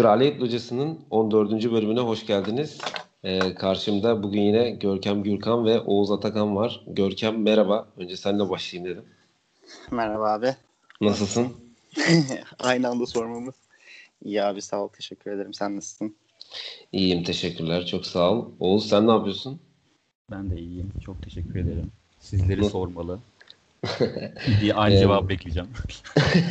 Kraliyet 0.00 0.40
Locası'nın 0.40 0.98
14. 1.10 1.72
bölümüne 1.72 2.00
hoş 2.00 2.26
geldiniz. 2.26 2.78
Ee, 3.24 3.54
karşımda 3.54 4.22
bugün 4.22 4.40
yine 4.40 4.70
Görkem 4.70 5.22
Gürkan 5.22 5.64
ve 5.64 5.80
Oğuz 5.80 6.10
Atakan 6.10 6.56
var. 6.56 6.84
Görkem 6.86 7.42
merhaba. 7.42 7.88
Önce 7.96 8.16
seninle 8.16 8.50
başlayayım 8.50 8.92
dedim. 8.92 9.04
Merhaba 9.90 10.32
abi. 10.32 10.56
Nasılsın? 11.00 11.48
Aynı 12.58 12.88
anda 12.88 13.06
sormamız. 13.06 13.54
İyi 14.24 14.42
abi 14.42 14.62
sağ 14.62 14.84
ol 14.84 14.88
teşekkür 14.88 15.30
ederim. 15.32 15.54
Sen 15.54 15.76
nasılsın? 15.76 16.16
İyiyim 16.92 17.24
teşekkürler. 17.24 17.86
Çok 17.86 18.06
sağ 18.06 18.30
ol. 18.30 18.48
Oğuz 18.60 18.88
sen 18.88 19.06
ne 19.06 19.10
yapıyorsun? 19.10 19.60
Ben 20.30 20.50
de 20.50 20.58
iyiyim. 20.58 20.92
Çok 21.04 21.22
teşekkür 21.22 21.56
ederim. 21.56 21.92
Sizleri 22.20 22.64
sormalı. 22.64 23.18
Diye 24.60 24.74
aynı 24.74 24.98
cevabı 24.98 25.28
bekleyeceğim. 25.28 25.68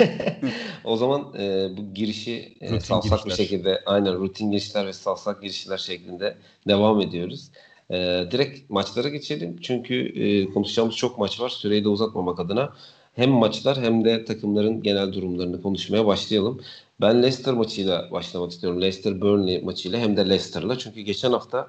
o 0.84 0.98
zaman 0.98 1.34
e, 1.40 1.70
bu 1.78 1.94
girişi 1.94 2.58
e, 2.62 2.80
salsak 2.80 3.26
bir 3.26 3.32
şekilde 3.32 3.82
aynen 3.86 4.14
rutin 4.14 4.52
girişler 4.52 4.88
ve 4.88 4.94
salsak 4.94 5.42
girişler 5.42 5.78
şeklinde 5.78 6.38
devam 6.68 7.02
ediyoruz. 7.02 7.50
E, 7.92 8.28
direkt 8.32 8.70
maçlara 8.70 9.10
geçelim. 9.10 9.58
Çünkü 9.62 9.96
e, 9.96 10.50
konuşacağımız 10.50 10.96
çok 10.96 11.18
maç 11.18 11.40
var. 11.40 11.50
Süreyi 11.50 11.84
de 11.84 11.90
uzatmamak 11.90 12.40
adına 12.40 12.74
hem 13.16 13.32
maçlar 13.32 13.82
hem 13.82 14.05
de 14.05 14.26
takımların 14.26 14.84
genel 14.84 15.14
durumlarını 15.14 15.62
konuşmaya 15.62 16.05
başlayalım. 16.05 16.62
Ben 17.02 17.24
Leicester 17.24 17.54
maçıyla 17.54 18.12
başlamak 18.12 18.52
istiyorum. 18.52 18.82
Leicester 18.82 19.22
Burnley 19.22 19.62
maçıyla 19.62 20.00
hem 20.00 20.18
de 20.18 20.30
Leicester'la. 20.30 20.77
Çünkü 20.77 21.02
geçen 21.02 21.32
hafta 21.32 21.68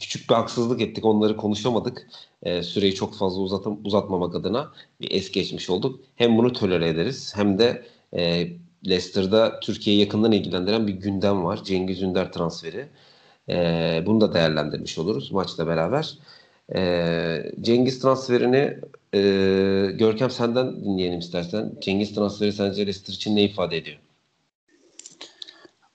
küçük 0.00 0.30
bir 0.30 0.34
haksızlık 0.34 0.80
ettik. 0.80 1.04
Onları 1.04 1.36
konuşamadık. 1.36 2.06
E, 2.42 2.62
süreyi 2.62 2.94
çok 2.94 3.14
fazla 3.14 3.40
uzatım, 3.40 3.80
uzatmamak 3.84 4.34
adına 4.34 4.72
bir 5.00 5.10
es 5.10 5.30
geçmiş 5.30 5.70
olduk. 5.70 6.00
Hem 6.16 6.38
bunu 6.38 6.52
tolere 6.52 6.88
ederiz 6.88 7.32
hem 7.36 7.58
de 7.58 7.84
e, 8.12 8.48
Leicester'da 8.88 9.60
Türkiye'yi 9.60 10.00
yakından 10.00 10.32
ilgilendiren 10.32 10.86
bir 10.86 10.92
gündem 10.92 11.44
var. 11.44 11.64
Cengiz 11.64 12.02
Ünder 12.02 12.32
transferi. 12.32 12.88
E, 13.48 14.02
bunu 14.06 14.20
da 14.20 14.34
değerlendirmiş 14.34 14.98
oluruz 14.98 15.32
maçla 15.32 15.66
beraber. 15.66 16.18
E, 16.74 17.52
Cengiz 17.60 18.00
transferini 18.00 18.78
e, 19.14 19.20
Görkem 19.94 20.30
senden 20.30 20.84
dinleyelim 20.84 21.18
istersen. 21.18 21.72
Cengiz 21.80 22.14
transferi 22.14 22.52
sence 22.52 22.82
Leicester 22.82 23.14
için 23.14 23.36
ne 23.36 23.42
ifade 23.42 23.76
ediyor? 23.76 23.98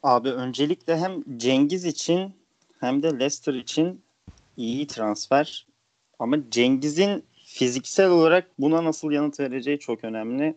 Abi 0.03 0.29
öncelikle 0.29 0.97
hem 0.97 1.37
Cengiz 1.37 1.85
için 1.85 2.33
hem 2.81 3.03
de 3.03 3.19
Leicester 3.19 3.53
için 3.53 4.03
iyi 4.57 4.87
transfer. 4.87 5.67
Ama 6.19 6.37
Cengiz'in 6.51 7.25
fiziksel 7.45 8.09
olarak 8.09 8.47
buna 8.59 8.83
nasıl 8.83 9.11
yanıt 9.11 9.39
vereceği 9.39 9.79
çok 9.79 10.03
önemli. 10.03 10.55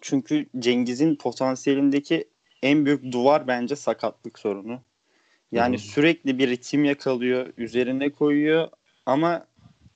Çünkü 0.00 0.46
Cengiz'in 0.58 1.16
potansiyelindeki 1.16 2.28
en 2.62 2.86
büyük 2.86 3.12
duvar 3.12 3.46
bence 3.46 3.76
sakatlık 3.76 4.38
sorunu. 4.38 4.80
Yani 5.52 5.76
hmm. 5.76 5.84
sürekli 5.84 6.38
bir 6.38 6.50
ritim 6.50 6.84
yakalıyor, 6.84 7.52
üzerine 7.56 8.10
koyuyor 8.10 8.68
ama 9.06 9.46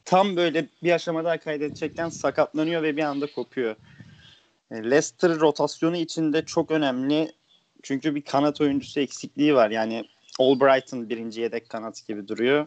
tam 0.04 0.36
böyle 0.36 0.66
bir 0.82 0.92
aşama 0.92 1.24
daha 1.24 1.38
kaydedecekken 1.40 2.08
sakatlanıyor 2.08 2.82
ve 2.82 2.96
bir 2.96 3.02
anda 3.02 3.26
kopuyor. 3.26 3.76
E, 4.70 4.74
Leicester 4.74 5.40
rotasyonu 5.40 5.96
içinde 5.96 6.44
çok 6.44 6.70
önemli. 6.70 7.32
Çünkü 7.82 8.14
bir 8.14 8.22
kanat 8.22 8.60
oyuncusu 8.60 9.00
eksikliği 9.00 9.54
var. 9.54 9.70
Yani 9.70 10.04
Albrighton 10.38 11.10
birinci 11.10 11.40
yedek 11.40 11.68
kanat 11.68 12.06
gibi 12.08 12.28
duruyor. 12.28 12.66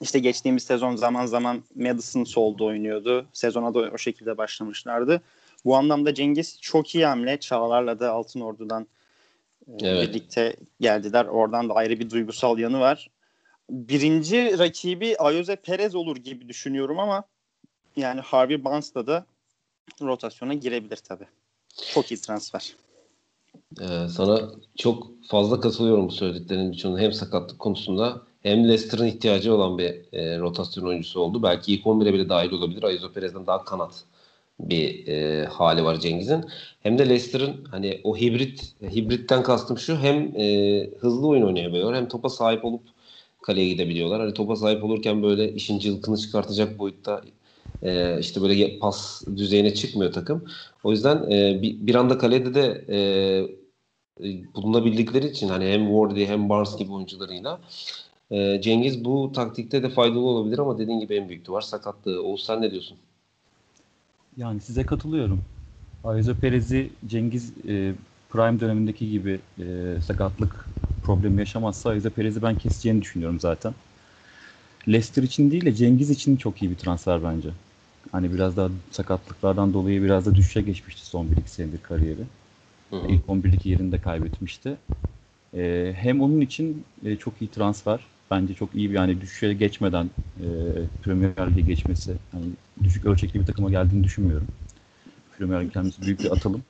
İşte 0.00 0.18
geçtiğimiz 0.18 0.62
sezon 0.62 0.96
zaman 0.96 1.26
zaman 1.26 1.62
Madison 1.74 2.24
solda 2.24 2.64
oynuyordu. 2.64 3.26
Sezona 3.32 3.74
da 3.74 3.78
o 3.78 3.98
şekilde 3.98 4.38
başlamışlardı. 4.38 5.22
Bu 5.64 5.76
anlamda 5.76 6.14
Cengiz 6.14 6.60
çok 6.60 6.94
iyi 6.94 7.06
hamle. 7.06 7.40
Çağlar'la 7.40 8.00
da 8.00 8.12
Altın 8.12 8.40
Ordu'dan 8.40 8.86
e, 9.68 9.88
evet. 9.88 10.08
birlikte 10.08 10.56
geldiler. 10.80 11.24
Oradan 11.24 11.68
da 11.68 11.74
ayrı 11.74 12.00
bir 12.00 12.10
duygusal 12.10 12.58
yanı 12.58 12.80
var. 12.80 13.10
Birinci 13.70 14.58
rakibi 14.58 15.16
Ayoze 15.16 15.56
Perez 15.56 15.94
olur 15.94 16.16
gibi 16.16 16.48
düşünüyorum 16.48 16.98
ama 16.98 17.24
yani 17.96 18.20
Harvey 18.20 18.64
Barnes'la 18.64 19.06
da 19.06 19.26
rotasyona 20.02 20.54
girebilir 20.54 20.96
tabii. 20.96 21.26
Çok 21.94 22.12
iyi 22.12 22.20
transfer. 22.20 22.74
Ee, 23.78 24.08
sana 24.08 24.50
çok 24.76 25.06
fazla 25.28 25.60
katılıyorum 25.60 26.08
bu 26.08 26.12
söylediklerinin 26.12 26.72
birçoğunu. 26.72 26.98
Hem 26.98 27.12
sakatlık 27.12 27.58
konusunda 27.58 28.22
hem 28.42 28.68
Leicester'ın 28.68 29.06
ihtiyacı 29.06 29.54
olan 29.54 29.78
bir 29.78 29.94
e, 30.12 30.38
rotasyon 30.38 30.86
oyuncusu 30.86 31.20
oldu. 31.20 31.42
Belki 31.42 31.74
ilk 31.74 31.86
11'e 31.86 32.14
bile 32.14 32.28
dahil 32.28 32.52
olabilir. 32.52 32.82
Ayizo 32.82 33.12
Perez'den 33.12 33.46
daha 33.46 33.64
kanat 33.64 34.04
bir 34.60 35.06
e, 35.06 35.44
hali 35.46 35.84
var 35.84 36.00
Cengiz'in. 36.00 36.44
Hem 36.82 36.98
de 36.98 37.08
Leicester'ın 37.08 37.64
hani 37.70 38.00
o 38.04 38.16
hibrit 38.16 38.74
hibritten 38.82 39.42
kastım 39.42 39.78
şu 39.78 39.96
hem 39.96 40.36
e, 40.36 40.90
hızlı 41.00 41.26
oyun 41.28 41.42
oynayabiliyor 41.42 41.94
hem 41.94 42.08
topa 42.08 42.28
sahip 42.28 42.64
olup 42.64 42.82
kaleye 43.42 43.68
gidebiliyorlar. 43.68 44.20
Hani 44.20 44.34
topa 44.34 44.56
sahip 44.56 44.84
olurken 44.84 45.22
böyle 45.22 45.52
işin 45.52 45.78
cılkını 45.78 46.16
çıkartacak 46.16 46.78
boyutta 46.78 47.22
e, 47.82 48.18
işte 48.20 48.42
böyle 48.42 48.78
pas 48.78 49.22
düzeyine 49.36 49.74
çıkmıyor 49.74 50.12
takım. 50.12 50.44
O 50.84 50.90
yüzden 50.90 51.30
e, 51.30 51.62
bir, 51.62 51.86
bir 51.86 51.94
anda 51.94 52.18
kalede 52.18 52.54
de 52.54 52.84
e, 52.88 53.59
bulunabildikleri 54.54 55.26
için 55.26 55.48
hani 55.48 55.64
hem 55.64 55.86
Wardy 55.86 56.26
hem 56.26 56.48
Barnes 56.48 56.76
gibi 56.76 56.92
oyuncularıyla 56.92 57.60
e, 58.30 58.60
Cengiz 58.60 59.04
bu 59.04 59.32
taktikte 59.34 59.82
de 59.82 59.88
faydalı 59.88 60.20
olabilir 60.20 60.58
ama 60.58 60.78
dediğin 60.78 61.00
gibi 61.00 61.14
en 61.14 61.28
büyük 61.28 61.46
duvar 61.46 61.60
sakatlığı. 61.60 62.22
Oğuz 62.22 62.44
sen 62.44 62.62
ne 62.62 62.70
diyorsun? 62.70 62.98
Yani 64.36 64.60
size 64.60 64.84
katılıyorum. 64.84 65.40
Ayza 66.04 66.34
Perez'i 66.34 66.90
Cengiz 67.06 67.52
e, 67.68 67.92
Prime 68.30 68.60
dönemindeki 68.60 69.10
gibi 69.10 69.40
e, 69.58 69.96
sakatlık 70.06 70.66
problemi 71.02 71.40
yaşamazsa 71.40 71.90
Ayza 71.90 72.10
Perez'i 72.10 72.42
ben 72.42 72.56
keseceğini 72.56 73.02
düşünüyorum 73.02 73.40
zaten. 73.40 73.74
Leicester 74.88 75.22
için 75.22 75.50
değil 75.50 75.64
de 75.64 75.72
Cengiz 75.74 76.10
için 76.10 76.36
çok 76.36 76.62
iyi 76.62 76.70
bir 76.70 76.76
transfer 76.76 77.24
bence. 77.24 77.48
Hani 78.12 78.34
biraz 78.34 78.56
daha 78.56 78.68
sakatlıklardan 78.90 79.72
dolayı 79.72 80.02
biraz 80.02 80.26
da 80.26 80.34
düşüşe 80.34 80.62
geçmişti 80.62 81.06
son 81.06 81.30
1-2 81.30 81.50
senedir 81.50 81.82
kariyeri. 81.82 82.20
Hı 82.90 82.96
hı. 82.96 83.08
İlk 83.08 83.26
11'deki 83.28 83.68
yerini 83.68 83.92
de 83.92 83.98
kaybetmişti. 83.98 84.76
E, 85.56 85.92
hem 85.96 86.20
onun 86.20 86.40
için 86.40 86.84
e, 87.04 87.16
çok 87.16 87.34
iyi 87.42 87.50
transfer. 87.50 88.00
Bence 88.30 88.54
çok 88.54 88.74
iyi 88.74 88.90
bir 88.90 88.94
yani 88.94 89.20
düşüşe 89.20 89.54
geçmeden 89.54 90.10
e, 90.40 90.46
Premier 91.02 91.50
Lig'e 91.50 91.60
geçmesi. 91.60 92.16
Yani 92.34 92.44
düşük 92.82 93.06
ölçekli 93.06 93.40
bir 93.40 93.46
takıma 93.46 93.70
geldiğini 93.70 94.04
düşünmüyorum. 94.04 94.48
Premier 95.38 95.64
Lig 95.64 95.72
kendisi 95.72 96.02
büyük 96.02 96.20
bir 96.20 96.30
atılım. 96.32 96.62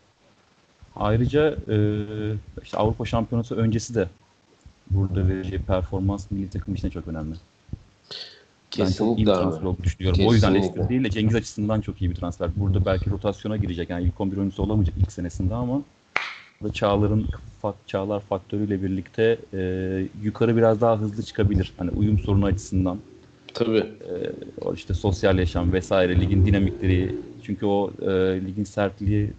Ayrıca 0.97 1.57
e, 1.69 1.77
işte 2.63 2.77
Avrupa 2.77 3.05
Şampiyonası 3.05 3.57
öncesi 3.57 3.95
de 3.95 4.09
burada 4.91 5.29
vereceği 5.29 5.59
performans 5.59 6.31
milli 6.31 6.51
takım 6.51 6.75
için 6.75 6.91
çok 6.91 7.09
önemli. 7.09 7.35
Kesinlikle 8.71 9.05
ben 9.05 9.09
çok 9.09 9.19
iyi 9.19 9.27
bir 9.27 9.33
transfer 9.33 9.63
olduğunu 9.63 9.85
düşünüyorum. 9.85 10.17
Kesinlikle. 10.17 10.31
O 10.31 10.35
yüzden 10.35 10.55
Leicester 10.55 10.89
değil 10.89 11.05
de 11.05 11.11
Cengiz 11.11 11.35
açısından 11.35 11.81
çok 11.81 12.03
iyi 12.03 12.11
bir 12.11 12.15
transfer. 12.15 12.51
Burada 12.57 12.87
belki 12.87 13.11
rotasyona 13.11 13.57
girecek. 13.57 13.91
Yani 13.91 14.05
ilk 14.05 14.21
11 14.21 14.37
oyuncusu 14.37 14.63
olamayacak 14.63 14.97
ilk 14.99 15.13
senesinde 15.13 15.55
ama 15.55 15.83
Çağlar'ın 16.69 17.27
Çağlar 17.87 18.21
faktörüyle 18.21 18.83
birlikte 18.83 19.39
e, 19.55 19.59
yukarı 20.23 20.57
biraz 20.57 20.81
daha 20.81 20.99
hızlı 20.99 21.23
çıkabilir. 21.23 21.73
Hani 21.79 21.91
uyum 21.91 22.19
sorunu 22.19 22.47
açısından. 22.47 22.99
Tabii. 23.55 23.85
E, 24.69 24.75
işte 24.75 24.95
sosyal 24.95 25.39
yaşam 25.39 25.73
vesaire 25.73 26.21
ligin 26.21 26.47
dinamikleri 26.47 27.15
çünkü 27.43 27.67
o 27.67 27.91
e, 28.03 28.11
ligin 28.47 28.65
sertliği 28.65 29.31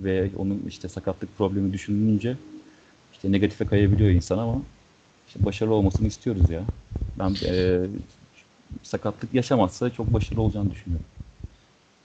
ve 0.00 0.30
onun 0.38 0.62
işte 0.68 0.88
sakatlık 0.88 1.38
problemi 1.38 1.72
düşününce 1.72 2.36
işte 3.12 3.32
negatife 3.32 3.66
kayabiliyor 3.66 4.10
insan 4.10 4.38
ama 4.38 4.56
işte 5.28 5.44
başarılı 5.44 5.74
olmasını 5.74 6.06
istiyoruz 6.06 6.50
ya. 6.50 6.62
Ben 7.18 7.34
e, 7.44 7.80
sakatlık 8.82 9.34
yaşamazsa 9.34 9.90
çok 9.90 10.12
başarılı 10.12 10.42
olacağını 10.42 10.70
düşünüyorum. 10.70 11.06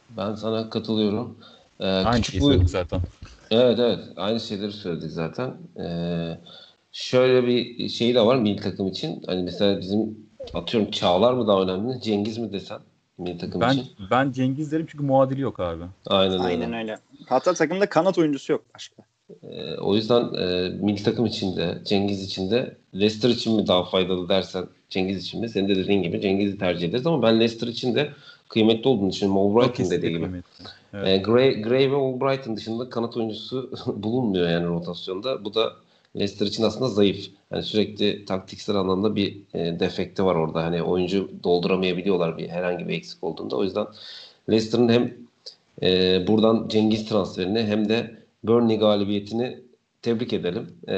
Ben 0.09 0.35
sana 0.35 0.69
katılıyorum. 0.69 1.39
Ee, 1.79 1.85
Aynı 1.85 2.23
şeyi 2.23 2.41
bu... 2.41 2.67
zaten. 2.67 3.01
Evet 3.51 3.79
evet. 3.79 3.99
Aynı 4.15 4.39
şeyleri 4.39 4.71
söyledik 4.71 5.11
zaten. 5.11 5.53
Ee, 5.79 6.37
şöyle 6.91 7.47
bir 7.47 7.89
şey 7.89 8.15
de 8.15 8.21
var 8.21 8.35
milli 8.35 8.61
takım 8.61 8.87
için. 8.87 9.23
Hani 9.27 9.43
mesela 9.43 9.79
bizim 9.79 10.17
atıyorum 10.53 10.91
Çağlar 10.91 11.33
mı 11.33 11.47
daha 11.47 11.61
önemli? 11.61 12.01
Cengiz 12.01 12.37
mi 12.37 12.53
desen 12.53 12.79
milli 13.17 13.37
takım 13.37 13.61
ben, 13.61 13.71
için? 13.71 13.85
Ben 14.11 14.31
Cengiz 14.31 14.71
derim 14.71 14.87
çünkü 14.89 15.03
muadili 15.03 15.41
yok 15.41 15.59
abi. 15.59 15.83
Aynen 16.07 16.33
öyle. 16.33 16.43
Aynen 16.43 16.73
öyle. 16.73 16.97
Hatta 17.29 17.53
takımda 17.53 17.89
kanat 17.89 18.17
oyuncusu 18.17 18.51
yok 18.51 18.63
başka. 18.75 18.95
Ee, 19.43 19.75
o 19.75 19.95
yüzden 19.95 20.33
e, 20.33 20.69
milli 20.69 21.03
takım 21.03 21.25
için 21.25 21.55
de 21.55 21.77
Cengiz 21.85 22.23
için 22.23 22.51
de 22.51 22.77
Leicester 22.95 23.29
için 23.29 23.55
mi 23.55 23.67
daha 23.67 23.83
faydalı 23.83 24.29
dersen 24.29 24.65
Cengiz 24.89 25.23
için 25.23 25.41
mi? 25.41 25.49
Senin 25.49 25.69
de 25.69 25.75
dediğin 25.75 26.03
gibi 26.03 26.21
Cengiz'i 26.21 26.57
tercih 26.57 26.89
ederiz 26.89 27.07
ama 27.07 27.21
ben 27.21 27.39
Leicester 27.39 27.67
için 27.67 27.95
de 27.95 28.09
kıymetli 28.49 28.87
olduğunu 28.87 29.11
düşünüyorum. 29.11 29.57
Albright'ın 29.57 29.89
dediği 29.89 30.11
gibi. 30.11 30.27
Evet. 30.93 31.07
E, 31.07 31.17
Gray, 31.17 31.61
Gray 31.61 31.91
ve 31.91 31.95
Albright'ın 31.95 32.57
dışında 32.57 32.89
kanat 32.89 33.17
oyuncusu 33.17 33.71
bulunmuyor 34.03 34.49
yani 34.49 34.67
rotasyonda. 34.67 35.45
Bu 35.45 35.53
da 35.53 35.73
Leicester 36.15 36.45
için 36.45 36.63
aslında 36.63 36.89
zayıf. 36.89 37.27
Yani 37.51 37.63
sürekli 37.63 38.25
taktiksel 38.25 38.75
anlamda 38.75 39.15
bir 39.15 39.37
e, 39.53 39.79
defekti 39.79 40.25
var 40.25 40.35
orada. 40.35 40.63
Hani 40.63 40.83
oyuncu 40.83 41.31
dolduramayabiliyorlar 41.43 42.37
bir 42.37 42.49
herhangi 42.49 42.87
bir 42.87 42.93
eksik 42.93 43.23
olduğunda. 43.23 43.55
O 43.55 43.63
yüzden 43.63 43.87
Leicester'ın 44.49 44.89
hem 44.89 45.13
e, 45.81 46.27
buradan 46.27 46.67
Cengiz 46.67 47.09
transferini 47.09 47.63
hem 47.63 47.89
de 47.89 48.17
Burnley 48.43 48.77
galibiyetini 48.77 49.59
tebrik 50.01 50.33
edelim. 50.33 50.67
E, 50.87 50.93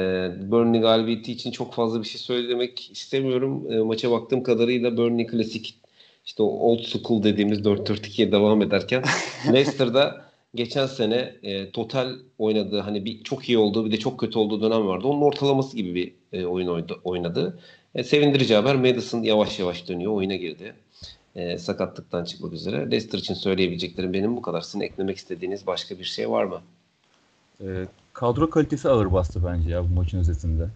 Burnley 0.50 0.80
galibiyeti 0.80 1.32
için 1.32 1.50
çok 1.50 1.74
fazla 1.74 2.02
bir 2.02 2.08
şey 2.08 2.20
söylemek 2.20 2.90
istemiyorum. 2.92 3.72
E, 3.72 3.78
maça 3.78 4.10
baktığım 4.10 4.42
kadarıyla 4.42 4.96
Burnley 4.96 5.26
klasik 5.26 5.83
işte 6.26 6.42
o 6.42 6.46
old 6.46 6.84
school 6.84 7.22
dediğimiz 7.22 7.58
4-4-2'ye 7.60 8.32
devam 8.32 8.62
ederken 8.62 9.04
Leicester'da 9.52 10.24
geçen 10.54 10.86
sene 10.86 11.34
e, 11.42 11.70
total 11.70 12.12
oynadığı 12.38 12.80
hani 12.80 13.04
bir 13.04 13.22
çok 13.22 13.48
iyi 13.48 13.58
olduğu 13.58 13.86
bir 13.86 13.92
de 13.92 13.96
çok 13.96 14.20
kötü 14.20 14.38
olduğu 14.38 14.62
dönem 14.62 14.86
vardı. 14.86 15.06
Onun 15.06 15.22
ortalaması 15.22 15.76
gibi 15.76 15.94
bir 15.94 16.38
e, 16.38 16.46
oyun 16.46 16.86
oynadı. 17.04 17.58
E, 17.94 18.04
sevindirici 18.04 18.54
haber 18.54 18.76
Madison 18.76 19.22
yavaş 19.22 19.58
yavaş 19.58 19.88
dönüyor. 19.88 20.12
Oyuna 20.12 20.34
girdi. 20.34 20.74
E, 21.36 21.58
sakatlıktan 21.58 22.24
çıkmak 22.24 22.52
üzere. 22.52 22.90
Leicester 22.90 23.18
için 23.18 23.34
söyleyebileceklerim 23.34 24.12
benim 24.12 24.36
bu 24.36 24.42
kadar. 24.42 24.60
Sizin 24.60 24.80
eklemek 24.80 25.16
istediğiniz 25.16 25.66
başka 25.66 25.98
bir 25.98 26.04
şey 26.04 26.30
var 26.30 26.44
mı? 26.44 26.60
E, 27.60 27.66
kadro 28.12 28.50
kalitesi 28.50 28.88
ağır 28.88 29.12
bastı 29.12 29.44
bence 29.44 29.70
ya 29.70 29.82
bu 29.82 29.94
maçın 29.94 30.18
özetinde. 30.18 30.68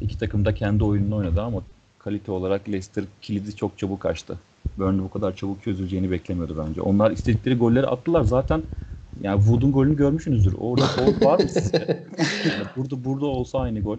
İki 0.00 0.18
takım 0.18 0.44
da 0.44 0.54
kendi 0.54 0.84
oyununu 0.84 1.16
oynadı 1.16 1.42
ama 1.42 1.62
kalite 1.98 2.32
olarak 2.32 2.68
Leicester 2.68 3.04
kilidi 3.22 3.56
çok 3.56 3.78
çabuk 3.78 4.06
açtı. 4.06 4.38
Burnley 4.78 5.04
bu 5.04 5.10
kadar 5.10 5.36
çabuk 5.36 5.62
çözüleceğini 5.62 6.10
beklemiyordu 6.10 6.64
bence. 6.68 6.80
Onlar 6.80 7.10
istedikleri 7.10 7.54
golleri 7.56 7.86
attılar. 7.86 8.22
Zaten 8.22 8.62
yani 9.22 9.38
Wood'un 9.40 9.72
golünü 9.72 9.96
görmüşsünüzdür. 9.96 10.54
Orada 10.58 10.86
gol 10.96 11.26
var 11.26 11.40
mı 11.40 11.48
sizce? 11.48 12.06
Yani 12.44 12.66
burada 12.76 13.04
burada 13.04 13.26
olsa 13.26 13.58
aynı 13.58 13.80
gol. 13.80 13.96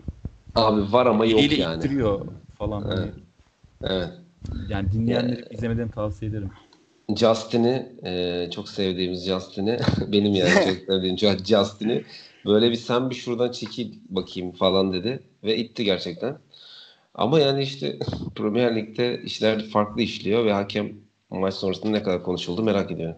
Abi 0.55 0.91
var 0.91 1.05
ama 1.05 1.25
yok 1.25 1.39
Eliyle 1.39 1.61
yani. 1.61 1.77
ittiriyor 1.77 2.27
falan. 2.57 2.83
Evet. 2.87 2.97
Hani. 2.99 3.11
Evet. 3.81 4.09
Yani 4.69 4.91
dinleyenleri 4.91 5.39
yeah. 5.39 5.51
izlemeden 5.51 5.89
tavsiye 5.89 6.31
ederim. 6.31 6.49
Justin'i 7.15 7.91
e, 8.03 8.49
çok 8.51 8.69
sevdiğimiz 8.69 9.25
Justin'i 9.25 9.79
benim 10.11 10.33
yani 10.33 10.49
çok 10.53 10.85
sevdiğim 10.87 11.17
Justin'i 11.17 12.03
böyle 12.45 12.71
bir 12.71 12.75
sen 12.75 13.09
bir 13.09 13.15
şuradan 13.15 13.51
çekil 13.51 13.93
bakayım 14.09 14.51
falan 14.51 14.93
dedi 14.93 15.19
ve 15.43 15.57
itti 15.57 15.83
gerçekten. 15.83 16.37
Ama 17.15 17.39
yani 17.39 17.63
işte 17.63 17.99
Premier 18.35 18.75
Lig'de 18.75 19.21
işler 19.23 19.69
farklı 19.69 20.01
işliyor 20.01 20.45
ve 20.45 20.53
hakem 20.53 20.93
maç 21.29 21.53
sonrasında 21.53 21.91
ne 21.91 22.03
kadar 22.03 22.23
konuşuldu 22.23 22.63
merak 22.63 22.91
ediyorum. 22.91 23.17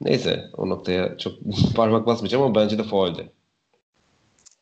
Neyse 0.00 0.50
o 0.56 0.68
noktaya 0.68 1.18
çok 1.18 1.32
parmak 1.76 2.06
basmayacağım 2.06 2.44
ama 2.44 2.54
bence 2.54 2.78
de 2.78 2.82
fauldü. 2.82 3.28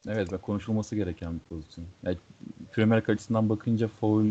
Evet 0.08 0.32
ve 0.32 0.36
konuşulması 0.36 0.96
gereken 0.96 1.34
bir 1.34 1.40
pozisyon. 1.40 1.86
Yani 2.02 2.16
Premier 2.72 3.02
açısından 3.08 3.48
bakınca 3.48 3.88
foul 3.88 4.26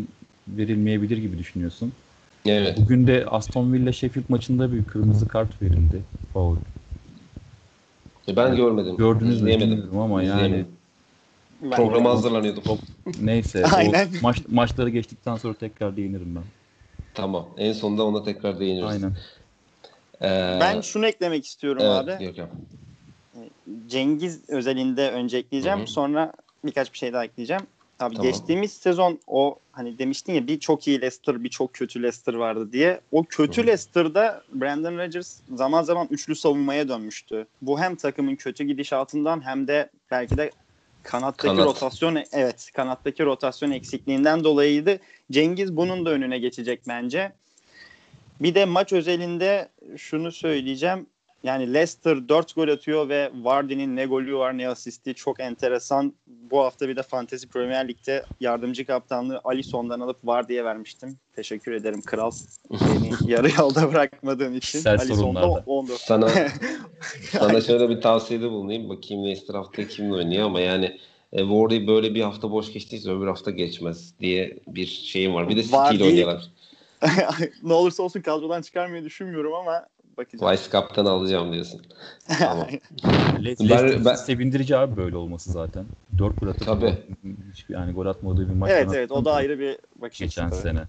verilmeyebilir 0.48 1.18
gibi 1.18 1.38
düşünüyorsun. 1.38 1.92
Evet. 2.46 2.78
Bugün 2.78 3.06
de 3.06 3.26
Aston 3.26 3.72
Villa 3.72 3.92
Sheffield 3.92 4.24
maçında 4.28 4.72
bir 4.72 4.84
kırmızı 4.84 5.28
kart 5.28 5.62
verildi. 5.62 6.02
Foul. 6.32 6.56
E, 8.28 8.36
ben 8.36 8.46
yani, 8.46 8.56
görmedim. 8.56 8.96
Gördünüz 8.96 9.42
mü 9.42 9.48
bilmiyorum 9.48 9.98
ama 9.98 10.22
yani 10.22 10.64
programa 11.60 12.10
hazırlanıyordum. 12.10 12.62
Top, 12.62 12.78
neyse 13.20 13.64
Aynen. 13.74 14.06
O 14.06 14.10
maç, 14.22 14.38
maçları 14.48 14.90
geçtikten 14.90 15.36
sonra 15.36 15.54
tekrar 15.54 15.96
değinirim 15.96 16.34
ben. 16.36 16.42
Tamam. 17.14 17.48
En 17.58 17.72
sonunda 17.72 18.06
ona 18.06 18.24
tekrar 18.24 18.60
değiniriz. 18.60 18.88
Aynen. 18.88 19.12
Ee, 20.22 20.58
ben 20.60 20.80
şunu 20.80 21.06
eklemek 21.06 21.46
istiyorum 21.46 21.82
evet, 21.84 22.18
abi. 22.18 22.24
Görkem. 22.24 22.48
Cengiz 23.86 24.50
özelinde 24.50 25.10
önce 25.10 25.38
ekleyeceğim. 25.38 25.78
Hı-hı. 25.78 25.86
Sonra 25.86 26.32
birkaç 26.64 26.92
bir 26.92 26.98
şey 26.98 27.12
daha 27.12 27.24
ekleyeceğim. 27.24 27.62
Abi 28.00 28.14
Tamam. 28.14 28.30
geçtiğimiz 28.30 28.72
sezon 28.72 29.18
o 29.26 29.58
hani 29.72 29.98
demiştin 29.98 30.32
ya 30.32 30.46
bir 30.46 30.60
çok 30.60 30.88
iyi 30.88 31.00
Leicester 31.00 31.44
bir 31.44 31.48
çok 31.48 31.74
kötü 31.74 32.02
Leicester 32.02 32.34
vardı 32.34 32.72
diye. 32.72 33.00
O 33.12 33.24
kötü 33.24 33.62
Hı. 33.62 33.66
Leicester'da 33.66 34.42
Brandon 34.54 34.98
Rodgers 34.98 35.40
zaman 35.54 35.82
zaman 35.82 36.08
üçlü 36.10 36.36
savunmaya 36.36 36.88
dönmüştü. 36.88 37.46
Bu 37.62 37.80
hem 37.80 37.96
takımın 37.96 38.36
kötü 38.36 38.64
gidişatından 38.64 39.46
hem 39.46 39.68
de 39.68 39.90
belki 40.10 40.36
de 40.36 40.50
kanattaki 41.02 41.56
Kanat. 41.56 41.66
rotasyon 41.66 42.18
evet 42.32 42.70
kanattaki 42.74 43.24
rotasyon 43.24 43.70
eksikliğinden 43.70 44.44
dolayıydı. 44.44 45.00
Cengiz 45.30 45.76
bunun 45.76 46.06
da 46.06 46.10
önüne 46.10 46.38
geçecek 46.38 46.80
bence. 46.88 47.32
Bir 48.40 48.54
de 48.54 48.64
maç 48.64 48.92
özelinde 48.92 49.68
şunu 49.96 50.32
söyleyeceğim. 50.32 51.06
Yani 51.44 51.74
Leicester 51.74 52.28
4 52.28 52.54
gol 52.54 52.68
atıyor 52.68 53.08
ve 53.08 53.30
Vardy'nin 53.34 53.96
ne 53.96 54.06
golü 54.06 54.36
var 54.36 54.58
ne 54.58 54.68
asisti 54.68 55.14
çok 55.14 55.40
enteresan. 55.40 56.14
Bu 56.26 56.58
hafta 56.58 56.88
bir 56.88 56.96
de 56.96 57.02
Fantasy 57.02 57.46
Premier 57.46 57.88
Lig'de 57.88 58.24
yardımcı 58.40 58.86
kaptanlığı 58.86 59.40
Alisson'dan 59.44 60.00
alıp 60.00 60.16
Vardy'ye 60.24 60.64
vermiştim. 60.64 61.16
Teşekkür 61.36 61.72
ederim 61.72 62.02
kral. 62.02 62.30
Beni 62.70 63.10
yarı 63.32 63.48
yolda 63.58 63.92
bırakmadığın 63.92 64.54
için. 64.54 64.84
Alisson'da 64.84 65.14
sorunlarda. 65.14 65.62
14. 65.66 66.00
Sana 66.00 66.30
sana 67.30 67.60
şöyle 67.60 67.88
bir 67.88 68.00
tavsiyede 68.00 68.50
bulunayım. 68.50 68.88
Bakayım 68.88 69.24
Leicester 69.24 69.54
haftaya 69.54 69.88
kimle 69.88 70.14
oynuyor 70.14 70.46
ama 70.46 70.60
yani 70.60 70.98
e, 71.32 71.38
Wardy 71.38 71.86
böyle 71.86 72.14
bir 72.14 72.22
hafta 72.22 72.50
boş 72.50 72.72
geçtiyse 72.72 73.10
öbür 73.10 73.26
hafta 73.26 73.50
geçmez 73.50 74.14
diye 74.20 74.58
bir 74.66 74.86
şeyim 74.86 75.34
var. 75.34 75.48
Bir 75.48 75.56
de 75.56 75.62
City 75.62 75.96
ile 75.96 76.04
oynuyorlar. 76.04 76.50
ne 77.62 77.72
olursa 77.72 78.02
olsun 78.02 78.20
kadrodan 78.20 78.62
çıkarmayı 78.62 79.04
düşünmüyorum 79.04 79.54
ama 79.54 79.86
bakacağım. 80.20 80.52
Vice 80.52 80.62
Captain 80.72 81.06
alacağım 81.06 81.52
diyorsun. 81.52 81.80
Tamam. 82.38 82.66
Ben- 83.60 84.04
ben- 84.04 84.14
sevindirici 84.14 84.76
abi 84.76 84.96
böyle 84.96 85.16
olması 85.16 85.52
zaten. 85.52 85.84
4 86.18 86.40
gol 86.40 86.48
atıp 86.48 86.66
Tabii. 86.66 86.94
hiçbir 87.52 87.74
yani 87.74 87.92
gol 87.92 88.06
atmadığı 88.06 88.48
bir 88.48 88.54
maç. 88.54 88.70
evet 88.74 88.88
evet 88.94 89.12
o 89.12 89.24
da 89.24 89.32
ayrı 89.32 89.58
bir 89.58 89.76
bakış 89.96 90.18
geçen 90.18 90.46
açısı. 90.46 90.62
sene. 90.62 90.84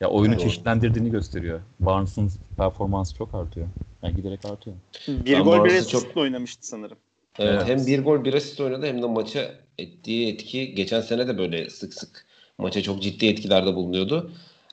Ya 0.00 0.08
oyunu 0.08 0.34
Doğru. 0.34 0.42
çeşitlendirdiğini 0.42 1.10
gösteriyor. 1.10 1.60
Barnes'ın 1.80 2.32
performansı 2.56 3.14
çok 3.14 3.34
artıyor. 3.34 3.66
Yani 4.02 4.16
giderek 4.16 4.44
artıyor. 4.44 4.76
Bir 5.08 5.32
Ben 5.32 5.42
gol 5.42 5.64
bir 5.64 5.70
asistle 5.74 5.98
çok- 6.00 6.16
oynamıştı 6.16 6.66
sanırım. 6.66 6.96
Evet, 7.38 7.52
Evet. 7.56 7.68
hem 7.68 7.86
bir 7.86 8.04
gol 8.04 8.24
bir 8.24 8.34
asist 8.34 8.60
oynadı 8.60 8.86
hem 8.86 9.02
de 9.02 9.06
maça 9.06 9.54
ettiği 9.78 10.32
etki 10.32 10.74
geçen 10.74 11.00
sene 11.00 11.28
de 11.28 11.38
böyle 11.38 11.70
sık 11.70 11.94
sık 11.94 12.26
maça 12.58 12.82
çok 12.82 13.02
ciddi 13.02 13.26
etkilerde 13.26 13.74
bulunuyordu. 13.74 14.30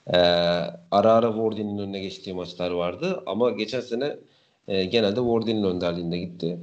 Ee, 0.08 0.18
ara 0.92 1.14
ara 1.14 1.28
Wardy'nin 1.34 1.78
önüne 1.78 2.00
geçtiği 2.00 2.34
maçlar 2.34 2.72
vardı 2.72 3.24
ama 3.26 3.52
geçen 3.52 3.80
sene 3.80 4.16
e, 4.68 4.86
genelde 4.86 5.16
Wardy'nin 5.20 5.64
önderliğinde 5.64 6.18
gitti. 6.18 6.58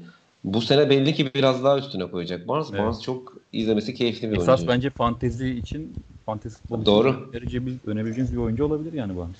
Bu 0.44 0.60
sene 0.60 0.90
belli 0.90 1.14
ki 1.14 1.34
biraz 1.34 1.64
daha 1.64 1.78
üstüne 1.78 2.10
koyacak. 2.10 2.48
Barnes, 2.48 2.68
Evet. 2.70 2.80
Barnes 2.80 3.02
çok 3.02 3.36
izlemesi 3.52 3.94
keyifli 3.94 4.30
bir 4.30 4.36
Esas 4.36 4.58
oyuncu. 4.60 4.68
bence 4.74 4.90
fantezi 4.90 5.48
için 5.50 5.94
fantezi 6.26 6.56
futbol 6.58 6.84
Doğru. 6.84 7.08
için 7.08 7.18
önerebileceğimiz, 7.28 7.74
önerebileceğimiz 7.86 8.32
bir 8.32 8.38
oyuncu 8.38 8.64
olabilir 8.64 8.92
yani 8.92 9.16
Barnes. 9.16 9.36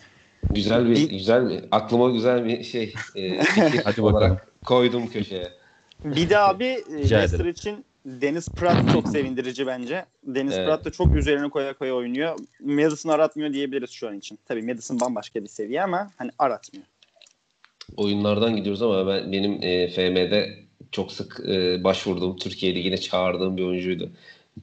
Güzel 0.51 0.85
bir 0.87 0.97
Bir- 0.97 1.11
güzel 1.11 1.49
bir 1.49 1.65
aklıma 1.71 2.11
güzel 2.11 2.45
bir 2.45 2.63
şey 2.63 2.95
e, 3.17 3.39
Hadi 3.85 4.03
olarak 4.03 4.15
bakalım. 4.31 4.39
koydum 4.65 5.07
köşeye. 5.07 5.49
Bir 6.05 6.31
de 6.31 6.39
abi 6.39 6.65
Leicester 6.93 7.45
için 7.45 7.85
Deniz 8.05 8.49
Pratt 8.49 8.93
çok 8.93 9.09
sevindirici 9.13 9.67
bence. 9.67 10.05
Deniz 10.25 10.55
Evet. 10.55 10.67
Pratt 10.67 10.85
da 10.85 10.91
çok 10.91 11.17
üzerine 11.17 11.49
koya 11.49 11.75
koya 11.75 11.95
oynuyor. 11.95 12.39
Madison 12.61 13.11
aratmıyor 13.11 13.53
diyebiliriz 13.53 13.91
şu 13.91 14.09
an 14.09 14.19
için. 14.19 14.39
Tabii 14.49 14.63
Madison 14.63 15.01
bambaşka 15.01 15.43
bir 15.43 15.49
seviye 15.49 15.83
ama 15.83 16.11
hani 16.17 16.31
aratmıyor. 16.39 16.87
oyunlardan 17.97 18.57
gidiyoruz 18.57 18.83
ama 18.83 19.07
ben 19.07 19.33
benim 19.33 19.63
e, 19.63 19.89
FM'de 19.89 20.59
çok 20.93 21.13
sık 21.13 21.41
e, 21.49 21.85
başvurduğum 21.85 22.37
Türkiye 22.37 22.75
Ligi'ne 22.75 22.99
çağırdığım 22.99 23.57
bir 23.57 23.63
oyuncuydu. 23.63 24.11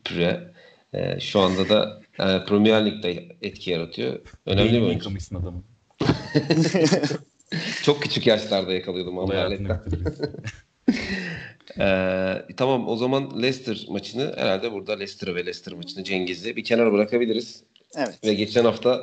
Püre. 0.03 0.51
E, 0.93 1.19
şu 1.19 1.39
anda 1.39 1.69
da 1.69 2.01
e, 2.13 2.45
Premier 2.45 2.85
Lig'de 2.85 3.35
etki 3.41 3.71
yaratıyor. 3.71 4.19
Önemli 4.45 4.71
bir 4.71 4.77
oyuncu. 4.77 4.93
yıkamışsın 4.93 5.35
adamı. 5.35 5.63
Çok 7.83 8.01
küçük 8.01 8.27
yaşlarda 8.27 8.73
yakalıyordum 8.73 9.17
Olay 9.17 9.37
hayatını 9.37 9.81
ameliyatta. 11.75 12.39
bitirdi. 12.39 12.53
E, 12.53 12.55
tamam 12.55 12.87
o 12.87 12.95
zaman 12.95 13.41
Leicester 13.41 13.85
maçını 13.89 14.33
herhalde 14.37 14.71
burada 14.71 14.93
Leicester'ı 14.93 15.35
ve 15.35 15.39
Leicester 15.39 15.73
maçını 15.73 16.03
Cengiz'le 16.03 16.55
bir 16.55 16.63
kenara 16.63 16.93
bırakabiliriz. 16.93 17.63
Evet. 17.95 18.19
Ve 18.23 18.33
geçen 18.33 18.65
hafta 18.65 19.01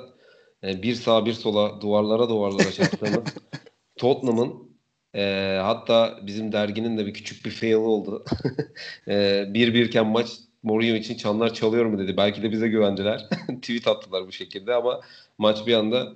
e, 0.64 0.82
bir 0.82 0.94
sağa 0.94 1.26
bir 1.26 1.32
sola 1.32 1.80
duvarlara 1.80 2.28
duvarlara 2.28 2.72
çarptığımız 2.72 3.24
Tottenham'ın 3.96 4.74
e, 5.14 5.58
hatta 5.62 6.18
bizim 6.22 6.52
derginin 6.52 6.98
de 6.98 7.06
bir 7.06 7.14
küçük 7.14 7.44
bir 7.44 7.50
fail 7.50 7.74
oldu. 7.74 8.24
e, 9.08 9.44
bir 9.48 9.74
birken 9.74 10.06
maç 10.06 10.28
Mourinho 10.62 10.96
için 10.96 11.16
çanlar 11.16 11.54
çalıyor 11.54 11.84
mu 11.84 11.98
dedi. 11.98 12.16
Belki 12.16 12.42
de 12.42 12.52
bize 12.52 12.68
güvendiler. 12.68 13.28
Tweet 13.48 13.88
attılar 13.88 14.26
bu 14.26 14.32
şekilde 14.32 14.74
ama 14.74 15.00
maç 15.38 15.66
bir 15.66 15.74
anda 15.74 16.12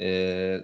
e, 0.00 0.58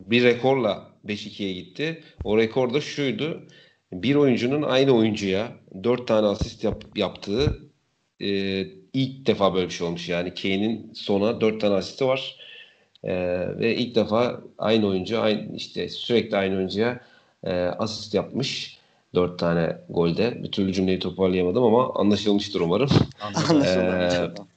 bir 0.00 0.24
rekorla 0.24 0.90
5-2'ye 1.06 1.52
gitti. 1.52 2.04
O 2.24 2.38
rekor 2.38 2.74
da 2.74 2.80
şuydu. 2.80 3.46
Bir 3.92 4.14
oyuncunun 4.14 4.62
aynı 4.62 4.92
oyuncuya 4.92 5.52
4 5.84 6.08
tane 6.08 6.26
asist 6.26 6.64
yap, 6.64 6.84
yaptığı 6.96 7.58
e, 8.20 8.60
ilk 8.92 9.26
defa 9.26 9.54
böyle 9.54 9.66
bir 9.66 9.72
şey 9.72 9.86
olmuş. 9.86 10.08
Yani 10.08 10.34
Kane'in 10.34 10.92
sona 10.94 11.40
4 11.40 11.60
tane 11.60 11.74
asisti 11.74 12.06
var. 12.06 12.36
E, 13.04 13.12
ve 13.58 13.76
ilk 13.76 13.94
defa 13.94 14.40
aynı 14.58 14.86
oyuncu 14.86 15.20
aynı 15.20 15.56
işte 15.56 15.88
sürekli 15.88 16.36
aynı 16.36 16.56
oyuncuya 16.56 17.00
e, 17.44 17.52
asist 17.52 18.14
yapmış. 18.14 18.80
4 19.14 19.38
tane 19.38 19.76
golde. 19.88 20.42
Bir 20.42 20.52
türlü 20.52 20.72
cümleyi 20.72 20.98
toparlayamadım 20.98 21.64
ama 21.64 21.94
anlaşılmıştır 21.94 22.60
umarım. 22.60 22.88
Anlaşıldı. 23.20 24.44
Ee. 24.44 24.50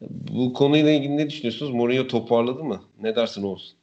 Bu 0.00 0.52
konuyla 0.52 0.90
ilgili 0.90 1.16
ne 1.16 1.30
düşünüyorsunuz? 1.30 1.72
Mourinho 1.72 2.06
toparladı 2.06 2.64
mı? 2.64 2.82
Ne 3.02 3.16
dersin 3.16 3.42
Oğuz? 3.42 3.74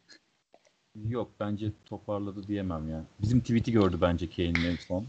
Yok 1.09 1.29
bence 1.39 1.71
toparladı 1.85 2.47
diyemem 2.47 2.89
ya. 2.89 3.03
Bizim 3.21 3.39
tweet'i 3.39 3.71
gördü 3.71 3.97
bence 4.01 4.29
Kane'in 4.29 4.65
en 4.65 4.75
son. 4.87 5.05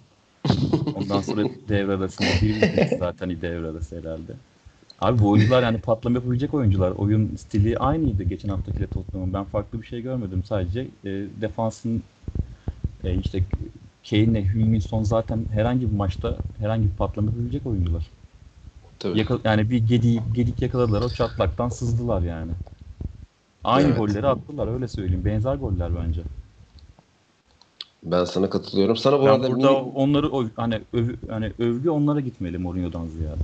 Ondan 0.94 1.20
sonra 1.20 1.44
devre 1.68 1.92
arasında 1.92 2.28
bir 2.42 2.62
bir 2.62 2.98
zaten 2.98 3.30
devre 3.30 3.68
arası 3.68 3.98
herhalde. 4.00 4.32
Abi 5.00 5.18
bu 5.18 5.30
oyuncular 5.30 5.62
yani 5.62 5.78
patlama 5.78 6.18
yapabilecek 6.18 6.54
oyuncular. 6.54 6.90
Oyun 6.90 7.36
stili 7.36 7.78
aynıydı 7.78 8.22
geçen 8.22 8.48
haftakiyle 8.48 8.86
Tottenham'ın. 8.86 9.32
Ben 9.32 9.44
farklı 9.44 9.82
bir 9.82 9.86
şey 9.86 10.02
görmedim. 10.02 10.42
Sadece 10.44 10.80
e, 10.80 11.10
defansın 11.40 12.02
e, 13.04 13.14
işte 13.14 13.42
Kane'le 14.10 14.44
Hüminson 14.44 15.02
zaten 15.02 15.46
herhangi 15.52 15.90
bir 15.90 15.96
maçta 15.96 16.38
herhangi 16.58 16.84
bir 16.84 16.96
patlama 16.96 17.30
yapabilecek 17.30 17.66
oyuncular. 17.66 18.10
Tabii. 18.98 19.18
Yaka, 19.18 19.38
yani 19.44 19.70
bir 19.70 19.78
gedik, 19.78 20.20
gedik 20.34 20.62
yakaladılar 20.62 21.02
o 21.02 21.08
çatlaktan 21.08 21.68
sızdılar 21.68 22.22
yani. 22.22 22.52
Aynı 23.64 23.88
Evet. 23.88 23.99
golleri 23.99 24.26
attılar 24.26 24.75
öyle 24.75 24.88
söyleyeyim. 24.88 25.25
Benzer 25.25 25.54
goller 25.54 25.90
bence. 26.06 26.21
Ben 28.02 28.25
sana 28.25 28.50
katılıyorum. 28.50 28.97
Sana 28.97 29.21
bu 29.21 29.26
Ben 29.26 29.30
arada 29.30 29.50
burada 29.50 29.71
mini- 29.71 29.92
onları 29.94 30.50
hani 30.56 30.80
öv, 30.92 31.09
hani 31.28 31.52
övgü 31.59 31.90
onlara 31.90 32.21
gitmeli 32.21 32.59
Mourinho'dan 32.59 33.06
ziyade. 33.06 33.40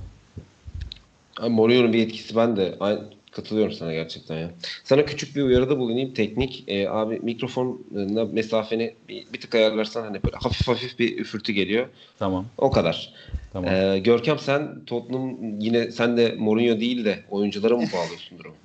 Ha, 1.35 1.49
Mourinho'nun 1.49 1.93
bir 1.93 2.03
etkisi 2.07 2.37
ben 2.37 2.57
de 2.57 2.77
aynı, 2.81 3.01
katılıyorum 3.31 3.73
sana 3.73 3.93
gerçekten 3.93 4.39
ya. 4.39 4.51
Sana 4.85 5.05
küçük 5.05 5.37
bir 5.37 5.43
uyarıda 5.43 5.79
bulunayım. 5.79 6.15
Teknik 6.15 6.65
e, 6.69 6.89
abi 6.91 7.21
mikrofonla 7.23 8.25
mesafeni 8.25 8.95
bir, 9.09 9.27
bir 9.33 9.41
tık 9.41 9.55
ayarlarsan 9.55 10.03
hani 10.03 10.23
böyle 10.25 10.37
hafif 10.37 10.69
hafif 10.69 10.99
bir 10.99 11.19
üfürtü 11.19 11.53
geliyor. 11.53 11.87
Tamam. 12.19 12.45
O 12.59 12.71
kadar. 12.71 13.15
Tamam. 13.53 13.71
Ee, 13.75 13.99
Görkem 13.99 14.39
sen 14.39 14.85
Tottenham 14.87 15.37
yine 15.61 15.91
sen 15.91 16.17
de 16.17 16.35
Mourinho 16.39 16.81
değil 16.81 17.05
de 17.05 17.25
oyunculara 17.31 17.77
mı 17.77 17.85
bağlıyorsun 17.95 18.39
durumu? 18.39 18.57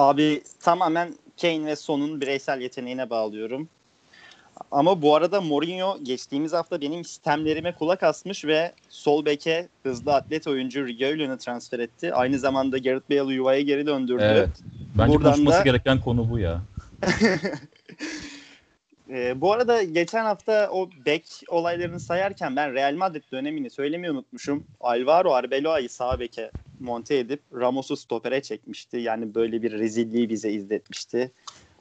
Abi 0.00 0.42
tamamen 0.60 1.14
Kane 1.40 1.66
ve 1.66 1.76
Son'un 1.76 2.20
bireysel 2.20 2.60
yeteneğine 2.60 3.10
bağlıyorum. 3.10 3.68
Ama 4.70 5.02
bu 5.02 5.14
arada 5.16 5.40
Mourinho 5.40 5.98
geçtiğimiz 6.02 6.52
hafta 6.52 6.80
benim 6.80 7.04
sistemlerime 7.04 7.74
kulak 7.74 8.02
asmış 8.02 8.44
ve 8.44 8.72
sol 8.88 9.24
beke 9.24 9.68
hızlı 9.82 10.14
atlet 10.14 10.46
oyuncu 10.46 10.86
Reguilon'u 10.86 11.38
transfer 11.38 11.78
etti. 11.78 12.14
Aynı 12.14 12.38
zamanda 12.38 12.78
Gareth 12.78 13.10
Bale'ı 13.10 13.32
yuvaya 13.32 13.60
geri 13.60 13.86
döndürdü. 13.86 14.22
Evet. 14.24 14.50
Bence 14.98 15.12
Buradan 15.12 15.32
konuşması 15.32 15.58
da- 15.58 15.64
gereken 15.64 16.00
konu 16.00 16.30
bu 16.30 16.38
ya. 16.38 16.60
Ee, 19.12 19.40
bu 19.40 19.52
arada 19.52 19.82
geçen 19.82 20.24
hafta 20.24 20.70
o 20.72 20.90
bek 21.06 21.24
olaylarını 21.48 22.00
sayarken 22.00 22.56
ben 22.56 22.74
Real 22.74 22.94
Madrid 22.94 23.22
dönemini 23.32 23.70
söylemeyi 23.70 24.12
unutmuşum. 24.12 24.64
Alvaro 24.80 25.32
Arbeloa'yı 25.32 25.90
sağ 25.90 26.20
beke 26.20 26.50
monte 26.80 27.18
edip 27.18 27.42
Ramos'u 27.54 27.96
stopere 27.96 28.42
çekmişti. 28.42 28.96
Yani 28.96 29.34
böyle 29.34 29.62
bir 29.62 29.72
rezilliği 29.72 30.28
bize 30.28 30.50
izletmişti. 30.52 31.30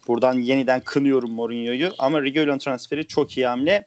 Buradan 0.07 0.33
yeniden 0.33 0.81
kınıyorum 0.81 1.31
Mourinho'yu 1.31 1.93
ama 1.97 2.21
Reguilon 2.21 2.57
transferi 2.57 3.07
çok 3.07 3.37
iyi 3.37 3.47
hamle. 3.47 3.85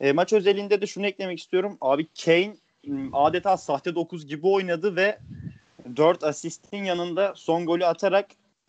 E, 0.00 0.12
maç 0.12 0.32
özelinde 0.32 0.80
de 0.80 0.86
şunu 0.86 1.06
eklemek 1.06 1.38
istiyorum. 1.38 1.78
Abi 1.80 2.06
Kane 2.24 2.54
adeta 3.12 3.56
sahte 3.56 3.94
9 3.94 4.26
gibi 4.26 4.46
oynadı 4.46 4.96
ve 4.96 5.18
4 5.96 6.24
asistin 6.24 6.84
yanında 6.84 7.32
son 7.36 7.66
golü 7.66 7.86
atarak 7.86 8.26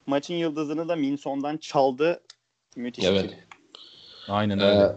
maçın 0.07 0.33
yıldızını 0.33 0.87
da 0.89 0.95
Minson'dan 0.95 1.57
çaldı. 1.57 2.21
Müthiş. 2.75 3.05
Evet. 3.05 3.37
Aynen 4.27 4.59
Ee, 4.59 4.63
öyle. 4.63 4.95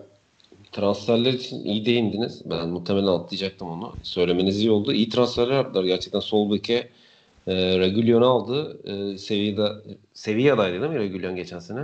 Transferler 0.75 1.33
için 1.33 1.65
iyi 1.65 1.87
değindiniz. 1.87 2.43
Ben 2.45 2.69
muhtemelen 2.69 3.07
atlayacaktım 3.07 3.69
onu. 3.69 3.93
Söylemeniz 4.03 4.61
iyi 4.61 4.71
oldu. 4.71 4.93
İyi 4.93 5.09
transferler 5.09 5.55
yaptılar. 5.55 5.85
Gerçekten 5.85 6.21
sol 6.21 6.53
beke 6.53 6.89
e, 7.47 7.79
Reguilon'u 7.79 8.27
aldı. 8.27 8.79
E, 8.85 9.19
Sevilla'da 9.19 9.83
Sevilla'daydı 10.15 10.81
değil 10.81 10.93
mi 10.93 10.99
Reguilon 10.99 11.37
geçen 11.37 11.59
sene? 11.59 11.81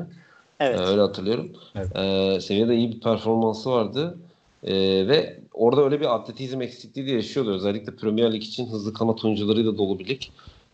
Evet. 0.61 0.80
Ee, 0.80 0.82
öyle 0.82 1.00
hatırlıyorum. 1.00 1.52
Evet. 1.76 1.97
Ee, 1.97 2.40
seviyede 2.40 2.76
iyi 2.76 2.92
bir 2.92 3.00
performansı 3.00 3.70
vardı. 3.70 4.18
Ee, 4.64 4.75
ve 5.09 5.40
orada 5.54 5.85
öyle 5.85 6.00
bir 6.00 6.14
atletizm 6.14 6.62
eksikliği 6.62 7.06
de 7.06 7.11
yaşıyordu. 7.11 7.50
Özellikle 7.50 7.97
Premier 7.97 8.32
Lig 8.32 8.42
için 8.42 8.66
hızlı 8.66 8.92
kanat 8.92 9.25
oyuncularıyla 9.25 9.78
dolu 9.78 9.99
bir 9.99 10.09
lig. 10.09 10.23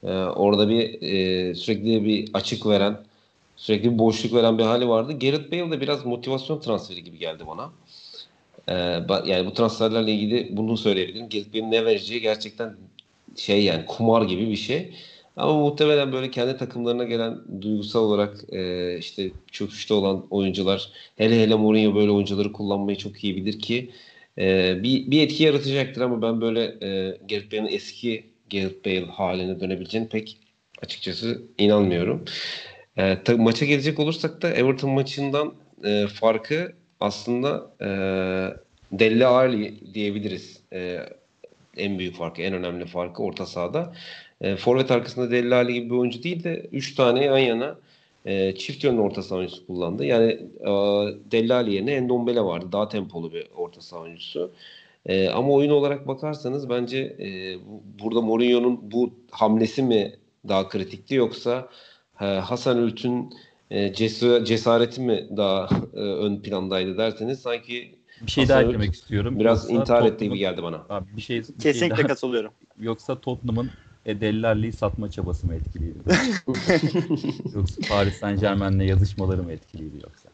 Ee, 0.02 0.12
orada 0.12 0.68
bir 0.68 1.02
e, 1.02 1.54
sürekli 1.54 2.04
bir 2.04 2.30
açık 2.34 2.66
veren, 2.66 2.96
sürekli 3.56 3.92
bir 3.92 3.98
boşluk 3.98 4.34
veren 4.34 4.58
bir 4.58 4.62
hali 4.62 4.88
vardı. 4.88 5.18
Gareth 5.18 5.52
Bale 5.52 5.70
de 5.70 5.80
biraz 5.80 6.06
motivasyon 6.06 6.60
transferi 6.60 7.04
gibi 7.04 7.18
geldi 7.18 7.46
bana. 7.46 7.70
Ee, 8.68 8.74
yani 9.26 9.46
bu 9.46 9.54
transferlerle 9.54 10.12
ilgili 10.12 10.56
bunu 10.56 10.76
söyleyebilirim. 10.76 11.28
Bale'in 11.28 11.70
ne 11.70 11.84
vereceği 11.84 12.20
gerçekten 12.20 12.76
şey 13.36 13.64
yani 13.64 13.86
kumar 13.86 14.22
gibi 14.22 14.50
bir 14.50 14.56
şey. 14.56 14.94
Ama 15.36 15.52
muhtemelen 15.58 16.12
böyle 16.12 16.30
kendi 16.30 16.56
takımlarına 16.56 17.04
gelen 17.04 17.38
duygusal 17.62 18.00
olarak 18.00 18.44
e, 18.52 18.98
işte 18.98 19.30
çöküşte 19.52 19.94
olan 19.94 20.26
oyuncular 20.30 20.88
hele 21.16 21.42
hele 21.42 21.54
Mourinho 21.54 21.94
böyle 21.94 22.10
oyuncuları 22.10 22.52
kullanmayı 22.52 22.98
çok 22.98 23.24
iyi 23.24 23.36
bilir 23.36 23.58
ki 23.58 23.90
e, 24.38 24.74
bir, 24.82 25.10
bir 25.10 25.22
etki 25.22 25.44
yaratacaktır 25.44 26.00
ama 26.00 26.22
ben 26.22 26.40
böyle 26.40 26.62
e, 26.64 27.18
Gareth 27.28 27.52
Bale'in 27.52 27.66
eski 27.66 28.24
Gareth 28.52 28.86
Bale 28.86 29.06
haline 29.06 29.60
dönebileceğini 29.60 30.08
pek 30.08 30.38
açıkçası 30.82 31.42
inanmıyorum. 31.58 32.24
E, 32.96 33.18
tabii 33.24 33.42
maça 33.42 33.64
gelecek 33.64 33.98
olursak 33.98 34.42
da 34.42 34.50
Everton 34.50 34.90
maçından 34.90 35.54
e, 35.84 36.06
farkı 36.06 36.72
aslında 37.00 37.70
e, 37.80 37.88
Delle 38.92 39.26
Alli 39.26 39.94
diyebiliriz. 39.94 40.60
E, 40.72 40.98
en 41.76 41.98
büyük 41.98 42.14
farkı, 42.16 42.42
en 42.42 42.54
önemli 42.54 42.86
farkı 42.86 43.22
orta 43.22 43.46
sahada. 43.46 43.92
E, 44.40 44.56
forvet 44.56 44.90
arkasında 44.90 45.30
Delle 45.30 45.54
Alli 45.54 45.74
gibi 45.74 45.90
bir 45.90 45.94
oyuncu 45.94 46.22
değil 46.22 46.44
de 46.44 46.66
3 46.72 46.94
tane 46.94 47.24
yan 47.24 47.38
yana 47.38 47.78
e, 48.24 48.54
çift 48.54 48.84
yönlü 48.84 49.00
orta 49.00 49.22
saha 49.22 49.38
oyuncusu 49.38 49.66
kullandı. 49.66 50.04
Yani 50.04 50.30
e, 50.60 50.70
Delle 51.32 51.54
Alli 51.54 51.74
yerine 51.74 51.92
Endombele 51.92 52.40
vardı. 52.40 52.66
Daha 52.72 52.88
tempolu 52.88 53.32
bir 53.32 53.46
orta 53.56 53.80
saha 53.80 54.00
oyuncusu. 54.00 54.50
E, 55.06 55.28
ama 55.28 55.48
oyun 55.52 55.70
olarak 55.70 56.08
bakarsanız 56.08 56.68
bence 56.68 56.98
e, 56.98 57.58
bu- 57.66 57.82
burada 58.04 58.20
Mourinho'nun 58.20 58.78
bu 58.82 59.10
hamlesi 59.30 59.82
mi 59.82 60.12
daha 60.48 60.68
kritikti 60.68 61.14
yoksa 61.14 61.68
e, 62.20 62.24
Hasan 62.24 62.78
Ült'ün 62.78 63.34
e, 63.70 63.92
cesareti 64.44 65.00
mi 65.00 65.28
daha 65.36 65.68
e, 65.94 66.00
ön 66.00 66.36
plandaydı 66.42 66.98
derseniz 66.98 67.40
sanki 67.40 67.98
Bir 68.20 68.30
şey 68.30 68.48
daha 68.48 68.62
eklemek 68.62 68.94
istiyorum. 68.94 69.38
biraz 69.40 69.62
Yoksa 69.70 69.80
intihar 69.80 70.00
ettiği 70.02 70.10
Tottenham'ın- 70.10 70.28
gibi 70.28 70.38
geldi 70.38 70.62
bana. 70.62 70.86
Abi 70.88 71.06
bir 71.16 71.22
şey, 71.22 71.38
bir 71.40 71.44
şey 71.44 71.54
Kesinlikle 71.58 71.96
daha- 71.98 72.06
katılıyorum. 72.06 72.52
yoksa 72.78 73.20
Tottenham'ın 73.20 73.70
e, 74.06 74.20
Dellalli'yi 74.20 74.72
satma 74.72 75.10
çabası 75.10 75.46
mı 75.46 75.54
etkiliydi? 75.54 75.98
yoksa 77.54 77.82
Paris 77.88 78.14
Saint 78.18 78.40
Germain'le 78.40 78.80
yazışmaları 78.84 79.42
mı 79.42 79.52
etkiliydi 79.52 79.96
yoksa? 80.02 80.25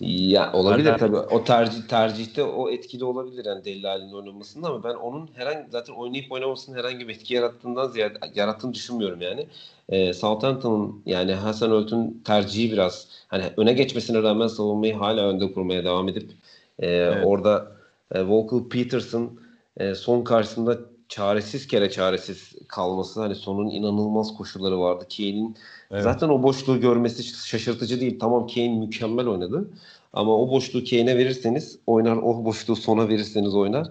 Ya 0.00 0.52
olabilir 0.52 0.88
Hala- 0.88 0.98
tabii. 0.98 1.16
O 1.16 1.44
tercih 1.44 1.82
tercihte 1.88 2.42
o 2.44 2.70
etkili 2.70 3.04
olabilir 3.04 3.44
yani 3.44 3.64
Dellal'in 3.64 4.12
oynamasında 4.12 4.68
ama 4.68 4.84
ben 4.84 4.94
onun 4.94 5.28
herhangi 5.34 5.70
zaten 5.70 5.94
oynayıp 5.94 6.32
oynamasının 6.32 6.78
herhangi 6.78 7.08
bir 7.08 7.14
etki 7.14 7.34
yarattığından 7.34 7.88
ziyade 7.88 8.18
yarattığını 8.34 8.74
düşünmüyorum 8.74 9.20
yani. 9.20 9.46
Ee, 9.88 10.12
Southampton'ın 10.12 11.02
yani 11.06 11.32
Hasan 11.34 11.70
Ölt'ün 11.72 12.22
tercihi 12.24 12.72
biraz 12.72 13.08
hani 13.28 13.44
öne 13.56 13.72
geçmesine 13.72 14.22
rağmen 14.22 14.46
savunmayı 14.46 14.94
hala 14.94 15.28
önde 15.28 15.52
kurmaya 15.52 15.84
devam 15.84 16.08
edip 16.08 16.30
e, 16.78 17.10
orada 17.24 17.72
e, 18.14 18.18
Walker 18.18 18.68
Peterson 18.68 19.40
e, 19.76 19.94
son 19.94 20.24
karşısında 20.24 20.78
çaresiz 21.08 21.66
kere 21.66 21.90
çaresiz 21.90 22.52
kalması 22.68 23.20
hani 23.20 23.34
sonun 23.34 23.70
inanılmaz 23.70 24.36
koşulları 24.36 24.80
vardı. 24.80 25.06
Kane'in 25.16 25.56
Evet. 25.90 26.02
Zaten 26.02 26.28
o 26.28 26.42
boşluğu 26.42 26.80
görmesi 26.80 27.22
şaşırtıcı 27.22 28.00
değil. 28.00 28.18
Tamam 28.20 28.46
Kane 28.46 28.78
mükemmel 28.78 29.26
oynadı. 29.26 29.68
Ama 30.12 30.36
o 30.36 30.50
boşluğu 30.50 30.84
Kane'e 30.84 31.18
verirseniz 31.18 31.78
oynar. 31.86 32.16
O 32.16 32.44
boşluğu 32.44 32.76
sona 32.76 33.08
verirseniz 33.08 33.54
oynar. 33.54 33.86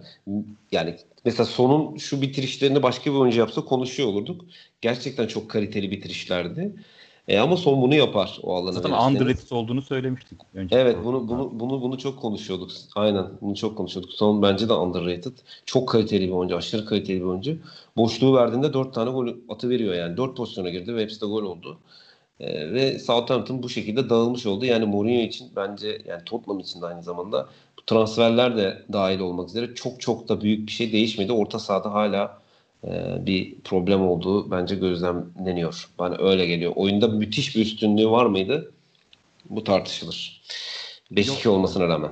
Yani 0.72 0.96
mesela 1.26 1.46
sonun 1.46 1.98
şu 1.98 2.22
bitirişlerini 2.22 2.84
başka 2.84 3.12
bir 3.12 3.16
oyuncu 3.18 3.40
yapsa 3.40 3.66
konuşuyor 3.66 4.10
olurduk. 4.10 4.46
Gerçekten 4.82 5.28
çok 5.28 5.50
kaliteli 5.50 5.92
bitirişlerdi. 5.92 6.76
E 7.28 7.40
ama 7.40 7.58
son 7.58 7.82
bunu 7.82 7.96
yapar 7.96 8.40
o 8.44 8.56
alana 8.56 8.72
Zaten 8.72 8.92
verirseniz. 8.92 9.22
underrated 9.22 9.52
olduğunu 9.52 9.82
söylemiştik. 9.82 10.40
Önce 10.54 10.76
Evet 10.76 10.98
bunu 11.04 11.28
bunu 11.28 11.52
bunu 11.54 11.82
bunu 11.82 11.98
çok 11.98 12.22
konuşuyorduk. 12.22 12.72
Aynen 12.96 13.26
bunu 13.42 13.56
çok 13.56 13.78
konuşuyorduk. 13.78 14.14
Son 14.14 14.42
bence 14.42 14.70
de 14.70 14.74
underrated. 14.74 15.34
Çok 15.66 15.90
kaliteli 15.90 16.28
bir 16.28 16.34
oyuncu, 16.34 16.56
aşırı 16.58 16.86
kaliteli 16.86 17.20
bir 17.20 17.26
oyuncu. 17.26 17.58
Boşluğu 17.98 18.36
verdiğinde 18.36 18.74
4 18.74 18.94
tane 18.94 19.12
gol 19.12 19.28
atı 19.50 19.70
veriyor 19.70 19.94
yani. 19.94 20.18
4 20.18 20.38
pozisyona 20.38 20.70
girdi 20.70 20.96
ve 20.96 21.02
hepsi 21.02 21.22
de 21.22 21.26
gol 21.26 21.44
oldu. 21.44 21.78
Ee, 22.40 22.74
ve 22.74 23.00
Southampton 23.00 23.64
bu 23.64 23.70
şekilde 23.70 24.10
dağılmış 24.10 24.46
oldu. 24.46 24.66
Yani 24.66 24.86
Mourinho 24.86 25.22
için 25.22 25.48
bence 25.56 26.02
yani 26.08 26.22
Tottenham 26.26 26.60
için 26.60 26.82
de 26.82 26.86
aynı 26.86 27.04
zamanda 27.04 27.50
bu 27.80 27.86
transferler 27.86 28.58
de 28.58 28.86
dahil 28.94 29.20
olmak 29.20 29.50
üzere 29.50 29.76
çok 29.76 30.02
çok 30.02 30.30
da 30.30 30.42
büyük 30.42 30.68
bir 30.68 30.72
şey 30.72 30.92
değişmedi. 30.92 31.32
Orta 31.32 31.60
sahada 31.60 31.94
hala 31.94 32.24
e, 32.26 32.45
bir 33.26 33.56
problem 33.64 34.02
olduğu 34.02 34.52
bence 34.52 34.76
gözlemleniyor. 34.76 35.90
Bana 36.00 36.18
öyle 36.18 36.46
geliyor. 36.46 36.74
Oyunda 36.76 37.08
müthiş 37.08 37.56
bir 37.56 37.62
üstünlüğü 37.62 38.10
var 38.10 38.26
mıydı? 38.26 38.72
Bu 39.50 39.64
tartışılır. 39.64 40.42
5-2 41.12 41.48
olmasına 41.48 41.88
rağmen. 41.88 42.12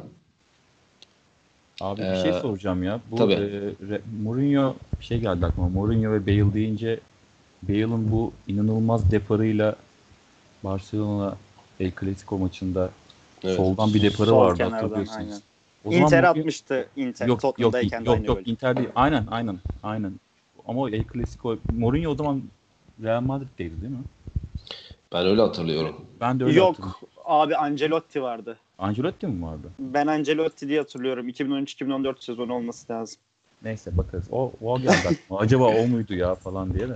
Abi 1.81 2.01
bir 2.01 2.15
şey 2.15 2.29
Ee, 2.31 2.33
soracağım 2.41 2.83
ya. 2.83 2.99
Bu 3.11 3.15
tabii. 3.15 3.33
e, 3.33 4.01
Mourinho 4.23 4.75
bir 4.99 5.05
şey 5.05 5.19
geldi 5.19 5.45
aklıma. 5.45 5.69
Mourinho 5.69 6.11
ve 6.11 6.25
Bale 6.27 6.53
deyince 6.53 6.99
Bale'ın 7.63 8.11
bu 8.11 8.33
inanılmaz 8.47 9.11
deparıyla 9.11 9.75
Barcelona 10.63 11.35
El 11.79 11.91
Clasico 11.99 12.37
maçında 12.37 12.89
Evet. 13.43 13.55
soldan 13.55 13.93
bir 13.93 14.01
deparı 14.01 14.29
Sol 14.29 14.37
vardı 14.37 14.63
hatırlıyorsunuz. 14.63 15.17
aynen. 15.17 15.41
Inter 15.85 16.23
bugün... 16.29 16.41
atmıştı 16.41 16.87
Inter 16.95 17.27
yok, 17.27 17.41
Tottenham'dayken 17.41 17.99
yok, 17.99 18.07
yok, 18.07 18.17
yok, 18.27 18.37
yok 18.37 18.47
Inter 18.47 18.77
değil. 18.77 18.89
Aynen 18.95 19.27
aynen 19.31 19.59
aynen. 19.83 20.13
Ama 20.67 20.89
El 20.89 21.03
Clasico 21.13 21.58
Mourinho 21.70 22.10
o 22.10 22.15
zaman 22.15 22.43
Real 23.03 23.22
Madrid'deydi 23.22 23.82
değil 23.82 23.91
mi? 23.93 24.03
Ben 25.13 25.25
öyle 25.25 25.41
hatırlıyorum. 25.41 25.96
Ben 26.22 26.39
de 26.39 26.43
öyle 26.43 26.60
Yok 26.60 26.75
abi 27.25 27.55
Ancelotti 27.55 28.22
vardı. 28.22 28.58
Ancelotti 28.77 29.27
mi 29.27 29.46
vardı? 29.46 29.72
Ben 29.79 30.08
Ancelotti 30.08 30.67
diye 30.67 30.79
hatırlıyorum. 30.79 31.29
2013-2014 31.29 32.24
sezonu 32.24 32.53
olması 32.53 32.93
lazım. 32.93 33.20
Neyse 33.63 33.98
bakarız. 33.98 34.25
O, 34.32 34.51
o 34.62 34.82
geldi 34.82 35.17
Acaba 35.29 35.67
o 35.67 35.88
muydu 35.88 36.13
ya 36.13 36.36
falan 36.36 36.74
diye 36.74 36.89
de. 36.89 36.96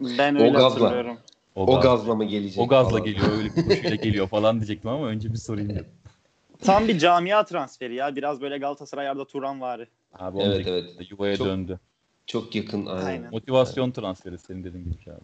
Ben 0.18 0.36
öyle 0.36 0.50
o 0.50 0.52
gazla, 0.52 0.70
hatırlıyorum. 0.70 1.18
O, 1.54 1.66
gaz, 1.66 1.76
o 1.76 1.80
gazla 1.80 2.14
mı 2.14 2.24
gelecek? 2.24 2.64
O 2.64 2.68
gazla 2.68 2.90
falan. 2.90 3.04
geliyor. 3.04 3.32
Öyle 3.32 3.56
bir 3.56 3.68
koşuyla 3.68 3.96
geliyor 3.96 4.28
falan 4.28 4.56
diyecektim 4.56 4.90
ama 4.90 5.06
önce 5.06 5.32
bir 5.32 5.38
sorayım 5.38 5.70
dedim. 5.70 5.86
Tam 6.60 6.88
bir 6.88 6.98
camia 6.98 7.44
transferi 7.44 7.94
ya. 7.94 8.16
Biraz 8.16 8.40
böyle 8.40 8.58
Galatasaray 8.58 9.08
Arda 9.08 9.24
Turan 9.24 9.60
varı. 9.60 9.86
Abi 10.18 10.38
evet 10.38 10.66
evet. 10.66 11.10
Yuvaya 11.10 11.36
çok, 11.36 11.46
döndü. 11.46 11.80
Çok 12.28 12.54
yakın 12.54 12.86
aynen. 12.86 13.06
aynen. 13.06 13.30
Motivasyon 13.30 13.90
transferi 13.90 14.38
senin 14.38 14.64
dediğin 14.64 14.84
gibi 14.84 15.12
abi. 15.12 15.20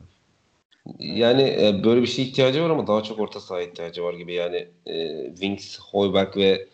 Yani 0.98 1.42
e, 1.42 1.84
böyle 1.84 2.02
bir 2.02 2.06
şey 2.06 2.24
ihtiyacı 2.24 2.62
var 2.62 2.70
ama 2.70 2.86
daha 2.86 3.02
çok 3.02 3.20
orta 3.20 3.40
saha 3.40 3.62
ihtiyacı 3.62 4.02
var 4.02 4.14
gibi. 4.14 4.34
Yani 4.34 4.68
e, 4.86 5.26
Wings, 5.28 5.78
Hoiberg 5.78 6.36
ve 6.36 6.66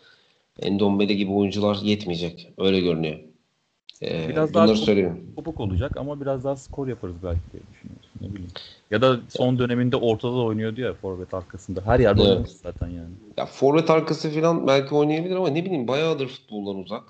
Endombele 0.59 1.13
gibi 1.13 1.31
oyuncular 1.31 1.75
yetmeyecek. 1.75 2.53
Öyle 2.57 2.79
görünüyor. 2.79 3.19
E, 4.01 4.29
biraz 4.29 4.53
daha 4.53 4.75
söyleyeyim. 4.75 5.33
kopuk 5.35 5.59
olacak 5.59 5.97
ama 5.97 6.21
biraz 6.21 6.43
daha 6.43 6.55
skor 6.55 6.87
yaparız 6.87 7.15
belki 7.23 7.41
diye 7.53 7.63
düşünüyorum. 7.71 8.05
Ne 8.21 8.27
bileyim. 8.27 8.51
Ya 8.91 9.01
da 9.01 9.19
son 9.29 9.59
döneminde 9.59 9.95
ortada 9.95 10.31
da 10.31 10.41
oynuyordu 10.41 10.81
ya 10.81 10.93
forvet 10.93 11.33
arkasında. 11.33 11.81
Her 11.85 11.99
yerde 11.99 12.21
evet. 12.21 12.31
oynamış 12.31 12.51
zaten 12.51 12.87
yani. 12.87 13.09
Ya 13.37 13.45
forvet 13.45 13.89
arkası 13.89 14.29
falan 14.29 14.67
belki 14.67 14.95
oynayabilir 14.95 15.35
ama 15.35 15.49
ne 15.49 15.65
bileyim 15.65 15.87
bayağıdır 15.87 16.27
futboldan 16.27 16.75
uzak. 16.75 17.03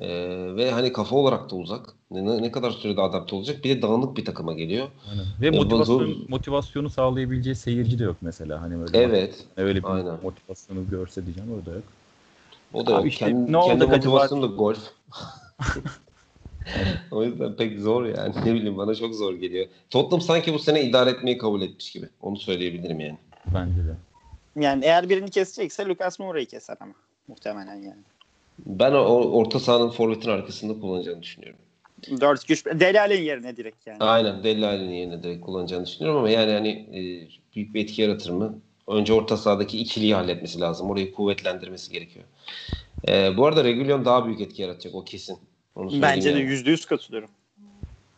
Ee, 0.00 0.08
ve 0.56 0.70
hani 0.70 0.92
kafa 0.92 1.16
olarak 1.16 1.50
da 1.50 1.56
uzak. 1.56 1.94
Ne, 2.10 2.42
ne 2.42 2.52
kadar 2.52 2.70
sürede 2.70 3.00
adapte 3.00 3.36
olacak? 3.36 3.64
Bir 3.64 3.76
de 3.76 3.82
dağınık 3.82 4.16
bir 4.16 4.24
takıma 4.24 4.52
geliyor. 4.52 4.88
Aynen. 5.10 5.24
Ve 5.40 5.50
motivasyon, 5.50 6.10
ee, 6.10 6.14
motivasyonu 6.28 6.90
sağlayabileceği 6.90 7.56
seyirci 7.56 7.98
de 7.98 8.04
yok 8.04 8.16
mesela. 8.20 8.62
Hani 8.62 8.80
böyle 8.80 8.98
evet. 8.98 9.44
Bak, 9.50 9.52
öyle 9.56 9.82
bir 9.82 9.88
aynen. 9.88 10.16
motivasyonu 10.22 10.90
görse 10.90 11.26
diyeceğim 11.26 11.50
o 11.62 11.66
da 11.66 11.74
yok. 11.74 11.84
O 12.74 12.86
da 12.86 12.90
yok. 12.90 13.06
Işte, 13.06 13.24
kendi, 13.24 13.52
ne 13.52 13.60
kendi 13.60 13.86
motivasyonu 13.86 14.42
da 14.42 14.46
golf. 14.46 14.80
o 17.10 17.24
yüzden 17.24 17.56
pek 17.56 17.80
zor 17.80 18.04
yani. 18.04 18.34
Ne 18.44 18.54
bileyim 18.54 18.78
bana 18.78 18.94
çok 18.94 19.14
zor 19.14 19.34
geliyor. 19.34 19.66
Tottenham 19.90 20.20
sanki 20.20 20.54
bu 20.54 20.58
sene 20.58 20.84
idare 20.84 21.10
etmeyi 21.10 21.38
kabul 21.38 21.62
etmiş 21.62 21.92
gibi. 21.92 22.06
Onu 22.20 22.36
söyleyebilirim 22.36 23.00
yani. 23.00 23.18
Bence 23.54 23.76
de. 23.76 23.94
Yani 24.60 24.84
eğer 24.84 25.08
birini 25.08 25.30
kesecekse 25.30 25.86
Lucas 25.86 26.18
Moura'yı 26.18 26.46
keser 26.46 26.76
ama. 26.80 26.94
Muhtemelen 27.28 27.74
yani. 27.74 28.02
Ben 28.58 28.92
o 28.92 29.30
orta 29.30 29.60
sahanın 29.60 29.90
forvetin 29.90 30.30
arkasında 30.30 30.80
kullanacağını 30.80 31.22
düşünüyorum. 31.22 31.58
4 32.20 32.48
güç 32.48 32.66
Delal'in 32.66 33.22
yerine 33.22 33.56
direkt 33.56 33.86
yani. 33.86 33.98
Aynen 34.00 34.44
Delal'in 34.44 34.90
yerine 34.90 35.22
direkt 35.22 35.44
kullanacağını 35.44 35.86
düşünüyorum 35.86 36.18
ama 36.18 36.30
yani 36.30 36.52
hani 36.52 36.68
e, 36.70 37.00
büyük 37.56 37.74
bir 37.74 37.84
etki 37.84 38.02
yaratır 38.02 38.30
mı? 38.30 38.58
Önce 38.88 39.12
orta 39.12 39.36
sahadaki 39.36 39.78
ikiliyi 39.78 40.14
halletmesi 40.14 40.60
lazım. 40.60 40.90
Orayı 40.90 41.14
kuvvetlendirmesi 41.14 41.92
gerekiyor. 41.92 42.24
E, 43.08 43.36
bu 43.36 43.46
arada 43.46 43.64
Regulion 43.64 44.04
daha 44.04 44.26
büyük 44.26 44.40
etki 44.40 44.62
yaratacak 44.62 44.94
o 44.94 45.04
kesin. 45.04 45.38
Onu 45.74 46.02
Bence 46.02 46.34
de 46.34 46.38
yüzde 46.38 46.70
yüz 46.70 46.86
katılıyorum. 46.86 47.30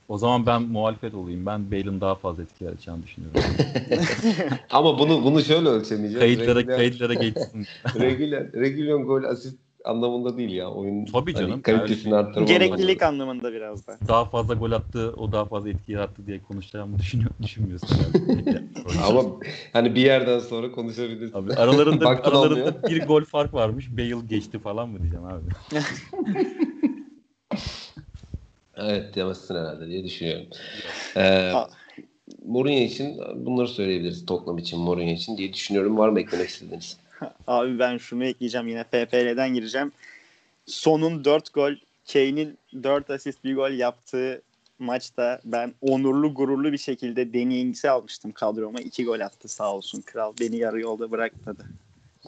O 0.09 0.19
zaman 0.19 0.47
ben 0.47 0.63
muhalefet 0.63 1.15
olayım. 1.15 1.47
Ben 1.47 1.71
Bale'ın 1.71 2.01
daha 2.01 2.15
fazla 2.15 2.43
etki 2.43 2.65
yaratacağını 2.65 3.03
düşünüyorum. 3.03 3.41
Ama 4.71 4.99
bunu 4.99 5.25
bunu 5.25 5.43
şöyle 5.43 5.69
ölçemeyeceğiz. 5.69 6.21
Kayıtlara, 6.21 6.67
kayıtlara 6.67 7.15
geçsin. 7.15 7.67
Regulion, 8.01 8.47
Regulion 8.55 9.05
gol 9.05 9.25
asist 9.25 9.57
anlamında 9.87 10.37
değil 10.37 10.53
ya. 10.53 10.71
Oyun 10.71 11.05
Tabii 11.05 11.35
hani 11.35 11.41
canım. 11.41 11.51
Hani 11.51 11.63
kalitesini 11.63 12.11
şey, 12.11 12.19
arttırma 12.19 12.47
Gereklilik 12.47 13.03
anlamında 13.03 13.53
biraz 13.53 13.87
da. 13.87 13.99
Daha 14.09 14.25
fazla 14.25 14.55
gol 14.55 14.73
attı, 14.73 15.15
o 15.17 15.33
daha 15.33 15.45
fazla 15.45 15.71
etki 15.71 15.93
yarattı 15.93 16.27
diye 16.27 16.43
konuşacağımı 16.43 16.99
düşünüyor, 16.99 17.31
düşünmüyorsun. 17.43 17.99
Ama 19.07 19.25
hani 19.73 19.95
bir 19.95 20.01
yerden 20.01 20.39
sonra 20.39 20.73
konuşabilirsin. 20.73 21.39
Abi 21.39 21.55
aralarında 21.55 22.09
aralarında 22.09 22.89
bir 22.89 23.07
gol 23.07 23.25
fark 23.25 23.55
varmış. 23.55 23.91
Bale 23.97 24.27
geçti 24.29 24.59
falan 24.59 24.89
mı 24.89 24.99
diyeceğim 25.01 25.25
abi. 25.25 25.45
evet 28.77 29.15
demezsin 29.15 29.55
herhalde 29.55 29.87
diye 29.87 30.05
düşünüyorum. 30.05 30.47
Ee, 31.17 31.53
Mourinho 32.45 32.81
için 32.81 33.21
bunları 33.37 33.69
söyleyebiliriz. 33.69 34.27
Tottenham 34.27 34.59
için, 34.59 34.81
Mourinho 34.81 35.13
için 35.13 35.37
diye 35.37 35.53
düşünüyorum. 35.53 35.99
Var 35.99 36.09
mı 36.09 36.21
eklemek 36.21 36.49
istediğiniz? 36.49 37.06
Abi 37.47 37.79
ben 37.79 37.99
şunu 37.99 38.25
ekleyeceğim 38.25 38.69
yine 38.69 38.85
FPL'den 38.85 39.55
gireceğim. 39.55 39.93
Sonun 40.67 41.25
4 41.25 41.55
gol, 41.55 41.73
Kane'in 42.13 42.59
4 42.83 43.11
asist 43.11 43.45
bir 43.45 43.57
gol 43.57 43.71
yaptığı 43.71 44.43
maçta 44.79 45.41
ben 45.45 45.75
onurlu 45.81 46.35
gururlu 46.35 46.73
bir 46.73 46.79
şekilde 46.79 47.35
Danny 47.35 47.73
almıştım 47.89 48.33
kadroma. 48.33 48.81
2 48.81 49.05
gol 49.05 49.21
attı 49.21 49.49
sağ 49.49 49.75
olsun 49.75 50.01
kral. 50.01 50.33
Beni 50.41 50.57
yarı 50.57 50.81
yolda 50.81 51.11
bırakmadı. 51.11 51.67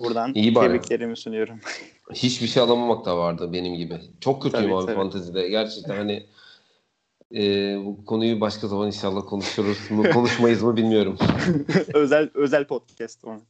Buradan 0.00 0.34
İyi 0.34 0.54
tebriklerimi 0.54 1.16
sunuyorum. 1.16 1.60
Hiçbir 2.14 2.46
şey 2.46 2.62
alamamak 2.62 3.06
da 3.06 3.16
vardı 3.16 3.52
benim 3.52 3.74
gibi. 3.74 4.00
Çok 4.20 4.42
kötüyüm 4.42 4.64
tabii, 4.64 4.76
abi 4.76 4.86
tabii. 4.86 4.96
fantezide. 4.96 5.48
Gerçekten 5.48 5.96
hani 5.96 6.26
e, 7.34 7.76
bu 7.84 8.04
konuyu 8.04 8.40
başka 8.40 8.66
zaman 8.66 8.86
inşallah 8.86 9.26
konuşuruz 9.26 9.90
mu 9.90 10.02
konuşmayız 10.12 10.62
mı 10.62 10.76
bilmiyorum. 10.76 11.16
özel 11.94 12.30
özel 12.34 12.64
podcast 12.64 13.24
onu. 13.24 13.40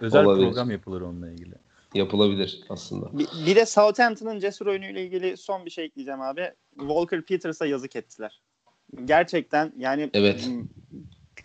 Özel 0.00 0.24
Olabilir. 0.24 0.46
program 0.46 0.70
yapılır 0.70 1.00
onunla 1.00 1.30
ilgili. 1.30 1.54
Yapılabilir 1.94 2.60
aslında. 2.68 3.18
Bir, 3.18 3.28
bir 3.46 3.56
de 3.56 3.66
Southampton'ın 3.66 4.40
cesur 4.40 4.66
oyunuyla 4.66 5.00
ilgili 5.00 5.36
son 5.36 5.66
bir 5.66 5.70
şey 5.70 5.84
ekleyeceğim 5.84 6.20
abi. 6.20 6.52
Walker 6.78 7.22
Peters'a 7.22 7.66
yazık 7.66 7.96
ettiler. 7.96 8.40
Gerçekten 9.04 9.72
yani 9.76 10.10
evet. 10.14 10.48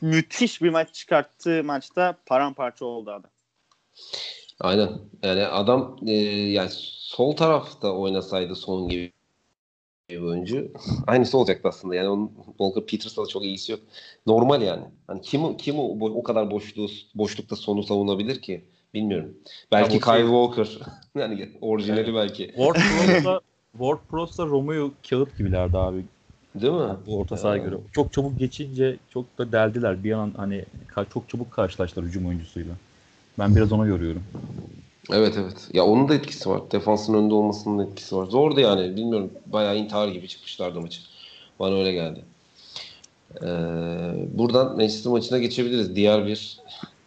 müthiş 0.01 0.61
bir 0.61 0.69
maç 0.69 0.93
çıkarttığı 0.93 1.63
maçta 1.63 2.17
paramparça 2.25 2.85
oldu 2.85 3.11
adam. 3.11 3.31
Aynen. 4.59 4.89
Yani 5.23 5.45
adam 5.45 5.97
e, 6.07 6.13
yani 6.51 6.69
sol 6.71 7.35
tarafta 7.35 7.91
oynasaydı 7.91 8.55
son 8.55 8.89
gibi 8.89 9.14
bir 10.09 10.19
oyuncu. 10.19 10.71
Aynısı 11.07 11.37
olacaktı 11.37 11.67
aslında. 11.67 11.95
Yani 11.95 12.09
onun 12.09 12.31
Walker 12.45 12.85
Peters'la 12.85 13.23
da 13.23 13.27
çok 13.27 13.43
iyisi 13.43 13.71
yok. 13.71 13.81
Normal 14.27 14.61
yani. 14.61 14.83
Hani 15.07 15.21
kim 15.21 15.57
kim 15.57 15.79
o, 15.79 16.09
o 16.09 16.23
kadar 16.23 16.51
boşluğu 16.51 16.87
boşlukta 17.15 17.55
sonu 17.55 17.83
savunabilir 17.83 18.41
ki? 18.41 18.65
Bilmiyorum. 18.93 19.33
Belki 19.71 19.99
Kyle 19.99 20.13
şey... 20.13 20.21
Walker. 20.21 20.67
yani 21.21 21.49
orijinali 21.61 21.99
evet. 21.99 22.15
belki. 22.15 22.47
Ward 22.47 22.75
Prowse'la 23.05 23.41
Ward 23.71 23.99
Prowse'la 24.09 24.49
Romeo 24.49 24.91
kağıt 25.09 25.37
gibilerdi 25.37 25.77
abi. 25.77 26.03
Değil 26.55 26.73
mi? 26.73 26.95
Bu 27.07 27.19
orta 27.19 27.37
sahaya 27.37 27.63
göre. 27.63 27.75
Çok 27.91 28.13
çabuk 28.13 28.39
geçince 28.39 28.97
çok 29.13 29.37
da 29.37 29.51
deldiler. 29.51 30.03
Bir 30.03 30.11
an 30.11 30.33
hani 30.37 30.65
çok 31.13 31.29
çabuk 31.29 31.51
karşılaştılar 31.51 32.05
hücum 32.05 32.25
oyuncusuyla. 32.25 32.75
Ben 33.39 33.55
biraz 33.55 33.71
ona 33.71 33.85
yoruyorum. 33.85 34.23
Evet 35.11 35.33
evet. 35.37 35.69
Ya 35.73 35.85
onun 35.85 36.09
da 36.09 36.15
etkisi 36.15 36.49
var. 36.49 36.61
Defansın 36.71 37.13
önünde 37.13 37.33
olmasının 37.33 37.87
etkisi 37.87 38.15
var. 38.15 38.25
Zordu 38.25 38.59
yani. 38.59 38.95
Bilmiyorum. 38.95 39.31
Bayağı 39.45 39.77
intihar 39.77 40.07
gibi 40.07 40.27
çıkmışlardı 40.27 40.81
maçı. 40.81 41.01
Bana 41.59 41.75
öyle 41.75 41.91
geldi. 41.91 42.21
Ee, 43.41 43.47
buradan 44.37 44.67
Manchester 44.67 45.11
maçına 45.11 45.37
geçebiliriz. 45.37 45.95
Diğer 45.95 46.27
bir 46.27 46.59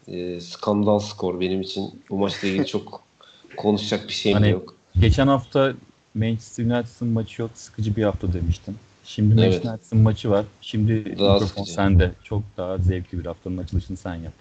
e, 0.09 0.41
skandal 0.41 0.99
skor 0.99 1.41
benim 1.41 1.61
için. 1.61 2.03
Bu 2.11 2.19
maçla 2.19 2.49
ilgili 2.49 2.67
çok 2.67 3.03
konuşacak 3.57 4.09
bir 4.09 4.13
şeyim 4.13 4.39
hani, 4.39 4.51
yok. 4.51 4.75
Geçen 5.01 5.29
hafta 5.29 5.73
Manchester 6.15 6.65
United'ın 6.65 7.09
maçı 7.09 7.43
yok. 7.43 7.51
Sıkıcı 7.55 7.97
bir 7.97 8.03
hafta 8.03 8.33
demiştim. 8.33 8.75
Şimdi 9.05 9.35
Manchester 9.35 9.71
evet. 9.71 9.81
United'ın 9.81 10.03
maçı 10.03 10.31
var. 10.31 10.45
Şimdi 10.61 11.05
daha 11.05 11.35
mikrofon 11.35 11.47
sıkıcı. 11.47 11.73
sende. 11.73 12.13
Çok 12.25 12.43
daha 12.57 12.79
zevkli 12.79 13.19
bir 13.19 13.27
haftanın 13.27 13.59
açılışını 13.59 13.97
sen 13.97 14.15
yap. 14.15 14.33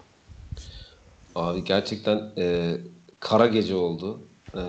Abi 1.34 1.64
gerçekten 1.64 2.30
e, 2.38 2.76
kara 3.20 3.46
gece 3.46 3.74
oldu. 3.74 4.20
Ee, 4.56 4.60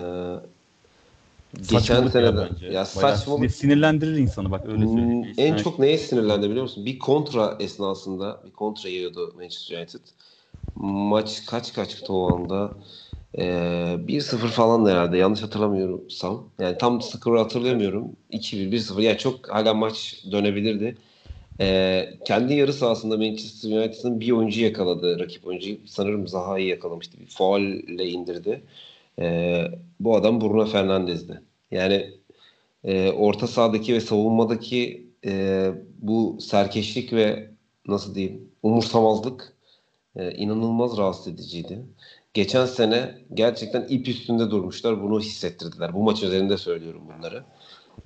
geçen 1.68 2.06
sene 2.06 2.36
de 2.36 2.50
ya, 2.66 2.72
ya 2.72 2.84
saçma 2.84 3.48
sinirlendirir 3.48 4.16
insanı 4.16 4.50
bak 4.50 4.66
öyle 4.66 4.86
söyleyeyim. 4.86 5.24
Hmm, 5.36 5.44
en 5.44 5.56
çok 5.56 5.78
neye 5.78 5.98
sinirlendi 5.98 6.50
biliyor 6.50 6.62
musun? 6.62 6.86
Bir 6.86 6.98
kontra 6.98 7.56
esnasında 7.60 8.40
bir 8.46 8.50
kontra 8.50 8.88
yiyordu 8.88 9.34
Manchester 9.36 9.78
United. 9.78 10.00
Maç 10.74 11.46
kaç 11.46 11.72
kaçtı 11.72 12.12
o 12.12 12.34
anda? 12.34 12.74
Ee, 13.38 13.96
1-0 13.98 14.48
falan 14.48 14.90
herhalde 14.90 15.16
yanlış 15.16 15.42
hatırlamıyorsam. 15.42 16.44
Yani 16.58 16.78
tam 16.78 17.02
skoru 17.02 17.40
hatırlamıyorum. 17.40 18.16
2-1 18.30 18.72
1-0 18.72 19.02
yani 19.02 19.18
çok 19.18 19.50
hala 19.50 19.74
maç 19.74 20.24
dönebilirdi. 20.32 20.96
Ee, 21.60 22.14
kendi 22.24 22.54
yarı 22.54 22.72
sahasında 22.72 23.16
Manchester 23.16 23.70
United'ın 23.70 24.20
bir 24.20 24.30
oyuncu 24.30 24.60
yakaladı. 24.60 25.18
Rakip 25.18 25.46
oyuncuyu 25.46 25.76
sanırım 25.86 26.28
Zaha'yı 26.28 26.66
yakalamıştı. 26.66 27.20
Bir 27.20 27.26
faulle 27.26 28.08
indirdi. 28.08 28.62
Ee, 29.18 29.64
bu 30.00 30.16
adam 30.16 30.40
Bruno 30.40 30.66
Fernandes'di. 30.66 31.40
Yani 31.70 32.10
e, 32.84 33.10
orta 33.10 33.46
sahadaki 33.46 33.94
ve 33.94 34.00
savunmadaki 34.00 35.06
e, 35.26 35.70
bu 35.98 36.38
serkeşlik 36.40 37.12
ve 37.12 37.50
nasıl 37.86 38.14
diyeyim 38.14 38.50
umursamazlık 38.62 39.52
e, 40.16 40.32
inanılmaz 40.32 40.98
rahatsız 40.98 41.28
ediciydi. 41.34 41.78
geçen 42.34 42.66
sene 42.66 43.14
gerçekten 43.34 43.86
ip 43.88 44.08
üstünde 44.08 44.50
durmuşlar. 44.50 45.02
Bunu 45.02 45.20
hissettirdiler. 45.20 45.94
Bu 45.94 46.02
maç 46.02 46.22
üzerinde 46.22 46.56
söylüyorum 46.56 47.02
bunları. 47.18 47.44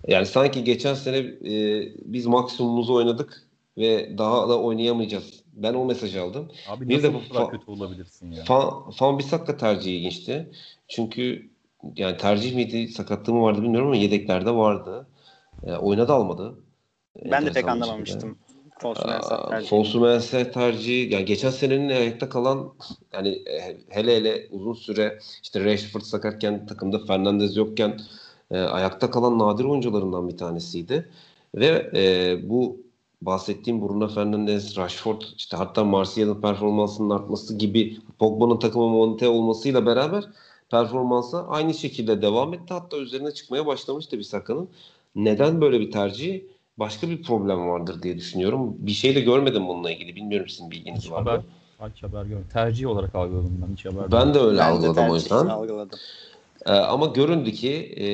Yani 0.08 0.26
sanki 0.26 0.64
geçen 0.64 0.94
sene 0.94 1.16
e, 1.16 1.82
biz 2.04 2.26
maksimumumuzu 2.26 2.94
oynadık 2.94 3.43
ve 3.78 4.18
daha 4.18 4.48
da 4.48 4.60
oynayamayacağız. 4.60 5.44
Ben 5.52 5.74
o 5.74 5.84
mesajı 5.84 6.22
aldım. 6.22 6.48
Abi 6.68 6.88
bir 6.88 7.02
de 7.02 7.14
bu 7.14 7.28
kadar 7.28 7.50
kötü 7.50 7.70
olabilirsin 7.70 8.30
ya. 8.30 8.44
Fan, 8.44 8.90
fan 8.90 9.18
Bissaka 9.18 9.56
tercihi 9.56 9.96
ilginçti. 9.96 10.50
Çünkü 10.88 11.50
yani 11.96 12.16
tercih 12.16 12.54
miydi, 12.54 12.88
sakatlığı 12.88 13.34
mı 13.34 13.42
vardı 13.42 13.62
bilmiyorum 13.62 13.88
ama 13.88 13.96
yedeklerde 13.96 14.50
vardı. 14.50 15.06
E, 15.66 15.72
oyuna 15.72 16.08
da 16.08 16.14
almadı. 16.14 16.54
Ben 17.24 17.46
de 17.46 17.52
pek 17.52 17.68
anlamamıştım. 17.68 18.38
Fonsumense 19.68 20.50
tercihi. 20.50 21.14
Yani 21.14 21.24
geçen 21.24 21.50
senenin 21.50 21.88
ayakta 21.88 22.28
kalan 22.28 22.74
yani 23.12 23.42
hele 23.88 24.16
hele 24.16 24.48
uzun 24.50 24.74
süre 24.74 25.18
işte 25.42 25.64
Rashford 25.64 26.02
sakatken 26.02 26.66
takımda 26.66 27.06
Fernandez 27.06 27.56
yokken 27.56 28.00
e, 28.50 28.58
ayakta 28.58 29.10
kalan 29.10 29.38
nadir 29.38 29.64
oyuncularından 29.64 30.28
bir 30.28 30.37
tanesiydi. 30.37 31.08
Ve 31.54 31.90
e, 31.94 32.37
bu 32.48 32.83
bahsettiğim 33.26 33.82
Bruno 33.82 34.08
Fernandes, 34.08 34.78
Rashford 34.78 35.22
işte 35.37 35.56
hatta 35.56 35.84
Martial'ın 35.84 36.40
performansının 36.40 37.10
artması 37.10 37.58
gibi 37.58 37.96
Pogba'nın 38.18 38.58
takıma 38.58 38.88
monte 38.88 39.28
olmasıyla 39.28 39.87
beraber 39.87 40.24
performansa 40.70 41.46
aynı 41.48 41.74
şekilde 41.74 42.22
devam 42.22 42.54
etti. 42.54 42.74
Hatta 42.74 42.96
üzerine 42.96 43.30
çıkmaya 43.30 43.66
başlamıştı 43.66 44.18
bir 44.18 44.22
sakanın. 44.22 44.68
Neden 45.14 45.60
böyle 45.60 45.80
bir 45.80 45.90
tercih? 45.90 46.42
Başka 46.78 47.10
bir 47.10 47.22
problem 47.22 47.68
vardır 47.68 48.02
diye 48.02 48.16
düşünüyorum. 48.16 48.76
Bir 48.78 48.92
şey 48.92 49.14
de 49.14 49.20
görmedim 49.20 49.68
bununla 49.68 49.90
ilgili. 49.90 50.16
Bilmiyorum 50.16 50.48
sizin 50.48 50.70
bilginiz 50.70 51.10
var 51.10 51.22
mı? 51.22 51.42
Hiç 51.94 52.02
haber 52.02 52.22
görmedim. 52.22 52.46
Tercih 52.52 52.88
olarak 52.88 53.14
algıladım 53.14 53.64
ben. 53.68 53.72
Hiç 53.74 53.84
haber 53.84 54.12
Ben 54.12 54.34
de 54.34 54.38
öyle 54.38 54.58
ben 54.58 54.70
algıladım 54.70 55.06
de 55.06 55.10
o 55.10 55.14
yüzden. 55.14 55.46
Algıladım. 55.46 55.98
Ee, 56.66 56.72
ama 56.72 57.06
göründü 57.06 57.52
ki 57.52 57.72
e, 57.72 58.06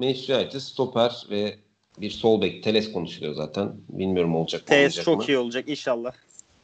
Manchester 0.00 0.40
United 0.40 0.60
stoper 0.60 1.26
ve 1.30 1.56
bir 2.00 2.10
sol 2.10 2.42
bek 2.42 2.62
Teles 2.62 2.92
konuşuluyor 2.92 3.34
zaten. 3.34 3.72
Bilmiyorum 3.88 4.36
olacak 4.36 4.60
mı? 4.60 4.66
Teles 4.66 5.02
çok 5.02 5.18
mı? 5.18 5.24
iyi 5.28 5.38
olacak 5.38 5.68
inşallah. 5.68 6.12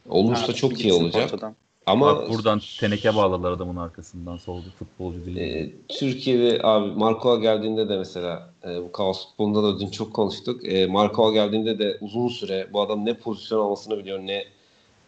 Olursa 0.09 0.49
ha, 0.49 0.53
çok 0.53 0.81
iyi 0.81 0.93
olacak. 0.93 1.25
Ortadan. 1.25 1.57
Ama 1.87 2.07
Bak 2.07 2.31
buradan 2.31 2.61
teneke 2.81 3.17
bağladılar 3.17 3.53
adamın 3.53 3.77
arkasından 3.77 4.37
soldu 4.37 4.65
futbolcu 4.79 5.27
değil. 5.27 5.37
E, 5.37 5.73
Türkiye'de 5.89 6.61
abi 6.63 6.91
Marco'a 6.91 7.37
geldiğinde 7.37 7.89
de 7.89 7.99
mesela 7.99 8.51
e, 8.65 8.83
bu 8.83 8.93
kaos 8.93 9.29
futbolunda 9.29 9.63
da 9.63 9.81
dün 9.81 9.89
çok 9.89 10.15
konuştuk. 10.15 10.69
E, 10.69 10.87
Marco'a 10.87 11.33
geldiğinde 11.33 11.79
de 11.79 11.99
uzun 12.01 12.29
süre 12.29 12.69
bu 12.73 12.81
adam 12.81 13.07
ne 13.07 13.15
pozisyon 13.15 13.61
almasını 13.61 13.99
biliyor 13.99 14.19
ne 14.19 14.45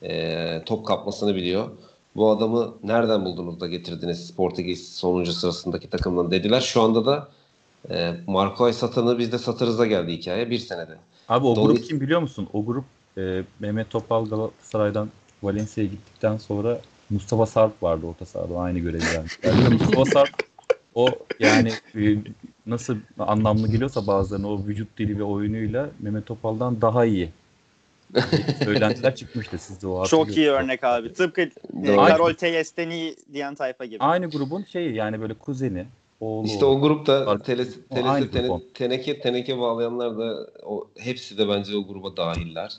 e, 0.03 0.63
top 0.67 0.87
kapmasını 0.87 1.35
biliyor. 1.35 1.71
Bu 2.17 2.31
adamı 2.31 2.75
nereden 2.83 3.25
buldunuz 3.25 3.61
da 3.61 3.67
getirdiniz 3.67 4.31
Portekiz 4.31 4.95
sonuncu 4.95 5.33
sırasındaki 5.33 5.91
takımdan 5.91 6.31
dediler. 6.31 6.61
Şu 6.61 6.83
anda 6.83 7.07
da 7.07 7.29
e, 7.91 8.15
Marco'yu 8.27 8.73
satanı 8.73 9.19
biz 9.19 9.33
de 9.33 9.39
satarız'a 9.39 9.87
geldi 9.87 10.13
hikaye 10.13 10.51
bir 10.51 10.59
senede. 10.59 10.97
Abi 11.29 11.47
o 11.47 11.57
Dolayısıyla... 11.57 11.75
grup 11.75 11.89
kim 11.89 12.01
biliyor 12.01 12.21
musun? 12.21 12.49
O 12.53 12.65
grup 12.65 12.85
e, 13.19 13.43
Mehmet 13.61 13.91
Topal 13.91 14.27
Galatasaray'dan 14.27 15.09
Valencia'ya 15.43 15.91
gittikten 15.91 16.37
sonra 16.37 16.81
Mustafa 17.11 17.47
Sarp 17.47 17.83
vardı 17.83 18.07
orta 18.07 18.25
sahada 18.25 18.59
aynı 18.59 18.79
görevi 18.79 19.03
Yani 19.43 19.69
Mustafa 19.75 20.05
Sarp 20.05 20.31
o 20.95 21.09
yani 21.39 21.73
e, 21.97 22.17
nasıl 22.67 22.97
anlamlı 23.19 23.69
geliyorsa 23.69 24.07
bazılarına 24.07 24.49
o 24.49 24.67
vücut 24.67 24.99
dili 24.99 25.19
ve 25.19 25.23
oyunuyla 25.23 25.91
Mehmet 26.01 26.27
Topal'dan 26.27 26.81
daha 26.81 27.05
iyi. 27.05 27.31
Söylentiler 28.65 29.15
çıkmıştı 29.17 29.59
sizde 29.59 29.87
o 29.87 30.07
Çok 30.07 30.37
iyi 30.37 30.51
örnek 30.51 30.85
abi. 30.85 31.13
Tıpkı 31.13 31.41
e, 31.41 31.51
Karol 31.97 32.33
Teyes'ten 32.33 32.91
iyi 32.91 33.17
diyen 33.33 33.55
tayfa 33.55 33.85
gibi. 33.85 33.99
Aynı 33.99 34.31
grubun 34.31 34.65
şeyi 34.65 34.95
yani 34.95 35.21
böyle 35.21 35.35
kuzeni. 35.35 35.87
Oğlu, 36.25 36.47
işte 36.47 36.65
o 36.65 36.81
grupta 36.81 37.39
teles, 37.39 37.79
telesi, 37.91 38.31
tene, 38.31 38.49
teneke 38.75 39.21
teneke 39.21 39.59
bağlayanlar 39.59 40.19
da 40.19 40.51
o, 40.63 40.91
hepsi 40.99 41.39
de 41.39 41.49
bence 41.49 41.77
o 41.77 41.87
gruba 41.87 42.17
dahiller. 42.17 42.73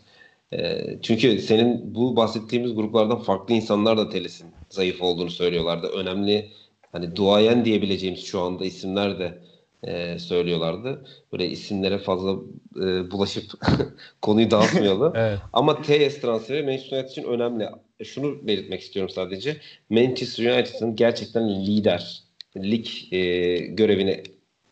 Ee, 0.53 0.99
çünkü 1.01 1.39
senin 1.39 1.95
bu 1.95 2.15
bahsettiğimiz 2.15 2.75
gruplardan 2.75 3.17
farklı 3.17 3.53
insanlar 3.53 3.97
da 3.97 4.09
Teles'in 4.09 4.47
zayıf 4.69 5.01
olduğunu 5.01 5.29
söylüyorlardı. 5.29 5.87
Önemli 5.87 6.49
hani 6.91 7.15
duayen 7.15 7.65
diyebileceğimiz 7.65 8.23
şu 8.23 8.41
anda 8.41 8.65
isimler 8.65 9.19
de 9.19 9.41
e, 9.83 10.19
söylüyorlardı. 10.19 11.05
Böyle 11.31 11.49
isimlere 11.49 11.97
fazla 11.97 12.31
e, 12.75 13.11
bulaşıp 13.11 13.51
konuyu 14.21 14.51
dağıtmayalım. 14.51 15.13
evet. 15.15 15.39
Ama 15.53 15.81
TS 15.81 16.21
transferi 16.21 16.63
Manchester 16.63 16.97
United 16.97 17.11
için 17.11 17.23
önemli. 17.23 17.69
E, 17.99 18.03
şunu 18.03 18.47
belirtmek 18.47 18.81
istiyorum 18.81 19.13
sadece. 19.15 19.57
Manchester 19.89 20.57
United'ın 20.57 20.95
gerçekten 20.95 21.65
lider 21.65 22.24
lig 22.57 22.87
e, 23.11 23.57
görevini 23.57 24.23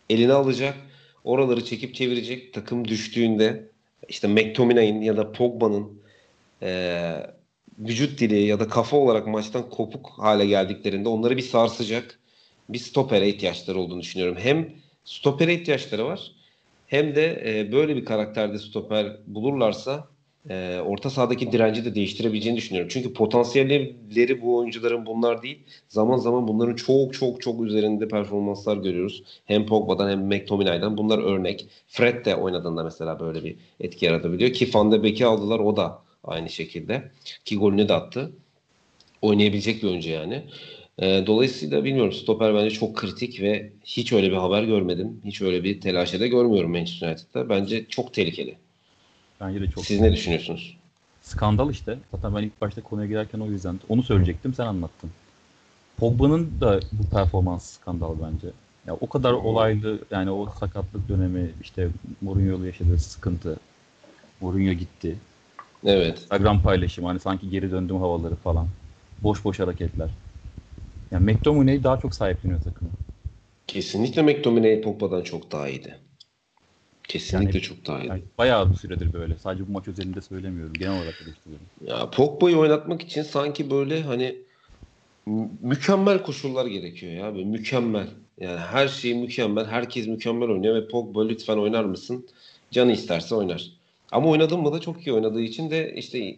eline 0.09 0.33
alacak. 0.33 0.75
Oraları 1.23 1.65
çekip 1.65 1.95
çevirecek. 1.95 2.53
Takım 2.53 2.87
düştüğünde 2.87 3.69
işte 4.09 4.27
McTominay'ın 4.27 5.01
ya 5.01 5.17
da 5.17 5.31
Pogba'nın 5.31 6.01
e, 6.61 7.13
vücut 7.79 8.19
dili 8.19 8.41
ya 8.41 8.59
da 8.59 8.67
kafa 8.67 8.97
olarak 8.97 9.27
maçtan 9.27 9.69
kopuk 9.69 10.09
hale 10.17 10.45
geldiklerinde 10.45 11.09
onları 11.09 11.37
bir 11.37 11.41
sarsacak 11.41 12.19
bir 12.69 12.77
stopere 12.77 13.29
ihtiyaçları 13.29 13.79
olduğunu 13.79 14.01
düşünüyorum. 14.01 14.37
Hem 14.39 14.69
stopere 15.03 15.53
ihtiyaçları 15.53 16.05
var 16.05 16.31
hem 16.87 17.15
de 17.15 17.43
e, 17.45 17.71
böyle 17.71 17.95
bir 17.95 18.05
karakterde 18.05 18.59
stoper 18.59 19.17
bulurlarsa 19.27 20.07
e, 20.49 20.79
orta 20.79 21.09
sahadaki 21.09 21.51
direnci 21.51 21.85
de 21.85 21.95
değiştirebileceğini 21.95 22.57
düşünüyorum. 22.57 22.89
Çünkü 22.93 23.13
potansiyelleri 23.13 24.41
bu 24.41 24.57
oyuncuların 24.57 25.05
bunlar 25.05 25.43
değil. 25.43 25.59
Zaman 25.89 26.17
zaman 26.17 26.47
bunların 26.47 26.75
çok 26.75 27.13
çok 27.13 27.41
çok 27.41 27.61
üzerinde 27.61 28.07
performanslar 28.07 28.77
görüyoruz. 28.77 29.23
Hem 29.45 29.65
Pogba'dan 29.65 30.09
hem 30.09 30.27
McTominay'dan. 30.27 30.97
Bunlar 30.97 31.19
örnek. 31.19 31.67
Fred 31.87 32.25
de 32.25 32.35
oynadığında 32.35 32.83
mesela 32.83 33.19
böyle 33.19 33.43
bir 33.43 33.55
etki 33.79 34.05
yaratabiliyor. 34.05 34.53
Ki 34.53 34.69
Van 34.73 34.91
de 34.91 35.03
Beek'i 35.03 35.25
aldılar 35.25 35.59
o 35.59 35.77
da 35.77 36.01
aynı 36.23 36.49
şekilde. 36.49 37.11
Ki 37.45 37.57
golünü 37.57 37.89
de 37.89 37.93
attı. 37.93 38.31
Oynayabilecek 39.21 39.83
bir 39.83 39.87
oyuncu 39.87 40.09
yani. 40.09 40.43
E, 40.99 41.23
dolayısıyla 41.27 41.83
bilmiyorum 41.83 42.11
stoper 42.11 42.55
bence 42.55 42.69
çok 42.69 42.95
kritik 42.95 43.41
ve 43.41 43.71
hiç 43.85 44.13
öyle 44.13 44.31
bir 44.31 44.35
haber 44.35 44.63
görmedim. 44.63 45.21
Hiç 45.25 45.41
öyle 45.41 45.63
bir 45.63 45.81
telaşede 45.81 46.27
görmüyorum 46.27 46.71
Manchester 46.71 47.07
United'da. 47.07 47.49
Bence 47.49 47.85
çok 47.89 48.13
tehlikeli. 48.13 48.57
Bence 49.43 49.61
de 49.61 49.67
çok. 49.67 49.85
Siz 49.85 49.99
ne 49.99 50.13
düşünüyorsunuz? 50.13 50.77
Skandal 51.21 51.71
işte. 51.71 51.97
Zaten 52.11 52.35
ben 52.35 52.43
ilk 52.43 52.61
başta 52.61 52.81
konuya 52.81 53.07
girerken 53.07 53.39
o 53.39 53.45
yüzden 53.45 53.79
onu 53.89 54.03
söyleyecektim 54.03 54.53
sen 54.53 54.65
anlattın. 54.65 55.11
Pogba'nın 55.97 56.51
da 56.61 56.79
bu 56.91 57.03
performans 57.15 57.65
skandal 57.65 58.15
bence. 58.23 58.47
Ya 58.87 58.93
o 58.93 59.09
kadar 59.09 59.33
olaylı 59.33 59.99
yani 60.11 60.31
o 60.31 60.49
sakatlık 60.59 61.09
dönemi 61.09 61.51
işte 61.61 61.89
Mourinho'lu 62.21 62.65
yaşadığı 62.65 62.99
sıkıntı. 62.99 63.57
Mourinho 64.41 64.73
gitti. 64.73 65.17
Evet. 65.85 66.19
Instagram 66.21 66.61
paylaşımı 66.61 67.07
hani 67.07 67.19
sanki 67.19 67.49
geri 67.49 67.71
döndüm 67.71 67.97
havaları 67.97 68.35
falan. 68.35 68.67
Boş 69.23 69.45
boş 69.45 69.59
hareketler. 69.59 70.09
Yani 71.11 71.31
McTominay 71.31 71.83
daha 71.83 71.99
çok 71.99 72.15
sahipleniyor 72.15 72.61
takımı. 72.61 72.91
Kesinlikle 73.67 74.21
McTominay 74.21 74.81
Pogba'dan 74.81 75.21
çok 75.21 75.51
daha 75.51 75.69
iyiydi. 75.69 76.02
Kesinlikle 77.07 77.57
yani, 77.57 77.61
çok 77.61 77.87
daha 77.87 77.99
iyi. 77.99 78.07
Yani 78.07 78.21
bayağı 78.37 78.71
bir 78.71 78.75
süredir 78.75 79.13
böyle. 79.13 79.37
Sadece 79.37 79.67
bu 79.67 79.71
maç 79.71 79.87
özelinde 79.87 80.21
söylemiyorum. 80.21 80.73
Genel 80.73 80.97
olarak 80.97 81.21
eleştiriyorum. 81.25 81.65
Ya 81.85 82.09
Pogba'yı 82.09 82.57
oynatmak 82.57 83.01
için 83.01 83.23
sanki 83.23 83.71
böyle 83.71 84.01
hani 84.01 84.35
mükemmel 85.61 86.23
koşullar 86.23 86.65
gerekiyor 86.65 87.13
ya. 87.13 87.35
Böyle 87.35 87.45
mükemmel. 87.45 88.07
Yani 88.39 88.59
her 88.59 88.87
şey 88.87 89.13
mükemmel. 89.13 89.65
Herkes 89.65 90.07
mükemmel 90.07 90.49
oynuyor 90.49 90.75
ve 90.75 90.87
Pogba 90.87 91.27
lütfen 91.27 91.57
oynar 91.57 91.83
mısın? 91.83 92.27
Canı 92.71 92.91
isterse 92.91 93.35
oynar. 93.35 93.71
Ama 94.11 94.29
oynadın 94.29 94.59
mı 94.59 94.73
da 94.73 94.79
çok 94.79 95.07
iyi 95.07 95.13
oynadığı 95.13 95.41
için 95.41 95.71
de 95.71 95.93
işte 95.95 96.35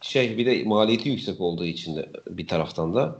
şey 0.00 0.38
bir 0.38 0.46
de 0.46 0.64
maliyeti 0.64 1.08
yüksek 1.08 1.40
olduğu 1.40 1.64
için 1.64 1.96
de 1.96 2.08
bir 2.30 2.46
taraftan 2.46 2.94
da 2.94 3.18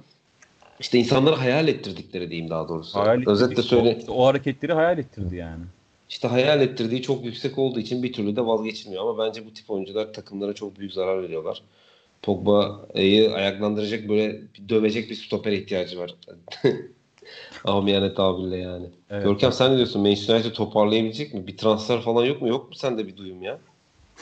işte 0.81 0.98
insanları 0.98 1.35
hayal 1.35 1.68
ettirdikleri 1.68 2.31
diyeyim 2.31 2.50
daha 2.50 2.68
doğrusu. 2.68 3.00
Hayal 3.00 3.22
Özetle 3.26 3.62
söyle. 3.62 3.98
O, 4.09 4.12
o 4.12 4.26
hareketleri 4.26 4.72
hayal 4.72 4.98
ettirdi 4.98 5.37
yani 5.37 5.64
işte 6.10 6.28
hayal 6.28 6.60
ettirdiği 6.60 7.02
çok 7.02 7.24
yüksek 7.24 7.58
olduğu 7.58 7.80
için 7.80 8.02
bir 8.02 8.12
türlü 8.12 8.36
de 8.36 8.46
vazgeçilmiyor. 8.46 9.02
Ama 9.02 9.26
bence 9.26 9.46
bu 9.46 9.54
tip 9.54 9.70
oyuncular 9.70 10.12
takımlara 10.12 10.52
çok 10.52 10.78
büyük 10.78 10.92
zarar 10.92 11.22
veriyorlar. 11.22 11.62
Pogba'yı 12.22 13.34
ayaklandıracak 13.34 14.08
böyle 14.08 14.42
bir 14.54 14.68
dövecek 14.68 15.10
bir 15.10 15.14
stoper 15.14 15.52
ihtiyacı 15.52 15.98
var. 15.98 16.14
Amiyane 17.64 18.14
tabirle 18.14 18.56
yani. 18.56 18.86
Evet. 19.10 19.24
Görkem 19.24 19.52
sen 19.52 19.72
ne 19.72 19.76
diyorsun? 19.76 20.02
Manchester 20.02 20.34
United 20.34 20.52
toparlayabilecek 20.52 21.34
mi? 21.34 21.46
Bir 21.46 21.56
transfer 21.56 22.00
falan 22.00 22.24
yok 22.24 22.42
mu? 22.42 22.48
Yok 22.48 22.68
mu 22.68 22.74
sende 22.74 23.06
bir 23.06 23.16
duyum 23.16 23.42
ya? 23.42 23.58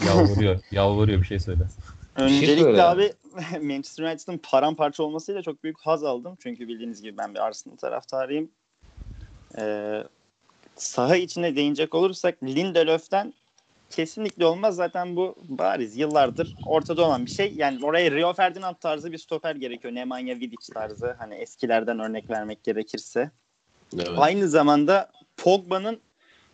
Yalvarıyor. 0.06 0.60
yalvarıyor 0.72 1.20
bir 1.20 1.26
şey 1.26 1.40
söyle. 1.40 1.62
Öncelikle 2.16 2.46
şey 2.46 2.62
söyle. 2.62 2.82
abi 2.82 3.12
Manchester 3.62 4.04
United'ın 4.04 4.38
paramparça 4.38 5.02
olmasıyla 5.02 5.42
çok 5.42 5.64
büyük 5.64 5.80
haz 5.80 6.04
aldım. 6.04 6.36
Çünkü 6.42 6.68
bildiğiniz 6.68 7.02
gibi 7.02 7.18
ben 7.18 7.34
bir 7.34 7.46
Arsenal 7.46 7.76
taraftarıyım. 7.76 8.50
Ee, 9.58 10.02
saha 10.78 11.16
içine 11.16 11.56
değinecek 11.56 11.94
olursak 11.94 12.42
Lindelöf'ten 12.42 13.34
kesinlikle 13.90 14.46
olmaz. 14.46 14.76
Zaten 14.76 15.16
bu 15.16 15.36
bariz 15.48 15.96
yıllardır 15.96 16.54
ortada 16.66 17.04
olan 17.04 17.26
bir 17.26 17.30
şey. 17.30 17.54
Yani 17.54 17.84
oraya 17.86 18.10
Rio 18.10 18.32
Ferdinand 18.32 18.76
tarzı 18.76 19.12
bir 19.12 19.18
stoper 19.18 19.54
gerekiyor. 19.54 19.94
Nemanja 19.94 20.34
Vidic 20.34 20.72
tarzı. 20.74 21.14
Hani 21.18 21.34
eskilerden 21.34 21.98
örnek 21.98 22.30
vermek 22.30 22.64
gerekirse. 22.64 23.30
Evet. 23.94 24.08
Aynı 24.16 24.48
zamanda 24.48 25.10
Pogba'nın 25.36 26.00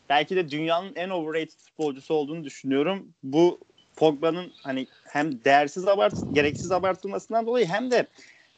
belki 0.08 0.36
de 0.36 0.50
dünyanın 0.50 0.92
en 0.94 1.10
overrated 1.10 1.58
futbolcusu 1.58 2.14
olduğunu 2.14 2.44
düşünüyorum. 2.44 3.14
Bu 3.22 3.60
Pogba'nın 3.96 4.52
hani 4.62 4.86
hem 5.04 5.44
değersiz 5.44 5.88
abart 5.88 6.14
gereksiz 6.32 6.72
abartılmasından 6.72 7.46
dolayı 7.46 7.66
hem 7.66 7.90
de 7.90 8.06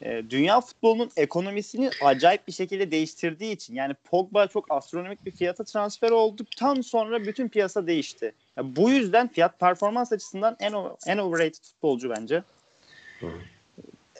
e, 0.01 0.29
dünya 0.29 0.61
futbolunun 0.61 1.11
ekonomisini 1.17 1.89
acayip 2.03 2.47
bir 2.47 2.53
şekilde 2.53 2.91
değiştirdiği 2.91 3.55
için 3.55 3.75
yani 3.75 3.93
Pogba 3.93 4.47
çok 4.47 4.71
astronomik 4.71 5.25
bir 5.25 5.31
fiyata 5.31 5.63
transfer 5.63 6.11
olduktan 6.11 6.81
sonra 6.81 7.23
bütün 7.25 7.49
piyasa 7.49 7.87
değişti. 7.87 8.33
Yani 8.57 8.75
bu 8.75 8.89
yüzden 8.89 9.27
fiyat 9.27 9.59
performans 9.59 10.11
açısından 10.11 10.57
en 10.59 10.73
en 11.07 11.17
overrated 11.17 11.63
futbolcu 11.63 12.09
bence. 12.09 12.43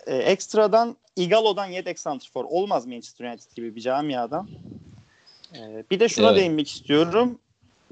E, 0.08 0.16
ekstradan 0.16 0.98
Igalo'dan 1.16 1.66
yedek 1.66 2.00
santrfor 2.00 2.46
olmaz 2.46 2.86
Manchester 2.86 3.26
United 3.26 3.56
gibi 3.56 3.76
bir 3.76 3.82
camiadan. 3.82 4.50
E, 5.56 5.84
bir 5.92 6.00
de 6.00 6.10
şuna 6.10 6.28
evet. 6.28 6.38
değinmek 6.38 6.70
istiyorum. 6.70 7.40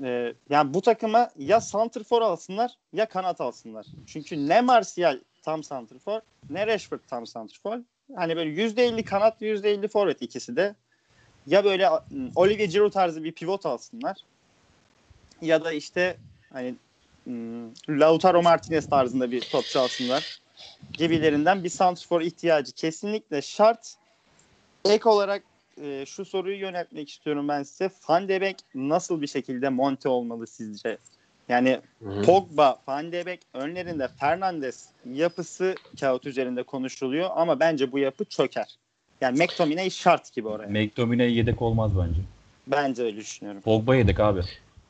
E, 0.04 0.34
yani 0.50 0.74
bu 0.74 0.82
takıma 0.82 1.30
ya 1.38 1.62
santrfor 1.62 2.22
alsınlar 2.22 2.72
ya 2.94 3.06
kanat 3.06 3.42
alsınlar. 3.42 3.86
Çünkü 4.08 4.48
ne 4.48 4.62
Martial 4.62 5.20
tam 5.46 5.64
santrfor 5.64 6.22
ne 6.50 6.68
Rashford 6.68 7.00
tam 7.08 7.28
santrfor. 7.28 7.80
Hani 8.16 8.36
böyle 8.36 8.50
%50 8.50 9.04
kanat 9.04 9.42
%50 9.42 9.88
forvet 9.88 10.22
ikisi 10.22 10.56
de. 10.56 10.76
Ya 11.48 11.64
böyle 11.64 11.88
ıı, 11.88 12.00
Olivier 12.36 12.70
Giroud 12.70 12.92
tarzı 12.92 13.24
bir 13.24 13.32
pivot 13.32 13.66
alsınlar. 13.66 14.18
Ya 15.42 15.64
da 15.64 15.72
işte 15.72 16.18
hani 16.54 16.76
ıı, 17.28 17.70
Lautaro 17.90 18.42
Martinez 18.42 18.90
tarzında 18.90 19.32
bir 19.32 19.42
topçu 19.42 19.80
alsınlar. 19.80 20.40
Gibilerinden 20.94 21.64
bir 21.64 21.70
santrfor 21.70 22.22
ihtiyacı 22.22 22.72
kesinlikle 22.72 23.42
şart. 23.42 23.96
Ek 24.86 25.10
olarak 25.10 25.44
e, 25.82 26.06
şu 26.06 26.26
soruyu 26.26 26.60
yöneltmek 26.60 27.10
istiyorum 27.10 27.48
ben 27.48 27.64
size. 27.64 27.90
Van 28.10 28.28
de 28.30 28.42
Beek 28.42 28.58
nasıl 28.76 29.22
bir 29.22 29.28
şekilde 29.28 29.70
monte 29.70 30.10
olmalı 30.10 30.48
sizce? 30.48 30.98
Yani 31.50 31.80
Hı-hı. 32.04 32.22
Pogba, 32.22 32.80
Van 32.88 33.12
de 33.12 33.26
Beek 33.26 33.40
önlerinde 33.54 34.08
Fernandes 34.20 34.86
yapısı 35.14 35.76
kağıt 36.00 36.26
üzerinde 36.26 36.64
konuşuluyor 36.64 37.30
ama 37.36 37.60
bence 37.60 37.92
bu 37.92 38.00
yapı 38.00 38.26
çöker. 38.26 38.78
Yani 39.22 39.38
McTominay 39.38 39.90
şart 39.90 40.34
gibi 40.34 40.48
oraya. 40.48 40.68
McTominay 40.68 41.38
yedek 41.38 41.62
olmaz 41.62 41.92
bence. 41.98 42.20
Bence 42.68 43.04
öyle 43.04 43.18
düşünüyorum. 43.18 43.62
Pogba 43.62 43.96
yedek 43.96 44.20
abi. 44.20 44.42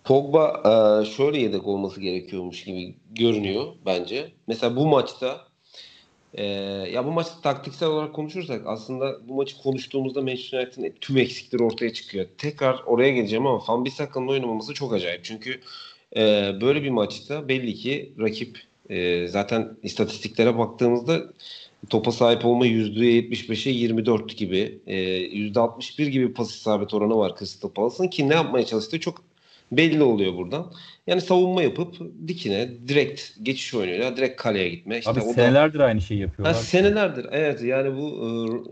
Pogba 0.04 0.62
e, 0.66 1.06
şöyle 1.06 1.40
yedek 1.40 1.68
olması 1.68 2.02
gerekiyormuş 2.02 2.64
gibi 2.64 2.96
görünüyor 3.12 3.66
bence. 3.86 4.32
Mesela 4.48 4.76
bu 4.76 4.88
maçta 4.88 5.48
e, 6.34 6.46
ya 6.92 7.06
bu 7.06 7.12
maçta 7.12 7.42
taktiksel 7.42 7.90
olarak 7.90 8.14
konuşursak 8.14 8.62
aslında 8.66 9.28
bu 9.28 9.36
maçı 9.36 9.58
konuştuğumuzda 9.58 10.22
Manchester 10.22 10.60
United'ın 10.60 10.94
tüm 11.02 11.18
eksikleri 11.18 11.64
ortaya 11.64 11.94
çıkıyor. 11.94 12.26
Tekrar 12.38 12.82
oraya 12.86 13.12
geleceğim 13.12 13.48
ama 13.48 13.64
Van 13.68 13.86
Bissaka'nın 13.86 14.28
oynamaması 14.28 14.74
çok 14.74 14.94
acayip. 14.94 15.24
Çünkü 15.24 15.62
e, 16.16 16.52
böyle 16.62 16.84
bir 16.84 16.90
maçta 16.90 17.48
belli 17.48 17.74
ki 17.74 18.14
rakip 18.20 18.60
e, 18.90 19.28
zaten 19.28 19.78
istatistiklere 19.84 20.58
baktığımızda 20.58 21.24
topa 21.90 22.12
sahip 22.12 22.46
olma 22.46 22.68
%75'e 22.68 23.72
24 23.72 24.38
gibi 24.38 24.80
e, 24.88 24.96
%61 24.96 26.06
gibi 26.06 26.34
pas 26.34 26.56
isabet 26.56 26.94
oranı 26.94 27.18
var 27.18 27.36
Crystal 27.40 27.70
Palace'ın 27.70 28.08
ki 28.08 28.30
ne 28.30 28.34
yapmaya 28.34 28.66
çalıştığı 28.66 29.00
çok 29.00 29.24
belli 29.72 30.04
oluyor 30.04 30.34
buradan. 30.34 30.72
Yani 31.08 31.22
savunma 31.22 31.64
yapıp 31.64 31.96
dikine 32.28 32.70
direkt 32.88 33.22
geçiş 33.44 33.74
oynuyor, 33.74 34.18
direkt 34.18 34.42
kaleye 34.42 34.70
gitme. 34.70 34.98
İşte 34.98 35.12
Abi 35.12 35.22
o 35.22 35.34
senelerdir 35.34 35.80
da, 35.80 35.86
aynı 35.86 36.02
şeyi 36.02 36.20
yapıyorlar. 36.20 36.56
Ha, 36.56 36.62
senelerdir 36.62 37.26
evet 37.32 37.62
yani 37.62 37.98
bu 37.98 38.08
e, 38.08 38.28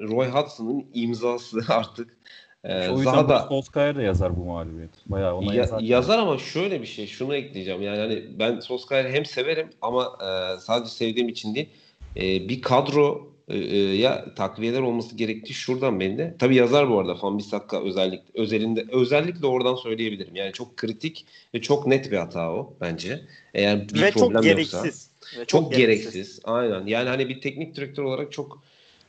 Roy 0.07 0.27
Hudson'ın 0.27 0.85
imzası 0.93 1.59
artık 1.67 2.17
ee, 2.63 2.89
o 2.89 2.97
yüzden 2.97 3.27
Zaha 3.27 3.47
Solskjaer 3.47 3.95
de 3.95 4.03
yazar 4.03 4.37
bu 4.37 4.45
mağlubiyet. 4.45 4.89
Bayağı 5.05 5.35
ona 5.35 5.53
ya, 5.53 5.61
yazar. 5.61 5.79
Yazar 5.79 6.19
ama 6.19 6.37
şöyle 6.37 6.81
bir 6.81 6.87
şey. 6.87 7.07
Şunu 7.07 7.35
ekleyeceğim. 7.35 7.81
Yani 7.81 7.99
hani 7.99 8.23
ben 8.39 8.59
Solskjaer'i 8.59 9.09
hem 9.09 9.25
severim 9.25 9.69
ama 9.81 10.17
e, 10.21 10.59
sadece 10.59 10.91
sevdiğim 10.91 11.29
için 11.29 11.55
değil. 11.55 11.69
E, 12.17 12.49
bir 12.49 12.61
kadro 12.61 13.33
e, 13.47 13.57
e 13.57 13.77
ya 13.77 14.35
takviyeler 14.35 14.81
olması 14.81 15.15
gerektiği 15.15 15.53
şuradan 15.53 15.99
belli. 15.99 16.33
Tabii 16.39 16.55
yazar 16.55 16.89
bu 16.89 16.99
arada 16.99 17.17
Van 17.21 17.37
Bissaka 17.37 17.83
özellikle 17.83 18.41
özelinde 18.41 18.85
özellikle 18.91 19.47
oradan 19.47 19.75
söyleyebilirim. 19.75 20.35
Yani 20.35 20.51
çok 20.51 20.77
kritik 20.77 21.25
ve 21.53 21.61
çok 21.61 21.87
net 21.87 22.11
bir 22.11 22.17
hata 22.17 22.51
o 22.51 22.73
bence. 22.81 23.21
Eğer 23.53 23.89
bir 23.89 24.01
ve 24.01 24.11
problem 24.11 24.33
çok 24.33 24.43
gereksiz. 24.43 24.73
Yoksa, 24.73 25.39
ve 25.39 25.45
çok, 25.45 25.47
çok 25.47 25.73
gereksiz. 25.73 26.13
gereksiz. 26.13 26.39
Aynen. 26.43 26.85
Yani 26.85 27.09
hani 27.09 27.29
bir 27.29 27.41
teknik 27.41 27.75
direktör 27.75 28.03
olarak 28.03 28.31
çok 28.31 28.63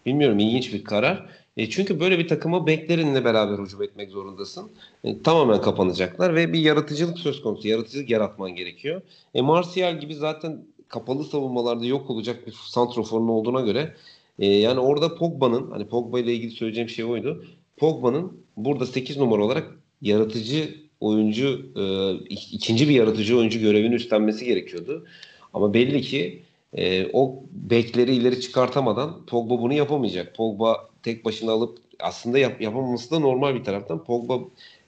bilmiyorum 0.06 0.38
ilginç 0.38 0.72
bir 0.72 0.84
karar. 0.84 1.43
E 1.56 1.70
çünkü 1.70 2.00
böyle 2.00 2.18
bir 2.18 2.28
takıma 2.28 2.66
beklerinle 2.66 3.24
beraber 3.24 3.58
hücum 3.58 3.82
etmek 3.82 4.10
zorundasın. 4.10 4.70
E, 5.04 5.22
tamamen 5.22 5.60
kapanacaklar 5.60 6.34
ve 6.34 6.52
bir 6.52 6.58
yaratıcılık 6.58 7.18
söz 7.18 7.42
konusu. 7.42 7.68
Yaratıcılık 7.68 8.10
yaratman 8.10 8.54
gerekiyor. 8.54 9.02
E 9.34 9.42
Martial 9.42 10.00
gibi 10.00 10.14
zaten 10.14 10.64
kapalı 10.88 11.24
savunmalarda 11.24 11.84
yok 11.84 12.10
olacak 12.10 12.46
bir 12.46 12.52
santroforun 12.52 13.28
olduğuna 13.28 13.60
göre 13.60 13.94
e, 14.38 14.46
yani 14.46 14.80
orada 14.80 15.14
Pogba'nın 15.14 15.70
hani 15.70 15.86
Pogba 15.88 16.20
ile 16.20 16.34
ilgili 16.34 16.50
söyleyeceğim 16.50 16.88
şey 16.88 17.04
oydu. 17.04 17.44
Pogba'nın 17.76 18.44
burada 18.56 18.86
8 18.86 19.16
numara 19.16 19.44
olarak 19.44 19.78
yaratıcı 20.02 20.74
oyuncu 21.00 21.66
e, 21.76 22.14
ikinci 22.30 22.88
bir 22.88 22.94
yaratıcı 22.94 23.38
oyuncu 23.38 23.60
görevini 23.60 23.94
üstlenmesi 23.94 24.44
gerekiyordu. 24.44 25.06
Ama 25.54 25.74
belli 25.74 26.02
ki 26.02 26.42
e, 26.74 27.10
o 27.12 27.42
bekleri 27.52 28.14
ileri 28.14 28.40
çıkartamadan 28.40 29.26
Pogba 29.26 29.62
bunu 29.62 29.72
yapamayacak. 29.72 30.34
Pogba 30.34 30.88
tek 31.02 31.24
başına 31.24 31.52
alıp 31.52 31.78
aslında 32.00 32.38
yap, 32.38 32.60
yapamaması 32.60 33.10
da 33.10 33.18
normal 33.18 33.54
bir 33.54 33.64
taraftan. 33.64 34.04
Pogba 34.04 34.38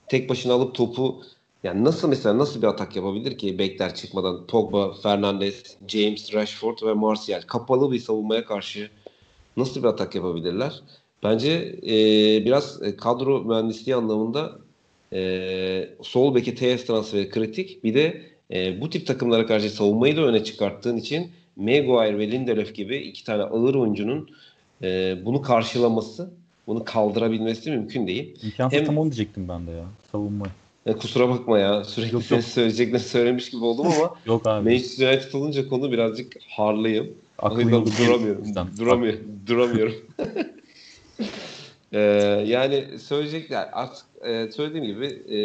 tek 0.09 0.31
başına 0.31 0.53
alıp 0.53 0.75
topu 0.75 1.22
yani 1.62 1.85
nasıl 1.85 2.09
mesela 2.09 2.38
nasıl 2.38 2.62
bir 2.62 2.66
atak 2.66 2.96
yapabilir 2.96 3.38
ki 3.38 3.59
bekler 3.59 3.94
çıkmadan 3.94 4.46
Pogba, 4.46 4.92
Fernandes, 4.92 5.77
James, 5.88 6.35
Rashford 6.35 6.79
ve 6.83 6.92
Martial 6.92 7.42
kapalı 7.46 7.92
bir 7.92 7.99
savunmaya 7.99 8.44
karşı 8.44 8.90
nasıl 9.57 9.83
bir 9.83 9.88
atak 9.88 10.14
yapabilirler? 10.14 10.83
Bence 11.22 11.79
e, 11.83 11.94
biraz 12.44 12.83
e, 12.83 12.96
kadro 12.96 13.44
mühendisliği 13.44 13.96
anlamında 13.96 14.59
e, 15.12 15.90
sol 16.03 16.35
beki 16.35 16.55
TS 16.55 16.85
transferi 16.85 17.31
kritik. 17.31 17.85
Bir 17.85 17.94
de 17.94 18.22
e, 18.53 18.81
bu 18.81 18.90
tip 18.90 19.07
takımlara 19.07 19.46
karşı 19.46 19.70
savunmayı 19.70 20.16
da 20.16 20.20
öne 20.20 20.44
çıkarttığın 20.44 20.96
için 20.96 21.31
Maguire 21.56 22.18
ve 22.18 22.30
Lindelöf 22.30 22.74
gibi 22.74 22.96
iki 22.96 23.24
tane 23.24 23.42
ağır 23.42 23.74
oyuncunun 23.74 24.30
e, 24.82 25.16
bunu 25.24 25.42
karşılaması, 25.42 26.30
bunu 26.66 26.84
kaldırabilmesi 26.84 27.70
mümkün 27.70 28.06
değil. 28.06 28.38
İmkansız 28.42 28.78
Hem, 28.78 28.86
tam 28.86 28.98
onu 28.98 29.10
diyecektim 29.10 29.48
ben 29.48 29.66
de 29.66 29.70
ya. 29.70 29.84
Savunma. 30.12 30.46
E, 30.86 30.92
kusura 30.92 31.28
bakma 31.28 31.58
ya. 31.58 31.84
Sürekli 31.84 32.14
yok, 32.14 32.22
senin 32.22 32.40
söyleyeceklerini 32.40 32.98
söylemiş 33.00 33.50
gibi 33.50 33.64
oldum 33.64 33.86
ama 33.86 34.14
yok 34.26 34.46
abi. 34.46 34.70
Manchester 34.70 35.12
United 35.12 35.32
olunca 35.32 35.68
konu 35.68 35.92
birazcık 35.92 36.32
harlıyım. 36.48 37.08
Aklımda 37.38 37.86
duramıyorum. 37.86 38.44
Duramıyorum. 38.78 39.20
duramıyorum. 39.46 39.94
ee, 41.92 42.00
yani 42.46 42.84
söyleyecekler 42.98 43.68
artık 43.72 44.06
e, 44.24 44.52
söylediğim 44.52 44.86
gibi 44.86 45.06
e, 45.06 45.38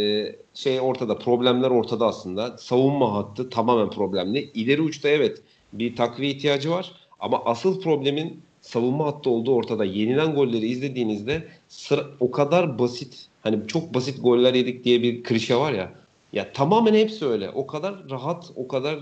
şey 0.54 0.82
ortada 0.82 1.18
problemler 1.18 1.70
ortada 1.70 2.08
aslında 2.08 2.58
savunma 2.58 3.14
hattı 3.14 3.50
tamamen 3.50 3.90
problemli 3.90 4.40
ileri 4.54 4.82
uçta 4.82 5.10
evet 5.10 5.42
bir 5.74 5.96
takviye 5.96 6.32
ihtiyacı 6.32 6.72
var 6.72 6.92
ama 7.20 7.46
asıl 7.46 7.82
problemin 7.82 8.42
savunma 8.62 9.06
hattı 9.06 9.30
olduğu 9.30 9.56
ortada. 9.56 9.86
Yenilen 9.86 10.36
golleri 10.36 10.68
izlediğinizde 10.68 11.48
sıra, 11.70 12.06
o 12.20 12.32
kadar 12.32 12.80
basit 12.80 13.26
hani 13.44 13.68
çok 13.68 13.94
basit 13.94 14.24
goller 14.24 14.54
yedik 14.54 14.84
diye 14.84 15.04
bir 15.04 15.24
klişe 15.24 15.56
var 15.56 15.74
ya. 15.74 15.92
Ya 16.34 16.54
tamamen 16.54 16.94
hepsi 16.94 17.26
öyle. 17.26 17.50
O 17.50 17.68
kadar 17.68 18.10
rahat, 18.10 18.52
o 18.56 18.68
kadar 18.68 19.00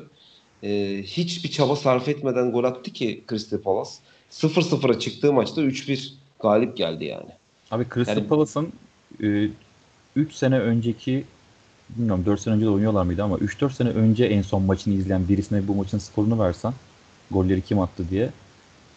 e, 0.64 1.02
hiçbir 1.04 1.52
çaba 1.52 1.76
sarf 1.76 2.08
etmeden 2.08 2.52
gol 2.52 2.64
attı 2.64 2.92
ki 2.92 3.24
Crystal 3.30 3.58
Palace. 3.58 3.92
0-0'a 4.32 5.00
çıktığı 5.00 5.34
maçta 5.34 5.62
3-1 5.62 6.14
galip 6.40 6.78
geldi 6.78 7.06
yani. 7.06 7.30
Abi 7.72 7.86
Crystal 7.94 8.18
yani, 8.18 8.28
Palace'ın 8.28 8.74
e, 9.24 9.50
3 10.16 10.34
sene 10.34 10.60
önceki 10.60 11.24
bilmiyorum 11.90 12.24
4 12.26 12.42
sene 12.42 12.54
önce 12.54 12.66
de 12.66 12.70
oynuyorlar 12.70 13.04
mıydı 13.04 13.24
ama 13.24 13.38
3-4 13.38 13.74
sene 13.74 13.90
önce 13.90 14.26
en 14.26 14.42
son 14.42 14.64
maçını 14.64 14.94
izleyen 14.94 15.28
birisine 15.30 15.68
bu 15.68 15.76
maçın 15.76 15.98
skorunu 15.98 16.40
versen 16.40 16.74
golleri 17.32 17.62
kim 17.62 17.80
attı 17.80 18.10
diye 18.10 18.30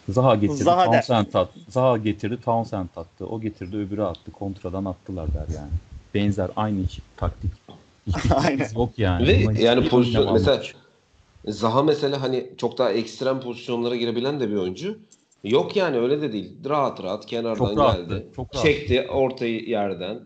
Zaha 0.09 0.35
getirdi, 0.35 0.63
Zaha 0.63 0.85
Townsend 0.85 1.33
attı. 1.33 1.59
Zaha 1.69 1.97
getirdi, 1.97 2.37
Townsend 2.45 2.89
attı. 2.95 3.27
O 3.27 3.41
getirdi, 3.41 3.77
öbürü 3.77 4.01
attı. 4.01 4.31
Kontradan 4.31 4.85
attılar 4.85 5.27
der 5.33 5.55
yani. 5.55 5.71
Benzer 6.13 6.49
aynı 6.55 6.79
taktik. 7.17 7.51
Hiçbir 8.07 8.75
yok 8.75 8.99
yani. 8.99 9.27
Ve 9.27 9.61
yani 9.61 9.89
pozisyon 9.89 10.33
mesela 10.33 10.63
Zaha 11.47 11.83
mesela 11.83 12.21
hani 12.21 12.49
çok 12.57 12.77
daha 12.77 12.91
ekstrem 12.91 13.39
pozisyonlara 13.39 13.95
girebilen 13.95 14.39
de 14.39 14.49
bir 14.49 14.55
oyuncu. 14.55 14.97
Yok 15.43 15.75
yani 15.75 15.97
öyle 15.97 16.21
de 16.21 16.33
değil. 16.33 16.57
Rahat 16.69 17.03
rahat 17.03 17.25
kenardan 17.25 17.55
çok 17.55 17.77
geldi. 17.77 18.27
Çok 18.35 18.55
rahat. 18.55 18.65
Çekti 18.65 19.07
ortayı 19.09 19.69
yerden. 19.69 20.19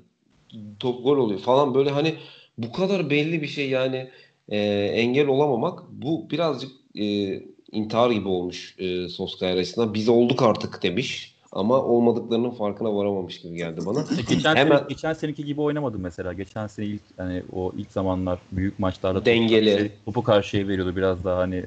Top 0.80 1.04
gol 1.04 1.18
oluyor 1.18 1.40
falan 1.40 1.74
böyle 1.74 1.92
hani 1.92 2.16
bu 2.58 2.72
kadar 2.72 3.10
belli 3.10 3.41
bir 3.41 3.48
şey 3.48 3.70
yani 3.70 4.10
e, 4.50 4.58
engel 4.93 5.28
olamamak 5.28 5.80
bu 5.91 6.30
birazcık 6.30 6.72
e, 6.96 7.04
intihar 7.72 8.12
gibi 8.12 8.28
olmuş 8.28 8.76
e, 8.78 9.10
Solskjaer 9.10 9.58
açısından. 9.58 9.93
Biz 9.93 10.10
olduk 10.10 10.41
artık 10.41 10.84
demiş 10.84 11.36
ama 11.52 11.84
olmadıklarının 11.84 12.52
farkına 12.52 12.96
varamamış 12.96 13.41
gibi 13.41 13.56
geldi 13.56 13.82
bana. 13.86 14.00
E, 14.00 14.36
geçen 14.36 14.56
Hemen... 14.56 14.78
sene, 14.78 14.88
geçen 14.89 15.13
seneki 15.13 15.46
gibi 15.46 15.62
oynamadı 15.62 16.00
mesela. 16.00 16.34
Geçen 16.34 16.67
sene 16.67 16.86
ilk 16.86 17.02
hani 17.17 17.43
o 17.54 17.72
ilk 17.78 17.91
zamanlar 17.91 18.39
büyük 18.52 18.80
maçlarda 18.80 19.26
dengeli 19.26 19.78
topu, 19.78 19.89
topu 20.06 20.24
karşıya 20.24 20.67
veriyordu 20.67 20.96
biraz 20.96 21.24
daha 21.24 21.38
hani 21.38 21.65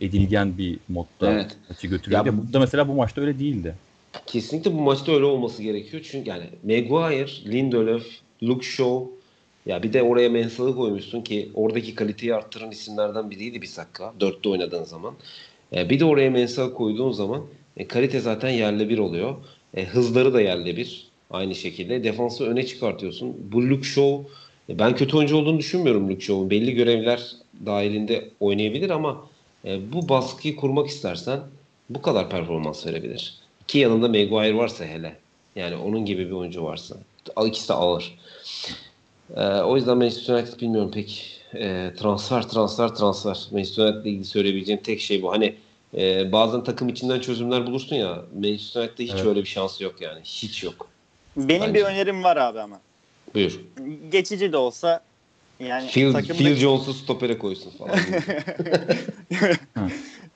edilgen 0.00 0.58
bir 0.58 0.78
modda 0.88 1.32
evet. 1.32 1.56
maçı 1.68 1.86
götürüyordu. 1.86 2.28
Ya, 2.28 2.38
burada 2.38 2.60
mesela 2.60 2.88
bu 2.88 2.94
maçta 2.94 3.20
öyle 3.20 3.38
değildi. 3.38 3.74
Kesinlikle 4.26 4.72
bu 4.72 4.80
maçta 4.80 5.12
öyle 5.12 5.24
olması 5.24 5.62
gerekiyor. 5.62 6.08
Çünkü 6.10 6.30
yani 6.30 6.44
Maguire, 6.62 7.52
Lindelöf, 7.52 8.06
Luke 8.42 8.66
Shaw 8.66 9.06
ya 9.66 9.82
bir 9.82 9.92
de 9.92 10.02
oraya 10.02 10.28
Mensah'ı 10.28 10.76
koymuşsun 10.76 11.22
ki 11.22 11.50
oradaki 11.54 11.94
kaliteyi 11.94 12.34
arttıran 12.34 12.70
isimlerden 12.70 13.30
biriydi 13.30 13.62
bir 13.62 13.76
dakika. 13.76 14.14
Dörtte 14.20 14.48
oynadığın 14.48 14.84
zaman. 14.84 15.14
E, 15.72 15.90
bir 15.90 16.00
de 16.00 16.04
oraya 16.04 16.30
Mensah'ı 16.30 16.74
koyduğun 16.74 17.12
zaman 17.12 17.44
e, 17.76 17.86
kalite 17.86 18.20
zaten 18.20 18.50
yerle 18.50 18.88
bir 18.88 18.98
oluyor. 18.98 19.34
E, 19.76 19.84
hızları 19.84 20.34
da 20.34 20.40
yerle 20.40 20.76
bir. 20.76 21.08
Aynı 21.30 21.54
şekilde. 21.54 22.04
Defansı 22.04 22.46
öne 22.46 22.66
çıkartıyorsun. 22.66 23.36
Bu 23.52 23.62
Luke 23.70 23.88
Shaw 23.88 24.30
e, 24.68 24.78
ben 24.78 24.96
kötü 24.96 25.16
oyuncu 25.16 25.36
olduğunu 25.36 25.58
düşünmüyorum 25.58 26.10
Luke 26.10 26.20
Shaw'un. 26.20 26.50
Belli 26.50 26.74
görevler 26.74 27.30
dahilinde 27.66 28.30
oynayabilir 28.40 28.90
ama 28.90 29.26
e, 29.64 29.92
bu 29.92 30.08
baskıyı 30.08 30.56
kurmak 30.56 30.88
istersen 30.88 31.40
bu 31.90 32.02
kadar 32.02 32.30
performans 32.30 32.86
verebilir. 32.86 33.34
Ki 33.66 33.78
yanında 33.78 34.08
Maguire 34.08 34.56
varsa 34.56 34.84
hele. 34.84 35.16
Yani 35.56 35.76
onun 35.76 36.04
gibi 36.04 36.26
bir 36.26 36.32
oyuncu 36.32 36.64
varsa. 36.64 36.96
İkisi 37.46 37.68
de 37.68 37.72
ağır. 37.72 38.18
E, 39.36 39.44
o 39.46 39.76
yüzden 39.76 39.98
Manchester 39.98 40.34
United 40.34 40.60
bilmiyorum 40.60 40.90
pek. 40.90 41.40
E, 41.54 41.92
transfer, 41.98 42.42
transfer, 42.48 42.88
transfer. 42.88 43.48
Manchester 43.52 43.84
United 43.84 44.02
ile 44.02 44.10
ilgili 44.10 44.24
söyleyebileceğim 44.24 44.82
tek 44.82 45.00
şey 45.00 45.22
bu. 45.22 45.32
Hani 45.32 45.54
e, 45.96 46.32
bazen 46.32 46.64
takım 46.64 46.88
içinden 46.88 47.20
çözümler 47.20 47.66
bulursun 47.66 47.96
ya. 47.96 48.22
Manchester 48.34 48.80
United'da 48.80 49.02
hiç 49.02 49.12
evet. 49.14 49.26
öyle 49.26 49.40
bir 49.40 49.48
şansı 49.48 49.84
yok 49.84 50.00
yani. 50.00 50.20
Hiç 50.24 50.62
yok. 50.62 50.88
Benim 51.36 51.62
Bence. 51.62 51.74
bir 51.74 51.84
önerim 51.84 52.24
var 52.24 52.36
abi 52.36 52.60
ama. 52.60 52.80
Buyur. 53.34 53.60
Geçici 54.12 54.52
de 54.52 54.56
olsa 54.56 55.04
yani 55.60 55.88
Phil, 55.88 56.12
takımda... 56.12 56.34
Phil 56.34 56.56
Jones'u 56.56 56.94
stopere 56.94 57.38
koysun 57.38 57.70
falan. 57.70 57.98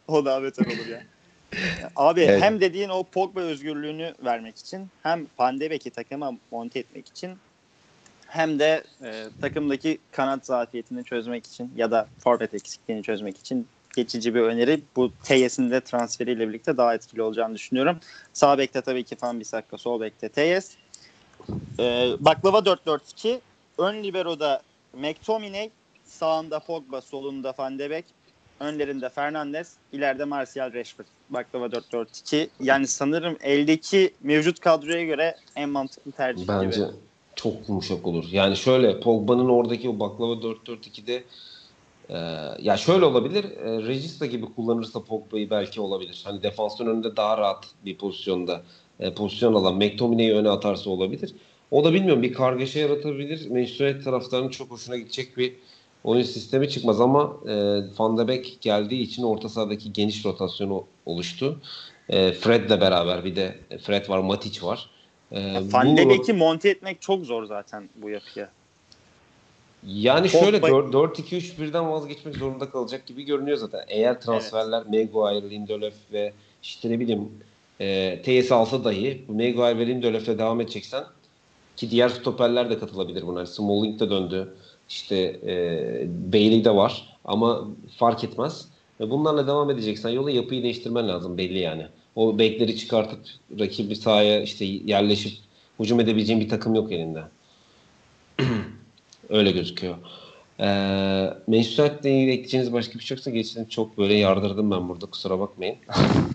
o 0.08 0.24
da 0.24 0.42
beter 0.42 0.66
olur 0.66 0.86
ya. 0.90 1.02
Abi 1.96 2.20
evet. 2.20 2.42
hem 2.42 2.60
dediğin 2.60 2.88
o 2.88 3.04
Pogba 3.04 3.40
özgürlüğünü 3.40 4.14
vermek 4.24 4.58
için 4.58 4.88
hem 5.02 5.26
Van 5.38 5.60
de 5.60 5.70
Beek'i 5.70 5.90
takıma 5.90 6.32
monte 6.50 6.78
etmek 6.78 7.08
için 7.08 7.30
hem 8.28 8.58
de 8.58 8.84
e, 9.02 9.24
takımdaki 9.40 9.98
kanat 10.12 10.46
zafiyetini 10.46 11.04
çözmek 11.04 11.46
için 11.46 11.72
ya 11.76 11.90
da 11.90 12.06
forvet 12.18 12.54
eksikliğini 12.54 13.02
çözmek 13.02 13.38
için 13.38 13.66
geçici 13.96 14.34
bir 14.34 14.40
öneri. 14.40 14.80
Bu 14.96 15.12
Teyes'in 15.22 15.70
de 15.70 15.80
transferiyle 15.80 16.48
birlikte 16.48 16.76
daha 16.76 16.94
etkili 16.94 17.22
olacağını 17.22 17.54
düşünüyorum. 17.54 17.98
Sağ 18.32 18.58
bekte 18.58 18.80
tabii 18.80 19.04
ki 19.04 19.16
Fan 19.16 19.40
Bissaka, 19.40 19.78
sol 19.78 20.00
bekte 20.00 20.28
Teyes. 20.28 20.76
Ee, 21.78 22.10
baklava 22.20 22.58
4-4-2. 22.58 23.40
Ön 23.78 24.02
libero'da 24.02 24.62
McTominay, 24.94 25.70
sağında 26.04 26.58
Pogba, 26.60 27.00
solunda 27.00 27.54
Van 27.58 27.78
de 27.78 27.90
Beek, 27.90 28.04
önlerinde 28.60 29.08
Fernandes, 29.08 29.72
ileride 29.92 30.24
Martial 30.24 30.72
Rashford. 30.72 31.06
Baklava 31.30 31.66
4-4-2. 31.66 32.48
Yani 32.60 32.86
sanırım 32.86 33.36
eldeki 33.40 34.14
mevcut 34.22 34.60
kadroya 34.60 35.04
göre 35.04 35.36
en 35.56 35.68
mantıklı 35.68 36.12
tercih 36.12 36.48
Bence 36.48 36.80
gibi. 36.80 37.07
Çok 37.38 37.68
yumuşak 37.68 38.06
olur. 38.06 38.24
Yani 38.32 38.56
şöyle 38.56 39.00
Pogba'nın 39.00 39.48
oradaki 39.48 39.88
o 39.88 40.00
baklava 40.00 40.32
4-4-2'de 40.32 41.24
ee, 42.10 42.16
ya 42.62 42.76
şöyle 42.76 43.04
olabilir. 43.04 43.44
E, 43.44 43.88
Regista 43.88 44.26
gibi 44.26 44.46
kullanırsa 44.46 45.04
Pogba'yı 45.04 45.50
belki 45.50 45.80
olabilir. 45.80 46.22
Hani 46.24 46.42
defansın 46.42 46.86
önünde 46.86 47.16
daha 47.16 47.38
rahat 47.38 47.66
bir 47.84 47.98
pozisyonda 47.98 48.62
e, 49.00 49.14
pozisyon 49.14 49.54
alan 49.54 49.76
McTominay'i 49.76 50.34
öne 50.34 50.48
atarsa 50.48 50.90
olabilir. 50.90 51.34
O 51.70 51.84
da 51.84 51.92
bilmiyorum 51.92 52.22
bir 52.22 52.32
kargaşa 52.32 52.78
yaratabilir. 52.78 53.50
Manchester 53.50 53.86
United 53.86 54.04
taraftarının 54.04 54.48
çok 54.48 54.70
hoşuna 54.70 54.96
gidecek 54.96 55.36
bir 55.36 55.54
oyun 56.04 56.22
sistemi 56.22 56.68
çıkmaz 56.68 57.00
ama 57.00 57.36
e, 57.48 57.54
Van 57.98 58.18
de 58.18 58.28
Beek 58.28 58.58
geldiği 58.60 59.02
için 59.02 59.22
orta 59.22 59.48
sahadaki 59.48 59.92
geniş 59.92 60.24
rotasyonu 60.24 60.84
oluştu. 61.06 61.60
E, 62.08 62.32
Fred'le 62.32 62.80
beraber 62.80 63.24
bir 63.24 63.36
de 63.36 63.58
Fred 63.82 64.08
var, 64.08 64.18
Matic 64.18 64.66
var. 64.66 64.90
E, 65.32 65.60
Van 65.72 65.96
de 65.96 66.08
Beek'i 66.08 66.32
monte 66.32 66.68
etmek 66.68 67.02
çok 67.02 67.24
zor 67.24 67.44
zaten 67.44 67.88
bu 67.96 68.10
yapıya. 68.10 68.50
Yani 69.86 70.28
şöyle 70.28 70.56
4-2-3-1'den 70.56 71.90
vazgeçmek 71.90 72.36
zorunda 72.36 72.70
kalacak 72.70 73.06
gibi 73.06 73.22
görünüyor 73.22 73.56
zaten. 73.56 73.84
Eğer 73.88 74.20
transferler 74.20 74.84
evet. 74.90 75.14
Maguire, 75.14 75.50
Lindelöf 75.50 75.94
ve 76.12 76.32
işte 76.62 76.90
ne 76.90 77.00
bileyim 77.00 77.28
e, 77.80 78.18
TS 78.22 78.52
alsa 78.52 78.84
dahi 78.84 79.24
Maguire 79.28 79.78
ve 79.78 79.86
Lindelöf'le 79.86 80.38
devam 80.38 80.60
edeceksen 80.60 81.04
ki 81.76 81.90
diğer 81.90 82.08
stoperler 82.08 82.70
de 82.70 82.78
katılabilir 82.78 83.26
buna. 83.26 83.46
Smalling 83.46 84.00
de 84.00 84.10
döndü. 84.10 84.54
İşte 84.88 85.16
e, 85.46 86.06
Bailey 86.32 86.64
de 86.64 86.74
var 86.74 87.16
ama 87.24 87.68
fark 87.96 88.24
etmez. 88.24 88.68
Ve 89.00 89.10
bunlarla 89.10 89.46
devam 89.46 89.70
edeceksen 89.70 90.10
yola 90.10 90.30
yapıyı 90.30 90.62
değiştirmen 90.62 91.08
lazım 91.08 91.38
belli 91.38 91.58
yani. 91.58 91.86
O 92.18 92.38
bekleri 92.38 92.76
çıkartıp 92.76 93.20
rakibi 93.58 93.96
sahaya 93.96 94.42
işte 94.42 94.64
yerleşip 94.64 95.32
hücum 95.80 96.00
edebileceğin 96.00 96.40
bir 96.40 96.48
takım 96.48 96.74
yok 96.74 96.92
elinde. 96.92 97.22
Öyle 99.28 99.50
gözüküyor. 99.50 99.94
Ee, 100.60 100.64
Manchester 101.46 101.84
United'le 101.84 102.10
ilgili 102.10 102.30
ekleyeceğiniz 102.30 102.72
başka 102.72 102.98
bir 102.98 103.04
şey 103.04 103.16
yoksa 103.16 103.30
geçtim 103.30 103.66
çok 103.68 103.98
böyle 103.98 104.14
yardırdım 104.14 104.70
ben 104.70 104.88
burada 104.88 105.06
kusura 105.06 105.40
bakmayın. 105.40 105.76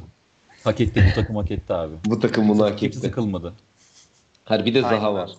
hak 0.64 0.82
etti 0.82 1.04
bu 1.12 1.16
takım 1.16 1.36
hak 1.36 1.52
etti 1.52 1.74
abi. 1.74 1.94
bu 2.06 2.20
takım 2.20 2.50
bunu 2.50 2.64
hak 2.64 2.84
etti. 2.84 3.00
Sıkılmadı. 3.00 3.54
Hayır 4.46 4.66
bir 4.66 4.74
de 4.74 4.82
Zaha 4.82 5.08
Aynen. 5.08 5.14
var. 5.14 5.32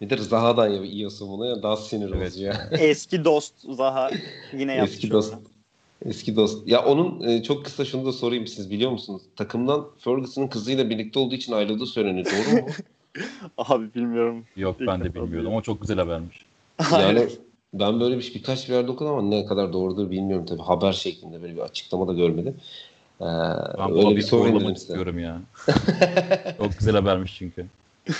Bir 0.00 0.10
de 0.10 0.16
Zaha'dan 0.16 0.68
yiyorsun 0.68 1.28
bunu 1.28 1.46
ya 1.46 1.62
daha 1.62 1.76
sinir 1.76 2.12
evet. 2.12 2.26
bozucu 2.26 2.44
ya. 2.44 2.68
Eski 2.72 3.24
dost 3.24 3.54
Zaha 3.70 4.10
yine 4.52 4.74
yapmış. 4.74 4.94
Eski 4.94 5.10
dost. 5.10 5.34
Eski 6.04 6.36
dost. 6.36 6.68
Ya 6.68 6.84
onun 6.84 7.20
e, 7.28 7.42
çok 7.42 7.64
kısa 7.64 7.84
şunu 7.84 8.06
da 8.06 8.12
sorayım 8.12 8.46
siz 8.46 8.70
biliyor 8.70 8.90
musunuz? 8.90 9.22
Takımdan 9.36 9.86
Ferguson'ın 9.98 10.48
kızıyla 10.48 10.90
birlikte 10.90 11.18
olduğu 11.18 11.34
için 11.34 11.52
ayrıldığı 11.52 11.86
söyleniyor. 11.86 12.26
Doğru 12.26 12.62
mu? 12.62 12.68
Abi 13.58 13.94
bilmiyorum. 13.94 14.44
Yok 14.56 14.76
ben 14.80 15.04
de 15.04 15.14
bilmiyordum 15.14 15.52
ama 15.52 15.62
çok 15.62 15.80
güzel 15.80 15.98
habermiş. 15.98 16.46
Yani 16.92 17.28
ben 17.74 18.00
böyle 18.00 18.18
bir 18.18 18.32
birkaç 18.34 18.68
bir 18.68 18.74
yerde 18.74 18.90
okudum 18.90 19.12
ama 19.12 19.22
ne 19.22 19.46
kadar 19.46 19.72
doğrudur 19.72 20.10
bilmiyorum 20.10 20.46
tabii. 20.46 20.62
Haber 20.62 20.92
şeklinde 20.92 21.42
böyle 21.42 21.54
bir 21.54 21.60
açıklama 21.60 22.08
da 22.08 22.12
görmedim. 22.12 22.56
Ee, 23.20 23.24
ben 23.78 23.90
öyle 23.90 24.16
bir 24.16 24.22
sorayım 24.22 24.72
istiyorum 24.72 25.18
ya. 25.18 25.40
Çok 26.58 26.78
güzel 26.78 26.94
habermiş 26.94 27.36
çünkü. 27.38 27.66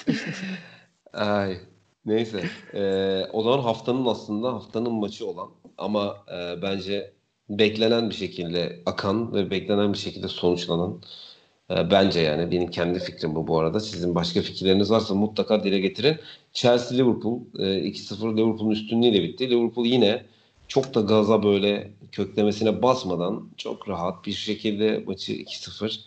Ay, 1.12 1.58
neyse. 2.06 2.42
Ee, 2.74 3.22
o 3.32 3.42
zaman 3.42 3.58
haftanın 3.58 4.06
aslında 4.06 4.52
haftanın 4.52 4.92
maçı 4.92 5.26
olan 5.26 5.48
ama 5.78 6.16
e, 6.32 6.62
bence 6.62 7.12
beklenen 7.48 8.10
bir 8.10 8.14
şekilde 8.14 8.82
akan 8.86 9.34
ve 9.34 9.50
beklenen 9.50 9.92
bir 9.92 9.98
şekilde 9.98 10.28
sonuçlanan 10.28 11.02
e, 11.70 11.90
bence 11.90 12.20
yani 12.20 12.50
benim 12.50 12.70
kendi 12.70 12.98
fikrim 12.98 13.34
bu 13.34 13.46
bu 13.46 13.60
arada. 13.60 13.80
Sizin 13.80 14.14
başka 14.14 14.42
fikirleriniz 14.42 14.90
varsa 14.90 15.14
mutlaka 15.14 15.64
dile 15.64 15.78
getirin. 15.80 16.16
Chelsea 16.52 16.98
Liverpool 16.98 17.40
e, 17.58 17.62
2-0 17.62 18.36
Liverpool'un 18.36 18.70
üstünlüğüyle 18.70 19.22
bitti. 19.22 19.50
Liverpool 19.50 19.86
yine 19.86 20.24
çok 20.68 20.94
da 20.94 21.00
gaza 21.00 21.42
böyle 21.42 21.90
köklemesine 22.12 22.82
basmadan 22.82 23.48
çok 23.56 23.88
rahat 23.88 24.26
bir 24.26 24.32
şekilde 24.32 25.04
maçı 25.06 25.32
2-0 25.32 26.00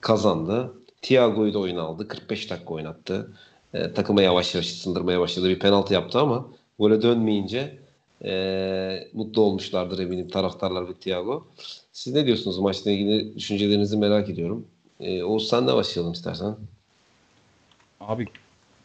kazandı. 0.00 0.74
Thiago'yu 1.02 1.54
da 1.54 1.58
oyun 1.58 1.76
aldı. 1.76 2.08
45 2.08 2.50
dakika 2.50 2.74
oynattı. 2.74 3.32
E, 3.74 3.92
takıma 3.92 4.22
yavaş 4.22 4.54
yavaş 4.54 4.66
ısındırmaya 4.66 5.20
başladı. 5.20 5.48
Bir 5.48 5.58
penaltı 5.58 5.94
yaptı 5.94 6.18
ama 6.18 6.46
gole 6.78 7.02
dönmeyince 7.02 7.83
e, 8.24 9.08
mutlu 9.12 9.42
olmuşlardır 9.42 9.98
eminim 9.98 10.28
taraftarlar 10.28 10.88
ve 10.88 10.94
Thiago. 10.94 11.46
Siz 11.92 12.14
ne 12.14 12.26
diyorsunuz 12.26 12.58
maçla 12.58 12.90
ilgili 12.90 13.36
düşüncelerinizi 13.36 13.96
merak 13.96 14.30
ediyorum. 14.30 14.66
E, 15.00 15.22
Oğuz 15.22 15.48
sen 15.48 15.68
de 15.68 15.74
başlayalım 15.74 16.12
istersen. 16.12 16.56
Abi 18.00 18.26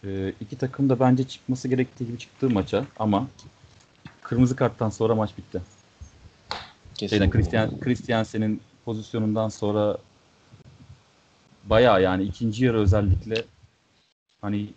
e, 0.04 0.34
iki 0.42 0.58
takım 0.58 0.90
da 0.90 1.00
bence 1.00 1.28
çıkması 1.28 1.68
gerektiği 1.68 2.06
gibi 2.06 2.18
çıktığı 2.18 2.50
maça 2.50 2.86
ama 3.00 3.28
kırmızı 4.22 4.56
karttan 4.56 4.90
sonra 4.90 5.16
maç 5.16 5.38
bitti. 5.38 5.62
Şeyden 7.08 7.30
Christian, 7.30 7.80
Christiansen'in 7.80 8.62
pozisyonundan 8.86 9.50
sonra 9.50 9.98
bayağı 11.64 12.02
yani 12.02 12.24
ikinci 12.24 12.66
yarı 12.66 12.80
özellikle 12.80 13.36
hani 14.42 14.70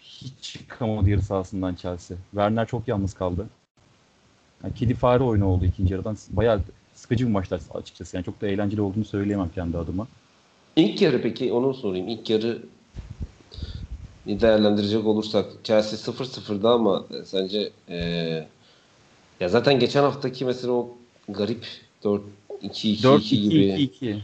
hiç 0.00 0.32
çıkamadı 0.40 1.10
yarı 1.10 1.22
sahasından 1.22 1.74
Chelsea. 1.74 2.16
Werner 2.30 2.66
çok 2.66 2.88
yalnız 2.88 3.14
kaldı. 3.14 3.46
Yani 4.64 4.74
kedi 4.74 4.94
fare 4.94 5.22
oyunu 5.22 5.46
oldu 5.46 5.64
ikinci 5.64 5.92
yarıdan. 5.92 6.16
Bayağı 6.30 6.60
sıkıcı 6.94 7.26
bir 7.26 7.32
maçlar 7.32 7.60
açıkçası. 7.74 8.16
Yani 8.16 8.24
çok 8.24 8.40
da 8.40 8.48
eğlenceli 8.48 8.80
olduğunu 8.80 9.04
söyleyemem 9.04 9.50
kendi 9.54 9.78
adıma. 9.78 10.06
İlk 10.76 11.02
yarı 11.02 11.22
peki 11.22 11.52
onu 11.52 11.74
sorayım. 11.74 12.08
İlk 12.08 12.30
yarı 12.30 12.62
değerlendirecek 14.26 15.06
olursak 15.06 15.46
Chelsea 15.64 15.98
0-0'da 15.98 16.70
ama 16.70 17.04
sence 17.24 17.70
e, 17.88 17.96
Ya 19.40 19.48
zaten 19.48 19.78
geçen 19.78 20.02
haftaki 20.02 20.44
mesela 20.44 20.72
o 20.72 20.98
garip 21.28 21.66
4 22.04 22.22
2 22.62 22.90
2 22.92 23.14
2 23.14 23.42
gibi 23.42 23.68
4 23.68 23.80
2 23.80 24.22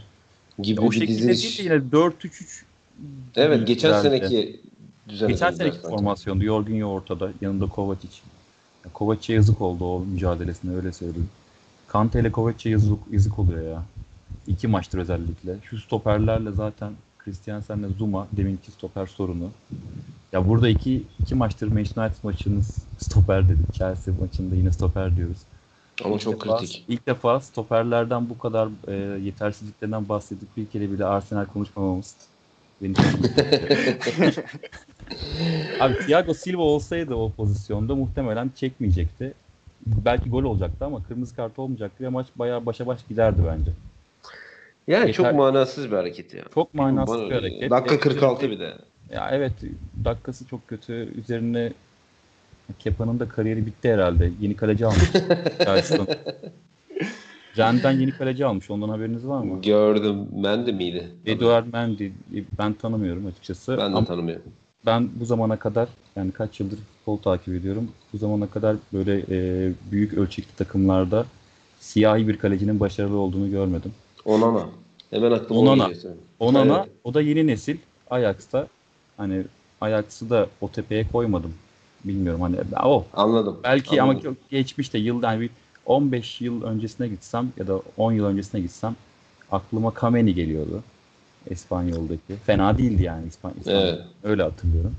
gibi 0.63 0.81
o 0.81 0.91
bir 0.91 1.07
diziliş. 1.07 1.59
değil 1.59 1.69
de 1.69 1.75
yine 1.75 1.91
4 1.91 2.25
3 2.25 2.41
3 2.41 2.65
Evet 3.35 3.67
geçen 3.67 4.01
seneki 4.01 4.61
düzene 5.09 5.31
Geçen 5.31 5.51
seneki 5.51 5.79
formasyondu. 5.79 6.43
Jorginho 6.43 6.87
ortada. 6.87 7.31
Yanında 7.41 7.69
Kovacic. 7.69 8.21
Ya 8.93 9.33
yazık 9.33 9.61
oldu 9.61 9.85
o 9.85 9.99
mücadelesine 9.99 10.75
öyle 10.75 10.93
söyleyeyim. 10.93 11.29
Kante 11.87 12.19
ile 12.19 12.31
Kovacic'e 12.31 12.69
yazık, 12.69 12.99
yazık 13.11 13.39
oluyor 13.39 13.71
ya. 13.71 13.83
İki 14.47 14.67
maçtır 14.67 14.99
özellikle. 14.99 15.55
Şu 15.69 15.77
stoperlerle 15.77 16.51
zaten 16.51 16.93
Christiansen'le 17.17 17.89
Zuma 17.97 18.27
deminki 18.31 18.71
stoper 18.71 19.05
sorunu. 19.05 19.49
Ya 20.31 20.47
burada 20.47 20.69
iki, 20.69 21.03
iki 21.19 21.35
maçtır 21.35 21.67
Manchester 21.67 22.03
United 22.03 22.23
maçınız 22.23 22.79
stoper 22.97 23.49
dedik. 23.49 23.73
Chelsea 23.73 24.13
maçında 24.21 24.55
yine 24.55 24.71
stoper 24.71 25.15
diyoruz. 25.15 25.37
Ama 26.05 26.15
İlk 26.15 26.21
çok 26.21 26.33
defa- 26.33 26.57
kritik. 26.57 26.85
İlk 26.87 27.07
defa 27.07 27.39
stoperlerden 27.39 28.29
bu 28.29 28.37
kadar 28.37 28.69
e, 28.87 28.93
yetersizliklerinden 29.23 30.09
bahsedip 30.09 30.57
bir 30.57 30.65
kere 30.65 30.91
bile 30.91 31.05
Arsenal 31.05 31.45
konuşmamamız 31.45 32.15
Abi 35.79 35.93
Thiago 36.05 36.33
Silva 36.33 36.61
olsaydı 36.61 37.15
o 37.15 37.31
pozisyonda 37.31 37.95
muhtemelen 37.95 38.51
çekmeyecekti. 38.55 39.33
Belki 39.85 40.29
gol 40.29 40.43
olacaktı 40.43 40.85
ama 40.85 41.03
kırmızı 41.03 41.35
kart 41.35 41.59
olmayacaktı 41.59 42.03
ve 42.03 42.07
maç 42.09 42.27
bayağı 42.35 42.65
başa 42.65 42.87
baş 42.87 42.99
giderdi 43.09 43.41
bence. 43.47 43.71
Yani 44.87 45.09
Yeter- 45.09 45.13
çok 45.13 45.33
manasız 45.33 45.91
bir 45.91 45.95
hareket 45.95 46.33
ya. 46.33 46.43
Çok 46.53 46.73
manasız 46.73 47.15
Bana- 47.15 47.29
bir 47.29 47.35
hareket. 47.35 47.71
Dakika 47.71 47.95
Ve 47.95 47.99
46 47.99 48.51
bir 48.51 48.59
de. 48.59 48.73
Ya 49.13 49.29
evet 49.31 49.53
dakikası 50.05 50.47
çok 50.47 50.67
kötü. 50.67 50.93
Üzerine 51.17 51.73
Kepa'nın 52.79 53.19
da 53.19 53.29
kariyeri 53.29 53.65
bitti 53.65 53.93
herhalde. 53.93 54.31
Yeni 54.39 54.55
kaleci 54.55 54.85
almış. 54.85 55.09
Rennes'den 57.57 57.91
yeni 57.91 58.11
kaleci 58.11 58.45
almış. 58.45 58.71
Ondan 58.71 58.89
haberiniz 58.89 59.27
var 59.27 59.43
mı? 59.43 59.61
Gördüm. 59.61 60.27
Mendy 60.35 60.71
miydi? 60.71 61.07
Eduard 61.25 61.65
Mendy 61.73 62.09
ben 62.59 62.73
tanımıyorum 62.73 63.25
açıkçası. 63.25 63.71
Ben 63.71 63.91
de 63.91 63.97
Ama 63.97 64.05
tanımıyorum. 64.05 64.43
ben 64.85 65.09
bu 65.19 65.25
zamana 65.25 65.59
kadar 65.59 65.89
yani 66.15 66.31
kaç 66.31 66.59
yıldır 66.59 66.77
futbol 66.77 67.17
takip 67.17 67.53
ediyorum. 67.53 67.91
Bu 68.13 68.17
zamana 68.17 68.47
kadar 68.47 68.75
böyle 68.93 69.23
e, 69.29 69.71
büyük 69.91 70.13
ölçekli 70.13 70.55
takımlarda 70.55 71.25
siyahi 71.79 72.27
bir 72.27 72.37
kalecinin 72.37 72.79
başarılı 72.79 73.17
olduğunu 73.17 73.51
görmedim. 73.51 73.91
Onana. 74.25 74.65
Hemen 75.09 75.31
aklıma 75.31 75.61
Onana. 75.61 75.89
Onana 76.39 76.77
Evet. 76.77 76.89
o 77.03 77.13
da 77.13 77.21
yeni 77.21 77.47
nesil 77.47 77.77
Ajax'ta 78.09 78.67
hani 79.17 79.43
Ajax'ı 79.81 80.29
da 80.29 80.47
o 80.61 80.71
tepeye 80.71 81.07
koymadım. 81.11 81.53
Bilmiyorum 82.03 82.41
hani 82.41 82.55
o 82.85 83.05
Anladım. 83.13 83.57
belki 83.63 84.01
ama 84.01 84.11
Anladım. 84.11 84.23
çok 84.35 84.49
geçmişte 84.49 84.97
yıldan 84.97 85.31
yani 85.33 85.41
bir 85.41 85.49
15 85.87 86.41
yıl 86.41 86.63
öncesine 86.63 87.07
gitsem 87.07 87.51
ya 87.57 87.67
da 87.67 87.79
10 87.97 88.11
yıl 88.11 88.25
öncesine 88.25 88.61
gitsem 88.61 88.95
aklıma 89.51 89.93
Kameni 89.93 90.33
geliyordu. 90.33 90.83
İspanyol'daki. 91.49 92.35
Fena 92.45 92.77
değildi 92.77 93.03
yani 93.03 93.27
İspan 93.27 93.53
İspanyol. 93.59 93.81
Evet. 93.81 93.99
Öyle 94.23 94.43
hatırlıyorum. 94.43 94.95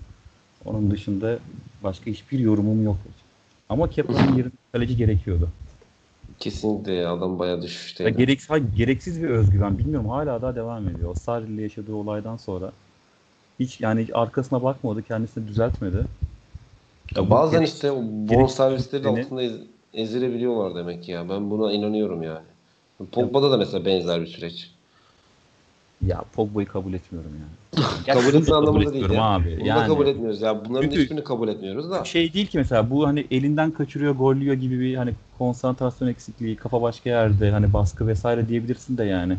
Onun 0.64 0.90
dışında 0.90 1.38
başka 1.84 2.10
hiçbir 2.10 2.38
yorumum 2.38 2.84
yok. 2.84 2.96
Ama 3.68 3.90
Kepa'nın 3.90 4.36
yerine 4.36 4.52
kaleci 4.72 4.96
gerekiyordu. 4.96 5.48
Kesinlikle 6.38 6.92
ya, 6.92 7.12
adam 7.12 7.38
bayağı 7.38 7.56
Ya 7.56 7.62
düşüşteydi. 7.62 8.16
gereksiz, 8.16 8.50
hayır, 8.50 8.64
gereksiz 8.76 9.22
bir 9.22 9.28
özgüven. 9.28 9.78
Bilmiyorum 9.78 10.08
hala 10.08 10.42
daha 10.42 10.56
devam 10.56 10.88
ediyor. 10.88 11.10
O 11.10 11.14
Sarri 11.14 11.52
ile 11.52 11.62
yaşadığı 11.62 11.94
olaydan 11.94 12.36
sonra 12.36 12.72
hiç 13.60 13.80
yani 13.80 14.02
hiç 14.02 14.10
arkasına 14.14 14.62
bakmadı, 14.62 15.02
kendisini 15.02 15.48
düzeltmedi. 15.48 16.04
Ya 17.16 17.30
bazen 17.30 17.60
gerek- 17.60 17.68
işte 17.74 17.90
o 17.92 18.00
gereksiz 18.02 18.38
bonservislerin 18.38 19.04
seni- 19.04 19.64
altında 19.98 20.08
ez, 20.08 20.14
ezilebiliyorlar 20.14 20.74
demek 20.74 21.04
ki 21.04 21.10
ya. 21.12 21.28
Ben 21.28 21.50
buna 21.50 21.72
inanıyorum 21.72 22.22
yani. 22.22 22.44
Pogba'da 23.12 23.50
da 23.50 23.56
mesela 23.56 23.84
benzer 23.84 24.20
bir 24.20 24.26
süreç. 24.26 24.70
Ya 26.06 26.24
Pogba'yı 26.34 26.66
kabul 26.66 26.92
etmiyorum 26.92 27.30
yani. 27.40 27.84
kabul 28.06 28.20
şunu 28.20 28.32
da 28.34 28.38
etme 28.38 28.54
anlamında 28.56 28.92
değil 28.92 29.10
ya. 29.10 29.22
abi. 29.22 29.56
Bunu 29.56 29.64
da 29.64 29.68
Yani 29.68 29.86
kabul 29.88 30.06
etmiyoruz 30.06 30.40
ya. 30.40 30.64
Bunların 30.64 30.88
Çünkü- 30.88 31.02
hiçbirini 31.02 31.24
kabul 31.24 31.48
etmiyoruz 31.48 31.90
da. 31.90 32.04
şey 32.04 32.32
değil 32.32 32.46
ki 32.46 32.58
mesela 32.58 32.90
bu 32.90 33.06
hani 33.06 33.26
elinden 33.30 33.70
kaçırıyor, 33.70 34.14
gollüyor 34.14 34.54
gibi 34.54 34.80
bir 34.80 34.94
hani 34.94 35.14
konsantrasyon 35.38 36.08
eksikliği, 36.08 36.56
kafa 36.56 36.82
başka 36.82 37.10
yerde, 37.10 37.50
hani 37.50 37.72
baskı 37.72 38.06
vesaire 38.06 38.48
diyebilirsin 38.48 38.98
de 38.98 39.04
yani. 39.04 39.36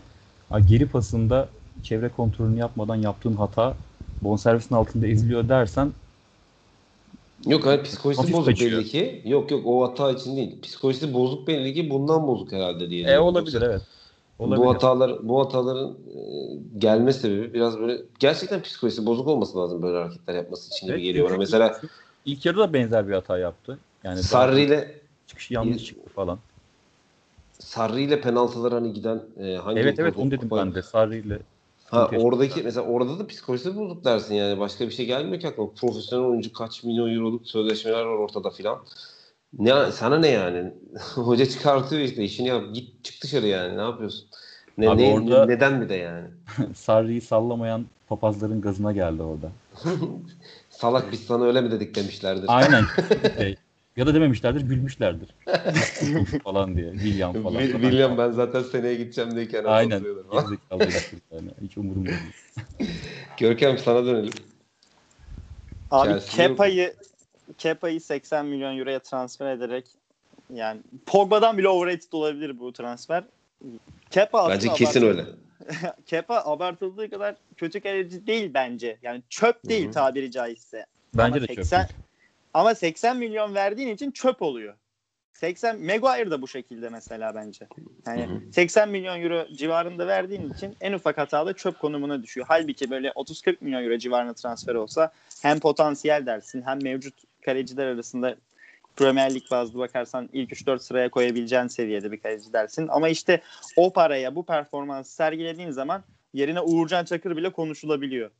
Ha, 0.49 0.60
Geri 0.60 0.86
pasında 0.86 1.49
çevre 1.84 2.10
kontrolünü 2.10 2.60
yapmadan 2.60 2.95
yaptığın 2.95 3.34
hata 3.34 3.74
bonservisin 4.22 4.76
altında 4.76 5.07
eziliyor 5.07 5.49
dersen 5.49 5.91
Yok 7.47 7.65
hayır 7.65 7.83
psikolojisi 7.83 8.21
Hafif 8.21 8.35
bozuk 8.35 8.45
kaçıyor. 8.49 8.71
belli 8.71 8.85
ki. 8.85 9.21
Yok 9.25 9.51
yok 9.51 9.61
o 9.65 9.83
hata 9.89 10.11
için 10.11 10.37
değil. 10.37 10.61
Psikolojisi 10.61 11.13
bozuk 11.13 11.47
belli 11.47 11.73
ki 11.73 11.89
bundan 11.89 12.27
bozuk 12.27 12.51
herhalde 12.51 12.89
diye. 12.89 13.07
e 13.07 13.19
olabilir 13.19 13.61
evet. 13.61 13.81
Olabilir. 14.39 14.65
Bu 14.65 14.69
hatalar 14.73 15.27
bu 15.29 15.39
hataların 15.45 15.89
e, 15.91 16.19
gelme 16.77 17.13
sebebi 17.13 17.53
biraz 17.53 17.79
böyle 17.79 18.01
gerçekten 18.19 18.61
psikolojisi 18.61 19.05
bozuk 19.05 19.27
olması 19.27 19.57
lazım 19.57 19.81
böyle 19.81 19.97
hareketler 19.97 20.33
yapması 20.35 20.69
için 20.69 20.87
gibi 20.87 20.95
Evet, 20.95 21.03
geliyor 21.03 21.29
bana. 21.29 21.37
Mesela 21.37 21.79
ilk, 21.83 21.91
ilk 22.25 22.45
yarıda 22.45 22.61
da 22.61 22.73
benzer 22.73 23.07
bir 23.07 23.13
hata 23.13 23.37
yaptı. 23.37 23.77
Yani 24.03 24.23
Sarri 24.23 24.61
ile 24.61 25.01
çıkışı 25.27 25.53
yanlış 25.53 25.85
çıktı 25.85 26.09
falan. 26.09 26.39
Sarri 27.59 28.01
ile 28.01 28.21
penaltılar 28.21 28.73
hani 28.73 28.93
giden 28.93 29.21
e, 29.43 29.55
hangi 29.55 29.79
Evet 29.79 29.99
evet 29.99 30.17
onu 30.17 30.31
dedim 30.31 30.49
ben 30.51 30.75
de. 30.75 30.81
Sarri 30.81 31.17
ile 31.17 31.39
Ha 31.91 32.09
oradaki 32.17 32.63
mesela 32.63 32.87
orada 32.87 33.19
da 33.19 33.27
psikolojisi 33.27 33.75
bozuk 33.75 34.05
dersin 34.05 34.35
yani 34.35 34.59
başka 34.59 34.87
bir 34.87 34.91
şey 34.91 35.05
gelmiyor 35.05 35.41
ki 35.41 35.47
aklıma. 35.47 35.69
Profesyonel 35.73 36.25
oyuncu 36.25 36.53
kaç 36.53 36.83
milyon 36.83 37.15
euroluk 37.15 37.47
sözleşmeler 37.47 38.01
var 38.01 38.15
ortada 38.17 38.49
filan. 38.49 38.79
Ne 39.59 39.91
sana 39.91 40.17
ne 40.19 40.27
yani? 40.27 40.73
Hoca 41.15 41.45
çıkartıyor 41.45 42.01
işte 42.01 42.23
işini 42.23 42.47
yap. 42.47 42.63
Git 42.73 43.03
çık 43.03 43.23
dışarı 43.23 43.47
yani. 43.47 43.77
Ne 43.77 43.81
yapıyorsun? 43.81 44.29
Ne, 44.77 44.89
Abi 44.89 45.01
ne- 45.01 45.13
orada- 45.13 45.45
neden 45.45 45.81
bir 45.81 45.89
de 45.89 45.95
yani? 45.95 46.27
Sarri'yi 46.75 47.21
sallamayan 47.21 47.85
papazların 48.09 48.61
gazına 48.61 48.91
geldi 48.91 49.23
orada. 49.23 49.51
Salak 50.69 51.11
biz 51.11 51.19
sana 51.25 51.43
öyle 51.45 51.61
mi 51.61 51.71
dedik 51.71 51.95
demişlerdir. 51.95 52.45
Aynen. 52.47 52.83
Şey, 53.37 53.55
ya 54.00 54.08
da 54.08 54.14
dememişlerdir, 54.14 54.62
gülmüşlerdir. 54.62 55.30
falan 56.43 56.78
diye. 56.78 56.91
William 56.91 57.43
falan. 57.43 57.62
Will- 57.62 57.72
William 57.72 58.18
ben 58.18 58.32
zaten 58.32 58.64
seneye 58.64 58.95
gideceğim 58.95 59.36
deyken 59.36 59.64
Aynen. 59.64 59.95
anlatıyorlar. 59.95 60.41
Gerizekalı 60.41 60.82
herif 60.82 61.22
yani. 61.32 61.50
Hiç 61.62 61.78
umurumda 61.78 62.10
değil. 62.10 62.89
Görkem 63.38 63.78
sana 63.78 64.06
dönelim. 64.06 64.34
Abi. 65.91 66.20
Kepa'yı 66.20 66.93
Kepa'yı 67.58 68.02
80 68.02 68.45
milyon 68.45 68.78
euroya 68.78 69.00
transfer 69.00 69.52
ederek 69.52 69.88
yani 70.54 70.82
Pogba'dan 71.06 71.58
bile 71.58 71.68
overrated 71.70 72.12
olabilir 72.12 72.60
bu 72.60 72.74
transfer. 72.74 73.24
Kepa 74.10 74.50
Bence 74.50 74.74
kesin 74.74 75.04
öyle. 75.04 75.26
Kepa 76.06 76.36
abartıldığı 76.45 77.10
kadar 77.10 77.36
kötü 77.58 77.82
kaleci 77.82 78.28
değil 78.28 78.52
bence. 78.54 78.97
Yani 79.02 79.24
çöp 79.30 79.70
değil 79.70 79.86
Hı 79.86 79.89
hı. 79.89 79.93
tabiri 79.93 80.32
caizse. 80.32 80.86
Bence 81.14 81.24
Ama 81.24 81.36
de 81.36 81.47
çok 81.47 81.56
80 81.56 81.80
değil. 81.80 81.93
Ama 82.54 82.76
80 82.76 83.18
milyon 83.18 83.56
verdiğin 83.56 83.88
için 83.88 84.12
çöp 84.12 84.41
oluyor. 84.41 84.76
80 85.34 85.80
Maguire 85.80 86.32
da 86.32 86.41
bu 86.41 86.47
şekilde 86.47 86.89
mesela 86.89 87.36
bence. 87.36 87.68
Yani 88.08 88.22
Hı 88.22 88.36
hı. 88.36 88.54
80 88.54 88.89
milyon 88.89 89.22
euro 89.22 89.47
civarında 89.54 90.08
verdiğin 90.08 90.50
için 90.50 90.76
en 90.82 90.93
ufak 90.93 91.18
hatada 91.18 91.54
çöp 91.54 91.80
konumuna 91.80 92.24
düşüyor. 92.24 92.47
Halbuki 92.50 92.89
böyle 92.89 93.10
30-40 93.10 93.58
milyon 93.62 93.84
euro 93.84 93.97
civarında 93.97 94.34
transfer 94.34 94.76
olsa 94.76 95.12
hem 95.41 95.60
potansiyel 95.60 96.26
dersin 96.26 96.62
hem 96.62 96.84
mevcut 96.84 97.14
kaleciler 97.45 97.88
arasında 97.88 98.36
Premier 98.95 99.36
Lig 99.36 99.43
bazlı 99.52 99.80
bakarsan 99.80 100.30
ilk 100.34 100.52
3-4 100.52 100.80
sıraya 100.80 101.10
koyabileceğin 101.10 101.68
seviyede 101.68 102.12
bir 102.12 102.20
kaleci 102.20 102.54
dersin. 102.54 102.88
Ama 102.88 103.10
işte 103.10 103.41
o 103.76 103.93
paraya 103.93 104.36
bu 104.36 104.45
performansı 104.45 105.14
sergilediğin 105.14 105.72
zaman 105.72 106.04
yerine 106.34 106.62
Uğurcan 106.62 107.06
Çakır 107.06 107.38
bile 107.38 107.52
konuşulabiliyor. 107.52 108.32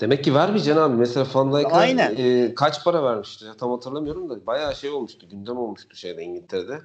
Demek 0.00 0.24
ki 0.24 0.34
vermeyeceksin 0.34 0.80
abi. 0.80 0.96
Mesela 0.96 1.26
Van 1.34 1.52
Dijk'a 1.52 1.86
e, 1.86 2.54
kaç 2.54 2.84
para 2.84 3.04
vermişti? 3.04 3.44
Tam 3.58 3.70
hatırlamıyorum 3.70 4.30
da 4.30 4.46
bayağı 4.46 4.74
şey 4.74 4.90
olmuştu. 4.90 5.28
Gündem 5.30 5.56
olmuştu 5.56 5.96
şeyde 5.96 6.22
İngiltere'de. 6.22 6.78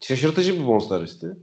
Şaşırtıcı 0.00 0.60
bir 0.60 0.66
bonservisti. 0.66 1.36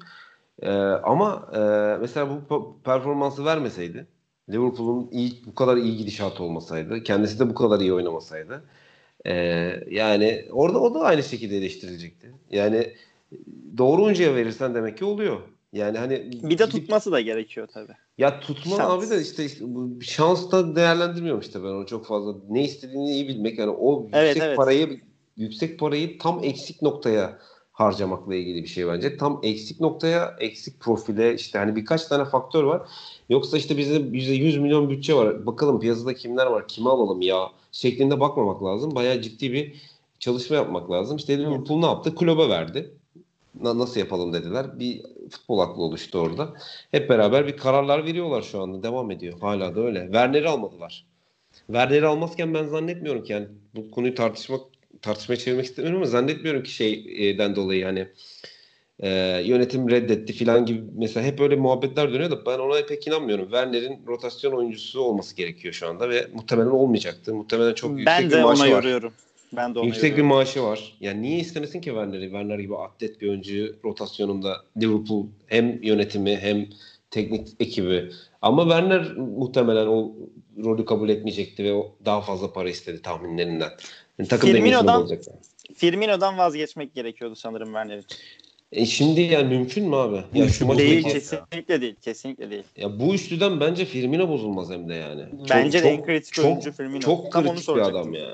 E, 0.61 0.72
ama 0.82 1.49
e, 1.53 1.59
mesela 2.01 2.30
bu 2.30 2.53
pe- 2.53 2.82
performansı 2.84 3.45
vermeseydi 3.45 4.07
Liverpool'un 4.49 5.07
iyi, 5.11 5.43
bu 5.45 5.55
kadar 5.55 5.78
iyi 5.78 5.97
gidişatı 5.97 6.43
olmasaydı, 6.43 7.03
kendisi 7.03 7.39
de 7.39 7.49
bu 7.49 7.55
kadar 7.55 7.80
iyi 7.80 7.93
oynamasaydı 7.93 8.63
e, 9.26 9.34
yani 9.89 10.45
orada 10.51 10.80
o 10.80 10.93
da 10.93 10.99
aynı 10.99 11.24
şekilde 11.24 11.57
eleştirilecekti. 11.57 12.32
Yani 12.51 12.93
doğru 13.78 14.03
oyuncuya 14.03 14.36
verirsen 14.36 14.76
demek 14.76 14.97
ki 14.97 15.05
oluyor. 15.05 15.39
Yani 15.76 15.98
hani 15.98 16.32
Bir 16.44 16.58
de 16.58 16.70
tutması 16.70 17.12
da 17.12 17.22
gerekiyor 17.22 17.68
tabii. 17.74 17.94
ya 18.18 18.40
tutma 18.40 18.78
Şans. 18.78 18.92
abi 18.92 19.10
de 19.10 19.22
işte, 19.22 19.46
işte 19.46 19.66
bu 19.68 20.02
şans 20.02 20.52
da 20.52 20.76
değerlendirmiyorum 20.76 21.42
işte 21.42 21.64
ben 21.64 21.68
onu 21.68 21.86
çok 21.86 22.06
fazla. 22.06 22.36
Ne 22.50 22.64
istediğini 22.64 23.12
iyi 23.12 23.28
bilmek 23.28 23.60
yani 23.60 23.72
o 23.72 24.08
Evet, 24.14 24.28
yüksek 24.28 24.44
evet. 24.48 24.58
parayı 24.58 25.00
yüksek 25.38 25.80
parayı 25.80 26.18
tam 26.20 26.44
eksik 26.44 26.82
noktaya 26.82 27.40
harcamakla 27.72 28.36
ilgili 28.36 28.64
bir 28.64 28.68
şey 28.68 28.88
bence. 28.88 29.18
Tam 29.18 29.40
eksik 29.44 29.80
noktaya, 29.82 30.36
eksik 30.40 30.80
profile 30.80 31.36
işte 31.36 31.60
hani 31.60 31.76
birkaç 31.76 32.06
tane 32.06 32.26
faktör 32.26 32.64
var. 32.64 32.82
Yoksa 33.30 33.58
işte 33.58 33.78
bizde 33.78 34.14
bize 34.14 34.34
100 34.34 34.58
milyon 34.58 34.90
bütçe 34.90 35.14
var. 35.14 35.46
Bakalım 35.46 35.80
piyasada 35.80 36.14
kimler 36.14 36.46
var? 36.46 36.68
Kimi 36.68 36.90
alalım 36.90 37.22
ya? 37.22 37.48
Şeklinde 37.72 38.20
bakmamak 38.20 38.64
lazım. 38.64 38.96
Bayağı 38.96 39.22
ciddi 39.22 39.54
bir 39.54 39.76
çalışma 40.20 40.56
yapmak 40.56 40.92
lazım. 40.92 41.18
İşte 41.18 41.38
Liverpool 41.38 41.80
ne 41.80 41.86
yaptı? 41.86 42.16
Kulübe 42.16 42.50
verdi. 42.50 42.92
Na, 43.62 43.78
nasıl 43.78 44.00
yapalım 44.00 44.34
dediler. 44.34 44.80
Bir 44.80 45.02
futbol 45.30 45.60
aklı 45.60 45.82
oluştu 45.82 46.20
orada. 46.20 46.54
Hep 46.92 47.10
beraber 47.10 47.48
bir 47.48 47.58
kararlar 47.58 48.06
veriyorlar 48.06 48.42
şu 48.42 48.62
anda. 48.62 48.84
Devam 48.84 49.12
ediyor. 49.12 49.40
Hala 49.40 49.76
da 49.76 49.82
öyle. 49.82 50.02
Werner'i 50.04 50.48
almadılar. 50.48 51.06
Werner'i 51.68 52.06
almazken 52.06 52.54
ben 52.54 52.66
zannetmiyorum 52.66 53.24
ki 53.24 53.34
yani 53.34 53.48
bu 53.76 53.92
konuyu 53.92 54.16
tartışmak 54.16 54.62
tartışmaya 55.02 55.38
çevirmek 55.38 55.66
istemiyorum 55.66 55.98
ama 55.98 56.06
zannetmiyorum 56.06 56.64
ki 56.64 56.72
şeyden 56.72 57.56
dolayı 57.56 57.80
yani 57.80 58.08
e, 59.00 59.42
yönetim 59.46 59.90
reddetti 59.90 60.34
filan 60.34 60.66
gibi 60.66 60.84
mesela 60.94 61.26
hep 61.26 61.42
öyle 61.42 61.56
muhabbetler 61.56 62.14
dönüyor 62.14 62.32
da 62.32 62.46
ben 62.46 62.60
ona 62.60 62.86
pek 62.86 63.08
inanmıyorum. 63.08 63.46
Werner'in 63.46 64.00
rotasyon 64.08 64.52
oyuncusu 64.52 65.02
olması 65.02 65.36
gerekiyor 65.36 65.74
şu 65.74 65.88
anda 65.88 66.10
ve 66.10 66.28
muhtemelen 66.34 66.70
olmayacaktı. 66.70 67.34
Muhtemelen 67.34 67.74
çok 67.74 68.00
yüksek 68.00 68.08
ben 68.08 68.26
bir 68.26 68.32
de 68.32 68.44
maaşı 68.44 68.64
ona 68.64 68.72
var. 68.72 68.76
yoruyorum. 68.76 69.14
Ben 69.58 69.76
de 69.76 69.80
ona 69.80 69.86
Yüksek 69.86 70.03
yoruyorum. 70.03 70.30
bir 70.30 70.36
maaşı 70.36 70.64
var. 70.64 70.97
Yani 70.99 71.22
niye 71.22 71.39
istemesin 71.39 71.82
ki 71.82 71.86
Werner'i? 71.86 72.24
Werner 72.24 72.60
gibi 72.60 72.78
atlet 72.78 73.22
bir 73.22 73.30
oyuncuyu 73.30 73.76
rotasyonunda 73.84 74.62
Liverpool 74.82 75.26
hem 75.47 75.84
yönetimi 75.84 76.38
hem 76.38 76.68
teknik 77.12 77.47
ekibi. 77.60 78.12
Ama 78.41 78.64
Werner 78.64 79.14
muhtemelen 79.18 79.88
o 79.88 80.12
rolü 80.64 80.86
kabul 80.86 81.10
etmeyecekti 81.10 81.64
ve 81.64 81.74
o 81.74 81.95
daha 82.06 82.22
fazla 82.22 82.53
para 82.53 82.70
istedi 82.70 83.01
tahminlerinden. 83.01 83.70
Yani 84.20 84.30
takım 84.30 84.49
Firmino'dan- 84.49 85.03
bozacak. 85.03 85.36
Firmino'dan 85.76 86.38
vazgeçmek 86.38 86.93
gerekiyordu 86.93 87.36
sanırım 87.36 87.68
Werner 87.68 87.97
için. 87.97 88.18
E 88.72 88.86
şimdi 88.86 89.22
yani 89.22 89.58
mümkün 89.58 89.89
mü 89.89 89.95
abi? 89.95 90.22
Ya 90.34 90.49
şu 90.49 90.78
Değil 90.78 91.03
kesinlikle 91.03 91.82
değil. 91.82 91.95
Kesinlikle 92.01 92.51
değil. 92.51 92.64
Ya 92.78 92.99
bu 92.99 93.16
üçlüden 93.16 93.60
bence 93.60 93.86
Firmino 93.86 94.30
bozulmaz 94.30 94.70
hem 94.70 94.89
de 94.89 94.93
yani. 94.93 95.24
Bence 95.49 95.80
de 95.80 95.84
çok, 95.84 95.91
en 95.91 96.06
kritik 96.06 96.34
çok, 96.34 96.45
oyuncu 96.45 96.72
Firmino. 96.72 96.99
Çok 96.99 97.32
Tam 97.32 97.47
onu 97.47 97.53
kritik 97.56 97.76
bir 97.76 97.82
adam 97.82 98.14
ya. 98.14 98.30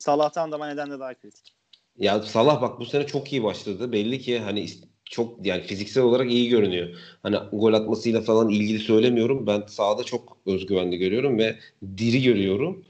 Salah'tan 0.00 0.52
da 0.52 0.66
neden 0.66 0.90
de 0.90 1.00
daha 1.00 1.14
kritik. 1.14 1.54
Ya 1.98 2.22
Salah 2.22 2.62
bak 2.62 2.80
bu 2.80 2.84
sene 2.84 3.06
çok 3.06 3.32
iyi 3.32 3.42
başladı. 3.42 3.92
Belli 3.92 4.20
ki 4.20 4.38
hani 4.38 4.66
çok 5.04 5.46
yani 5.46 5.62
fiziksel 5.62 6.02
olarak 6.02 6.30
iyi 6.30 6.48
görünüyor. 6.48 6.88
Hani 7.22 7.36
gol 7.52 7.72
atmasıyla 7.72 8.20
falan 8.20 8.48
ilgili 8.48 8.78
söylemiyorum. 8.78 9.46
Ben 9.46 9.62
sahada 9.66 10.04
çok 10.04 10.36
özgüvenli 10.46 10.98
görüyorum 10.98 11.38
ve 11.38 11.56
diri 11.96 12.22
görüyorum. 12.22 12.84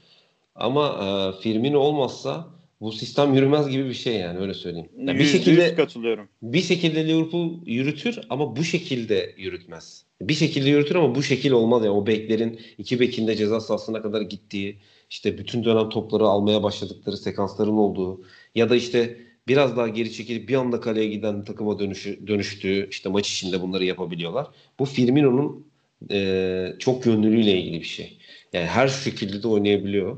Ama 0.55 0.87
e, 0.87 1.41
Firmino 1.41 1.79
olmazsa 1.79 2.47
bu 2.81 2.91
sistem 2.91 3.33
yürümez 3.33 3.69
gibi 3.69 3.85
bir 3.89 3.93
şey 3.93 4.15
yani 4.15 4.39
öyle 4.39 4.53
söyleyeyim. 4.53 4.89
Ya 4.97 5.19
bir 5.19 5.25
şekilde 5.25 5.75
katılıyorum. 5.75 6.29
bir 6.41 6.61
şekilde 6.61 7.07
Liverpool 7.07 7.53
yürütür 7.65 8.19
ama 8.29 8.55
bu 8.55 8.63
şekilde 8.63 9.33
yürütmez. 9.37 10.05
Bir 10.21 10.33
şekilde 10.33 10.69
yürütür 10.69 10.95
ama 10.95 11.15
bu 11.15 11.23
şekil 11.23 11.51
olmaz 11.51 11.85
yani 11.85 11.95
o 11.95 12.07
beklerin 12.07 12.59
iki 12.77 12.99
bekin 12.99 13.27
de 13.27 13.35
ceza 13.35 13.59
sahasına 13.59 14.01
kadar 14.01 14.21
gittiği 14.21 14.77
işte 15.11 15.37
bütün 15.37 15.63
dönem 15.63 15.89
topları 15.89 16.23
almaya 16.23 16.63
başladıkları 16.63 17.17
sekansların 17.17 17.77
olduğu 17.77 18.21
ya 18.55 18.69
da 18.69 18.75
işte 18.75 19.17
biraz 19.47 19.77
daha 19.77 19.87
geri 19.87 20.13
çekilip 20.13 20.49
bir 20.49 20.55
anda 20.55 20.81
kaleye 20.81 21.07
giden 21.07 21.43
takıma 21.43 21.79
dönüşü, 21.79 22.27
dönüştüğü 22.27 22.89
işte 22.89 23.09
maç 23.09 23.31
içinde 23.31 23.61
bunları 23.61 23.85
yapabiliyorlar. 23.85 24.47
Bu 24.79 24.85
Firmino'nun 24.85 25.67
e, 26.11 26.73
çok 26.79 27.05
yönlülüğüyle 27.05 27.61
ilgili 27.61 27.79
bir 27.79 27.85
şey. 27.85 28.17
Yani 28.53 28.65
her 28.65 28.87
şekilde 28.87 29.43
de 29.43 29.47
oynayabiliyor. 29.47 30.17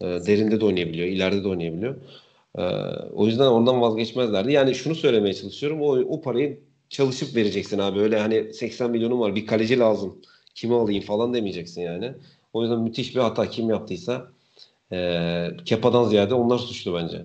E, 0.00 0.04
derinde 0.04 0.60
de 0.60 0.64
oynayabiliyor, 0.64 1.06
ileride 1.06 1.44
de 1.44 1.48
oynayabiliyor. 1.48 1.96
E, 2.58 2.62
o 3.12 3.26
yüzden 3.26 3.46
oradan 3.46 3.80
vazgeçmezlerdi. 3.80 4.52
Yani 4.52 4.74
şunu 4.74 4.94
söylemeye 4.94 5.34
çalışıyorum. 5.34 5.82
O, 5.82 5.86
o 5.98 6.20
parayı 6.20 6.60
çalışıp 6.88 7.36
vereceksin 7.36 7.78
abi. 7.78 8.00
Öyle 8.00 8.18
hani 8.18 8.54
80 8.54 8.90
milyonum 8.90 9.20
var 9.20 9.34
bir 9.34 9.46
kaleci 9.46 9.78
lazım. 9.78 10.18
Kimi 10.54 10.74
alayım 10.74 11.02
falan 11.04 11.34
demeyeceksin 11.34 11.82
yani. 11.82 12.12
O 12.52 12.62
yüzden 12.62 12.78
müthiş 12.78 13.16
bir 13.16 13.20
hata 13.20 13.50
kim 13.50 13.70
yaptıysa 13.70 14.26
e, 14.92 15.50
Kepa'dan 15.64 16.04
ziyade 16.04 16.34
onlar 16.34 16.58
suçlu 16.58 16.94
bence. 16.94 17.24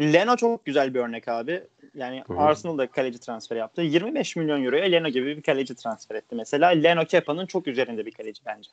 Leno 0.00 0.36
çok 0.36 0.64
güzel 0.64 0.94
bir 0.94 1.00
örnek 1.00 1.28
abi. 1.28 1.62
Yani 1.94 2.22
Hı 2.26 2.34
hı. 2.34 2.38
Arsenal 2.38 2.78
da 2.78 2.90
kaleci 2.90 3.18
transferi 3.20 3.58
yaptı. 3.58 3.82
25 3.82 4.36
milyon 4.36 4.64
euroya 4.64 4.84
Leno 4.84 5.08
gibi 5.08 5.36
bir 5.36 5.42
kaleci 5.42 5.74
transfer 5.74 6.14
etti. 6.16 6.34
Mesela 6.34 6.68
Leno 6.68 7.04
Kepa'nın 7.04 7.46
çok 7.46 7.66
üzerinde 7.66 8.06
bir 8.06 8.10
kaleci 8.10 8.42
bence. 8.46 8.70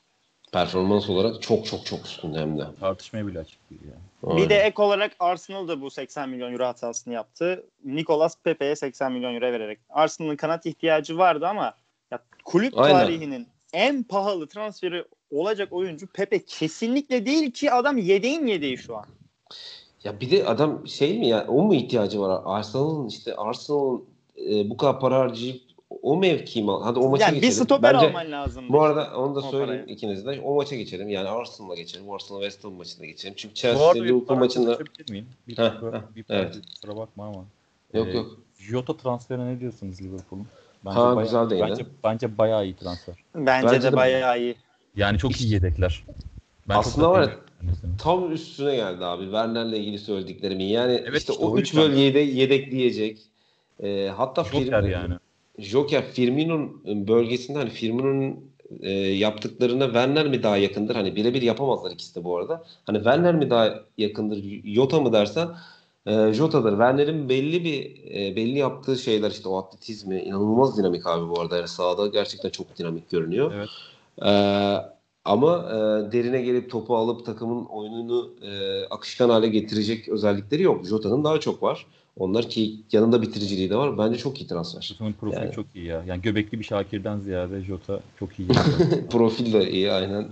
Performans 0.52 1.10
olarak 1.10 1.42
çok 1.42 1.66
çok 1.66 1.86
çok 1.86 2.06
üstünde 2.06 2.40
hem 2.40 2.60
de. 2.60 2.64
Tartışmaya 2.80 3.28
bile 3.28 3.40
açık 3.40 3.70
değil 3.70 3.82
ya. 3.84 4.38
Bir 4.38 4.50
de 4.50 4.56
ek 4.56 4.82
olarak 4.82 5.12
Arsenal 5.20 5.68
da 5.68 5.82
bu 5.82 5.90
80 5.92 6.30
milyon 6.30 6.54
euro 6.54 6.66
hatasını 6.66 7.14
yaptı. 7.14 7.64
Nicolas 7.86 8.38
Pepe'ye 8.44 8.76
80 8.76 9.12
milyon 9.12 9.36
euro 9.36 9.46
vererek. 9.46 9.80
Arsenal'ın 9.90 10.36
kanat 10.36 10.66
ihtiyacı 10.66 11.18
vardı 11.18 11.48
ama 11.48 11.74
ya 12.12 12.20
kulüp 12.46 12.80
Aynen. 12.80 13.00
tarihinin 13.00 13.48
en 13.74 14.04
pahalı 14.04 14.48
transferi 14.48 15.06
olacak 15.32 15.74
oyuncu 15.74 16.08
Pepe 16.08 16.46
kesinlikle 16.46 17.26
değil 17.26 17.52
ki 17.52 17.72
adam 17.72 17.98
yedeğin 17.98 18.48
yedeği 18.48 18.78
şu 18.78 18.98
an. 18.98 19.06
Ya 20.04 20.20
bir 20.20 20.32
de 20.32 20.46
adam 20.46 20.88
şey 20.88 21.20
mi 21.20 21.28
ya 21.28 21.46
o 21.48 21.62
mu 21.64 21.76
ihtiyacı 21.76 22.20
var? 22.22 22.42
Arsenal'ın 22.46 23.08
işte 23.08 23.36
Arsenal'ın 23.36 24.04
e, 24.50 24.70
bu 24.70 24.78
kadar 24.78 25.00
para 25.00 25.20
harcayıp 25.20 25.62
o 26.02 26.18
mevki 26.18 26.64
mi? 26.64 26.72
Hadi 26.84 27.00
o 27.00 27.10
maça 27.10 27.26
Yani 27.26 27.36
bir 27.36 27.42
geçelim. 27.42 27.64
stoper 27.66 27.94
Bence, 27.94 28.08
alman 28.08 28.32
lazım. 28.32 28.66
bu 28.70 28.82
arada 28.82 29.18
onu 29.18 29.36
da 29.36 29.40
O 29.40 29.52
söyleyeyim 29.52 29.82
parayı. 29.82 29.96
ikiniz 29.96 30.26
de. 30.26 30.42
O 30.46 30.56
maça 30.56 30.76
geçelim. 30.76 31.10
Yani 31.10 31.30
Arsenal'a 31.30 31.76
geçelim. 31.76 32.12
Arsenal 32.12 32.42
West 32.42 32.64
Ham 32.64 32.74
maçına 32.74 33.06
geçelim. 33.06 33.34
Çünkü 33.38 33.52
Bu 33.56 33.58
Chelsea 33.60 33.94
bir 33.96 34.04
Liverpool 34.04 34.38
maçında 34.38 34.80
miyim? 35.10 35.28
Bir, 35.48 35.58
Heh, 35.58 35.82
bir, 35.82 35.94
heh, 35.98 36.02
bir 36.16 36.26
evet. 36.30 36.56
bakma 36.88 37.26
ama. 37.28 37.46
yok 37.94 38.08
Ee, 38.08 38.12
yok. 38.12 38.38
Jota 38.60 38.98
transferine 38.98 39.46
ne 39.56 39.60
diyorsunuz 39.60 40.02
Liverpool'un? 40.02 40.48
Bence 40.86 41.00
Ha, 41.00 41.16
bayağı, 41.16 41.24
güzel 41.24 41.50
değindin. 41.50 41.70
Bence, 41.70 41.86
bence 42.04 42.38
bayağı 42.38 42.66
iyi 42.66 42.76
transfer. 42.76 43.16
Bence, 43.36 43.68
Bence 43.68 43.88
de 43.88 43.92
de- 43.92 43.96
bayağı 43.96 44.40
iyi. 44.40 44.56
Yani 44.96 45.18
çok 45.18 45.42
iyi 45.42 45.54
yedekler. 45.54 46.04
Ben 46.70 46.76
Aslında 46.76 47.08
da 47.08 47.12
var 47.12 47.22
ya. 47.22 47.30
Tam 47.98 48.32
üstüne 48.32 48.76
geldi 48.76 49.06
abi. 49.06 49.24
Werner'le 49.24 49.74
ilgili 49.74 50.00
söylediklerimin. 50.00 50.66
Yani 50.66 50.94
Evet, 50.94 51.18
işte, 51.22 51.34
işte 51.34 51.46
o 51.46 51.52
o 51.52 51.58
üç 51.58 51.76
bölgeyi 51.76 52.14
de 52.14 52.20
yedekleyecek. 52.20 53.20
Ee, 53.84 54.12
hatta 54.18 54.44
Joker 54.44 54.60
Firmino- 54.62 54.90
yani. 54.90 55.14
Joker 55.60 56.04
Firmino'nun 56.12 57.08
bölgesinde 57.08 57.58
hani 57.58 57.70
Firmino'nun 57.70 58.40
e, 58.82 58.92
yaptıklarına 58.92 59.86
Werner 59.86 60.28
mi 60.28 60.44
daha 60.44 60.58
yakındır? 60.58 60.96
Hani 60.96 61.16
birebir 61.16 61.42
yapamazlar 61.42 61.92
ikisi 61.92 62.16
de 62.16 62.24
bu 62.24 62.38
arada. 62.38 62.64
Hani 62.86 62.98
Werner 62.98 63.36
mi 63.36 63.50
daha 63.50 63.80
yakındır? 63.98 64.44
Jota 64.66 65.00
mı 65.02 65.14
dersen 65.14 65.48
e, 66.06 66.34
Jota'dır. 66.34 66.72
Werner'in 66.72 67.30
belli 67.30 67.64
bir 67.64 68.04
e, 68.12 68.36
belli 68.36 68.58
yaptığı 68.58 68.98
şeyler 68.98 69.32
işte 69.32 69.50
o 69.50 69.58
atletizmi 69.58 70.22
inanılmaz 70.22 70.78
dinamik 70.78 71.08
abi 71.08 71.30
bu 71.30 71.42
arada. 71.42 71.58
Yani 71.58 71.68
sahada 71.68 72.08
gerçekten 72.08 72.50
çok 72.50 72.78
dinamik 72.78 73.10
görünüyor. 73.10 73.54
Evet. 73.54 73.70
Ee, 74.26 74.93
ama 75.26 75.58
e, 75.70 75.76
derine 76.12 76.42
gelip 76.42 76.72
topu 76.72 76.98
alıp 76.98 77.26
takımın 77.26 77.66
oyununu 77.66 78.30
e, 78.42 78.84
akışkan 78.86 79.30
hale 79.30 79.48
getirecek 79.48 80.10
özellikleri 80.10 80.64
yok. 80.64 80.86
Jota'nın 80.86 81.24
daha 81.24 81.40
çok 81.40 81.64
var. 81.64 81.86
Onlar 82.20 82.50
ki 82.50 82.76
yanında 82.92 83.22
bitiriciliği 83.22 83.70
de 83.70 83.76
var. 83.76 83.98
Bence 83.98 84.18
çok 84.18 84.42
iyi 84.42 84.48
transfer. 84.48 84.82
Jota'nın 84.82 85.14
profili 85.14 85.44
Yani. 85.44 85.52
çok 85.52 85.66
iyi 85.76 85.86
ya. 85.86 86.04
Yani 86.08 86.22
göbekli 86.22 86.60
bir 86.60 86.64
Şakir'den 86.64 87.20
ziyade 87.20 87.62
Jota 87.62 88.00
çok 88.20 88.40
iyi. 88.40 88.48
Profil 89.12 89.54
de 89.54 89.72
iyi 89.72 89.92
aynen. 89.92 90.28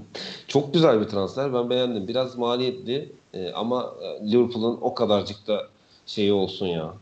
Çok 0.47 0.73
güzel 0.73 1.01
bir 1.01 1.05
transfer. 1.05 1.53
Ben 1.53 1.69
beğendim. 1.69 2.07
Biraz 2.07 2.37
maliyetli 2.37 3.11
e, 3.33 3.51
ama 3.51 3.93
e, 4.01 4.31
Liverpool'un 4.31 4.77
o 4.81 4.93
kadarcık 4.95 5.47
da 5.47 5.67
şeyi 6.05 6.33
olsun 6.33 6.65
ya. 6.65 6.93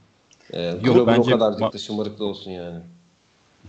E, 0.54 0.74
o 0.90 1.08
bence 1.08 1.32
kadarcık 1.32 1.62
ma- 1.62 1.74
da 1.74 1.78
şımarıklı 1.78 2.26
olsun 2.26 2.52
yani. 2.52 2.80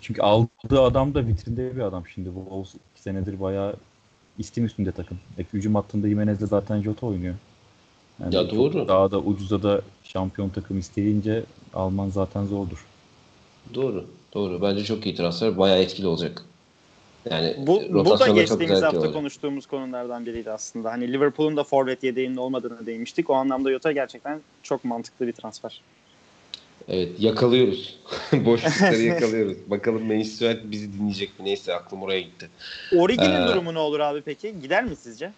Çünkü 0.01 0.23
aldığı 0.23 0.83
adam 0.83 1.15
da 1.15 1.27
vitrinde 1.27 1.77
bir 1.77 1.81
adam 1.81 2.07
şimdi. 2.07 2.29
Wolves 2.29 2.75
iki 2.75 3.03
senedir 3.03 3.41
bayağı 3.41 3.75
istim 4.41 4.65
üstünde 4.65 4.93
takım. 4.93 5.19
E, 5.39 5.43
hücum 5.43 5.75
hattında 5.75 6.09
Jimenez'le 6.09 6.47
zaten 6.49 6.83
Jota 6.83 7.07
oynuyor. 7.07 7.35
Yani 8.23 8.35
Ya 8.35 8.51
doğru. 8.51 8.89
Daha 8.89 9.11
da 9.11 9.19
ucuza 9.19 9.63
da 9.63 9.81
şampiyon 10.05 10.49
takım 10.49 10.79
isteyince 10.79 11.45
Alman 11.75 12.09
zaten 12.09 12.45
zordur. 12.45 12.87
Doğru. 13.75 14.05
Doğru. 14.35 14.63
Bence 14.63 14.85
çok 14.85 15.07
iyi 15.07 15.15
transfer. 15.15 15.59
Bayağı 15.59 15.79
etkili 15.79 16.07
olacak. 16.07 16.43
Yani 17.31 17.57
Bu, 17.59 17.83
bu 17.91 18.19
da 18.19 18.29
geçtiğimiz 18.29 18.83
hafta 18.83 18.99
olacak. 18.99 19.15
konuştuğumuz 19.15 19.67
konulardan 19.67 20.27
biriydi 20.27 20.51
aslında. 20.51 20.93
Hani 20.93 21.13
Liverpool'un 21.13 21.57
da 21.57 21.65
forvet 21.65 22.03
yedeğinin 22.03 22.37
olmadığını 22.37 22.87
değinmiştik. 22.87 23.31
O 23.31 23.35
anlamda 23.35 23.71
Jota 23.71 23.93
gerçekten 23.93 24.41
çok 24.63 24.85
mantıklı 24.85 25.27
bir 25.27 25.33
transfer. 25.33 25.83
Evet 26.91 27.21
yakalıyoruz. 27.21 27.99
Boşlukları 28.33 29.03
yakalıyoruz. 29.03 29.57
Bakalım 29.67 30.07
Manchester 30.07 30.51
United 30.51 30.71
bizi 30.71 30.93
dinleyecek 30.93 31.39
mi? 31.39 31.45
Neyse 31.45 31.75
aklım 31.75 32.03
oraya 32.03 32.21
gitti. 32.21 32.51
Origi'nin 32.97 33.45
Ee, 33.45 33.47
durumu 33.47 33.75
ne 33.75 33.79
olur 33.79 34.01
abi 34.01 34.23
peki? 34.23 34.55
Gider 34.63 34.85
mi 34.85 34.97
sizce? 34.97 35.33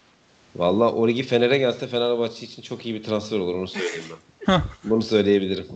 Valla 0.55 0.91
Origi 0.93 1.23
Fener'e 1.23 1.57
gelse 1.57 1.87
Fenerbahçe 1.87 2.45
için 2.45 2.61
çok 2.61 2.85
iyi 2.85 2.95
bir 2.95 3.03
transfer 3.03 3.39
olur 3.39 3.55
onu 3.55 3.67
söyleyeyim 3.67 4.05
ben. 4.47 4.61
Bunu 4.83 5.01
söyleyebilirim. 5.01 5.67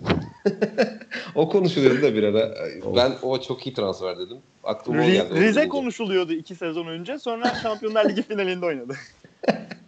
o 1.36 1.49
konuşuluyordu 1.49 2.01
da 2.01 2.15
bir 2.15 2.23
ara. 2.23 2.55
Ben 2.95 3.13
o 3.21 3.41
çok 3.41 3.67
iyi 3.67 3.73
transfer 3.73 4.19
dedim. 4.19 4.38
Aklıma 4.63 5.03
o 5.03 5.05
Ri- 5.05 5.11
geldi. 5.11 5.39
Rize 5.39 5.67
konuşuluyordu 5.67 6.34
iki 6.34 6.55
sezon 6.55 6.88
önce. 6.88 7.19
Sonra 7.19 7.55
Şampiyonlar 7.63 8.09
Ligi 8.09 8.21
finalinde 8.21 8.65
oynadı. 8.65 8.95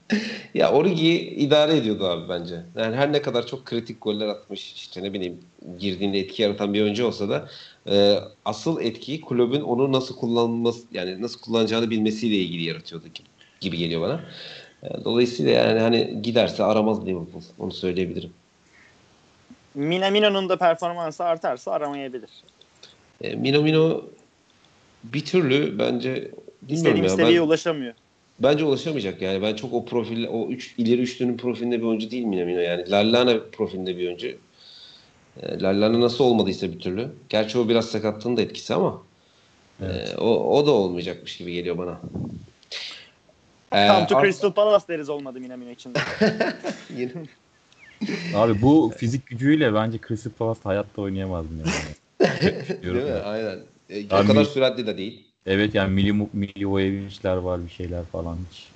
Ya 0.53 0.72
Origi'yi 0.72 1.30
idare 1.30 1.78
ediyordu 1.78 2.05
abi 2.07 2.30
bence. 2.30 2.55
Yani 2.76 2.95
her 2.95 3.14
ne 3.14 3.22
kadar 3.22 3.47
çok 3.47 3.66
kritik 3.66 4.01
goller 4.01 4.28
atmış 4.28 4.74
işte 4.74 5.03
ne 5.03 5.14
bileyim 5.14 5.39
girdiğinde 5.80 6.20
etki 6.20 6.41
yaratan 6.41 6.74
bir 6.74 6.82
oyuncu 6.82 7.05
olsa 7.05 7.30
da 7.30 7.49
e, 7.89 8.20
asıl 8.45 8.82
etkiyi 8.82 9.22
kulübün 9.22 9.62
onu 9.62 9.91
nasıl 9.91 10.16
kullanması 10.16 10.88
yani 10.91 11.22
nasıl 11.22 11.39
kullanacağını 11.39 11.89
bilmesiyle 11.89 12.36
ilgili 12.36 12.64
yaratıyordu 12.64 13.07
gibi, 13.14 13.28
gibi 13.60 13.78
geliyor 13.78 14.01
bana. 14.01 14.22
E, 14.84 15.03
dolayısıyla 15.05 15.51
yani 15.51 15.80
hani 15.80 16.22
giderse 16.22 16.64
aramaz 16.64 17.05
Liverpool. 17.05 17.43
Onu 17.60 17.72
söyleyebilirim. 17.72 18.32
Minamino'nun 19.76 20.49
da 20.49 20.57
performansı 20.57 21.24
artarsa 21.24 21.72
aramayabilir. 21.72 22.30
E, 23.22 23.36
Minamino 23.36 24.01
bir 25.03 25.26
türlü 25.26 25.80
bence 25.80 26.32
İstediğim 26.70 27.03
ya, 27.03 27.10
seviyeye 27.10 27.41
ben, 27.41 27.45
ulaşamıyor. 27.45 27.93
Bence 28.39 28.65
ulaşamayacak 28.65 29.21
yani. 29.21 29.41
Ben 29.41 29.55
çok 29.55 29.73
o 29.73 29.85
profil, 29.85 30.27
o 30.27 30.47
üç, 30.47 30.75
ileri 30.77 31.01
üçlünün 31.01 31.37
profilinde 31.37 31.79
bir 31.79 31.85
oyuncu 31.85 32.11
değil 32.11 32.23
Minamino 32.23 32.59
yani. 32.59 32.91
Lallana 32.91 33.39
profilinde 33.51 33.97
bir 33.97 34.07
oyuncu. 34.07 34.27
E, 35.41 35.59
Lallana 35.59 36.01
nasıl 36.01 36.23
olmadıysa 36.23 36.71
bir 36.71 36.79
türlü. 36.79 37.09
Gerçi 37.29 37.57
o 37.57 37.69
biraz 37.69 37.85
sakatlığın 37.85 38.37
da 38.37 38.41
etkisi 38.41 38.73
ama 38.73 39.01
evet. 39.83 40.13
e, 40.13 40.17
o, 40.17 40.57
o 40.57 40.65
da 40.65 40.71
olmayacakmış 40.71 41.37
gibi 41.37 41.53
geliyor 41.53 41.77
bana. 41.77 42.01
Come 43.71 44.07
to 44.07 44.21
Crystal 44.21 44.51
Palace 44.51 44.85
deriz 44.87 45.09
olmadı 45.09 45.39
Minamino 45.39 45.69
için. 45.69 45.93
Abi 48.35 48.61
bu 48.61 48.93
fizik 48.97 49.27
gücüyle 49.27 49.73
bence 49.73 49.99
Crystal 50.07 50.31
Palace 50.31 50.59
hayatta 50.63 51.01
oynayamazdım 51.01 51.59
yani. 51.59 51.71
Değil 52.83 52.95
mi? 52.95 53.09
Yani. 53.09 53.21
Aynen. 53.21 53.59
E, 53.89 54.05
o 54.05 54.27
kadar 54.27 54.45
süratli 54.45 54.87
de 54.87 54.97
değil. 54.97 55.28
Evet 55.49 55.75
yani 55.75 55.93
Mili, 55.93 56.27
Milivojevic'ler 56.33 57.37
var 57.37 57.65
bir 57.65 57.71
şeyler 57.71 58.03
falan 58.05 58.37
hiç. 58.51 58.67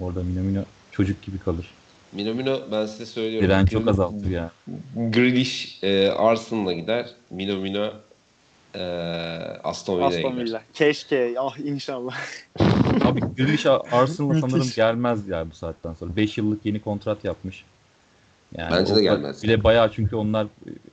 Orada 0.00 0.22
Minamino 0.22 0.64
çocuk 0.90 1.22
gibi 1.22 1.38
kalır. 1.38 1.70
Minamino 2.12 2.60
ben 2.72 2.86
size 2.86 3.06
söylüyorum. 3.06 3.48
Diren 3.48 3.66
çok 3.66 3.88
azaltır 3.88 4.30
yani. 4.30 4.50
Grealish 4.96 5.84
e, 5.84 6.10
Arsenal'a 6.10 6.72
gider. 6.72 7.10
Minamino 7.30 7.92
e, 8.74 8.80
Aston 9.64 9.96
Villa'ya 9.96 10.08
Aston 10.08 10.32
gider. 10.32 10.44
Villa. 10.44 10.62
Keşke. 10.74 11.34
Ah 11.38 11.58
inşallah. 11.58 12.16
Abi 13.04 13.20
Grealish 13.36 13.66
Arsenal'a 13.66 14.40
sanırım 14.40 14.70
gelmez 14.76 15.28
ya 15.28 15.50
bu 15.50 15.54
saatten 15.54 15.94
sonra. 15.94 16.16
5 16.16 16.38
yıllık 16.38 16.66
yeni 16.66 16.80
kontrat 16.80 17.24
yapmış. 17.24 17.64
Yani 18.58 18.72
Bence 18.72 18.94
de 18.96 19.02
gelmez. 19.02 19.42
Bile 19.42 19.64
bayağı 19.64 19.92
çünkü 19.92 20.16
onlar 20.16 20.46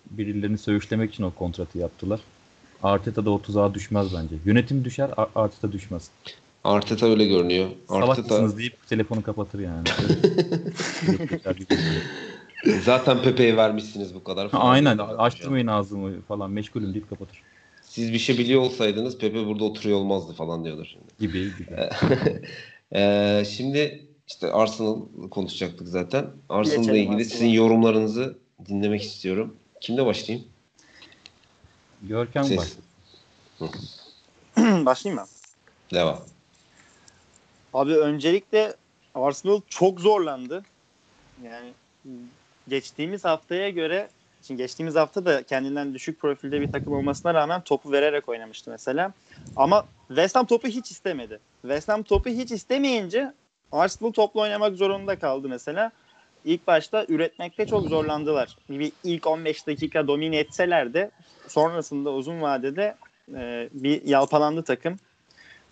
birilerini 0.09 0.57
söğüşlemek 0.57 1.13
için 1.13 1.23
o 1.23 1.31
kontratı 1.31 1.77
yaptılar. 1.77 2.19
Arteta 2.83 3.25
da 3.25 3.31
o 3.31 3.41
tuzağa 3.41 3.73
düşmez 3.73 4.07
bence. 4.13 4.35
Yönetim 4.45 4.85
düşer, 4.85 5.09
Arteta 5.35 5.71
düşmez. 5.71 6.09
Arteta 6.63 7.05
öyle 7.05 7.25
görünüyor. 7.25 7.69
Arteta... 7.89 8.57
deyip 8.57 8.87
telefonu 8.87 9.23
kapatır 9.23 9.59
yani. 9.59 9.83
Zaten 12.83 13.21
Pepe'ye 13.21 13.57
vermişsiniz 13.57 14.15
bu 14.15 14.23
kadar. 14.23 14.49
Falan. 14.49 14.65
Aynen. 14.65 14.97
Açtırmayın 14.97 15.67
ağzımı 15.67 16.21
falan. 16.21 16.51
Meşgulüm 16.51 16.93
deyip 16.93 17.09
kapatır. 17.09 17.43
Siz 17.81 18.13
bir 18.13 18.19
şey 18.19 18.37
biliyor 18.37 18.61
olsaydınız 18.61 19.17
Pepe 19.17 19.45
burada 19.45 19.63
oturuyor 19.63 19.97
olmazdı 19.97 20.33
falan 20.33 20.65
diyordur. 20.65 20.85
Şimdi. 20.85 21.05
Gibi 21.19 21.51
gibi. 21.57 21.89
ee, 22.95 23.43
şimdi 23.49 24.05
işte 24.27 24.51
Arsenal 24.51 25.01
konuşacaktık 25.31 25.87
zaten. 25.87 26.25
Arsenal'la 26.49 26.97
ilgili 26.97 27.15
Arsenal. 27.15 27.29
sizin 27.29 27.47
yorumlarınızı 27.47 28.37
dinlemek 28.67 29.01
istiyorum. 29.01 29.55
Kimde 29.81 30.05
başlayayım? 30.05 30.47
Görkem 32.01 32.43
Ses. 32.43 32.57
başlayayım. 32.57 32.85
başlayayım 34.85 35.21
mı? 35.21 35.27
Devam. 35.93 36.19
Abi 37.73 37.95
öncelikle 37.95 38.75
Arsenal 39.15 39.61
çok 39.69 39.99
zorlandı. 39.99 40.63
Yani 41.43 41.73
geçtiğimiz 42.67 43.25
haftaya 43.25 43.69
göre 43.69 44.09
Şimdi 44.41 44.61
geçtiğimiz 44.61 44.95
hafta 44.95 45.25
da 45.25 45.43
kendinden 45.43 45.93
düşük 45.93 46.19
profilde 46.19 46.61
bir 46.61 46.71
takım 46.71 46.93
olmasına 46.93 47.33
rağmen 47.33 47.61
topu 47.61 47.91
vererek 47.91 48.29
oynamıştı 48.29 48.71
mesela. 48.71 49.13
Ama 49.55 49.85
West 50.07 50.35
Ham 50.35 50.45
topu 50.45 50.67
hiç 50.67 50.91
istemedi. 50.91 51.39
West 51.61 51.89
Ham 51.89 52.03
topu 52.03 52.29
hiç 52.29 52.51
istemeyince 52.51 53.33
Arsenal 53.71 54.11
toplu 54.11 54.41
oynamak 54.41 54.75
zorunda 54.75 55.15
kaldı 55.15 55.49
mesela. 55.49 55.91
İlk 56.45 56.67
başta 56.67 57.05
üretmekte 57.09 57.65
çok 57.65 57.87
zorlandılar. 57.87 58.57
Bir 58.69 58.91
ilk 59.03 59.27
15 59.27 59.67
dakika 59.67 60.07
domine 60.07 60.37
etseler 60.37 60.93
de 60.93 61.11
sonrasında 61.47 62.11
uzun 62.11 62.41
vadede 62.41 62.95
e, 63.35 63.69
bir 63.73 64.07
yalpalandı 64.07 64.63
takım. 64.63 64.97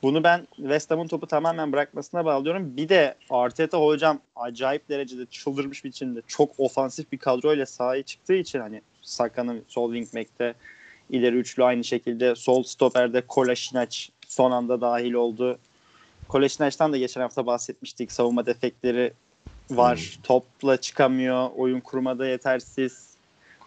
Bunu 0.03 0.23
ben 0.23 0.47
West 0.55 0.91
Ham'ın 0.91 1.07
topu 1.07 1.27
tamamen 1.27 1.71
bırakmasına 1.71 2.25
bağlıyorum. 2.25 2.77
Bir 2.77 2.89
de 2.89 3.15
Arteta 3.29 3.77
hocam 3.77 4.19
acayip 4.35 4.89
derecede 4.89 5.25
çıldırmış 5.25 5.83
biçimde 5.83 6.21
çok 6.27 6.51
ofansif 6.57 7.11
bir 7.11 7.17
kadroyla 7.17 7.65
sahaya 7.65 8.03
çıktığı 8.03 8.33
için 8.33 8.59
hani 8.59 8.81
Saka'nın 9.01 9.63
sol 9.67 9.93
wingback'te 9.93 10.53
ileri 11.09 11.35
üçlü 11.35 11.63
aynı 11.63 11.83
şekilde 11.83 12.35
sol 12.35 12.63
stoperde 12.63 13.21
Kolasinac 13.21 13.97
son 14.27 14.51
anda 14.51 14.81
dahil 14.81 15.13
oldu. 15.13 15.59
Kolasinaç'tan 16.27 16.93
da 16.93 16.97
geçen 16.97 17.21
hafta 17.21 17.45
bahsetmiştik. 17.45 18.11
Savunma 18.11 18.45
defekleri 18.45 19.13
var. 19.71 19.97
Hmm. 19.97 20.21
Topla 20.23 20.77
çıkamıyor. 20.77 21.49
Oyun 21.55 21.79
kurmada 21.79 22.27
yetersiz. 22.27 23.07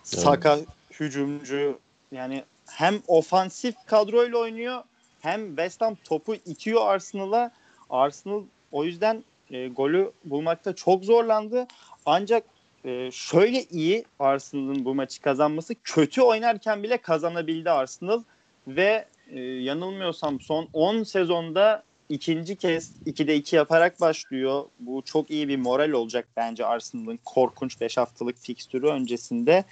Saka 0.03 0.57
hmm. 0.57 0.65
hücumcu. 1.01 1.79
Yani 2.13 2.45
hem 2.67 2.95
ofansif 3.07 3.75
kadroyla 3.87 4.39
oynuyor 4.39 4.83
hem 5.21 5.47
West 5.47 5.81
Ham 5.81 5.95
topu 5.95 6.35
itiyor 6.35 6.87
Arsenal'a. 6.87 7.51
Arsenal 7.91 8.43
o 8.73 8.85
yüzden 8.85 9.25
e, 9.51 9.69
golü 9.69 10.13
bulmakta 10.25 10.75
çok 10.75 11.05
zorlandı. 11.05 11.67
Ancak 12.07 12.45
e, 12.85 13.11
şöyle 13.13 13.65
iyi 13.65 14.05
Arsenal'ın 14.19 14.85
bu 14.85 14.95
maçı 14.95 15.23
kazanması 15.23 15.75
kötü 15.85 16.23
oynarken 16.23 16.83
bile 16.83 16.99
kazanabildi 16.99 17.71
Arsenal 17.71 18.23
ve 18.67 19.05
e, 19.31 19.41
yanılmıyorsam 19.41 20.41
son 20.41 20.69
10 20.73 21.03
sezonda 21.03 21.83
ikinci 22.11 22.57
kez 22.57 22.93
2'de 23.07 23.37
2 23.37 23.57
yaparak 23.57 24.01
başlıyor. 24.01 24.65
Bu 24.79 25.03
çok 25.03 25.31
iyi 25.31 25.49
bir 25.49 25.57
moral 25.57 25.91
olacak 25.91 26.29
bence 26.37 26.67
Arsenal'ın 26.67 27.19
korkunç 27.25 27.81
5 27.81 27.97
haftalık 27.97 28.39
fikstürü 28.39 28.87
öncesinde. 28.87 29.65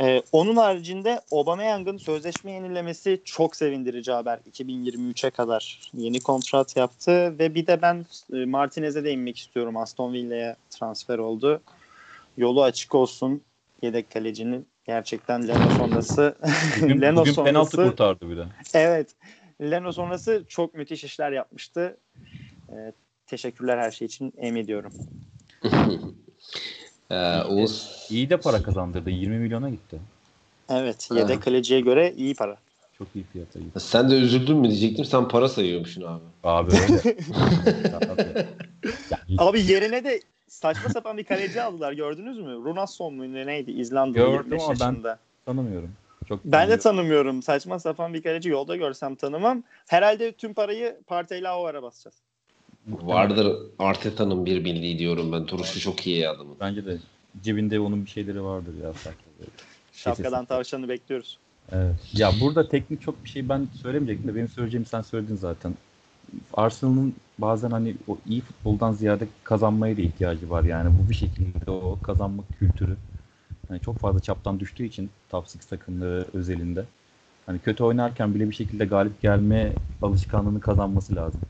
Ee, 0.00 0.22
onun 0.32 0.56
haricinde 0.56 1.20
Aubameyang'ın 1.32 1.96
sözleşme 1.96 2.52
yenilemesi 2.52 3.20
çok 3.24 3.56
sevindirici 3.56 4.12
haber. 4.12 4.38
2023'e 4.52 5.30
kadar 5.30 5.90
yeni 5.94 6.20
kontrat 6.20 6.76
yaptı 6.76 7.38
ve 7.38 7.54
bir 7.54 7.66
de 7.66 7.82
ben 7.82 8.06
e, 8.32 8.44
Martinez'e 8.44 9.04
değinmek 9.04 9.38
istiyorum. 9.38 9.76
Aston 9.76 10.12
Villa'ya 10.12 10.56
transfer 10.70 11.18
oldu. 11.18 11.60
Yolu 12.36 12.62
açık 12.62 12.94
olsun 12.94 13.42
yedek 13.82 14.10
kalecinin. 14.10 14.66
Gerçekten 14.84 15.48
Leno 15.48 15.70
sonrası 15.70 16.34
bugün, 16.82 17.00
Leno 17.02 17.20
bugün 17.20 17.32
sonrası, 17.32 17.52
penaltı 17.52 17.76
kurtardı 17.76 18.30
bir 18.30 18.36
de. 18.36 18.44
Evet. 18.74 19.08
Leno 19.60 19.92
sonrası 19.92 20.44
çok 20.48 20.74
müthiş 20.74 21.04
işler 21.04 21.32
yapmıştı. 21.32 21.96
Ee, 22.68 22.92
teşekkürler 23.26 23.78
her 23.78 23.90
şey 23.90 24.06
için. 24.06 24.32
Em 24.36 24.56
ediyorum. 24.56 24.92
Ee, 27.10 27.42
Oğuz... 27.42 28.06
İyi 28.10 28.30
de 28.30 28.36
para 28.36 28.62
kazandırdı. 28.62 29.10
20 29.10 29.38
milyona 29.38 29.70
gitti. 29.70 29.98
Evet. 30.68 31.08
Yedek 31.12 31.36
ha. 31.36 31.40
kaleciye 31.40 31.80
göre 31.80 32.14
iyi 32.16 32.34
para. 32.34 32.56
Çok 32.98 33.08
iyi 33.14 33.24
fiyata 33.24 33.58
gitti. 33.58 33.80
Sen 33.80 34.10
de 34.10 34.14
üzüldün 34.14 34.56
mü 34.56 34.68
diyecektim. 34.68 35.04
Sen 35.04 35.28
para 35.28 35.48
sayıyormuşsun 35.48 36.02
abi. 36.02 36.22
Abi 36.44 36.72
öyle. 36.72 37.16
abi 39.38 39.60
yerine 39.60 40.04
de 40.04 40.20
saçma 40.48 40.88
sapan 40.88 41.16
bir 41.16 41.24
kaleci 41.24 41.62
aldılar. 41.62 41.92
Gördünüz 41.92 42.38
mü? 42.38 42.52
Runasson 42.52 43.14
mu 43.14 43.34
neydi? 43.34 43.70
İzlanda. 43.70 44.18
Gördüm 44.18 44.58
ama 44.60 44.70
yaşında. 44.70 45.08
ben 45.08 45.18
tanımıyorum. 45.46 45.90
Çok 46.30 46.44
ben 46.44 46.68
de 46.68 46.78
tanımıyorum. 46.78 47.42
Saçma 47.42 47.78
sapan 47.78 48.14
bir 48.14 48.22
kaleci 48.22 48.48
yolda 48.48 48.76
görsem 48.76 49.14
tanımam. 49.14 49.62
Herhalde 49.88 50.32
tüm 50.32 50.54
parayı 50.54 50.96
Partey 51.06 51.42
Lauar'a 51.42 51.82
basacağız. 51.82 52.16
Vardır 52.86 53.56
Arteta'nın 53.78 54.46
bir 54.46 54.64
bildiği 54.64 54.98
diyorum 54.98 55.32
ben. 55.32 55.48
Duruşu 55.48 55.80
çok 55.80 56.06
iyi 56.06 56.28
adamın. 56.28 56.56
Bence 56.60 56.86
de 56.86 56.98
cebinde 57.42 57.80
onun 57.80 58.04
bir 58.04 58.10
şeyleri 58.10 58.44
vardır 58.44 58.74
ya. 58.82 58.92
Şapkadan 59.92 60.44
tavşanı 60.44 60.88
bekliyoruz. 60.88 61.38
Evet. 61.72 61.94
Ya 62.12 62.30
burada 62.40 62.68
teknik 62.68 63.02
çok 63.02 63.24
bir 63.24 63.28
şey 63.28 63.48
ben 63.48 63.68
söylemeyecektim 63.82 64.30
de 64.30 64.34
benim 64.34 64.48
söyleyeceğim 64.48 64.86
sen 64.86 65.02
söyledin 65.02 65.36
zaten. 65.36 65.74
Arsenal'ın 66.54 67.14
bazen 67.38 67.70
hani 67.70 67.96
o 68.08 68.18
iyi 68.26 68.40
futboldan 68.40 68.92
ziyade 68.92 69.28
kazanmaya 69.44 69.96
da 69.96 70.00
ihtiyacı 70.00 70.50
var 70.50 70.64
yani. 70.64 70.90
Bu 70.98 71.10
bir 71.10 71.14
şekilde 71.14 71.70
o 71.70 71.98
kazanma 72.02 72.42
kültürü 72.58 72.96
hani 73.70 73.80
çok 73.80 73.98
fazla 73.98 74.20
çaptan 74.20 74.60
düştüğü 74.60 74.84
için 74.84 75.10
top 75.30 75.44
6 75.44 75.68
takımları 75.68 76.26
özelinde 76.32 76.84
hani 77.46 77.58
kötü 77.58 77.84
oynarken 77.84 78.34
bile 78.34 78.48
bir 78.50 78.54
şekilde 78.54 78.84
galip 78.84 79.22
gelme 79.22 79.72
alışkanlığını 80.02 80.60
kazanması 80.60 81.16
lazım. 81.16 81.42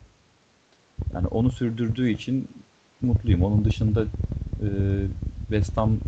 Yani 1.14 1.26
onu 1.26 1.50
sürdürdüğü 1.50 2.10
için 2.10 2.48
mutluyum. 3.00 3.42
Onun 3.42 3.64
dışında 3.64 4.04
e, 4.62 4.68
West 5.48 5.76
Ham 5.76 5.98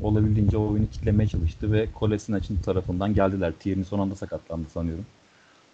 olabildiğince 0.00 0.56
oyunu 0.56 0.86
kitlemeye 0.90 1.28
çalıştı 1.28 1.72
ve 1.72 1.88
Kolesin 1.94 2.32
açın 2.32 2.56
tarafından 2.56 3.14
geldiler. 3.14 3.52
Tierney 3.58 3.84
son 3.84 3.98
anda 3.98 4.14
sakatlandı 4.14 4.68
sanıyorum. 4.70 5.06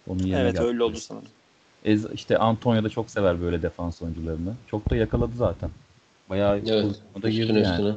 Onun 0.07 0.19
yerine 0.19 0.39
evet 0.39 0.53
geldi. 0.53 0.65
öyle 0.65 0.83
oldu 0.83 0.97
sanırım. 0.97 1.27
Ez, 1.85 2.05
işte 2.13 2.37
Antonio 2.37 2.83
da 2.83 2.89
çok 2.89 3.09
sever 3.09 3.41
böyle 3.41 3.61
defans 3.61 4.01
oyuncularını. 4.01 4.53
Çok 4.67 4.89
da 4.89 4.95
yakaladı 4.95 5.31
zaten. 5.35 5.69
Bayağı 6.29 6.57
evet, 6.57 6.95
üstüne, 7.23 7.59
yani. 7.59 7.71
Üstüne. 7.71 7.95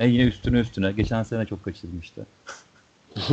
E 0.00 0.06
yine 0.08 0.22
üstüne 0.22 0.58
üstüne. 0.58 0.92
Geçen 0.92 1.22
sene 1.22 1.46
çok 1.46 1.64
kaçırmıştı. 1.64 2.26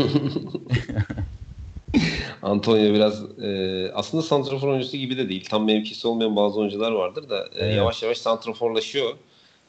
Antonio 2.41 2.93
biraz 2.93 3.39
e, 3.41 3.91
aslında 3.93 4.23
santrafor 4.23 4.67
oyuncusu 4.67 4.97
gibi 4.97 5.17
de 5.17 5.29
değil. 5.29 5.45
Tam 5.49 5.65
mevkisi 5.65 6.07
olmayan 6.07 6.35
bazı 6.35 6.59
oyuncular 6.59 6.91
vardır 6.91 7.29
da 7.29 7.45
e, 7.45 7.65
Evet. 7.65 7.75
yavaş 7.75 8.03
yavaş 8.03 8.17
santraforlaşıyor. 8.17 9.13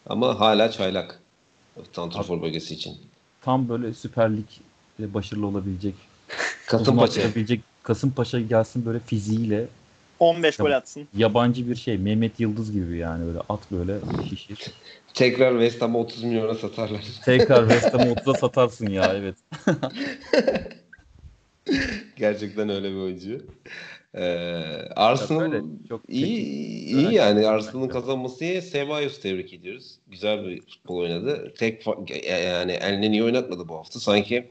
Ama 0.07 0.41
hala 0.41 0.71
çaylak. 0.71 1.21
Santrafor 1.93 2.43
bölgesi 2.43 2.75
için. 2.75 2.97
Tam 3.43 3.69
böyle 3.69 3.95
Süper 3.95 4.37
Lig 4.37 4.47
e, 5.01 5.15
başarılı 5.15 5.47
olabilecek. 5.47 5.95
Kasımpaşa. 6.67 7.21
Olabilecek 7.21 7.61
Kasımpaşa 7.83 8.41
gelsin 8.41 8.87
böyle 8.87 9.01
fiziğiyle 9.01 9.67
15 10.21 10.57
gol 10.57 10.71
atsın. 10.71 11.09
yabancı 11.17 11.71
bir 11.71 11.77
şey. 11.77 11.99
Mehmet 11.99 12.41
Yıldız 12.41 12.73
gibi 12.73 12.97
yani 12.97 13.27
böyle 13.27 13.39
at 13.49 13.61
böyle 13.73 13.99
şişir. 14.29 14.59
Tekrar 15.19 15.53
West 15.53 15.83
Ham'a 15.83 15.99
30 15.99 16.23
milyona 16.23 16.55
satarlar. 16.55 17.05
Tekrar 17.25 17.69
West 17.69 17.95
Ham'ı 17.95 18.13
30'a 18.13 18.35
satarsın 18.41 18.87
ya 18.91 19.15
evet. 19.15 19.37
Gerçekten 22.17 22.69
öyle 22.69 22.91
bir 22.91 22.97
oyuncu. 22.97 23.47
Ee, 24.15 24.25
Ya 24.25 24.93
Arsenal 24.97 25.41
böyle 25.41 25.63
çok 25.89 26.03
iyi 26.09 26.39
iyi 26.87 27.15
yani 27.15 27.47
Arsenal'ın 27.47 27.89
kazanması 27.89 28.45
iyi. 28.45 28.63
Ceballos 28.63 29.21
tebrik 29.21 29.53
ediyoruz. 29.53 29.99
Güzel 30.07 30.45
bir 30.45 30.61
futbol 30.61 30.97
oynadı. 30.97 31.55
Tek 31.59 31.83
fa- 31.83 32.27
yani 32.53 32.73
elinden 32.73 33.13
iyi 33.13 33.25
oynatmadı 33.25 33.69
bu 33.69 33.75
hafta. 33.75 34.01
Sanki 34.01 34.49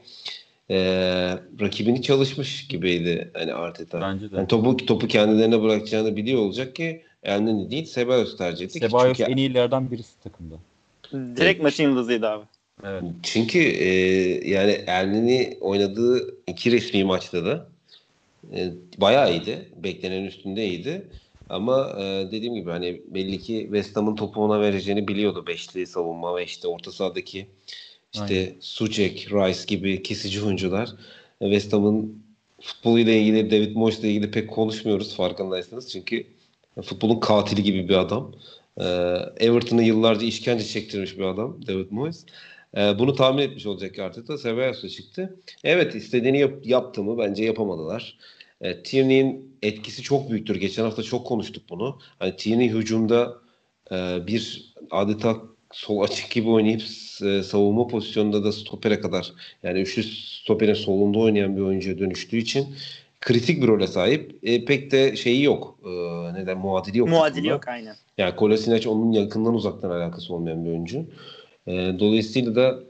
ee, 0.70 1.38
rakibini 1.60 2.02
çalışmış 2.02 2.68
gibiydi 2.68 3.30
hani 3.34 3.54
Arteta. 3.54 4.00
Bence 4.00 4.30
de. 4.30 4.36
Yani 4.36 4.48
topu 4.48 4.76
topu 4.76 5.08
kendilerine 5.08 5.62
bırakacağını 5.62 6.16
biliyor 6.16 6.40
olacak 6.40 6.76
ki 6.76 7.02
elinden 7.22 7.70
değil 7.70 7.84
Ceballos 7.94 8.36
tercih 8.36 8.66
etti. 8.66 8.80
Ceballos 8.80 9.16
Çünkü- 9.16 9.32
en 9.32 9.36
iyilerden 9.36 9.90
birisi 9.90 10.20
takımda. 10.24 10.54
Direkt 11.12 11.62
maçın 11.62 11.84
yıldızıydı 11.84 12.28
abi. 12.28 12.44
Evet. 12.84 13.02
Çünkü 13.22 13.58
e, 13.58 13.88
yani 14.50 14.70
Elneny 14.70 15.56
oynadığı 15.60 16.36
iki 16.46 16.72
resmi 16.72 17.04
maçta 17.04 17.44
da 17.46 17.68
e, 18.54 18.72
bayağı 18.98 19.32
iyiydi. 19.32 19.68
Beklenenin 19.76 20.26
üstünde 20.26 20.66
iyiydi. 20.66 21.06
Ama 21.48 21.96
e, 21.98 22.02
dediğim 22.32 22.54
gibi 22.54 22.70
hani 22.70 23.00
belli 23.08 23.38
ki 23.38 23.60
West 23.62 23.96
Ham'ın 23.96 24.16
topu 24.16 24.44
ona 24.44 24.60
vereceğini 24.60 25.08
biliyordu. 25.08 25.44
Beşli 25.46 25.86
savunma 25.86 26.36
ve 26.36 26.44
işte 26.44 26.68
orta 26.68 26.92
sahadaki 26.92 27.46
işte 28.14 28.38
Aynen. 28.38 28.52
Sucek, 28.60 29.28
Rice 29.32 29.64
gibi 29.66 30.02
kesici 30.02 30.42
oyuncular. 30.42 30.90
West 31.38 31.72
Ham'ın 31.72 32.22
futboluyla 32.60 33.12
ilgili 33.12 33.50
David 33.50 33.76
Moyes'la 33.76 34.08
ilgili 34.08 34.30
pek 34.30 34.50
konuşmuyoruz 34.50 35.16
farkındaysanız. 35.16 35.92
Çünkü 35.92 36.26
futbolun 36.82 37.20
katili 37.20 37.62
gibi 37.62 37.88
bir 37.88 37.96
adam. 37.96 38.32
E, 38.80 38.84
Everton'ı 39.36 39.82
yıllarca 39.82 40.26
işkence 40.26 40.64
çektirmiş 40.64 41.18
bir 41.18 41.22
adam 41.22 41.66
David 41.66 41.90
Moyes. 41.90 42.24
E, 42.76 42.98
bunu 42.98 43.14
tahmin 43.14 43.42
etmiş 43.42 43.66
olacak 43.66 43.98
Arteta. 43.98 44.38
Ceballos 44.38 44.94
çıktı. 44.94 45.36
Evet 45.64 45.94
istediğini 45.94 46.38
yap, 46.38 46.52
yaptı 46.64 47.02
mı? 47.02 47.18
Bence 47.18 47.44
yapamadılar. 47.44 48.18
E, 48.60 48.82
Tierney'in 48.82 49.58
etkisi 49.62 50.02
çok 50.02 50.30
büyüktür. 50.30 50.56
Geçen 50.56 50.82
hafta 50.82 51.02
çok 51.02 51.26
konuştuk 51.26 51.62
bunu. 51.70 51.98
Hani 52.18 52.36
Tierney 52.36 52.68
hücumda 52.68 53.34
e, 53.92 54.26
bir 54.26 54.72
adeta 54.90 55.36
sol 55.72 56.00
açık 56.00 56.30
gibi 56.30 56.48
oynayıp 56.48 56.82
e, 57.22 57.42
savunma 57.42 57.86
pozisyonunda 57.86 58.44
da 58.44 58.52
stopere 58.52 59.00
kadar 59.00 59.32
yani 59.62 59.80
üçlü 59.80 60.02
stoperin 60.02 60.74
solunda 60.74 61.18
oynayan 61.18 61.56
bir 61.56 61.62
oyuncuya 61.62 61.98
dönüştüğü 61.98 62.36
için 62.36 62.76
kritik 63.20 63.62
bir 63.62 63.68
role 63.68 63.86
sahip. 63.86 64.38
E, 64.42 64.64
pek 64.64 64.90
de 64.90 65.16
şeyi 65.16 65.42
yok. 65.42 65.78
E, 65.84 65.88
neden 66.34 66.58
muadili 66.58 66.98
yok. 66.98 67.08
Muadili 67.08 67.46
yok 67.46 67.68
aynen. 67.68 67.96
Yani 68.18 68.36
Kolasinac 68.36 68.88
onun 68.88 69.12
yakından 69.12 69.54
uzaktan 69.54 69.90
alakası 69.90 70.34
olmayan 70.34 70.64
bir 70.64 70.70
oyuncu. 70.70 71.04
E, 71.66 71.72
dolayısıyla 71.98 72.54
da 72.54 72.80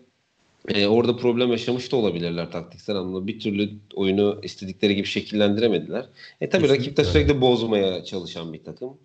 e, 0.68 0.87
orada 0.87 1.16
problem 1.16 1.51
yaşamış 1.51 1.93
da 1.93 1.97
olabilirler 1.97 2.51
taktiksel 2.51 2.97
anlamda. 2.97 3.26
Bir 3.26 3.41
türlü 3.41 3.70
oyunu 3.95 4.41
istedikleri 4.43 4.95
gibi 4.95 5.07
şekillendiremediler. 5.07 6.07
E 6.41 6.49
tabii 6.49 6.62
Kesinlikle 6.62 6.85
rakip 6.85 6.97
de 6.97 7.05
sürekli 7.05 7.41
bozmaya 7.41 8.05
çalışan 8.05 8.53
bir 8.53 8.64
takım. 8.64 8.97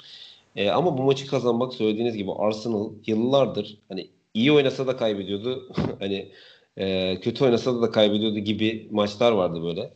E, 0.56 0.70
ama 0.70 0.98
bu 0.98 1.04
maçı 1.04 1.28
kazanmak 1.28 1.74
söylediğiniz 1.74 2.18
gibi 2.18 2.32
Arsenal 2.32 2.90
yıllardır 3.08 3.78
hani 3.90 4.08
iyi 4.34 4.52
oynasa 4.52 4.88
da 4.88 4.98
kaybediyordu. 4.98 5.70
hani 6.00 6.32
e, 6.78 7.18
kötü 7.22 7.44
oynasa 7.44 7.82
da 7.82 7.92
kaybediyordu 7.92 8.40
gibi 8.40 8.88
maçlar 8.92 9.32
vardı 9.32 9.64
böyle. 9.64 9.94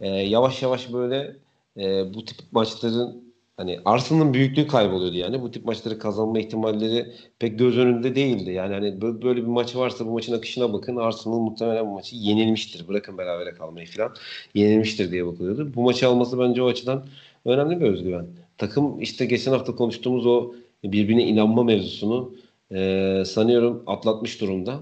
E, 0.00 0.08
yavaş 0.08 0.62
yavaş 0.62 0.92
böyle 0.92 1.36
e, 1.76 2.14
bu 2.14 2.24
tip 2.24 2.38
maçların 2.52 3.24
hani 3.56 3.80
Arsenal'ın 3.84 4.34
büyüklüğü 4.34 4.66
kayboluyordu 4.66 5.16
yani. 5.16 5.42
Bu 5.42 5.50
tip 5.50 5.64
maçları 5.64 5.98
kazanma 5.98 6.38
ihtimalleri 6.38 7.06
pek 7.38 7.58
göz 7.58 7.78
önünde 7.78 8.14
değildi. 8.14 8.50
Yani 8.50 8.74
hani 8.74 8.86
bö- 8.88 9.22
böyle 9.22 9.42
bir 9.42 9.46
maç 9.46 9.76
varsa 9.76 10.06
bu 10.06 10.10
maçın 10.10 10.32
akışına 10.32 10.72
bakın. 10.72 10.96
Arsenal 10.96 11.38
muhtemelen 11.38 11.86
bu 11.86 11.94
maçı 11.94 12.16
yenilmiştir. 12.16 12.88
Bırakın 12.88 13.18
berabere 13.18 13.54
kalmayı 13.54 13.86
falan. 13.86 14.14
Yenilmiştir 14.54 15.12
diye 15.12 15.26
bakılıyordu. 15.26 15.72
Bu 15.74 15.82
maçı 15.82 16.08
alması 16.08 16.38
bence 16.38 16.62
o 16.62 16.66
açıdan 16.66 17.06
önemli 17.44 17.80
bir 17.80 17.86
özgüven. 17.86 18.26
Takım 18.58 19.00
işte 19.00 19.26
geçen 19.26 19.52
hafta 19.52 19.74
konuştuğumuz 19.74 20.26
o 20.26 20.54
birbirine 20.84 21.26
inanma 21.26 21.62
mevzusunu 21.64 22.34
e, 22.72 23.22
sanıyorum 23.26 23.82
atlatmış 23.86 24.40
durumda. 24.40 24.80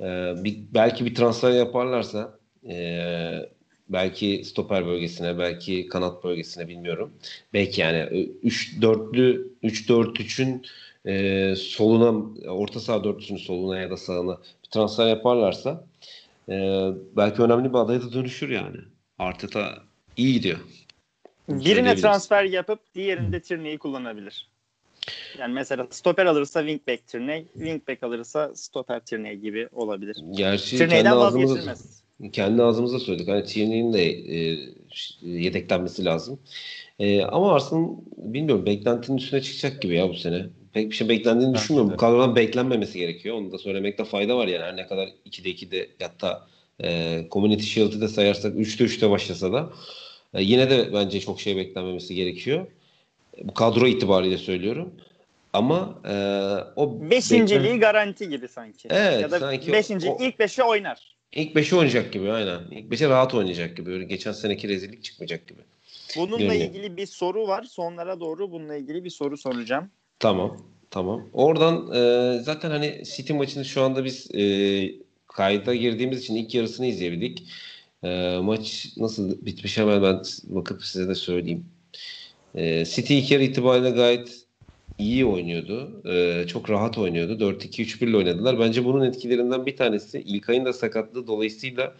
E, 0.00 0.04
bir, 0.44 0.58
belki 0.74 1.04
bir 1.06 1.14
transfer 1.14 1.50
yaparlarsa 1.50 2.38
e, 2.68 2.74
belki 3.88 4.42
stoper 4.44 4.86
bölgesine, 4.86 5.38
belki 5.38 5.88
kanat 5.88 6.24
bölgesine 6.24 6.68
bilmiyorum. 6.68 7.12
Belki 7.54 7.80
yani 7.80 8.28
3 8.42 8.74
4'lü 8.80 9.48
3 9.62 9.88
4 9.88 10.20
3'ün 10.20 10.66
e, 11.06 11.54
soluna 11.56 12.24
orta 12.50 12.80
saha 12.80 13.04
dörtlüsünün 13.04 13.38
soluna 13.38 13.78
ya 13.78 13.90
da 13.90 13.96
sağına 13.96 14.38
bir 14.64 14.70
transfer 14.70 15.06
yaparlarsa 15.06 15.84
e, 16.48 16.88
belki 17.16 17.42
önemli 17.42 17.68
bir 17.68 17.78
adaya 17.78 18.02
da 18.02 18.12
dönüşür 18.12 18.48
yani. 18.48 18.76
Arteta 19.18 19.82
iyi 20.16 20.32
gidiyor. 20.32 20.58
Birine 21.48 21.96
transfer 21.96 22.44
yapıp 22.44 22.80
diğerinde 22.94 23.40
Tierney'i 23.40 23.78
kullanabilir. 23.78 24.48
Yani 25.38 25.54
mesela 25.54 25.86
stoper 25.90 26.26
alırsa 26.26 26.60
wingback 26.60 27.06
Tierney, 27.06 27.46
wingback 27.52 28.02
alırsa 28.02 28.52
stoper 28.54 29.00
Tierney 29.00 29.36
gibi 29.36 29.68
olabilir. 29.72 30.16
Gerçi 30.30 30.76
Tierney'den 30.76 31.16
vazgeçilmez. 31.16 32.02
Kendi 32.32 32.62
ağzımıza 32.62 32.98
söyledik. 32.98 33.28
Hani 33.28 33.44
Tierney'in 33.44 33.92
de 33.92 34.10
e, 34.10 34.58
yedeklenmesi 35.22 36.04
lazım. 36.04 36.38
E, 36.98 37.22
ama 37.22 37.54
Arsenal 37.54 37.88
bilmiyorum 38.16 38.66
beklentinin 38.66 39.16
üstüne 39.16 39.42
çıkacak 39.42 39.82
gibi 39.82 39.94
ya 39.94 40.08
bu 40.08 40.14
sene. 40.14 40.46
Pek 40.72 40.90
bir 40.90 40.96
şey 40.96 41.08
beklendiğini 41.08 41.52
Bence 41.54 41.62
düşünmüyorum. 41.62 41.90
de. 41.90 41.94
Bu 41.94 41.98
kadrodan 41.98 42.36
beklenmemesi 42.36 42.98
gerekiyor. 42.98 43.36
Onu 43.36 43.52
da 43.52 43.58
söylemekte 43.58 44.04
fayda 44.04 44.36
var 44.36 44.46
yani. 44.48 44.64
Her 44.64 44.76
ne 44.76 44.86
kadar 44.86 45.08
2'de 45.26 45.50
2'de 45.50 45.88
hatta 46.02 46.46
e, 46.82 47.20
Community 47.30 47.62
Shield'ı 47.64 48.00
da 48.00 48.08
sayarsak 48.08 48.54
3'te 48.56 48.84
3'te 48.84 49.10
başlasa 49.10 49.52
da 49.52 49.70
e, 50.34 50.42
yine 50.42 50.70
de 50.70 50.92
bence 50.92 51.20
çok 51.20 51.40
şey 51.40 51.56
beklenmemesi 51.56 52.14
gerekiyor. 52.14 52.66
Bu 53.44 53.54
kadro 53.54 53.86
itibariyle 53.86 54.38
söylüyorum. 54.38 54.92
Ama 55.52 55.98
e, 56.08 56.14
o 56.76 57.10
Beşinciliği 57.10 57.64
beklen- 57.72 57.80
garanti 57.80 58.28
gibi 58.28 58.48
sanki. 58.48 58.88
Evet, 58.90 59.20
ya 59.22 59.30
da 59.30 59.38
sanki 59.40 59.72
beşinci, 59.72 60.08
o- 60.10 60.18
ilk 60.20 60.38
beşe 60.38 60.62
oynar. 60.62 61.17
İlk 61.32 61.56
5'e 61.56 61.76
oynayacak 61.76 62.12
gibi 62.12 62.30
aynen. 62.32 62.60
İlk 62.70 62.92
5'e 62.92 63.08
rahat 63.08 63.34
oynayacak 63.34 63.76
gibi. 63.76 63.90
Öyle 63.90 64.04
geçen 64.04 64.32
seneki 64.32 64.68
rezillik 64.68 65.04
çıkmayacak 65.04 65.46
gibi. 65.46 65.60
Bununla 66.16 66.38
Görünüyor. 66.38 66.70
ilgili 66.70 66.96
bir 66.96 67.06
soru 67.06 67.48
var. 67.48 67.62
Sonlara 67.62 68.20
doğru 68.20 68.50
bununla 68.52 68.76
ilgili 68.76 69.04
bir 69.04 69.10
soru 69.10 69.36
soracağım. 69.36 69.90
Tamam. 70.18 70.62
Tamam. 70.90 71.28
Oradan 71.32 71.92
e, 71.94 72.38
zaten 72.42 72.70
hani 72.70 73.02
City 73.16 73.32
maçını 73.32 73.64
şu 73.64 73.82
anda 73.82 74.04
biz 74.04 74.34
e, 74.34 74.42
kayda 75.26 75.74
girdiğimiz 75.74 76.20
için 76.22 76.36
ilk 76.36 76.54
yarısını 76.54 76.86
izleyebildik. 76.86 77.42
E, 78.02 78.38
maç 78.42 78.86
nasıl 78.96 79.46
bitmiş 79.46 79.78
hemen 79.78 80.02
ben 80.02 80.22
bakıp 80.44 80.84
size 80.84 81.08
de 81.08 81.14
söyleyeyim. 81.14 81.66
E, 82.54 82.84
City 82.84 83.18
ilk 83.18 83.30
yarı 83.30 83.42
itibariyle 83.42 83.90
gayet 83.90 84.44
iyi 84.98 85.26
oynuyordu. 85.26 86.02
E, 86.08 86.46
çok 86.46 86.70
rahat 86.70 86.98
oynuyordu. 86.98 87.32
4-2-3-1 87.44 88.04
ile 88.08 88.16
oynadılar. 88.16 88.60
Bence 88.60 88.84
bunun 88.84 89.04
etkilerinden 89.04 89.66
bir 89.66 89.76
tanesi 89.76 90.20
İlkay'ın 90.20 90.64
da 90.64 90.72
sakatlığı 90.72 91.26
dolayısıyla 91.26 91.94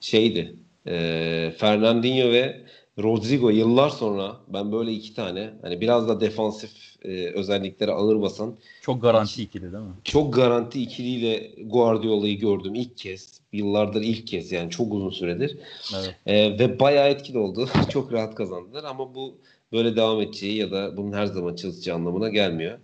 şeydi. 0.00 0.56
E, 0.86 1.52
Fernandinho 1.58 2.32
ve 2.32 2.64
Rodrigo 3.02 3.50
yıllar 3.50 3.88
sonra 3.88 4.36
ben 4.48 4.72
böyle 4.72 4.92
iki 4.92 5.14
tane 5.14 5.50
hani 5.62 5.80
biraz 5.80 6.08
da 6.08 6.20
defansif 6.20 6.70
e, 7.04 7.26
özelliklere 7.26 7.90
ağır 7.92 8.22
basan 8.22 8.56
Çok 8.82 9.02
garanti 9.02 9.42
ikili 9.42 9.72
değil 9.72 9.84
mi? 9.84 9.92
çok 10.04 10.34
garanti 10.34 10.82
ikiliyle 10.82 11.50
Guardiola'yı 11.64 12.38
gördüm 12.38 12.74
ilk 12.74 12.96
kez. 12.96 13.40
Yıllardır 13.52 14.02
ilk 14.02 14.26
kez 14.26 14.52
yani 14.52 14.70
çok 14.70 14.94
uzun 14.94 15.10
süredir. 15.10 15.58
Evet. 15.94 16.14
E, 16.26 16.58
ve 16.58 16.80
bayağı 16.80 17.08
etkili 17.08 17.38
oldu. 17.38 17.68
çok 17.90 18.12
rahat 18.12 18.34
kazandılar 18.34 18.84
ama 18.84 19.14
bu 19.14 19.38
böyle 19.74 19.96
devam 19.96 20.20
edeceği 20.20 20.56
ya 20.56 20.70
da 20.70 20.96
bunun 20.96 21.12
her 21.12 21.26
zaman 21.26 21.54
çalışacağı 21.54 21.96
anlamına 21.96 22.28
gelmiyor. 22.28 22.78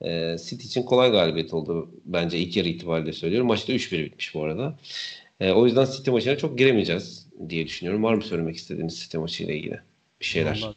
E, 0.00 0.36
City 0.44 0.66
için 0.66 0.82
kolay 0.82 1.10
galibiyet 1.10 1.54
oldu 1.54 1.90
bence 2.04 2.38
ilk 2.38 2.56
yarı 2.56 2.68
itibariyle 2.68 3.12
söylüyorum. 3.12 3.48
Maçta 3.48 3.72
3-1 3.72 4.04
bitmiş 4.04 4.34
bu 4.34 4.44
arada. 4.44 4.78
E, 5.40 5.52
o 5.52 5.66
yüzden 5.66 5.86
City 5.96 6.10
maçına 6.10 6.38
çok 6.38 6.58
giremeyeceğiz 6.58 7.26
diye 7.48 7.66
düşünüyorum. 7.66 8.02
Var 8.02 8.14
mı 8.14 8.22
söylemek 8.22 8.56
istediğiniz 8.56 9.00
City 9.00 9.18
maçıyla 9.18 9.54
ilgili 9.54 9.80
bir 10.20 10.24
şeyler? 10.24 10.60
Vallahi 10.62 10.76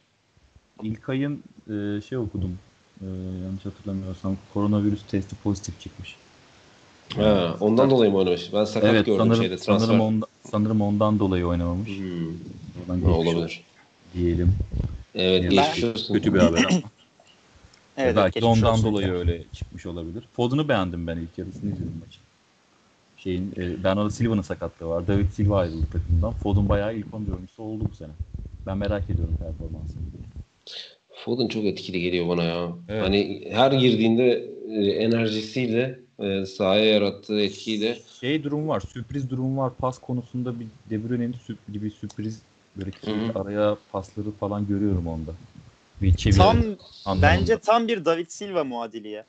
İlk 0.84 1.10
ayın 1.10 1.43
e, 1.68 2.01
şey 2.01 2.18
okudum. 2.18 2.60
E, 3.01 3.05
yanlış 3.43 3.66
hatırlamıyorsam 3.66 4.38
koronavirüs 4.53 5.01
testi 5.07 5.36
pozitif 5.36 5.80
çıkmış. 5.82 6.16
Ha, 7.16 7.57
ondan 7.60 7.89
dolayı 7.89 8.12
mı 8.12 8.18
oynamış? 8.18 8.53
Ben 8.53 8.66
sakat 8.66 8.89
evet 8.89 9.05
gördüm 9.05 9.20
sanırım, 9.20 9.41
şeyde 9.41 9.57
transfer. 9.57 9.86
sanırım, 9.88 10.01
ondan, 10.01 10.28
sanırım 10.51 10.82
ondan 10.82 11.20
dolayı 11.20 11.45
oynamamış. 11.45 11.89
Hmm, 11.89 12.28
Oradan 12.82 13.01
ha, 13.01 13.12
geçmiş 13.18 13.36
olabilir. 13.36 13.64
diyelim. 14.14 14.55
Evet 15.16 15.43
Yani 15.43 15.55
geçmiş 15.55 15.84
olsun. 15.84 16.14
Kötü 16.14 16.34
bir 16.34 16.39
haber 16.39 16.64
ama. 16.64 16.82
Evet, 17.97 18.16
Belki 18.16 18.41
de 18.41 18.45
ondan 18.45 18.74
olsun. 18.74 18.91
dolayı 18.91 19.12
öyle 19.12 19.43
çıkmış 19.53 19.86
olabilir. 19.86 20.24
Foden'u 20.34 20.70
beğendim 20.70 21.07
ben 21.07 21.18
ilk 21.18 21.38
yarısını 21.38 21.70
izledim 21.72 21.99
maçı. 21.99 22.20
Şeyin, 23.18 23.51
e, 23.51 23.84
Bernardo 23.84 24.10
Silva'nın 24.10 24.41
sakatlığı 24.41 24.88
var. 24.88 25.07
David 25.07 25.30
Silva 25.32 25.60
ayrıldı 25.60 25.86
takımdan. 25.91 26.32
Foden 26.34 26.70
bayağı 26.70 26.95
ilk 26.95 27.14
11 27.14 27.32
oyuncusu 27.32 27.64
oldu 27.64 27.88
bu 27.91 27.95
sene. 27.95 28.12
Ben 28.66 28.78
merak 28.78 29.10
ediyorum 29.10 29.36
performansını. 29.39 30.03
Foden 31.26 31.47
çok 31.47 31.66
etkili 31.66 32.01
geliyor 32.01 32.28
bana 32.28 32.43
ya. 32.43 32.70
Evet. 32.89 33.03
Hani 33.03 33.47
her 33.51 33.72
girdiğinde 33.72 34.49
e, 34.70 34.91
enerjisiyle 34.91 35.99
e, 36.20 36.45
sahaya 36.45 36.86
yarattığı 36.86 37.39
etkiyle 37.41 37.97
Şey 38.20 38.43
durum 38.43 38.68
var, 38.68 38.80
sürpriz 38.80 39.30
durum 39.30 39.57
var. 39.57 39.78
Pas 39.80 39.99
konusunda 39.99 40.60
bir 40.60 40.68
De 40.89 41.10
Bruyne'nin 41.10 41.34
sürp- 41.34 41.72
gibi 41.72 41.91
sürpriz 41.91 42.49
böyle 42.78 42.92
sürekli 42.92 43.34
Hı 43.34 43.40
araya 43.40 43.78
pasları 43.92 44.32
falan 44.32 44.68
görüyorum 44.68 45.08
onda. 45.08 45.32
Bir 46.02 46.14
çeviri 46.14 46.38
Tam 46.38 46.58
anlamında. 47.06 47.28
bence 47.28 47.60
tam 47.60 47.88
bir 47.88 48.06
David 48.06 48.30
Silva 48.30 48.64
muadili 48.64 49.10
ya. 49.10 49.26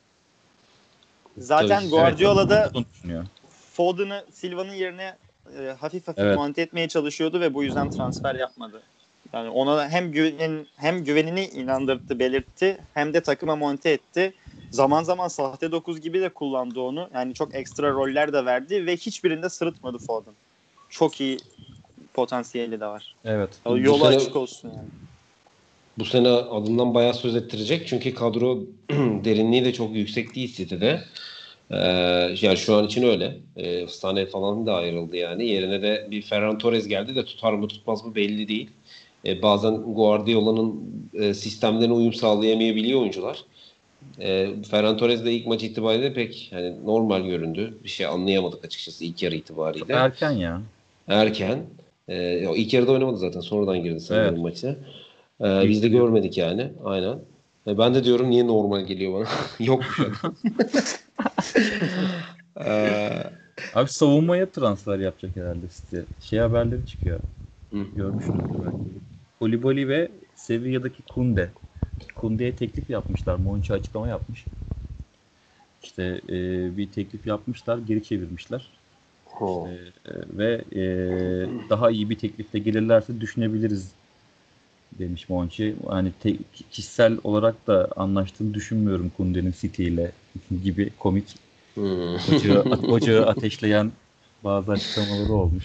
Zaten 1.38 1.80
Tabii, 1.80 1.90
Guardiola 1.90 2.48
da 2.48 2.68
Foden 2.68 2.84
düşünüyor. 2.94 3.26
Foden'ı 3.72 4.24
Silva'nın 4.32 4.72
yerine 4.72 5.16
e, 5.58 5.76
hafif 5.80 6.08
hafif 6.08 6.24
Evet. 6.24 6.36
monte 6.36 6.62
etmeye 6.62 6.88
çalışıyordu 6.88 7.40
ve 7.40 7.54
bu 7.54 7.64
yüzden 7.64 7.90
transfer 7.90 8.34
yapmadı. 8.34 8.82
Yani 9.32 9.50
ona 9.50 9.88
hem 9.88 10.12
güvenin 10.12 10.68
hem 10.76 11.04
güvenini 11.04 11.44
inandırdı, 11.44 12.18
belirtti 12.18 12.84
hem 12.94 13.14
de 13.14 13.22
takıma 13.22 13.56
monte 13.56 13.90
etti. 13.90 14.34
Zaman 14.70 15.02
zaman 15.02 15.28
sahte 15.28 15.72
9 15.72 16.00
gibi 16.00 16.20
de 16.20 16.28
kullandı 16.28 16.80
onu. 16.80 17.10
Yani 17.14 17.34
çok 17.34 17.54
ekstra 17.54 17.90
roller 17.90 18.32
de 18.32 18.44
verdi 18.44 18.86
ve 18.86 18.96
hiçbirinde 18.96 19.48
sırıtmadı 19.48 19.98
Foden. 19.98 20.34
Çok 20.88 21.20
iyi 21.20 21.38
potansiyeli 22.20 22.80
de 22.80 22.86
var. 22.86 23.16
Evet. 23.24 23.50
O 23.64 23.76
Yolu 23.76 24.04
sene- 24.04 24.16
açık 24.16 24.36
olsun 24.36 24.68
yani. 24.68 24.88
bu 25.98 26.04
sene 26.04 26.28
adından 26.28 26.94
bayağı 26.94 27.14
söz 27.14 27.36
ettirecek. 27.36 27.88
Çünkü 27.88 28.14
kadro 28.14 28.58
derinliği 29.24 29.64
de 29.64 29.72
çok 29.72 29.94
yüksek 29.96 30.34
değil 30.34 30.54
City'de. 30.54 31.00
Ee, 31.70 31.76
yani 32.40 32.56
şu 32.56 32.74
an 32.76 32.86
için 32.86 33.02
öyle. 33.02 33.38
Ee, 33.56 33.86
Sane 33.86 34.26
falan 34.26 34.66
da 34.66 34.74
ayrıldı 34.74 35.16
yani. 35.16 35.46
Yerine 35.46 35.82
de 35.82 36.06
bir 36.10 36.22
Ferran 36.22 36.58
Torres 36.58 36.88
geldi 36.88 37.14
de 37.16 37.24
tutar 37.24 37.52
mı 37.52 37.68
tutmaz 37.68 38.04
mı 38.04 38.14
belli 38.14 38.48
değil. 38.48 38.70
Ee, 39.26 39.42
bazen 39.42 39.74
Guardiola'nın 39.74 40.80
e, 41.14 41.34
sistemlerine 41.34 41.92
uyum 41.92 42.12
sağlayamayabiliyor 42.12 43.00
oyuncular. 43.00 43.44
Ee, 44.20 44.48
Ferran 44.70 44.96
Torres 44.96 45.24
de 45.24 45.32
ilk 45.32 45.46
maç 45.46 45.62
itibariyle 45.62 46.12
pek 46.12 46.48
hani 46.52 46.86
normal 46.86 47.20
göründü. 47.26 47.78
Bir 47.84 47.88
şey 47.88 48.06
anlayamadık 48.06 48.64
açıkçası 48.64 49.04
ilk 49.04 49.22
yarı 49.22 49.34
itibariyle. 49.34 49.92
Erken 49.92 50.30
ya. 50.30 50.62
erken. 51.08 51.66
Ee, 52.10 52.48
o 52.48 52.56
ilk 52.56 52.74
yarıda 52.74 52.92
oynamadı 52.92 53.16
zaten. 53.18 53.40
Sonradan 53.40 53.82
girdi 53.82 54.00
sanırım 54.00 54.26
Evet. 54.28 54.38
maça. 54.38 54.76
Ee, 55.40 55.68
biz 55.68 55.82
de 55.82 55.88
görmedik 55.88 56.38
yani. 56.38 56.72
Aynen. 56.84 57.18
Ee, 57.66 57.78
ben 57.78 57.94
de 57.94 58.04
diyorum 58.04 58.30
niye 58.30 58.46
normal 58.46 58.86
geliyor 58.86 59.12
bana? 59.14 59.28
Adam. 59.98 60.36
ee, 62.66 63.22
Abi 63.74 63.88
savunmaya 63.90 64.50
transfer 64.50 64.98
yapacak 64.98 65.36
herhalde 65.36 65.66
City. 65.68 65.96
Şey 66.20 66.38
haberleri 66.38 66.86
çıkıyor. 66.86 67.20
hı. 67.72 67.86
Görmüştünüz 67.96 68.44
belki. 68.52 69.00
Kolibali 69.40 69.88
ve 69.88 70.08
Sevilla'daki 70.34 71.02
Kunde. 71.02 71.50
Kunde'ye 72.16 72.56
teklif 72.56 72.90
yapmışlar. 72.90 73.34
Monchi 73.36 73.72
açıklama 73.72 74.08
yapmış. 74.08 74.46
İşte 75.82 76.20
e, 76.28 76.36
bir 76.76 76.92
teklif 76.92 77.26
yapmışlar, 77.26 77.78
geri 77.78 78.02
çevirmişler. 78.02 78.79
E, 79.40 80.38
ve 80.38 80.64
e, 80.72 80.82
daha 81.70 81.90
iyi 81.90 82.10
bir 82.10 82.18
teklifle 82.18 82.58
gelirlerse 82.58 83.20
düşünebiliriz 83.20 83.90
demiş 84.98 85.28
Monchi. 85.28 85.76
Hani 85.88 86.12
te- 86.22 86.36
kişisel 86.72 87.18
olarak 87.24 87.66
da 87.66 87.88
anlaştığını 87.96 88.54
düşünmüyorum 88.54 89.10
Kunde'nin 89.16 89.54
City 89.60 89.86
ile 89.86 90.12
gibi 90.64 90.90
komik 90.98 91.34
Hmm. 91.74 92.14
ocağı, 92.36 92.64
ocağı 92.92 93.26
ateşleyen 93.26 93.92
bazı 94.44 94.72
açıklamaları 94.72 95.32
olmuş. 95.32 95.64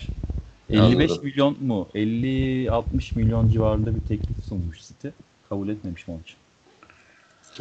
55 0.69 1.11
Anladım. 1.11 1.25
milyon 1.25 1.63
mu? 1.63 1.87
50-60 1.95 3.15
milyon 3.15 3.49
civarında 3.49 3.95
bir 3.95 3.99
teklif 3.99 4.37
sunmuş 4.47 4.87
City. 4.87 5.07
Kabul 5.49 5.69
etmemiş 5.69 6.07
Monchi. 6.07 6.33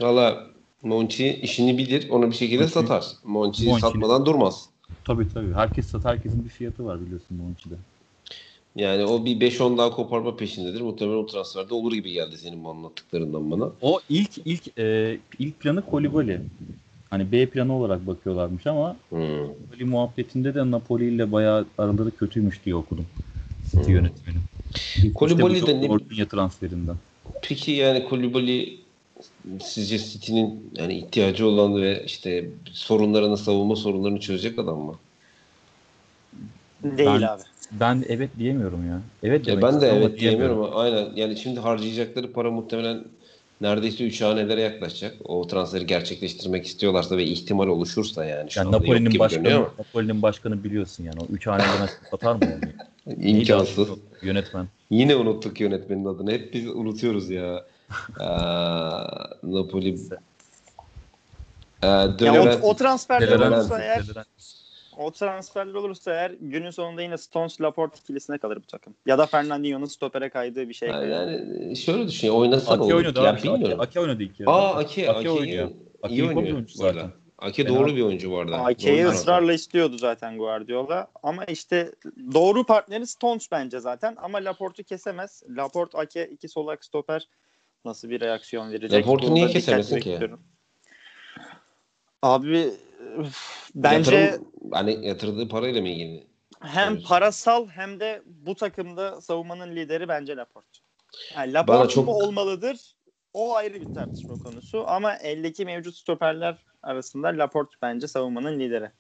Valla 0.00 0.46
Monchi 0.82 1.28
işini 1.42 1.78
bilir. 1.78 2.11
Onu 2.11 2.30
bir 2.30 2.34
şekilde 2.36 2.62
Monchi- 2.64 2.68
satar. 2.68 3.05
Monchi 3.24 3.66
Monchi- 3.70 3.80
satmadan 3.80 4.26
durmaz. 4.26 4.74
Tabii 5.05 5.28
tabii. 5.34 5.55
Herkes 5.55 5.86
sat, 5.86 6.05
herkesin 6.05 6.45
bir 6.45 6.51
fiyatı 6.51 6.84
var 6.84 7.01
biliyorsun 7.01 7.36
Monchi'de. 7.36 7.74
Yani 8.76 9.05
o 9.05 9.24
bir 9.24 9.40
5-10 9.40 9.78
daha 9.78 9.90
koparma 9.90 10.36
peşindedir. 10.36 10.80
Muhtemelen 10.80 11.16
o 11.16 11.26
transferde 11.26 11.74
olur 11.74 11.92
gibi 11.92 12.12
geldi 12.12 12.38
senin 12.38 12.64
bu 12.64 12.70
anlattıklarından 12.70 13.51
bana. 13.51 13.70
O 13.82 14.01
ilk 14.09 14.30
ilk 14.45 14.78
e, 14.78 15.18
ilk 15.38 15.61
planı 15.61 15.86
Kolibali. 15.86 16.40
Hani 17.11 17.32
B 17.32 17.47
planı 17.47 17.76
olarak 17.76 18.07
bakıyorlarmış 18.07 18.66
ama 18.66 18.97
Hmm. 19.09 19.18
Kolibali 19.18 19.84
muhabbetinde 19.84 20.55
de 20.55 20.70
Napoli 20.70 21.14
ile 21.14 21.32
bayağı 21.32 21.66
araları 21.78 22.16
kötüymüş 22.16 22.64
diye 22.64 22.74
okudum. 22.74 23.07
City 23.70 23.80
Hmm. 23.80 23.92
yönetmeni. 23.95 24.36
Kolibali 25.14 25.55
İşte 25.55 25.66
de 25.66 25.88
ne- 26.18 26.28
transferinden. 26.28 26.97
Peki 27.42 27.72
yani 27.72 28.05
Koulibaly 28.05 28.84
sizce 29.62 29.99
City'nin 29.99 30.70
yani 30.76 30.95
ihtiyacı 30.95 31.47
olan 31.47 31.82
ve 31.82 32.03
işte 32.07 32.51
sorunlarını, 32.72 33.36
savunma 33.36 33.76
sorunlarını 33.76 34.20
çözecek 34.20 34.59
adam 34.59 34.78
mı? 34.78 34.95
Değil 36.84 37.09
Ben- 37.09 37.22
abi. 37.22 37.42
Ben 37.72 38.05
evet 38.09 38.30
diyemiyorum 38.38 38.88
ya. 38.88 39.01
Evet 39.22 39.47
Ya 39.47 39.62
ben 39.62 39.80
de 39.80 39.86
evet 39.86 40.18
diyemiyorum 40.18 40.62
ama 40.62 40.74
aynen. 40.74 41.09
Yani 41.16 41.36
şimdi 41.36 41.61
harcayacakları 41.61 42.32
para 42.32 42.51
muhtemelen 42.51 43.05
neredeyse 43.61 44.05
3 44.05 44.22
hanelere 44.22 44.61
yaklaşacak. 44.61 45.14
O 45.24 45.47
transferi 45.47 45.86
gerçekleştirmek 45.86 46.66
istiyorlarsa 46.66 47.16
ve 47.16 47.24
ihtimal 47.24 47.66
oluşursa 47.68 48.24
yani. 48.24 48.51
Şu 48.51 48.61
Yani 48.61 48.72
Napoli'nin 48.72 49.18
başkanı, 49.18 49.66
Napoli'nin 49.78 50.22
başkanı 50.22 50.64
biliyorsun 50.64 51.05
yani. 51.05 51.16
O 51.20 51.26
üç 51.32 51.47
haneden 51.47 51.80
açıp 51.80 51.99
satar 52.11 52.34
mı 52.34 52.42
onu? 52.45 53.16
Neydi 53.16 53.38
imkansız. 53.38 53.88
Yönetmen. 54.22 54.68
Yine 54.90 55.16
unuttuk 55.16 55.61
yönetmenin 55.61 56.05
adını. 56.05 56.32
Hep 56.32 56.55
biz 56.55 56.66
unutuyoruz 56.66 57.30
ya. 57.30 57.64
Aa, 58.20 59.26
Napoli. 59.42 59.99
Ee, 61.82 61.86
Ya 61.86 62.18
Döneven- 62.18 62.61
o, 62.62 62.68
o 62.68 62.74
transferler 62.76 63.28
Deleren- 63.28 63.53
olursa 63.53 63.78
eğer 63.82 64.03
o 64.99 65.11
transferler 65.11 65.74
olursa 65.74 66.11
eğer 66.12 66.32
günün 66.40 66.70
sonunda 66.70 67.03
yine 67.03 67.18
Stones 67.18 67.61
Laporte 67.61 67.99
ikilisine 68.05 68.38
kalır 68.38 68.57
bu 68.57 68.66
takım. 68.66 68.95
Ya 69.07 69.18
da 69.18 69.26
Fernandinho'nun 69.26 69.86
stopere 69.86 70.28
kaydığı 70.28 70.68
bir 70.68 70.74
şey. 70.74 70.90
Kayar. 70.90 71.09
Yani 71.28 71.76
şöyle 71.76 72.09
düşün. 72.09 72.28
Oynasa 72.28 72.80
olur. 72.80 72.92
oynadı 72.92 73.20
Ya 73.22 73.30
abi. 73.30 73.42
Bilmiyorum. 73.42 73.80
Ake 73.80 74.01
oynadı 74.01 74.22
ilk 74.22 74.40
yarıda. 74.40 74.53
Aa 74.53 74.74
Ake, 74.76 75.11
Ake 75.11 75.18
Ake, 75.18 75.30
oynuyor. 75.30 75.70
Ake 76.03 76.14
iyi 76.14 76.24
oynuyor. 76.28 76.62
zaten. 76.68 77.11
Fena- 77.42 77.68
doğru 77.68 77.97
bir 77.97 78.03
oyuncu 78.03 78.30
bu 78.30 78.38
arada. 78.38 78.53
Doğru 78.59 79.09
ısrarla 79.09 79.53
istiyordu 79.53 79.99
zaten 79.99 80.38
Guardiola. 80.38 81.07
Ama 81.22 81.45
işte 81.45 81.92
doğru 82.34 82.64
partneri 82.64 83.07
Stones 83.07 83.49
bence 83.53 83.80
zaten. 83.80 84.16
Ama 84.22 84.38
Laporte'u 84.38 84.84
kesemez. 84.84 85.42
Laporte, 85.57 85.99
Ake, 85.99 86.26
iki 86.32 86.49
solak 86.49 86.84
stoper 86.84 87.28
nasıl 87.85 88.11
bir 88.11 88.20
reaksiyon 88.20 88.72
verecek? 88.72 88.93
Laporte'u 89.07 89.26
Bunu 89.26 89.35
niye 89.35 89.49
kesemesin 89.49 90.01
ki? 90.01 90.11
bekliyorum. 90.12 90.43
Abi 92.22 92.70
üf, 93.18 93.68
bence 93.74 94.16
Yatırım, 94.16 94.51
hani 94.72 95.07
yatırdığı 95.07 95.49
parayla 95.49 95.80
mı 95.80 95.89
ilgili? 95.89 96.26
hem 96.61 97.01
parasal 97.03 97.68
hem 97.68 98.01
de 98.01 98.22
bu 98.26 98.55
takımda 98.55 99.20
savunmanın 99.20 99.76
lideri 99.76 100.09
bence 100.09 100.37
Laporte. 100.37 100.78
Yani 101.37 101.55
Bana 101.55 101.61
Laporte 101.61 101.95
çok- 101.95 102.05
mu 102.05 102.12
olmalıdır? 102.12 102.95
O 103.32 103.55
ayrı 103.55 103.80
bir 103.80 103.87
tartışma 103.87 104.37
konusu. 104.37 104.85
Ama 104.89 105.14
eldeki 105.16 105.64
mevcut 105.64 105.95
stoperler 105.97 106.59
arasında 106.82 107.28
Laporte 107.28 107.76
bence 107.82 108.07
savunmanın 108.09 108.61
lideri. 108.61 108.91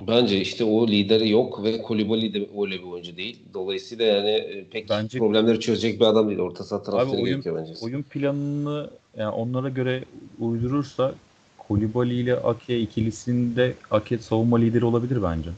Bence 0.00 0.40
işte 0.40 0.64
o 0.64 0.88
lideri 0.88 1.30
yok 1.30 1.62
ve 1.64 1.82
Kolibali 1.82 2.34
de 2.34 2.38
öyle 2.62 2.78
bir 2.78 2.82
oyuncu 2.86 3.16
değil. 3.16 3.38
Dolayısıyla 3.54 4.04
yani 4.04 4.28
e, 4.30 4.64
pek 4.64 4.88
Bence- 4.90 5.18
problemleri 5.18 5.60
çözecek 5.60 6.00
bir 6.00 6.04
adam 6.06 6.28
değil. 6.28 6.38
Orta 6.38 6.64
saha 6.64 6.82
transferi 6.82 7.16
oyun- 7.22 7.26
gerekiyor 7.26 7.56
bence. 7.58 7.72
Oyun 7.82 8.02
planını 8.02 8.90
yani 9.16 9.30
onlara 9.30 9.68
göre 9.68 10.04
uydurursa 10.40 11.14
Kolibali 11.58 12.14
ile 12.14 12.36
Ake 12.36 12.80
ikilisinde 12.80 13.74
Ake 13.90 14.18
savunma 14.18 14.56
lideri 14.58 14.84
olabilir 14.84 15.22
bence. 15.22 15.50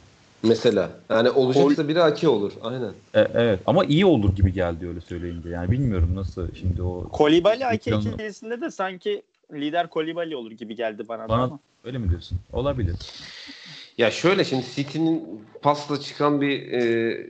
Mesela 0.43 0.91
yani 1.11 1.31
olacaksa 1.31 1.89
biri 1.89 2.03
Ake 2.03 2.29
olur. 2.29 2.53
Aynen. 2.63 2.93
E, 3.15 3.21
evet 3.35 3.61
ama 3.67 3.85
iyi 3.85 4.07
olur 4.07 4.37
gibi 4.37 4.53
geldi 4.53 4.87
öyle 4.89 5.01
söyleyince. 5.01 5.49
Yani 5.49 5.71
bilmiyorum 5.71 6.11
nasıl 6.15 6.49
şimdi 6.61 6.83
o 6.83 7.09
Kolibali 7.13 7.67
Ake 7.67 7.91
Planlı. 7.91 8.09
ikilisinde 8.11 8.61
de 8.61 8.71
sanki 8.71 9.23
lider 9.53 9.91
Kolibali 9.91 10.37
olur 10.37 10.51
gibi 10.53 10.77
geldi 10.77 11.09
bana, 11.09 11.23
da 11.25 11.29
Bana- 11.29 11.43
ama. 11.43 11.59
öyle 11.85 11.99
mi 11.99 12.11
diyorsun? 12.11 12.39
Olabilir. 12.53 12.97
Ya 13.99 14.11
şöyle 14.11 14.45
şimdi 14.45 14.65
City'nin 14.75 15.41
pasla 15.63 16.01
çıkan 16.01 16.41
bir 16.41 16.73
e, 16.73 16.81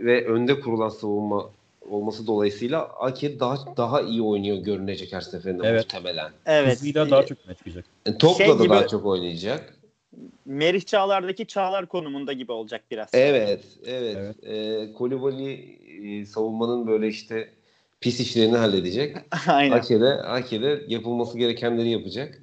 ve 0.04 0.26
önde 0.26 0.60
kurulan 0.60 0.88
savunma 0.88 1.50
olması 1.90 2.26
dolayısıyla 2.26 2.82
Ake 2.82 3.40
daha 3.40 3.76
daha 3.76 4.00
iyi 4.02 4.22
oynuyor 4.22 4.56
görünecek 4.56 5.12
her 5.12 5.20
seferinde 5.20 5.62
Evet. 5.66 5.84
muhtemelen. 5.84 6.30
Evet. 6.46 6.72
Hızıyla 6.72 7.10
daha 7.10 7.26
çok 7.26 7.38
çıkacak. 7.58 7.84
Yani 8.06 8.18
topla 8.18 8.44
Şey 8.44 8.58
da 8.58 8.62
gibi- 8.62 8.74
daha 8.74 8.86
çok 8.88 9.06
oynayacak. 9.06 9.74
Merih 10.46 10.82
Çağlar'daki 10.86 11.46
Çağlar 11.46 11.86
konumunda 11.86 12.32
gibi 12.32 12.52
olacak 12.52 12.84
biraz. 12.90 13.08
Evet, 13.12 13.64
evet. 13.86 14.16
Evet. 14.16 14.36
Ee, 14.44 14.92
Kolibali 14.92 15.52
e, 16.20 16.26
savunmanın 16.26 16.86
böyle 16.86 17.08
işte 17.08 17.48
pis 18.00 18.20
işlerini 18.20 18.56
halledecek. 18.56 19.16
Aynen. 19.48 19.76
Ake'de, 19.76 20.08
Ake'de 20.08 20.84
yapılması 20.88 21.38
gerekenleri 21.38 21.88
yapacak 21.88 22.42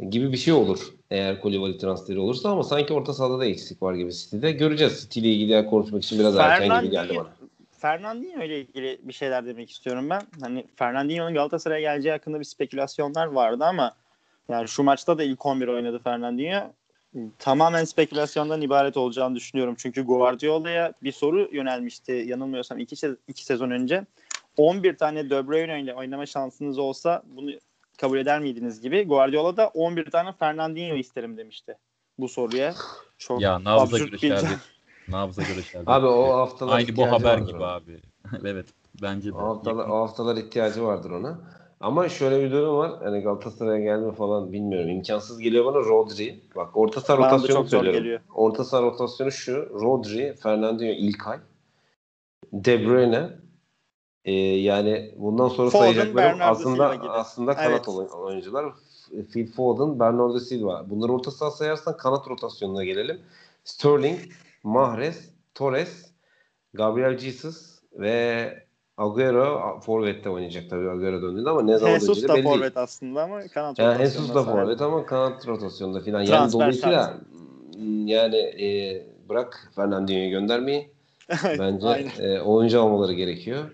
gibi 0.00 0.32
bir 0.32 0.36
şey 0.36 0.54
olur. 0.54 0.78
Eğer 1.10 1.40
Kolibali 1.40 1.78
transferi 1.78 2.18
olursa 2.18 2.50
ama 2.50 2.62
sanki 2.62 2.92
orta 2.92 3.14
sahada 3.14 3.38
da 3.38 3.46
eksik 3.46 3.82
var 3.82 3.94
gibi 3.94 4.12
City'de. 4.12 4.52
Göreceğiz. 4.52 5.00
City 5.00 5.20
ile 5.20 5.28
ilgili 5.28 5.66
konuşmak 5.66 6.04
için 6.04 6.18
biraz 6.18 6.36
erken 6.36 6.80
gibi 6.80 6.90
geldi 6.90 7.16
bana. 7.16 7.28
Fernandinho 7.78 8.42
ile 8.42 8.60
ilgili 8.60 8.98
bir 9.02 9.12
şeyler 9.12 9.46
demek 9.46 9.70
istiyorum 9.70 10.10
ben. 10.10 10.22
Hani 10.40 10.64
Fernandinho'nun 10.76 11.34
Galatasaray'a 11.34 11.80
geleceği 11.80 12.12
hakkında 12.12 12.40
bir 12.40 12.44
spekülasyonlar 12.44 13.26
vardı 13.26 13.64
ama 13.64 13.94
yani 14.48 14.68
şu 14.68 14.82
maçta 14.82 15.18
da 15.18 15.22
ilk 15.22 15.46
11 15.46 15.68
oynadı 15.68 16.00
Fernandinho. 16.04 16.60
Tamamen 17.38 17.84
spekülasyondan 17.84 18.60
ibaret 18.60 18.96
olacağını 18.96 19.34
düşünüyorum. 19.34 19.74
Çünkü 19.78 20.02
Guardiola'ya 20.02 20.92
bir 21.02 21.12
soru 21.12 21.48
yönelmişti 21.52 22.12
yanılmıyorsam 22.12 22.78
iki, 22.78 22.96
iki 23.28 23.44
sezon 23.44 23.70
önce. 23.70 24.04
11 24.56 24.96
tane 24.96 25.30
De 25.30 25.48
Bruyne 25.48 25.80
ile 25.80 25.94
oynama 25.94 26.26
şansınız 26.26 26.78
olsa 26.78 27.22
bunu 27.26 27.50
kabul 27.96 28.18
eder 28.18 28.40
miydiniz 28.40 28.80
gibi. 28.80 29.04
Guardiola 29.04 29.56
da 29.56 29.68
11 29.68 30.10
tane 30.10 30.32
Fernandinho 30.32 30.94
isterim 30.94 31.36
demişti 31.36 31.76
bu 32.18 32.28
soruya. 32.28 32.74
Çok 33.18 33.40
ya 33.40 33.64
nabza 33.64 33.98
göre 33.98 34.18
şerbet. 34.18 34.58
Nabza 35.08 35.42
göre 35.42 35.62
şerbet. 35.62 35.88
Abi 35.88 36.06
o 36.06 36.32
haftalar 36.32 36.76
Aynı 36.76 36.96
bu 36.96 37.06
haber 37.06 37.38
gibi 37.38 37.56
ona. 37.56 37.66
abi. 37.66 38.00
evet 38.44 38.66
bence 39.02 39.30
de. 39.30 39.34
O 39.34 39.48
haftalar, 39.48 39.88
o 39.88 39.96
haftalar 39.96 40.36
ihtiyacı 40.36 40.84
vardır 40.84 41.10
ona. 41.10 41.40
Ama 41.80 42.08
şöyle 42.08 42.44
bir 42.44 42.52
durum 42.52 42.76
var. 42.76 42.92
Hani 43.02 43.20
Galatasaray'a 43.20 43.84
gelme 43.84 44.12
falan 44.12 44.52
bilmiyorum. 44.52 44.90
İmkansız 44.90 45.38
geliyor 45.38 45.64
bana 45.64 45.76
Rodri. 45.76 46.40
Bak 46.56 46.76
orta 46.76 47.00
saha 47.00 47.16
rotasyonu 47.16 47.68
söylüyorum. 47.68 48.22
Orta 48.34 48.64
saha 48.64 48.82
rotasyonu 48.82 49.32
şu. 49.32 49.70
Rodri, 49.70 50.36
Fernandinho, 50.42 50.92
İlkay, 50.92 51.38
De 52.52 52.86
Bruyne, 52.86 53.28
ee, 54.26 54.32
yani 54.34 55.14
bundan 55.16 55.48
sonra 55.48 55.70
Foden, 55.70 55.84
sayacaklarım 55.84 56.16
Bernardo 56.16 56.44
aslında 56.44 56.88
aslında 57.10 57.56
kanat 57.56 57.88
evet. 57.88 58.10
oyuncular. 58.14 58.72
Phil 59.32 59.52
Foden, 59.52 60.00
Bernardo 60.00 60.40
Silva. 60.40 60.90
Bunları 60.90 61.12
orta 61.12 61.30
saha 61.30 61.50
sayarsan 61.50 61.96
kanat 61.96 62.28
rotasyonuna 62.28 62.84
gelelim. 62.84 63.20
Sterling, 63.64 64.18
Mahrez, 64.62 65.30
Torres, 65.54 66.10
Gabriel 66.74 67.18
Jesus 67.18 67.80
ve 67.92 68.52
Agüero 68.96 69.80
forvette 69.80 70.30
oynayacak 70.30 70.70
tabii 70.70 70.90
Agüero 70.90 71.22
döndüğünde 71.22 71.50
ama 71.50 71.62
ne 71.62 71.78
zaman 71.78 71.94
Jesus 71.94 72.28
da 72.28 72.34
belli 72.34 72.42
forvet 72.42 72.76
aslında 72.76 73.22
ama 73.22 73.48
kanat 73.48 73.78
yani 73.78 74.04
Jesus 74.04 74.34
da 74.34 74.42
forvet 74.42 74.80
ama 74.80 75.06
kanat 75.06 75.48
rotasyonunda 75.48 76.00
falan. 76.00 76.22
Yani 76.22 76.52
dolayısıyla 76.52 77.20
yani 78.04 78.36
e, 78.36 79.02
bırak 79.28 79.72
Fernandinho'yu 79.76 80.30
göndermeyi. 80.30 80.90
Bence 81.58 81.88
e, 82.20 82.40
oyuncu 82.40 82.80
almaları 82.80 83.12
gerekiyor. 83.12 83.70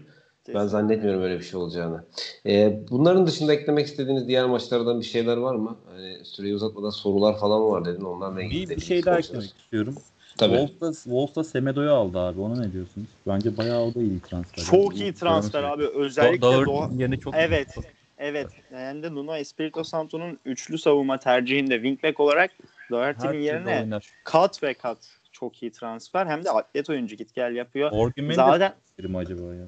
Ben 0.48 0.66
zannetmiyorum 0.66 1.22
öyle 1.22 1.38
bir 1.38 1.44
şey 1.44 1.60
olacağını. 1.60 2.04
Ee, 2.46 2.80
bunların 2.90 3.26
dışında 3.26 3.54
eklemek 3.54 3.86
istediğiniz 3.86 4.28
diğer 4.28 4.44
maçlardan 4.44 5.00
bir 5.00 5.04
şeyler 5.04 5.36
var 5.36 5.54
mı? 5.54 5.76
Hani 5.94 6.24
süreyi 6.24 6.54
uzatmadan 6.54 6.90
sorular 6.90 7.38
falan 7.38 7.62
var 7.62 7.84
dedin. 7.84 8.04
Onlarla 8.04 8.42
ilgili 8.42 8.70
bir, 8.70 8.76
bir 8.76 8.80
şey 8.80 9.04
daha 9.04 9.18
eklemek 9.18 9.44
istiyorum. 9.44 9.94
Tabii. 10.36 10.56
Wolves'ta, 10.56 11.02
Wolves'ta 11.02 11.44
Semedo'yu 11.44 11.92
aldı 11.92 12.18
abi. 12.18 12.40
Ona 12.40 12.60
ne 12.60 12.72
diyorsunuz? 12.72 13.06
Bence 13.26 13.56
bayağı 13.56 13.80
o 13.80 13.94
da 13.94 14.00
iyi 14.00 14.20
transfer. 14.20 14.64
Çok 14.64 15.00
iyi 15.00 15.14
transfer 15.14 15.62
abi. 15.62 15.86
Özellikle 15.86 16.46
da, 16.46 16.66
Doğa... 16.66 16.90
yerine 16.96 17.16
çok 17.16 17.34
Evet. 17.36 17.76
Iyi. 17.76 17.82
Evet. 18.18 18.48
Yani 18.72 19.02
de 19.02 19.14
Nuno 19.14 19.36
Espirito 19.36 19.84
Santo'nun 19.84 20.38
üçlü 20.44 20.78
savunma 20.78 21.18
tercihinde 21.18 21.74
wingback 21.74 22.20
olarak 22.20 22.50
Doherty'nin 22.90 23.40
yerine 23.40 24.00
kat 24.24 24.62
ve 24.62 24.74
kat 24.74 24.98
çok 25.32 25.62
iyi 25.62 25.72
transfer. 25.72 26.26
Hem 26.26 26.44
de 26.44 26.50
atlet 26.50 26.90
oyuncu 26.90 27.16
git 27.16 27.34
gel 27.34 27.54
yapıyor. 27.54 27.90
Orgümen'i 27.92 28.34
Zaten... 28.34 28.72
mi 28.98 29.18
acaba 29.18 29.54
ya? 29.54 29.66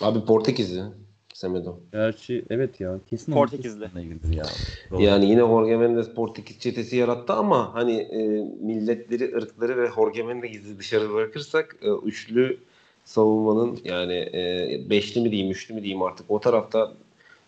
Abi 0.00 0.24
Portekizli. 0.24 0.82
Semedo. 1.34 1.76
Gerçi 1.92 2.44
evet 2.50 2.80
ya 2.80 2.98
kesin 3.10 3.32
Portekizli. 3.32 3.88
Ya. 4.36 4.44
Yani 4.98 5.30
yine 5.30 5.40
Jorge 5.40 5.76
Mendes 5.76 6.08
Portekiz 6.08 6.58
çetesi 6.58 6.96
yarattı 6.96 7.32
ama 7.32 7.74
hani 7.74 7.92
e, 7.92 8.18
milletleri, 8.60 9.36
ırkları 9.36 9.82
ve 9.82 9.90
Jorge 9.94 10.22
Mendes'i 10.22 10.78
dışarı 10.78 11.12
bırakırsak 11.12 11.76
e, 11.82 11.88
üçlü 11.90 12.58
savunmanın 13.04 13.78
yani 13.84 14.14
e, 14.14 14.80
beşli 14.90 15.20
mi 15.20 15.30
diyeyim, 15.30 15.50
üçlü 15.50 15.74
mü 15.74 15.82
diyeyim 15.82 16.02
artık 16.02 16.30
o 16.30 16.40
tarafta 16.40 16.92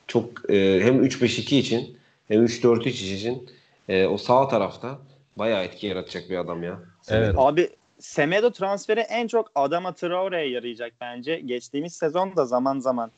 çok 0.07 0.51
e, 0.51 0.81
hem 0.83 1.05
3-5-2 1.05 1.55
için 1.55 1.97
hem 2.29 2.45
3-4-3 2.45 2.89
için 2.89 3.51
e, 3.89 4.07
o 4.07 4.19
sağ 4.19 4.49
tarafta 4.49 4.99
bayağı 5.37 5.65
etki 5.65 5.87
yaratacak 5.87 6.31
bir 6.31 6.37
adam 6.37 6.63
ya. 6.63 6.83
Evet. 7.09 7.35
Abi 7.37 7.71
Semedo 7.99 8.51
transferi 8.51 9.01
en 9.01 9.27
çok 9.27 9.51
Adama 9.55 9.93
Traore'ye 9.93 10.51
yarayacak 10.51 10.93
bence. 11.01 11.37
Geçtiğimiz 11.37 11.93
sezon 11.93 12.37
da 12.37 12.45
zaman 12.45 12.79
zaman 12.79 13.11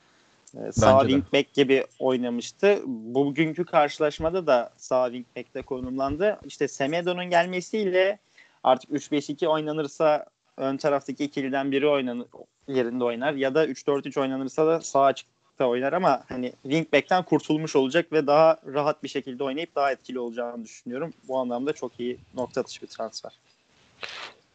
e, 0.55 0.73
sağ 0.73 1.01
wingback 1.01 1.55
gibi 1.55 1.85
oynamıştı. 1.99 2.83
Bugünkü 2.87 3.65
karşılaşmada 3.65 4.47
da 4.47 4.71
sağ 4.77 5.07
wingback'te 5.07 5.63
konumlandı. 5.63 6.39
İşte 6.45 6.69
Semedo'nun 6.69 7.31
gelmesiyle 7.31 8.19
artık 8.65 8.91
3-5-2 8.91 9.47
oynanırsa 9.47 10.27
ön 10.57 10.77
taraftaki 10.77 11.25
ikiliden 11.25 11.73
biri 11.73 11.89
oynanır, 11.89 12.27
yerinde 12.69 13.05
oynar 13.05 13.33
ya 13.33 13.55
da 13.55 13.67
3-4-3 13.67 14.21
oynanırsa 14.21 14.67
da 14.67 14.81
sağ 14.81 15.05
açıkta 15.05 15.67
oynar 15.67 15.93
ama 15.93 16.23
hani 16.29 16.53
wingback'ten 16.63 17.23
kurtulmuş 17.23 17.77
olacak 17.77 18.13
ve 18.13 18.27
daha 18.27 18.57
rahat 18.75 19.03
bir 19.03 19.09
şekilde 19.09 19.45
oynayıp 19.45 19.75
daha 19.75 19.93
etkili 19.93 20.19
olacağını 20.19 20.65
düşünüyorum. 20.65 21.13
Bu 21.29 21.39
anlamda 21.39 21.73
çok 21.73 22.01
iyi 22.01 22.19
nokta 22.35 22.61
atışı 22.61 22.83
bir 22.83 22.87
transfer. 22.87 23.33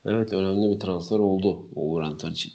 Evet 0.06 0.34
önemli 0.34 0.76
bir 0.76 0.80
transfer 0.80 1.20
oldu 1.20 1.66
Wolverhampton 1.74 2.32
için. 2.32 2.54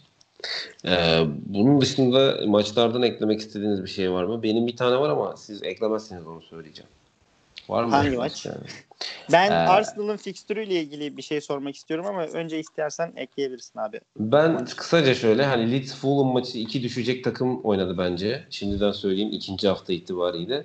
Ee, 0.85 1.25
bunun 1.47 1.81
dışında 1.81 2.39
maçlardan 2.47 3.03
eklemek 3.03 3.41
istediğiniz 3.41 3.83
bir 3.83 3.89
şey 3.89 4.13
var 4.13 4.25
mı? 4.25 4.43
Benim 4.43 4.67
bir 4.67 4.77
tane 4.77 4.97
var 4.97 5.11
ama 5.11 5.37
siz 5.37 5.63
eklemezseniz 5.63 6.27
onu 6.27 6.43
söyleyeceğim. 6.43 6.91
Var 7.69 7.85
mı? 7.85 7.91
Hangi 7.91 8.17
maç? 8.17 8.47
Yani? 8.47 8.59
Ben 9.33 9.51
ee, 9.51 9.55
Arsenal'ın 9.55 10.17
fikstürüyle 10.17 10.75
ilgili 10.75 11.17
bir 11.17 11.23
şey 11.23 11.41
sormak 11.41 11.77
istiyorum 11.77 12.07
ama 12.07 12.23
önce 12.23 12.61
istersen 12.61 13.13
ekleyebilirsin 13.17 13.79
abi. 13.79 14.01
Ben 14.17 14.65
kısaca 14.65 15.15
şöyle 15.15 15.45
hani 15.45 15.73
Leeds 15.73 15.95
Fulham 15.95 16.33
maçı 16.33 16.59
iki 16.59 16.83
düşecek 16.83 17.25
takım 17.25 17.61
oynadı 17.61 17.99
bence. 17.99 18.45
Şimdiden 18.51 18.93
söyleyeyim 18.93 19.31
ikinci 19.33 19.69
hafta 19.69 19.93
itibariyle. 19.93 20.65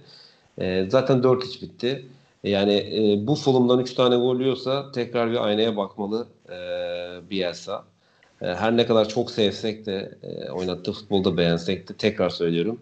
Ee, 0.60 0.86
zaten 0.90 1.18
4-3 1.18 1.62
bitti. 1.62 2.06
Yani 2.44 2.74
e, 2.74 3.28
bu 3.28 3.36
Fulham'dan 3.36 3.80
3 3.80 3.94
tane 3.94 4.16
gol 4.16 4.39
yiyorsa 4.39 4.91
tekrar 4.91 5.32
bir 5.32 5.46
aynaya 5.46 5.78
bakmalı 5.78 6.28
e, 6.50 6.56
Bielsa. 7.30 7.84
E, 8.41 8.46
her 8.46 8.78
ne 8.78 8.86
kadar 8.86 9.10
çok 9.10 9.32
sevsek 9.32 9.86
de 9.86 10.18
e, 10.24 10.52
oynattığı 10.52 10.91
futbolda 10.91 11.38
beğensek 11.38 11.89
de 11.89 11.94
tekrar 11.94 12.30
söylüyorum. 12.30 12.80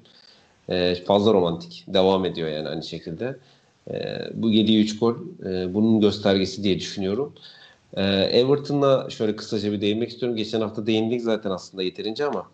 E, 0.70 0.96
fazla 0.96 1.34
romantik. 1.34 1.86
Devam 1.88 2.26
ediyor 2.26 2.50
yani 2.50 2.68
aynı 2.70 2.84
şekilde. 2.84 3.38
E, 3.92 4.20
bu 4.34 4.52
7'ye 4.52 4.82
3 4.82 5.00
gol 5.00 5.16
e, 5.46 5.74
bunun 5.74 6.02
göstergesi 6.02 6.64
diye 6.64 6.80
düşünüyorum. 6.80 7.34
E, 7.94 8.04
Everton'la 8.24 9.10
şöyle 9.10 9.36
kısaca 9.36 9.72
bir 9.72 9.82
değinmek 9.82 10.10
istiyorum. 10.10 10.38
Geçen 10.38 10.62
hafta 10.62 10.88
değindik 10.88 11.22
zaten 11.22 11.52
aslında 11.52 11.84
yeterince 11.84 12.26
ama 12.26 12.48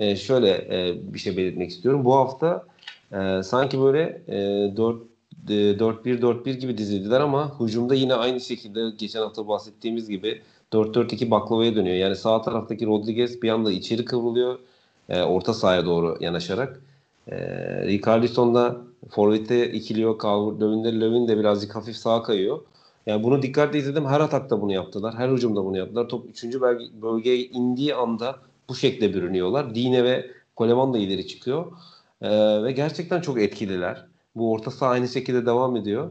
e, 0.00 0.16
şöyle 0.16 0.50
e, 0.50 0.94
bir 1.14 1.18
şey 1.18 1.36
belirtmek 1.36 1.70
istiyorum. 1.70 2.04
Bu 2.04 2.14
hafta 2.16 2.66
e, 3.12 3.42
sanki 3.42 3.80
böyle 3.80 4.22
e, 4.28 4.36
4 4.76 5.09
4-1-4-1 5.46 6.50
e, 6.50 6.52
gibi 6.52 6.78
dizildiler 6.78 7.20
ama 7.20 7.60
hücumda 7.60 7.94
yine 7.94 8.14
aynı 8.14 8.40
şekilde 8.40 8.90
geçen 8.98 9.20
hafta 9.20 9.48
bahsettiğimiz 9.48 10.08
gibi 10.08 10.42
4-4-2 10.72 11.30
baklavaya 11.30 11.76
dönüyor. 11.76 11.96
Yani 11.96 12.16
sağ 12.16 12.42
taraftaki 12.42 12.86
Rodriguez 12.86 13.42
bir 13.42 13.48
anda 13.48 13.72
içeri 13.72 14.04
kıvrılıyor. 14.04 14.58
E, 15.08 15.22
orta 15.22 15.54
sahaya 15.54 15.86
doğru 15.86 16.18
yanaşarak. 16.20 16.80
E, 17.28 17.36
Ricarlison 17.86 18.54
da 18.54 18.76
Forvet'te 19.10 19.72
ikiliyor. 19.72 20.18
Calvert-Lewin'de 20.18 21.00
Lewin 21.00 21.28
de 21.28 21.38
birazcık 21.38 21.76
hafif 21.76 21.96
sağa 21.96 22.22
kayıyor. 22.22 22.60
Yani 23.06 23.24
bunu 23.24 23.42
dikkatle 23.42 23.78
izledim. 23.78 24.06
Her 24.06 24.20
atakta 24.20 24.60
bunu 24.62 24.72
yaptılar. 24.72 25.14
Her 25.14 25.28
hücumda 25.28 25.64
bunu 25.64 25.78
yaptılar. 25.78 26.08
Top 26.08 26.30
3. 26.30 26.44
bölgeye 27.02 27.38
indiği 27.38 27.94
anda 27.94 28.36
bu 28.68 28.74
şekilde 28.74 29.14
bürünüyorlar. 29.14 29.74
Dine 29.74 30.04
ve 30.04 30.30
Koleman 30.56 30.94
da 30.94 30.98
ileri 30.98 31.26
çıkıyor. 31.26 31.72
Ee, 32.22 32.62
ve 32.62 32.72
gerçekten 32.72 33.20
çok 33.20 33.40
etkililer. 33.40 34.09
Bu 34.34 34.52
orta 34.52 34.70
saha 34.70 34.90
aynı 34.90 35.08
şekilde 35.08 35.46
devam 35.46 35.76
ediyor. 35.76 36.10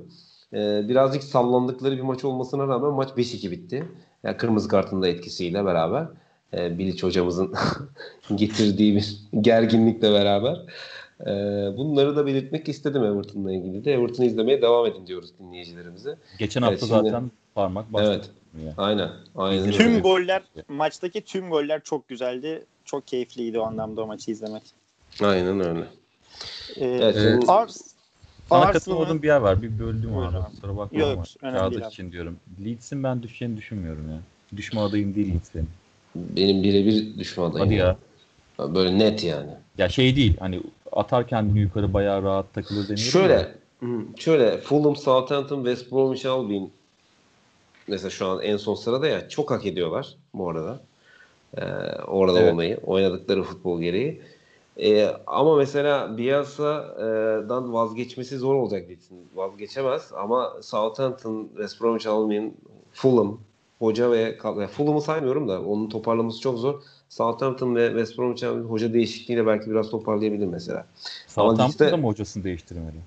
Ee, 0.53 0.89
birazcık 0.89 1.23
sallandıkları 1.23 1.97
bir 1.97 2.01
maç 2.01 2.25
olmasına 2.25 2.67
rağmen 2.67 2.91
maç 2.91 3.09
5-2 3.09 3.51
bitti. 3.51 3.89
Yani 4.23 4.37
kırmızı 4.37 4.67
kartın 4.69 5.01
da 5.01 5.07
etkisiyle 5.07 5.65
beraber. 5.65 6.07
E, 6.53 6.77
Bilic 6.77 7.07
hocamızın 7.07 7.53
getirdiği 8.35 8.95
bir 8.95 9.17
gerginlikle 9.41 10.11
beraber. 10.11 10.65
E, 11.21 11.27
bunları 11.77 12.15
da 12.15 12.25
belirtmek 12.25 12.69
istedim 12.69 13.03
Everton'la 13.03 13.53
ilgili 13.53 13.85
de. 13.85 13.93
Everton'u 13.93 14.25
izlemeye 14.25 14.61
devam 14.61 14.85
edin 14.85 15.07
diyoruz 15.07 15.33
dinleyicilerimize. 15.39 16.17
Geçen 16.39 16.61
hafta 16.61 16.85
evet, 16.85 16.87
şimdi, 16.87 17.09
zaten 17.09 17.31
parmak 17.55 17.93
bastı. 17.93 18.11
Evet. 18.11 18.29
Ya. 18.65 18.73
Aynen. 18.77 19.09
aynen 19.35 19.71
tüm 19.71 19.91
öyle. 19.91 19.99
goller, 19.99 20.43
maçtaki 20.67 21.21
tüm 21.21 21.49
goller 21.49 21.83
çok 21.83 22.07
güzeldi. 22.07 22.65
Çok 22.85 23.07
keyifliydi 23.07 23.59
o 23.59 23.63
anlamda 23.63 24.01
o 24.01 24.07
maçı 24.07 24.31
izlemek. 24.31 24.63
Aynen 25.21 25.59
öyle. 25.59 25.85
Ee, 26.75 26.85
evet, 26.85 27.15
evet. 27.17 27.49
Ars, 27.49 27.81
sana 28.49 28.71
katılmadığım 28.71 29.21
bir 29.21 29.27
yer 29.27 29.37
var. 29.37 29.61
Bir 29.61 29.79
böldüm 29.79 30.15
Buyurun. 30.15 30.33
abi. 30.33 30.45
Kusura 30.45 30.77
bakma 30.77 30.99
Yok, 30.99 31.25
ama. 31.41 31.51
Kağıt 31.51 31.93
için 31.93 32.11
diyorum. 32.11 32.37
Leeds'in 32.65 33.03
ben 33.03 33.23
düşeceğini 33.23 33.57
düşünmüyorum 33.57 34.09
ya. 34.11 34.19
Düşme 34.57 34.81
adayım 34.81 35.15
değil 35.15 35.33
Leeds 35.33 35.55
benim. 35.55 35.69
Benim 36.15 36.63
birebir 36.63 37.17
düşme 37.17 37.43
adayım. 37.43 37.67
Hadi 37.67 37.75
ya. 37.75 37.97
Böyle 38.73 38.99
net 38.99 39.23
yani. 39.23 39.51
Ya 39.77 39.89
şey 39.89 40.15
değil 40.15 40.37
hani 40.39 40.61
atar 40.91 41.27
kendini 41.27 41.59
yukarı 41.59 41.93
bayağı 41.93 42.23
rahat 42.23 42.53
takılır 42.53 42.83
demiyorum. 42.83 43.11
Şöyle 43.11 43.51
hı, 43.79 44.05
şöyle 44.17 44.57
Fulham, 44.57 44.95
Southampton, 44.95 45.65
West 45.65 45.91
Bromwich 45.91 46.25
Albion 46.25 46.69
mesela 47.87 48.09
şu 48.09 48.27
an 48.27 48.41
en 48.41 48.57
son 48.57 48.75
sırada 48.75 49.07
ya 49.07 49.29
çok 49.29 49.51
hak 49.51 49.65
ediyorlar 49.65 50.15
bu 50.33 50.49
arada. 50.49 50.81
Ee, 51.57 51.63
orada 52.07 52.39
Evet. 52.39 52.51
olmayı 52.51 52.77
oynadıkları 52.77 53.43
futbol 53.43 53.81
gereği. 53.81 54.21
Ee, 54.81 55.07
ama 55.27 55.55
mesela 55.55 56.17
Bielsa'dan 56.17 57.73
vazgeçmesi 57.73 58.37
zor 58.37 58.55
olacak 58.55 58.89
Leeds'in. 58.89 59.27
Vazgeçemez 59.35 60.11
ama 60.15 60.53
Southampton, 60.61 61.47
West 61.47 61.81
Bromwich 61.81 62.07
Albion, 62.07 62.53
Fulham, 62.93 63.39
hoca 63.79 64.11
ve 64.11 64.37
Fulham'ı 64.67 65.01
saymıyorum 65.01 65.47
da 65.47 65.61
onun 65.61 65.89
toparlaması 65.89 66.41
çok 66.41 66.57
zor. 66.57 66.81
Southampton 67.09 67.75
ve 67.75 67.87
West 67.87 68.17
Bromwich 68.17 68.47
Albion 68.47 68.65
hoca 68.65 68.93
değişikliğiyle 68.93 69.47
belki 69.47 69.71
biraz 69.71 69.89
toparlayabilir 69.89 70.45
mesela. 70.47 70.85
Southampton'da 71.27 71.91
liste- 71.91 72.01
mı 72.01 72.07
hocasını 72.07 72.43
değiştirmeli? 72.43 72.97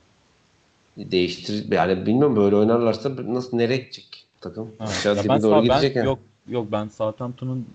değiştir 0.96 1.72
yani 1.72 2.06
bilmiyorum 2.06 2.36
böyle 2.36 2.56
oynarlarsa 2.56 3.12
nasıl 3.26 3.56
nereye 3.56 3.76
gidecek 3.76 4.26
takım? 4.40 4.70
Ha. 4.78 4.84
Ya 5.04 5.24
ben, 5.28 5.42
doğru 5.42 5.54
ben 5.54 5.62
gidecek 5.62 5.96
yani. 5.96 6.06
yok 6.06 6.18
yok 6.48 6.66
ben 6.72 6.88
Southampton'un 6.88 7.66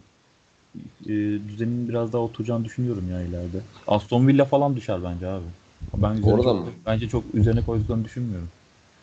e, 1.06 1.08
düzeninin 1.50 1.90
biraz 1.90 2.14
daha 2.14 2.22
oturacağını 2.22 2.66
düşünüyorum 2.66 3.04
ya 3.12 3.22
ileride. 3.22 3.58
Aston 3.88 4.28
Villa 4.28 4.46
falan 4.46 4.76
düşer 4.76 5.04
bence 5.04 5.28
abi. 5.28 5.44
Ben 5.98 6.22
Orada 6.22 6.44
çok, 6.44 6.66
mı? 6.66 6.72
Bence 6.86 7.10
çok 7.10 7.24
üzerine 7.34 7.62
koyduklarını 7.62 8.06
düşünmüyorum. 8.06 8.48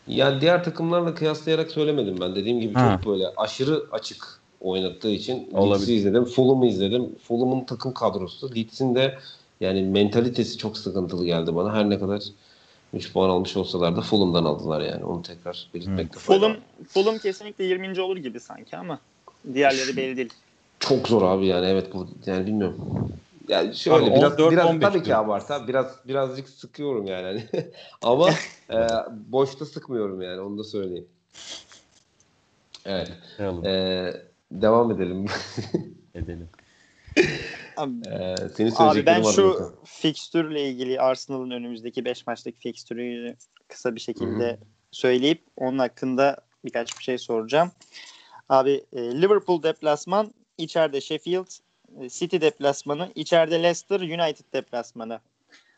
Yani 0.07 0.41
diğer 0.41 0.63
takımlarla 0.63 1.15
kıyaslayarak 1.15 1.71
söylemedim 1.71 2.17
ben. 2.21 2.35
Dediğim 2.35 2.59
gibi 2.59 2.73
Ha. 2.73 2.99
çok 3.03 3.11
böyle 3.11 3.27
aşırı 3.37 3.83
açık 3.91 4.39
oynattığı 4.61 5.09
için. 5.09 5.47
Leeds'i 5.53 5.93
izledim. 5.93 6.25
Fulham'ı 6.25 6.67
izledim. 6.67 7.09
Fulham'ın 7.27 7.65
takım 7.65 7.93
kadrosu. 7.93 8.55
Leeds'in 8.55 8.95
de 8.95 9.17
yani 9.61 9.81
mentalitesi 9.81 10.57
çok 10.57 10.77
sıkıntılı 10.77 11.25
geldi 11.25 11.55
bana. 11.55 11.73
Her 11.73 11.89
ne 11.89 11.99
kadar 11.99 12.23
3 12.93 13.13
puan 13.13 13.29
almış 13.29 13.57
olsalar 13.57 13.95
da 13.95 14.01
Fulham'dan 14.01 14.45
aldılar 14.45 14.81
yani. 14.81 15.05
Onu 15.05 15.21
tekrar 15.21 15.69
belirtmekte 15.73 16.19
fayda 16.19 16.39
Fulham. 16.39 16.57
Fulham 16.87 17.17
kesinlikle 17.17 17.63
20. 17.63 18.01
olur 18.01 18.17
gibi 18.17 18.39
sanki 18.39 18.77
ama 18.77 18.99
diğerleri 19.53 19.97
belli 19.97 20.17
değil. 20.17 20.33
Çok 20.87 21.07
zor 21.07 21.21
abi 21.21 21.47
yani 21.47 21.65
evet 21.65 21.93
bu 21.93 22.07
yani 22.25 22.45
bilmiyorum. 22.45 23.09
Yani 23.47 23.75
şöyle 23.75 24.05
Abi 24.05 24.15
biraz 24.15 24.39
14, 24.39 24.51
biraz 24.51 24.65
15 24.65 24.89
tabii 24.89 25.03
ki 25.03 25.15
abartı. 25.15 25.67
Biraz 25.67 26.07
birazcık 26.07 26.49
sıkıyorum 26.49 27.07
yani. 27.07 27.23
hani. 27.23 27.65
Ama 28.01 28.29
e, 28.69 28.77
boşta 29.27 29.65
sıkmıyorum 29.65 30.21
yani 30.21 30.41
onu 30.41 30.57
da 30.57 30.63
söyleyeyim. 30.63 31.07
Evet. 32.85 33.11
Sayalım, 33.37 33.65
e, 33.65 34.13
devam 34.51 34.91
edelim. 34.91 35.25
edelim. 36.15 36.49
Abi, 37.77 38.09
e, 38.09 38.35
senin 38.55 38.73
abi 38.75 39.05
ben 39.05 39.23
şu 39.23 39.49
bakalım. 39.49 39.75
fikstürle 39.85 40.69
ilgili 40.69 41.01
Arsenal'ın 41.01 41.51
önümüzdeki 41.51 42.05
5 42.05 42.27
maçlık 42.27 42.57
fikstürü 42.59 43.35
kısa 43.67 43.95
bir 43.95 43.99
şekilde 43.99 44.59
söyleyip 44.91 45.43
onun 45.57 45.79
hakkında 45.79 46.37
birkaç 46.65 46.99
bir 46.99 47.03
şey 47.03 47.17
soracağım. 47.17 47.71
Abi 48.49 48.83
e, 48.93 49.21
Liverpool 49.21 49.63
deplasman, 49.63 50.33
içeride 50.57 51.01
Sheffield, 51.01 51.47
e, 52.01 52.09
City 52.09 52.37
deplasmanı, 52.41 53.09
içeride 53.15 53.63
Leicester 53.63 53.99
United 53.99 54.45
deplasmanı. 54.53 55.19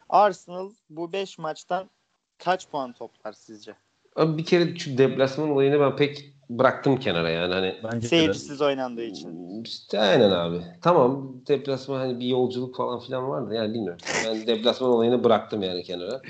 Arsenal 0.09 0.69
bu 0.89 1.13
5 1.13 1.37
maçtan 1.37 1.89
kaç 2.37 2.67
puan 2.69 2.93
toplar 2.93 3.33
sizce? 3.33 3.75
Abi 4.15 4.37
bir 4.37 4.45
kere 4.45 4.75
şu 4.75 4.97
deplasman 4.97 5.49
olayını 5.49 5.79
ben 5.79 5.95
pek 5.95 6.33
bıraktım 6.49 6.99
kenara 6.99 7.29
yani 7.29 7.53
hani 7.53 7.75
Bence 7.83 8.01
de 8.01 8.07
Seyircisiz 8.07 8.61
oynandığı 8.61 9.03
için. 9.03 9.63
işte 9.63 9.99
aynen 9.99 10.31
abi. 10.31 10.61
Tamam 10.81 11.33
deplasman 11.47 11.99
hani 11.99 12.19
bir 12.19 12.25
yolculuk 12.25 12.75
falan 12.75 12.99
filan 12.99 13.29
vardı 13.29 13.55
yani 13.55 13.73
bilmiyorum. 13.73 14.01
Ben 14.25 14.47
deplasman 14.47 14.89
olayını 14.89 15.23
bıraktım 15.23 15.63
yani 15.63 15.83
kenara. 15.83 16.21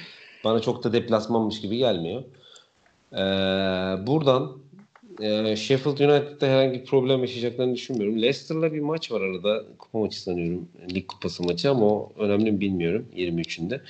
Bana 0.43 0.59
çok 0.59 0.83
da 0.83 0.93
deplasmanmış 0.93 1.61
gibi 1.61 1.77
gelmiyor. 1.77 2.23
Ee, 3.13 3.17
buradan 4.07 4.57
e, 5.19 5.55
Sheffield 5.55 5.99
United'da 5.99 6.47
herhangi 6.47 6.79
bir 6.79 6.85
problem 6.85 7.21
yaşayacaklarını 7.21 7.75
düşünmüyorum. 7.75 8.21
Leicester'la 8.21 8.73
bir 8.73 8.79
maç 8.79 9.11
var 9.11 9.21
arada. 9.21 9.63
Kupa 9.79 9.99
maçı 9.99 10.21
sanıyorum. 10.21 10.69
Lig 10.95 11.07
kupası 11.07 11.43
maçı 11.43 11.71
ama 11.71 11.85
o 11.85 12.11
önemli 12.17 12.51
mi 12.51 12.59
bilmiyorum 12.59 13.05
23'ünde. 13.15 13.81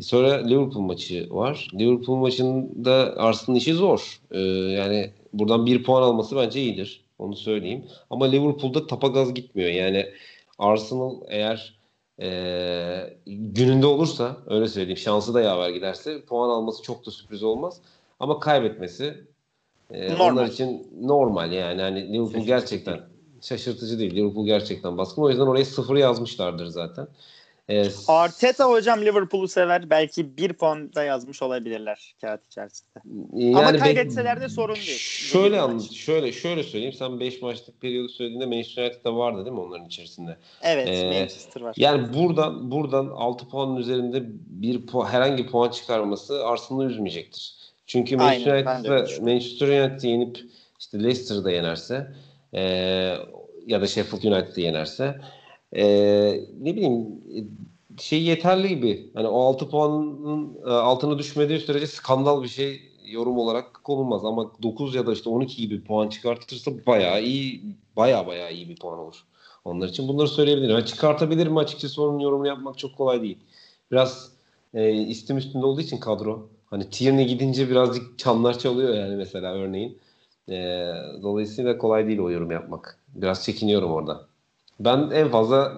Sonra 0.00 0.34
Liverpool 0.34 0.82
maçı 0.82 1.34
var. 1.34 1.68
Liverpool 1.74 2.16
maçında 2.16 3.14
Arsenal'ın 3.16 3.58
işi 3.58 3.74
zor. 3.74 4.20
Ee, 4.30 4.40
yani 4.40 5.10
buradan 5.32 5.66
bir 5.66 5.82
puan 5.82 6.02
alması 6.02 6.36
bence 6.36 6.62
iyidir. 6.62 7.04
Onu 7.18 7.36
söyleyeyim. 7.36 7.84
Ama 8.10 8.24
Liverpool'da 8.24 8.86
tapa 8.86 9.08
gaz 9.08 9.34
gitmiyor. 9.34 9.70
Yani 9.70 10.06
Arsenal 10.58 11.20
eğer 11.28 11.78
e, 12.20 13.16
gününde 13.26 13.86
olursa 13.86 14.36
öyle 14.46 14.68
söyleyeyim 14.68 14.98
şansı 14.98 15.34
da 15.34 15.40
yaver 15.40 15.70
giderse 15.70 16.24
puan 16.24 16.48
alması 16.50 16.82
çok 16.82 17.06
da 17.06 17.10
sürpriz 17.10 17.42
olmaz. 17.42 17.80
Ama 18.20 18.40
kaybetmesi 18.40 19.24
e, 19.94 20.12
Normal. 20.12 20.32
onlar 20.32 20.46
için 20.46 20.88
normal 21.00 21.52
yani. 21.52 21.82
Hani 21.82 22.12
Liverpool 22.12 22.44
gerçekten 22.44 23.00
şaşırtıcı 23.42 23.98
değil. 23.98 24.14
Liverpool 24.14 24.46
gerçekten 24.46 24.98
baskın. 24.98 25.22
O 25.22 25.30
yüzden 25.30 25.46
oraya 25.46 25.64
sıfır 25.64 25.96
yazmışlardır 25.96 26.66
zaten. 26.66 27.08
E, 27.68 27.84
Arteta 28.08 28.70
hocam 28.70 29.00
Liverpool'u 29.00 29.48
sever. 29.48 29.90
Belki 29.90 30.36
bir 30.36 30.52
puan 30.52 30.94
da 30.94 31.04
yazmış 31.04 31.42
olabilirler 31.42 32.14
kağıt 32.20 32.46
içerisinde. 32.46 32.98
Yani 33.34 33.56
Ama 33.56 33.76
kaybetseler 33.76 34.40
de 34.40 34.48
sorun 34.48 34.74
değil. 34.74 34.98
Şöyle 34.98 35.60
anlat, 35.60 35.82
şöyle 35.92 36.32
şöyle 36.32 36.62
söyleyeyim. 36.62 36.94
Sen 36.98 37.20
5 37.20 37.42
maçlık 37.42 37.80
periyodu 37.80 38.08
söylediğinde 38.08 38.46
Manchester 38.46 38.82
United'da 38.82 39.16
vardı 39.16 39.44
değil 39.44 39.54
mi 39.54 39.60
onların 39.60 39.86
içerisinde? 39.86 40.36
Evet 40.62 40.88
Ee, 40.88 41.20
Manchester 41.20 41.60
var. 41.60 41.74
Yani 41.78 42.14
buradan 42.14 42.70
buradan 42.70 43.06
6 43.06 43.48
puanın 43.48 43.76
üzerinde 43.76 44.22
bir 44.46 44.86
pu- 44.86 45.06
herhangi 45.06 45.46
puan 45.46 45.70
çıkarması 45.70 46.46
Arsenal'ı 46.46 46.84
üzmeyecektir. 46.84 47.63
Çünkü 47.94 48.16
Manchester 48.16 48.64
düşünüyorum. 49.04 49.24
Manchester 49.34 49.68
United'ı 49.68 50.06
yenip 50.06 50.38
işte 50.80 51.02
Leicester'da 51.02 51.50
yenerse 51.50 52.12
eee, 52.52 53.18
ya 53.66 53.80
da 53.80 53.86
Sheffield 53.86 54.22
United'ı 54.22 54.60
yenerse 54.60 55.20
eee, 55.74 56.44
ne 56.60 56.76
bileyim 56.76 57.06
şey 57.98 58.22
yeterli 58.22 58.68
gibi. 58.68 59.10
Hani 59.14 59.28
o 59.28 59.40
6 59.40 59.68
puanın 59.68 60.54
e, 60.66 60.70
altına 60.70 61.18
düşmediği 61.18 61.60
sürece 61.60 61.86
skandal 61.86 62.42
bir 62.42 62.48
şey 62.48 62.80
yorum 63.06 63.38
olarak 63.38 63.84
konulmaz 63.84 64.24
ama 64.24 64.52
9 64.62 64.94
ya 64.94 65.06
da 65.06 65.12
işte 65.12 65.30
12 65.30 65.56
gibi 65.56 65.84
puan 65.84 66.08
çıkartırsa 66.08 66.70
bayağı 66.86 67.22
iyi 67.22 67.62
bayağı 67.96 68.26
bayağı 68.26 68.52
iyi 68.52 68.68
bir 68.68 68.76
puan 68.76 68.98
olur. 68.98 69.24
Onlar 69.64 69.88
için 69.88 70.08
bunları 70.08 70.28
söyleyebilirim. 70.28 70.74
Yani 70.74 70.86
çıkartabilir 70.86 71.46
mi 71.46 71.58
açıkçası 71.58 72.02
onun 72.02 72.18
yorumunu 72.18 72.48
yapmak 72.48 72.78
çok 72.78 72.96
kolay 72.96 73.22
değil. 73.22 73.38
Biraz 73.90 74.32
e, 74.74 74.92
istim 74.92 75.36
üstünde 75.36 75.66
olduğu 75.66 75.80
için 75.80 75.98
kadro. 75.98 76.48
Hani 76.66 76.90
Tierney 76.90 77.26
gidince 77.26 77.70
birazcık 77.70 78.18
çanlar 78.18 78.58
çalıyor 78.58 78.94
yani 78.94 79.16
mesela 79.16 79.54
örneğin. 79.54 79.98
E, 80.48 80.54
dolayısıyla 81.22 81.78
kolay 81.78 82.06
değil 82.06 82.18
o 82.18 82.30
yorum 82.30 82.50
yapmak. 82.50 82.98
Biraz 83.14 83.44
çekiniyorum 83.44 83.92
orada. 83.92 84.26
Ben 84.80 85.10
en 85.10 85.28
fazla 85.30 85.72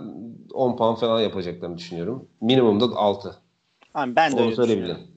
10 0.55 0.77
puan 0.77 0.94
falan 0.94 1.20
yapacaklarını 1.20 1.78
düşünüyorum. 1.78 2.28
Minimumda 2.40 2.85
6. 2.85 3.36
Abi 3.94 4.16
ben 4.16 4.32
de 4.32 4.36
Onu 4.36 4.44
öyle 4.44 4.56
söyleyebilirim. 4.56 4.94
düşünüyorum. 4.94 5.16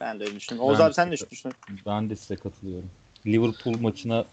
Ben 0.00 0.20
de 0.20 0.24
öyle 0.24 0.36
düşünüyorum. 0.36 0.68
Oğuz 0.70 0.78
Ben- 0.78 0.84
abi 0.86 0.94
sen 0.94 1.08
ne 1.08 1.12
düşünüyorsun? 1.12 1.52
Ben 1.86 2.10
de 2.10 2.16
size 2.16 2.36
katılıyorum. 2.36 2.90
Liverpool 3.26 3.80
maçına 3.80 4.24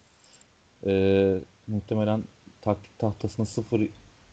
e, 0.86 1.36
muhtemelen 1.68 2.24
taktik 2.62 3.00
tahtasına 3.00 3.46
sıfır 3.46 3.82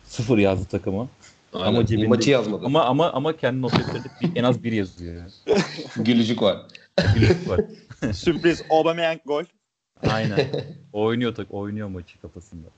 sıfır 0.04 0.38
yazdı 0.38 0.64
takımı. 0.70 1.08
Aynen. 1.56 1.66
Ama 1.76 1.86
cebinde 1.86 2.08
Maçı 2.08 2.30
yazmadı. 2.30 2.66
Ama 2.66 2.84
ama 2.84 3.12
ama 3.12 3.36
kendi 3.36 3.62
not 3.62 3.72
defterinde 3.78 4.08
bir- 4.22 4.36
en 4.36 4.44
az 4.44 4.64
bir 4.64 4.72
yazıyor 4.72 5.14
yani. 5.16 5.30
Gülücük 5.96 6.42
var. 6.42 6.56
Birlik 7.16 7.48
var. 7.48 7.60
Sürpriz 8.12 8.62
Aubameyang 8.70 9.20
gol. 9.24 9.44
Aynen. 10.10 10.46
Oynuyor 10.92 11.34
tak 11.34 11.46
oynuyor 11.54 11.88
maçı 11.88 12.20
kafasında. 12.20 12.68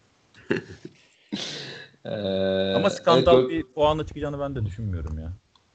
Ee, 2.04 2.74
Ama 2.76 2.90
skandal 2.90 3.38
evet, 3.40 3.50
bir 3.50 3.62
puanla 3.72 4.06
çıkacağını 4.06 4.40
ben 4.40 4.54
de 4.54 4.66
düşünmüyorum 4.66 5.18
ya. 5.18 5.32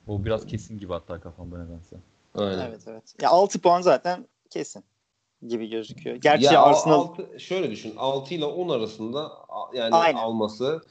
O 0.08 0.26
biraz 0.26 0.46
kesin 0.46 0.78
gibi 0.80 0.94
hatta 0.94 1.20
kafamda 1.22 1.64
nedense. 1.64 1.96
Aynen. 2.36 2.68
Evet 2.70 2.82
evet. 2.88 3.04
Ya 3.22 3.30
6 3.30 3.60
puan 3.60 3.82
zaten 3.82 4.28
kesin 4.50 4.84
gibi 5.48 5.70
gözüküyor. 5.70 6.16
Gerçi 6.16 6.46
Ya 6.46 6.62
Arsenal 6.62 6.96
altı- 7.00 7.40
şöyle 7.40 7.72
düşün. 7.72 7.94
6 7.98 8.34
ile 8.34 8.46
10 8.46 8.70
arasında 8.70 9.32
yani 9.74 9.96
Aynen. 9.96 10.18
alması 10.20 10.82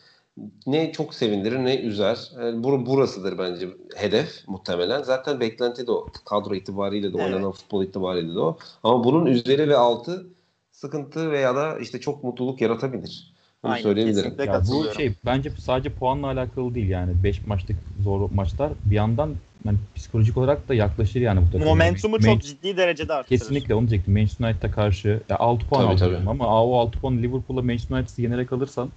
ne 0.67 0.93
çok 0.93 1.15
sevindirir 1.15 1.59
ne 1.59 1.77
üzer. 1.81 2.19
Yani 2.41 2.65
bur- 2.65 2.87
burasıdır 2.87 3.39
bence 3.39 3.69
hedef 3.97 4.49
muhtemelen. 4.49 5.03
Zaten 5.03 5.41
beklenti 5.41 5.87
de 5.87 5.91
o. 5.93 6.09
Kadro 6.25 6.55
itibariyle 6.55 7.13
de 7.13 7.17
Evet. 7.21 7.27
oynanan 7.35 7.53
futbol 7.53 7.85
itibariyle 7.85 8.35
de 8.35 8.39
o. 8.39 8.59
Ama 8.83 9.05
bunun 9.05 9.27
üzeri 9.27 9.69
ve 9.69 9.77
altı 9.77 10.27
sıkıntı 10.73 11.31
veya 11.31 11.57
da 11.57 11.79
işte 11.79 12.01
çok 12.01 12.25
mutluluk 12.25 12.61
yaratabilir. 12.61 13.33
Bunu 13.65 13.73
Aynen, 13.73 13.83
söyleyebilirim. 13.83 14.35
Ya 14.47 14.63
bu 14.69 14.95
şey 14.97 15.13
bence 15.27 15.51
sadece 15.59 15.91
puanla 15.91 16.27
alakalı 16.27 16.75
değil 16.75 16.89
yani. 16.89 17.13
5 17.25 17.47
maçlık 17.47 17.77
zor 18.03 18.31
maçlar 18.31 18.73
bir 18.85 18.95
yandan 18.95 19.35
yani 19.65 19.79
psikolojik 19.95 20.37
olarak 20.37 20.69
da 20.69 20.75
yaklaşır 20.75 21.21
yani 21.21 21.41
bu 21.41 21.53
takım. 21.53 21.69
momentumu 21.69 22.17
Man- 22.17 22.23
çok 22.25 22.43
ciddi 22.43 22.77
derecede 22.77 23.13
arttırır. 23.13 23.39
Kesinlikle 23.39 23.75
onu 23.75 23.89
diyecektim. 23.89 24.15
Manchester 24.15 24.47
United'a 24.47 24.71
karşı 24.71 25.21
ya 25.29 25.37
6 25.39 25.67
puan 25.67 25.87
Tabii, 25.97 25.99
tabii. 25.99 26.29
ama 26.31 26.65
o 26.65 26.75
6 26.79 26.99
puanı 27.01 27.23
Liverpool'la 27.23 27.63
Manchester 27.63 27.97
United'ı 27.97 28.23
yenerek 28.23 28.53
alırsan 28.53 28.91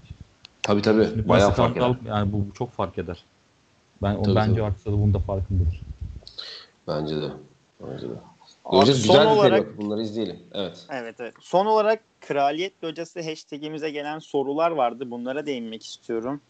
Tabii 0.66 0.82
tabii. 0.82 1.06
Şimdi 1.06 1.28
Bayağı 1.30 1.52
fark 1.52 1.78
eder. 1.78 1.96
Yani 2.08 2.34
bu, 2.34 2.38
bu 2.50 2.54
çok 2.54 2.72
fark 2.72 2.98
eder. 2.98 3.24
Ben 4.02 4.16
o 4.16 4.24
Tabii, 4.24 4.36
bence 4.36 4.62
da 4.62 4.74
bunun 4.86 5.14
da 5.14 5.20
farkındadır. 5.20 5.82
Bence 6.88 7.16
de. 7.22 7.30
Bence 7.82 8.10
de. 8.10 8.14
Abi 8.66 8.76
Göreceğiz. 8.78 9.06
son 9.06 9.16
Güzel 9.16 9.32
bir 9.32 9.36
olarak- 9.38 9.60
periyot. 9.60 9.78
Bunları 9.78 10.02
izleyelim. 10.02 10.40
Evet. 10.54 10.86
Evet, 10.90 11.16
evet. 11.20 11.34
Son 11.42 11.66
olarak 11.66 12.00
Kraliyet 12.22 12.84
Locası 12.84 13.22
hashtagimize 13.30 13.90
gelen 13.90 14.20
sorular 14.20 14.72
vardı. 14.72 15.12
Bunlara 15.12 15.46
değinmek 15.46 15.86
istiyorum. 15.86 16.42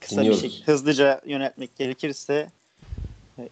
Kısa 0.00 0.16
Dinliyoruz. 0.16 0.42
bir 0.42 0.50
şey, 0.50 0.62
hızlıca 0.64 1.20
yönetmek 1.26 1.76
gerekirse. 1.76 2.50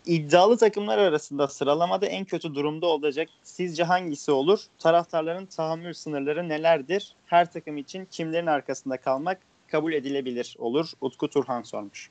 İddialı 0.07 0.57
takımlar 0.57 0.99
arasında 0.99 1.49
sıralamada 1.49 2.07
en 2.07 2.25
kötü 2.25 2.55
durumda 2.55 2.87
olacak 2.87 3.29
sizce 3.43 3.85
hangisi 3.85 4.33
olur? 4.33 4.61
Taraftarların 4.79 5.47
tahammül 5.47 5.93
sınırları 5.93 6.49
nelerdir? 6.49 7.15
Her 7.27 7.53
takım 7.53 7.77
için 7.77 8.09
kimlerin 8.11 8.47
arkasında 8.47 8.97
kalmak 8.97 9.39
kabul 9.71 9.93
edilebilir 9.93 10.57
olur? 10.59 10.93
Utku 11.01 11.31
Turhan 11.31 11.63
sormuş. 11.63 12.11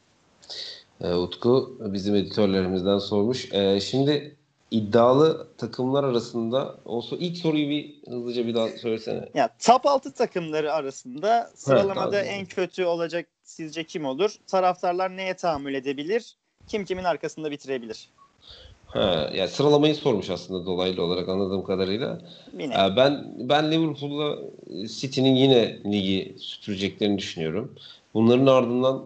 Ee, 1.02 1.14
Utku 1.14 1.78
bizim 1.80 2.16
editörlerimizden 2.16 2.98
sormuş. 2.98 3.54
Ee, 3.54 3.80
şimdi 3.80 4.36
iddialı 4.72 5.48
takımlar 5.58 6.04
arasında 6.04 6.78
olsa 6.86 7.16
ilk 7.20 7.38
soruyu 7.38 7.70
bir 7.70 7.96
hızlıca 8.08 8.48
bir 8.48 8.56
daha 8.56 8.70
söylesene. 8.70 9.30
Ya 9.34 9.50
top 9.66 9.86
6 9.86 10.14
takımları 10.14 10.74
arasında 10.74 11.52
sıralamada 11.56 12.12
tamam. 12.12 12.26
en 12.28 12.46
kötü 12.46 12.86
olacak 12.86 13.28
sizce 13.44 13.84
kim 13.84 14.06
olur? 14.06 14.36
Taraftarlar 14.48 15.18
neye 15.18 15.34
tahammül 15.34 15.74
edebilir? 15.74 16.38
Kim 16.68 16.86
kimin 16.86 17.04
arkasında 17.04 17.52
bitirebilir? 17.52 18.10
Ha, 18.88 19.32
yani 19.36 19.50
sıralamayı 19.50 19.96
sormuş 19.96 20.30
aslında 20.30 20.66
dolaylı 20.66 21.04
olarak 21.04 21.30
anladığım 21.30 21.64
kadarıyla. 21.64 22.22
Yine. 22.60 22.76
Ben 22.98 23.34
ben 23.38 23.72
Liverpool'la 23.72 24.38
City'nin 24.88 25.36
yine 25.36 25.80
ligi 25.86 26.36
süpüreceklerini 26.40 27.18
düşünüyorum. 27.18 27.76
Bunların 28.14 28.46
ardından 28.46 29.06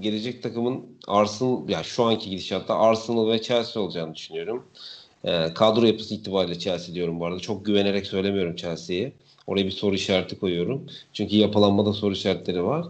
gelecek 0.00 0.42
takımın 0.42 0.86
Arsenal 1.08 1.68
ya 1.68 1.82
şu 1.82 2.04
anki 2.04 2.30
gidişatta 2.30 2.78
Arsenal 2.78 3.28
ve 3.28 3.42
Chelsea 3.42 3.82
olacağını 3.82 4.14
düşünüyorum. 4.14 4.66
Ee, 5.24 5.54
kadro 5.54 5.86
yapısı 5.86 6.14
itibariyle 6.14 6.58
Chelsea 6.58 6.94
diyorum 6.94 7.20
bu 7.20 7.26
arada. 7.26 7.40
Çok 7.40 7.66
güvenerek 7.66 8.06
söylemiyorum 8.06 8.56
Chelsea'yi. 8.56 9.12
Oraya 9.46 9.66
bir 9.66 9.70
soru 9.70 9.94
işareti 9.94 10.38
koyuyorum. 10.38 10.86
Çünkü 11.12 11.36
yapılanmada 11.36 11.92
soru 11.92 12.12
işaretleri 12.12 12.64
var. 12.64 12.86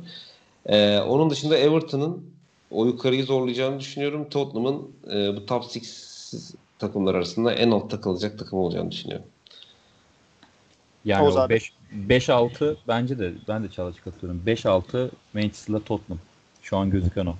Ee, 0.67 0.99
onun 0.99 1.31
dışında 1.31 1.57
Everton'ın 1.59 2.31
o 2.71 2.87
yukarıyı 2.87 3.25
zorlayacağını 3.25 3.81
düşünüyorum. 3.81 4.29
Tottenham'ın 4.29 4.89
e, 5.13 5.37
bu 5.37 5.47
top 5.47 5.63
6 5.65 5.81
takımlar 6.79 7.15
arasında 7.15 7.53
en 7.53 7.71
altta 7.71 8.01
kalacak 8.01 8.39
takım 8.39 8.59
olacağını 8.59 8.91
düşünüyorum. 8.91 9.27
Yani 11.05 11.29
o 11.29 11.39
abi. 11.39 11.55
5 11.55 11.73
5-6 12.09 12.77
bence 12.89 13.19
de 13.19 13.33
ben 13.49 13.65
de 13.65 13.69
Çağlaç'a 13.71 14.01
katılıyorum. 14.01 14.43
5-6 14.47 15.11
Manchester'la 15.35 15.81
Tottenham. 15.81 16.19
Şu 16.63 16.77
an 16.77 16.91
gözüken 16.91 17.27
o. 17.27 17.35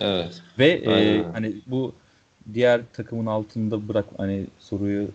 Evet. 0.00 0.42
Ve 0.58 0.68
e, 0.68 1.22
hani 1.32 1.52
bu 1.66 1.92
diğer 2.54 2.80
takımın 2.92 3.26
altında 3.26 3.88
bırak 3.88 4.04
hani 4.16 4.46
soruyu 4.60 5.08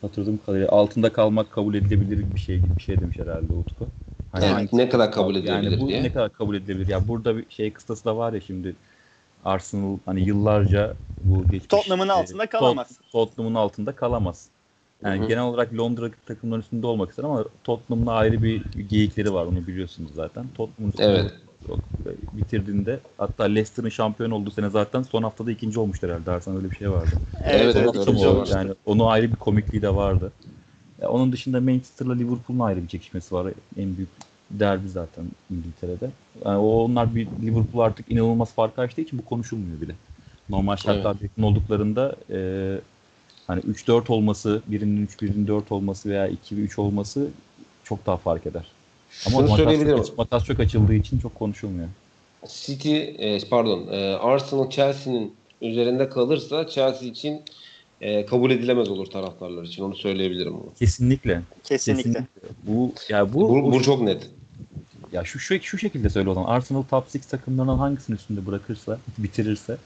hatırladığım 0.00 0.38
kadarıyla 0.46 0.68
altında 0.68 1.12
kalmak 1.12 1.50
kabul 1.50 1.74
edilebilir 1.74 2.34
bir 2.34 2.40
şey 2.40 2.56
gibi 2.56 2.76
bir 2.76 2.82
şey 2.82 3.00
demiş 3.00 3.18
herhalde 3.18 3.52
Utku. 3.52 3.88
Hani 4.32 4.44
Evet, 4.44 4.72
ne 4.72 4.88
kadar 4.88 5.12
kabul 5.12 5.36
edilebilir 5.36 5.70
yani 5.70 5.80
bu 5.80 5.88
diye. 5.88 6.02
ne 6.02 6.12
kadar 6.12 6.32
kabul 6.32 6.56
edilebilir? 6.56 6.88
Ya 6.88 7.08
burada 7.08 7.36
bir 7.36 7.44
şey 7.50 7.72
kıstası 7.72 8.04
da 8.04 8.16
var 8.16 8.32
ya 8.32 8.40
şimdi 8.40 8.74
Arsenal 9.44 9.98
hani 10.06 10.20
yıllarca 10.20 10.94
bu 11.22 11.42
geçmiş 11.42 11.68
Tottenham'ın 11.68 12.08
e, 12.08 12.12
altında 12.12 12.44
Tot- 12.44 12.50
kalamaz. 12.50 12.98
Tottenham'ın 13.12 13.54
altında 13.54 13.92
kalamaz. 13.92 14.48
Yani 15.04 15.18
Hı 15.18 15.24
hı. 15.24 15.28
genel 15.28 15.42
olarak 15.42 15.74
Londra 15.74 16.10
takımların 16.26 16.60
üstünde 16.60 16.86
olmak 16.86 17.10
ister 17.10 17.24
ama 17.24 17.44
Tottenham'la 17.64 18.12
ayrı 18.12 18.42
bir 18.42 18.62
geyikleri 18.90 19.32
var 19.34 19.46
onu 19.46 19.66
biliyorsunuz 19.66 20.10
zaten. 20.14 20.44
Tottenham'ın 20.56 20.94
Evet. 20.98 21.32
Bitirdiğinde 22.32 23.00
hatta 23.18 23.44
Leicester'ın 23.44 23.88
şampiyon 23.88 24.30
olduğu 24.30 24.50
sene 24.50 24.70
zaten 24.70 25.02
son 25.02 25.22
haftada 25.22 25.50
ikinci 25.50 25.80
olmuşlar 25.80 26.10
herhalde. 26.10 26.30
Arsenal 26.30 26.56
öyle 26.56 26.70
bir 26.70 26.76
şey 26.76 26.90
vardı. 26.90 27.10
Evet, 27.44 27.62
evet, 27.62 27.76
evet, 27.76 27.94
öyle 27.94 28.04
Tam 28.04 28.14
bir 28.14 28.26
o, 28.26 28.40
var. 28.40 28.48
yani 28.48 28.70
onun 28.86 29.06
ayrı 29.06 29.30
bir 29.30 29.36
komikliği 29.36 29.82
de 29.82 29.94
vardı. 29.94 30.32
Ya 31.02 31.08
onun 31.08 31.32
dışında 31.32 31.60
Manchester'la 31.60 32.14
Liverpool'un 32.14 32.60
ayrı 32.60 32.82
bir 32.82 32.88
çekişmesi 32.88 33.34
var. 33.34 33.46
En 33.76 33.96
büyük 33.96 34.08
derbi 34.50 34.88
zaten 34.88 35.24
İngiltere'de. 35.50 36.10
Yani 36.44 36.58
o 36.58 36.68
onlar 36.68 37.14
bir 37.14 37.26
Liverpool 37.42 37.82
artık 37.82 38.10
inanılmaz 38.10 38.54
fark 38.54 38.78
açtığı 38.78 39.00
için 39.00 39.18
bu 39.18 39.24
konuşulmuyor 39.24 39.80
bile. 39.80 39.94
Normal 40.48 40.76
şartlarda 40.76 41.18
yakın 41.22 41.42
olduklarında 41.42 42.16
e, 42.30 42.38
hani 43.46 43.60
3-4 43.60 44.10
olması, 44.10 44.62
birinin 44.66 45.02
3, 45.06 45.22
birinin 45.22 45.46
4 45.46 45.72
olması 45.72 46.08
veya 46.08 46.28
2 46.28 46.56
ve 46.56 46.60
3 46.60 46.78
olması 46.78 47.28
çok 47.84 48.06
daha 48.06 48.16
fark 48.16 48.46
eder. 48.46 48.64
Ama 49.26 49.36
Şunu 49.36 49.42
makas 49.42 49.56
söyleyebilirim. 49.56 50.02
çok, 50.02 50.18
makas 50.18 50.44
çok 50.44 50.60
açıldığı 50.60 50.94
için 50.94 51.18
çok 51.18 51.34
konuşulmuyor. 51.34 51.88
City 52.48 52.96
e, 52.98 53.38
pardon 53.50 53.86
e, 53.90 54.14
Arsenal 54.14 54.70
Chelsea'nin 54.70 55.34
üzerinde 55.60 56.08
kalırsa 56.08 56.68
Chelsea 56.68 57.08
için 57.08 57.42
e, 58.00 58.26
kabul 58.26 58.50
edilemez 58.50 58.88
olur 58.88 59.06
taraftarlar 59.06 59.64
için 59.64 59.82
onu 59.82 59.96
söyleyebilirim. 59.96 60.52
Bunu. 60.54 60.74
Kesinlikle. 60.78 61.42
Kesinlikle. 61.64 62.24
Bu 62.66 62.92
ya 63.08 63.32
bu, 63.32 63.40
Bu, 63.48 63.62
bu- 63.62 63.72
bu 63.72 63.82
çok 63.82 64.02
net. 64.02 64.30
Ya 65.12 65.24
şu 65.24 65.38
şu 65.38 65.60
şu 65.60 65.78
şekilde 65.78 66.10
söyle 66.10 66.30
o 66.30 66.34
zaman. 66.34 66.48
Arsenal 66.48 66.82
top 66.82 66.92
6 66.92 67.20
takımlarından 67.30 67.78
hangisinin 67.78 68.16
üstünde 68.16 68.46
bırakırsa, 68.46 68.98
bitirirse 69.18 69.76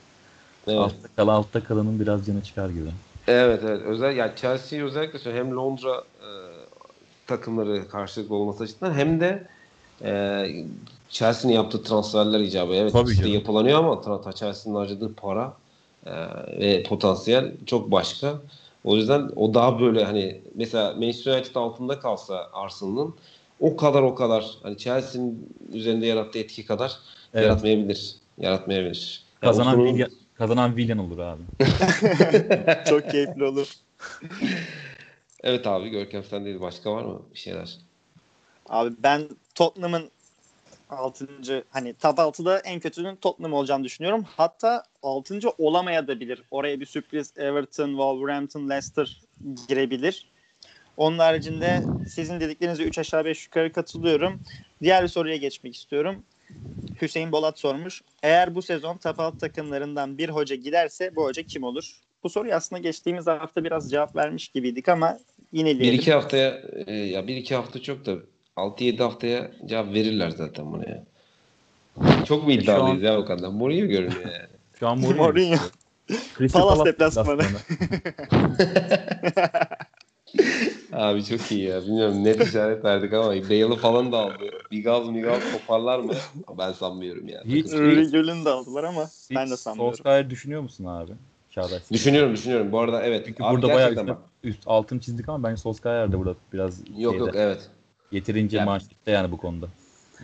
Evet. 0.67 0.79
altta 0.79 1.09
kalan 1.17 1.35
altta 1.35 1.65
kalanın 1.65 2.01
biraz 2.01 2.27
canı 2.27 2.43
çıkar 2.43 2.69
gibi. 2.69 2.89
Evet 3.29 3.61
evet. 3.65 3.83
Özel 3.83 4.17
yani 4.17 4.33
Chelsea'yi 4.37 4.85
özellikle 4.85 5.19
söylüyorum. 5.19 5.49
hem 5.51 5.57
Londra 5.57 5.97
e, 5.99 6.29
takımları 7.27 7.89
karşılıklı 7.89 8.35
olması 8.35 8.65
açısından 8.65 8.95
hem 8.95 9.21
de 9.21 9.47
e, 10.05 10.45
Chelsea'nin 11.09 11.55
yaptığı 11.55 11.83
transferler 11.83 12.41
icabı. 12.41 12.75
Evet 12.75 12.93
Tabii 12.93 13.17
canım. 13.17 13.33
yapılanıyor 13.33 13.79
ama 13.79 14.33
Chelsea'nin 14.35 14.77
harcadığı 14.77 15.15
para 15.15 15.53
e, 16.07 16.13
ve 16.61 16.83
potansiyel 16.83 17.53
çok 17.67 17.91
başka. 17.91 18.35
O 18.85 18.97
yüzden 18.97 19.31
o 19.37 19.55
daha 19.55 19.81
böyle 19.81 20.05
hani 20.05 20.41
mesela 20.55 20.93
Manchester 20.93 21.33
United 21.37 21.55
altında 21.55 22.01
kalsa 22.01 22.51
Arsenal'ın 22.53 23.15
o 23.61 23.77
kadar 23.77 24.03
o 24.03 24.15
kadar 24.15 24.45
hani 24.63 24.79
Chelsea'nin 24.79 25.57
üzerinde 25.73 26.07
yarattığı 26.07 26.39
etki 26.39 26.67
kadar 26.67 26.93
Evet. 27.35 27.45
yaratmayabilir. 27.47 28.17
Yaratmayabilir. 28.39 29.25
Yani 29.43 29.51
Kazanan 29.51 29.75
Otun'un- 29.75 29.87
Willian, 29.89 30.11
kazanan 30.35 30.69
Willian 30.77 30.99
olur 30.99 31.19
abi. 31.19 31.43
Çok 32.89 33.11
keyifli 33.11 33.45
olur. 33.45 33.73
Evet 35.43 35.67
abi 35.67 35.89
Görkem 35.89 36.25
sen 36.25 36.45
değil 36.45 36.61
başka 36.61 36.93
var 36.93 37.05
mı 37.05 37.23
bir 37.35 37.39
şeyler? 37.39 37.77
Abi 38.67 38.95
ben 38.99 39.29
Tottenham'ın 39.55 40.11
6. 40.89 41.29
hani 41.71 41.95
top 41.95 42.19
6'da 42.19 42.59
en 42.59 42.81
kötünün 42.81 43.17
Tottenham 43.17 43.53
olacağını 43.53 43.85
düşünüyorum. 43.85 44.27
Hatta 44.37 44.83
6. 45.03 45.41
olamaya 45.59 46.09
da 46.09 46.21
bilir. 46.21 46.43
Oraya 46.51 46.81
bir 46.81 46.87
sürpriz 46.87 47.33
Everton, 47.37 47.89
Wolverhampton, 47.89 48.71
Leicester 48.71 49.21
girebilir. 49.69 50.32
Onun 50.97 51.19
haricinde 51.19 51.83
sizin 52.09 52.41
dediklerinize 52.41 52.83
3 52.83 52.99
aşağı 52.99 53.25
5 53.25 53.45
yukarı 53.45 53.73
katılıyorum. 53.73 54.41
Diğer 54.83 55.03
bir 55.03 55.09
soruya 55.09 55.37
geçmek 55.37 55.77
istiyorum. 55.77 56.23
Hüseyin 57.03 57.33
Bolat 57.33 57.59
sormuş. 57.59 58.03
Eğer 58.23 58.55
bu 58.55 58.63
sezon 58.63 58.97
top 58.97 59.21
6 59.21 59.39
takımlarından 59.39 60.19
bir 60.19 60.29
hoca 60.29 60.57
giderse 60.57 61.17
bu 61.17 61.25
hoca 61.25 61.43
kim 61.43 61.63
olur? 61.63 61.97
Bu 62.23 62.29
soruyu 62.29 62.55
aslında 62.55 62.83
geçtiğimiz 62.83 63.27
hafta 63.27 63.65
biraz 63.65 63.91
cevap 63.91 64.17
vermiş 64.17 64.49
gibiydik 64.49 64.89
ama 64.89 65.19
yine 65.53 65.79
Bir 65.79 65.93
iki 65.93 66.13
haftaya 66.13 66.63
e, 66.87 66.95
ya 66.95 67.27
bir 67.27 67.37
iki 67.37 67.55
hafta 67.55 67.83
çok 67.83 68.07
da 68.07 68.17
6-7 68.57 69.03
haftaya 69.03 69.51
cevap 69.67 69.95
verirler 69.95 70.31
zaten 70.31 70.73
buna 70.73 70.85
ya. 70.85 71.05
Çok 72.25 72.45
mu 72.45 72.53
E, 72.53 72.55
iddialıyız 72.55 73.03
ya 73.03 73.19
o 73.19 73.25
kadar? 73.25 73.49
Mourinho 73.49 73.87
görünüyor 73.87 74.25
yani. 74.25 74.47
Şu 74.79 74.89
an 74.89 74.99
Mourinho. 74.99 75.23
Mourinho. 75.23 75.59
Palace 76.53 76.85
deplasmanı. 76.85 77.43
Abi 80.93 81.25
çok 81.25 81.53
iyi 81.53 81.65
ya. 81.65 81.83
Bilmiyorum 81.83 82.25
net 82.25 82.47
işaret 82.49 82.85
verdik 82.85 83.13
ama 83.13 83.27
Bale'ı 83.29 83.77
falan 83.77 84.13
da 84.13 84.19
aldı. 84.19 84.51
Bir 84.71 84.85
gaz 84.85 85.09
mi 85.09 85.21
gaz 85.21 85.41
toparlar 85.53 85.99
mı? 85.99 86.13
Ben 86.59 86.73
sanmıyorum 86.73 87.29
ya. 87.29 87.43
Hiç- 87.45 87.71
Takım- 87.71 87.97
Rigol'ün 87.97 88.45
de 88.45 88.49
aldılar 88.51 88.85
ama 88.85 89.09
ben 89.35 89.51
de 89.51 89.53
Hiç 89.55 89.61
sanmıyorum. 89.61 89.95
Solskjaer 89.97 90.31
düşünüyor 90.31 90.63
musun 90.63 90.85
abi? 90.85 91.13
Çağdaş. 91.51 91.83
Düşünüyorum 91.93 92.33
düşünüyorum. 92.33 92.73
Bu 92.73 92.81
arada 92.81 93.03
evet. 93.03 93.23
Çünkü 93.27 93.45
Abi 93.45 93.55
burada 93.55 93.75
bayağı 93.75 93.93
üst, 93.93 94.03
üst 94.45 94.63
altını 94.67 95.01
çizdik 95.01 95.29
ama 95.29 95.43
bence 95.49 95.57
Solskjaer 95.61 96.13
de 96.13 96.19
burada 96.19 96.35
biraz 96.53 96.81
Yok 96.99 97.13
şeyde, 97.13 97.25
yok 97.25 97.31
evet. 97.35 97.71
yeterince 98.13 98.57
Yani- 98.57 98.67
maaşlıkta 98.67 99.11
yani 99.11 99.33
bu 99.33 99.37
konuda. 99.37 99.67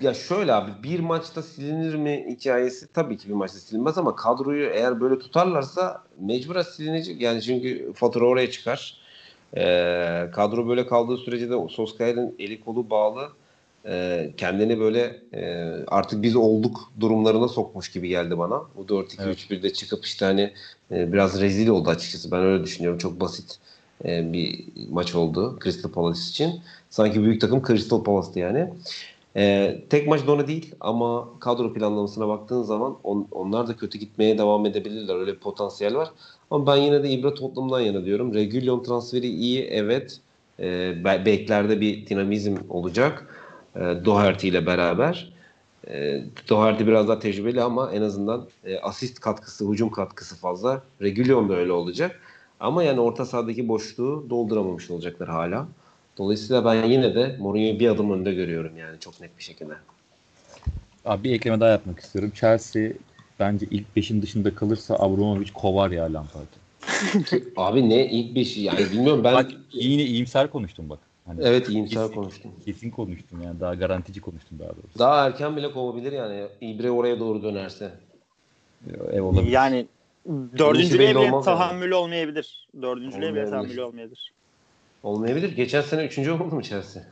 Ya 0.01 0.15
şöyle 0.15 0.53
abi 0.53 0.71
bir 0.83 1.01
maçta 1.01 1.43
silinir 1.43 1.95
mi 1.95 2.27
hikayesi 2.31 2.93
tabii 2.93 3.17
ki 3.17 3.29
bir 3.29 3.35
maçta 3.35 3.59
silinmez 3.59 3.99
ama 3.99 4.17
kadroyu 4.17 4.67
eğer 4.67 5.01
böyle 5.01 5.19
tutarlarsa 5.19 6.03
mecburen 6.21 6.63
silinecek. 6.63 7.21
Yani 7.21 7.43
çünkü 7.43 7.93
fatura 7.95 8.25
oraya 8.25 8.51
çıkar. 8.51 8.98
Ee, 9.57 10.31
kadro 10.33 10.69
böyle 10.69 10.87
kaldığı 10.87 11.17
sürece 11.17 11.51
de 11.51 11.55
Solskjaer'in 11.69 12.35
eli 12.39 12.61
kolu 12.61 12.91
bağlı. 12.91 13.29
Ee, 13.87 14.31
kendini 14.37 14.81
böyle 14.81 15.21
e, 15.35 15.71
artık 15.87 16.23
biz 16.23 16.37
olduk 16.37 16.93
durumlarına 17.01 17.49
sokmuş 17.49 17.93
gibi 17.93 18.09
geldi 18.09 18.39
bana. 18.39 18.63
Bu 18.77 18.89
4-2-3-1'de 18.89 19.73
çıkıp 19.73 20.05
işte 20.05 20.25
hani 20.25 20.53
e, 20.91 21.13
biraz 21.13 21.41
rezil 21.41 21.69
oldu 21.69 21.91
açıkçası. 21.91 22.31
Ben 22.31 22.41
öyle 22.41 22.65
düşünüyorum. 22.65 22.99
Çok 22.99 23.21
basit 23.21 23.59
e, 24.05 24.33
bir 24.33 24.65
maç 24.91 25.15
oldu 25.15 25.59
Crystal 25.65 25.91
Palace 25.91 26.21
için. 26.21 26.61
Sanki 26.91 27.23
büyük 27.23 27.41
takım 27.41 27.63
Crystal 27.67 28.03
Palace'tı 28.03 28.39
yani. 28.39 28.69
Ee, 29.37 29.85
tek 29.91 30.09
maç 30.09 30.27
donu 30.27 30.47
değil 30.47 30.75
ama 30.81 31.29
kadro 31.41 31.73
planlamasına 31.73 32.29
baktığın 32.29 32.63
zaman 32.63 32.97
on, 33.05 33.29
onlar 33.31 33.69
da 33.69 33.77
kötü 33.77 33.99
gitmeye 33.99 34.39
devam 34.39 34.67
edebilirler. 34.67 35.17
Öyle 35.17 35.33
bir 35.33 35.39
potansiyel 35.39 35.95
var. 35.95 36.11
Ama 36.51 36.67
ben 36.67 36.77
yine 36.77 37.03
de 37.03 37.11
Ibra 37.11 37.35
Tottenham'dan 37.35 37.81
yana 37.81 38.05
diyorum. 38.05 38.35
Regulion 38.35 38.83
transferi 38.83 39.27
iyi 39.27 39.65
evet. 39.65 40.21
Ee, 40.61 41.05
beklerde 41.25 41.81
bir 41.81 42.07
dinamizm 42.07 42.57
olacak. 42.69 43.35
Ee, 43.77 43.81
Doherty 43.81 44.49
ile 44.49 44.67
beraber. 44.67 45.33
Ee, 45.89 46.23
Doherty 46.49 46.87
biraz 46.87 47.09
daha 47.09 47.19
tecrübeli 47.19 47.63
ama 47.63 47.93
en 47.93 48.03
azından 48.03 48.47
e, 48.65 48.79
asist 48.79 49.21
katkısı, 49.21 49.71
hücum 49.71 49.91
katkısı 49.91 50.37
fazla. 50.37 50.83
Regulion 51.03 51.49
da 51.49 51.55
öyle 51.57 51.73
olacak. 51.73 52.21
Ama 52.61 52.83
yani 52.83 53.01
orta 53.01 53.25
sahadaki 53.27 53.69
boşluğu 53.69 54.27
dolduramamış 54.31 54.91
olacaklar 54.91 55.29
hala. 55.29 55.69
Dolayısıyla 56.19 56.65
ben 56.65 56.85
yine 56.85 57.15
de 57.15 57.37
Mourinho'yu 57.39 57.81
bir 57.81 57.89
adım 57.89 58.11
önde 58.11 58.35
görüyorum 58.35 58.77
yani 58.77 59.01
çok 59.01 59.21
net 59.21 59.39
bir 59.39 59.43
şekilde. 59.43 59.73
Abi 61.05 61.25
bir 61.25 61.33
ekleme 61.33 61.61
daha 61.61 61.69
yapmak 61.71 61.99
istiyorum. 62.01 62.33
Chelsea 62.35 62.91
bence 63.41 63.67
ilk 63.71 63.87
5'in 63.97 64.23
dışında 64.23 64.55
kalırsa 64.55 64.95
Abramovich 64.95 65.53
kovar 65.55 65.91
ya 65.91 66.13
Lampard'ı. 66.13 66.59
Abi 67.57 67.89
ne 67.89 68.11
ilk 68.11 68.37
5'i 68.37 68.63
yani 68.63 68.79
bilmiyorum 68.79 69.25
ben. 69.25 69.35
Bak 69.35 69.51
yine 69.73 70.03
iyimser 70.03 70.51
konuştum 70.51 70.89
bak. 70.89 70.99
Hani 71.27 71.41
evet 71.45 71.69
iyimser 71.69 72.03
kesin, 72.03 72.15
konuştum. 72.15 72.53
Kesin 72.65 72.91
konuştum 72.91 73.43
yani 73.43 73.61
daha 73.61 73.75
garantici 73.75 74.21
konuştum 74.21 74.59
daha 74.59 74.69
doğrusu. 74.69 74.99
Daha 74.99 75.27
erken 75.27 75.57
bile 75.57 75.73
kovabilir 75.73 76.13
yani 76.13 76.47
İbre 76.61 76.91
oraya 76.91 77.21
doğru 77.21 77.43
dönerse. 77.43 77.93
Ev 79.13 79.23
olabilir. 79.23 79.53
Yani 79.53 79.87
dördüncülüğe 80.59 81.17
bile 81.17 81.41
tahammülü 81.45 81.85
yani. 81.85 81.95
olmayabilir. 81.95 82.69
Dördüncülüğe 82.83 83.35
bile 83.35 83.51
tahammülü 83.51 83.83
olmayabilir. 83.83 84.33
Olmayabilir. 85.03 85.57
Geçen 85.57 85.83
sene 85.83 86.05
üçüncü 86.05 86.31
olmadı 86.31 86.55
mı 86.55 86.63
Chelsea? 86.63 87.03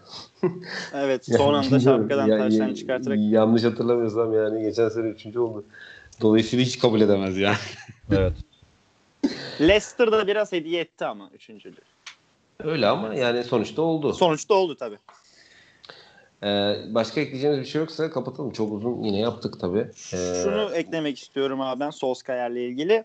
evet 0.95 1.25
son 1.25 1.55
anda 1.55 1.81
şapkadan 1.81 2.51
ya, 2.51 2.75
çıkartarak. 2.75 3.19
Yanlış 3.21 3.65
hatırlamıyorsam 3.65 4.35
yani 4.35 4.63
geçen 4.63 4.89
sene 4.89 5.09
üçüncü 5.09 5.39
oldu. 5.39 5.65
Dolayısıyla 6.21 6.65
hiç 6.65 6.79
kabul 6.79 7.01
edemez 7.01 7.39
yani. 7.39 7.57
evet. 8.13 8.33
Leicester 9.61 10.13
da 10.13 10.27
biraz 10.27 10.53
hediye 10.53 10.81
etti 10.81 11.05
ama 11.05 11.31
üçüncülüğü. 11.35 11.81
Öyle 12.65 12.87
ama 12.87 13.15
yani 13.15 13.45
sonuçta 13.45 13.83
oldu. 13.83 14.13
Sonuçta 14.13 14.55
oldu 14.55 14.77
tabii. 14.77 14.99
Ee, 16.43 16.77
başka 16.89 17.21
ekleyeceğimiz 17.21 17.61
bir 17.61 17.67
şey 17.67 17.81
yoksa 17.81 18.11
kapatalım. 18.11 18.51
Çok 18.51 18.73
uzun 18.73 19.03
yine 19.03 19.19
yaptık 19.19 19.61
tabii. 19.61 19.91
Ee... 20.13 20.43
Şunu 20.43 20.71
eklemek 20.75 21.19
istiyorum 21.19 21.61
abi 21.61 21.81
ben 21.81 21.91
Solskjaer'le 21.91 22.57
ilgili. 22.57 23.05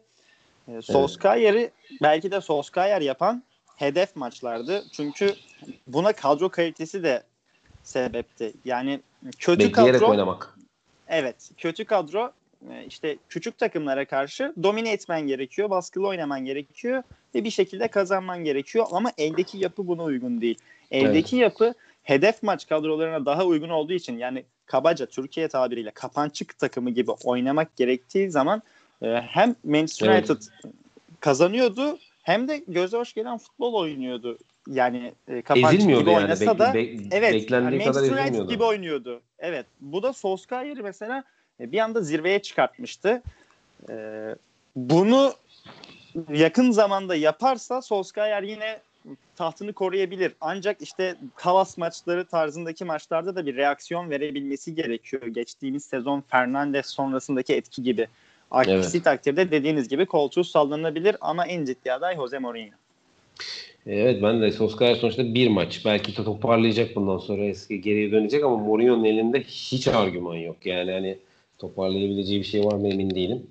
Ee, 0.68 0.82
Solskjaer'i 0.82 1.60
evet. 1.60 1.72
belki 2.02 2.32
de 2.32 2.42
Solskjaer 2.42 3.02
yapan 3.02 3.44
hedef 3.82 4.16
maçlardı. 4.16 4.84
Çünkü 4.92 5.36
buna 5.88 6.14
kadro 6.14 6.50
kalitesi 6.50 7.04
de 7.04 7.24
sebepti. 7.84 8.54
Yani 8.66 9.00
kötü 9.40 9.60
Bekleyerek 9.60 10.00
kadro 10.00 10.12
oynamak. 10.12 10.56
Evet, 11.08 11.52
kötü 11.58 11.86
kadro 11.86 12.32
e, 12.72 12.86
işte 12.86 13.18
küçük 13.30 13.58
takımlara 13.58 14.06
karşı 14.06 14.54
domine 14.64 14.92
etmen 14.92 15.22
gerekiyor, 15.22 15.70
baskılı 15.70 16.08
oynaman 16.08 16.46
gerekiyor 16.46 17.04
ve 17.36 17.44
bir 17.44 17.50
şekilde 17.50 17.88
kazanman 17.88 18.44
gerekiyor 18.44 18.86
ama 18.92 19.12
eldeki 19.18 19.58
yapı 19.58 19.88
buna 19.88 20.04
uygun 20.04 20.42
değil. 20.42 20.58
Eldeki 20.92 21.36
evet. 21.36 21.44
yapı 21.44 21.74
hedef 22.04 22.44
maç 22.44 22.68
kadrolarına 22.68 23.26
daha 23.26 23.46
uygun 23.46 23.70
olduğu 23.70 23.94
için 23.94 24.18
yani 24.18 24.44
kabaca 24.66 25.06
Türkiye 25.06 25.48
tabiriyle 25.48 25.92
kapançık 25.92 26.60
takımı 26.60 26.90
gibi 26.90 27.12
oynamak 27.12 27.76
gerektiği 27.78 28.32
zaman 28.32 28.62
e, 29.02 29.08
hem 29.08 29.56
Manchester 29.64 30.08
United 30.08 30.30
evet. 30.30 30.74
kazanıyordu 31.20 31.98
hem 32.24 32.48
de 32.48 32.58
göze 32.68 32.98
hoş 32.98 33.14
gelen 33.14 33.38
futbol 33.38 33.74
oynuyordu. 33.74 34.38
Yani 34.68 35.14
e, 35.28 35.42
kapançık 35.42 35.82
gibi 35.82 35.94
yani. 35.94 36.10
oynasa 36.10 36.60
da 36.60 36.74
be, 36.74 36.90
evet 37.12 37.52
yani 37.52 37.78
Manchester 37.78 38.26
United 38.26 38.50
gibi 38.50 38.64
oynuyordu. 38.64 39.22
Evet. 39.40 39.66
Bu 39.82 40.04
da 40.04 40.14
Solskjaer'i 40.14 40.82
mesela 40.82 41.24
e, 41.60 41.72
bir 41.72 41.80
anda 41.80 42.02
zirveye 42.02 42.42
çıkartmıştı. 42.42 43.22
E, 43.90 43.96
bunu 44.76 45.34
yakın 46.30 46.72
zamanda 46.72 47.16
yaparsa 47.16 47.82
Solskjaer 47.82 48.44
yine 48.44 48.80
tahtını 49.36 49.74
koruyabilir. 49.74 50.34
Ancak 50.42 50.82
işte 50.82 51.16
Kalas 51.36 51.78
maçları 51.78 52.26
tarzındaki 52.26 52.86
maçlarda 52.86 53.36
da 53.36 53.46
bir 53.46 53.56
reaksiyon 53.56 54.10
verebilmesi 54.10 54.76
gerekiyor. 54.76 55.28
Geçtiğimiz 55.28 55.84
sezon 55.84 56.24
Fernandes 56.28 56.86
sonrasındaki 56.86 57.54
etki 57.56 57.84
gibi. 57.84 58.08
Aksi 58.52 58.72
evet. 58.72 59.04
takdirde 59.04 59.52
dediğiniz 59.52 59.88
gibi 59.88 60.06
koltuğu 60.06 60.44
sallanabilir 60.44 61.16
ama 61.22 61.46
en 61.46 61.66
ciddi 61.66 61.94
aday 61.94 62.16
Jose 62.16 62.40
Mourinho. 62.40 62.76
Evet 63.88 64.24
ben 64.24 64.42
de 64.42 64.52
Solskjaer 64.52 64.96
sonuçta 64.96 65.34
bir 65.34 65.48
maç. 65.48 65.86
Belki 65.86 66.18
de 66.18 66.24
toparlayacak 66.24 66.96
bundan 66.96 67.18
sonra 67.18 67.44
eski 67.44 67.82
geriye 67.82 68.12
dönecek 68.12 68.44
ama 68.44 68.58
Mourinho'nun 68.58 69.04
elinde 69.04 69.44
hiç 69.44 69.88
argüman 69.88 70.36
yok. 70.36 70.66
Yani 70.66 70.92
hani 70.92 71.18
toparlayabileceği 71.58 72.40
bir 72.40 72.46
şey 72.46 72.64
var 72.64 72.74
mı 72.74 72.88
emin 72.88 73.10
değilim. 73.10 73.44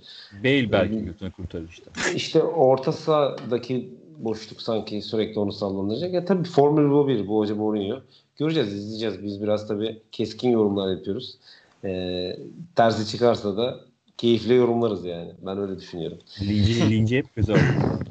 Bale 0.45 0.73
belki 0.73 0.95
yani, 0.95 1.05
götünü 1.05 1.31
kurtarır 1.31 1.69
işte. 1.69 1.91
İşte 2.15 2.43
orta 2.43 2.93
sahadaki 2.93 3.89
boşluk 4.19 4.63
sanki 4.63 5.03
sürekli 5.03 5.41
onu 5.41 5.53
sallandıracak. 5.53 6.13
Ya 6.13 6.25
tabii 6.25 6.49
formül 6.49 6.91
bu 6.91 7.09
bir. 7.09 7.29
Bu 7.29 7.39
hoca 7.39 7.55
Mourinho. 7.55 8.01
Göreceğiz, 8.37 8.75
izleyeceğiz. 8.75 9.23
Biz 9.23 9.43
biraz 9.43 9.69
tabii 9.69 9.99
keskin 10.13 10.51
yorumlar 10.51 10.91
yapıyoruz. 10.91 11.37
Ee, 11.85 12.37
tersi 12.77 13.07
çıkarsa 13.07 13.57
da 13.57 13.81
keyifle 14.21 14.55
yorumlarız 14.55 15.05
yani. 15.05 15.33
Ben 15.47 15.59
öyle 15.59 15.79
düşünüyorum. 15.79 16.19
Linci, 16.41 16.91
linci 16.91 17.17
hep 17.17 17.37
güzel. 17.37 17.59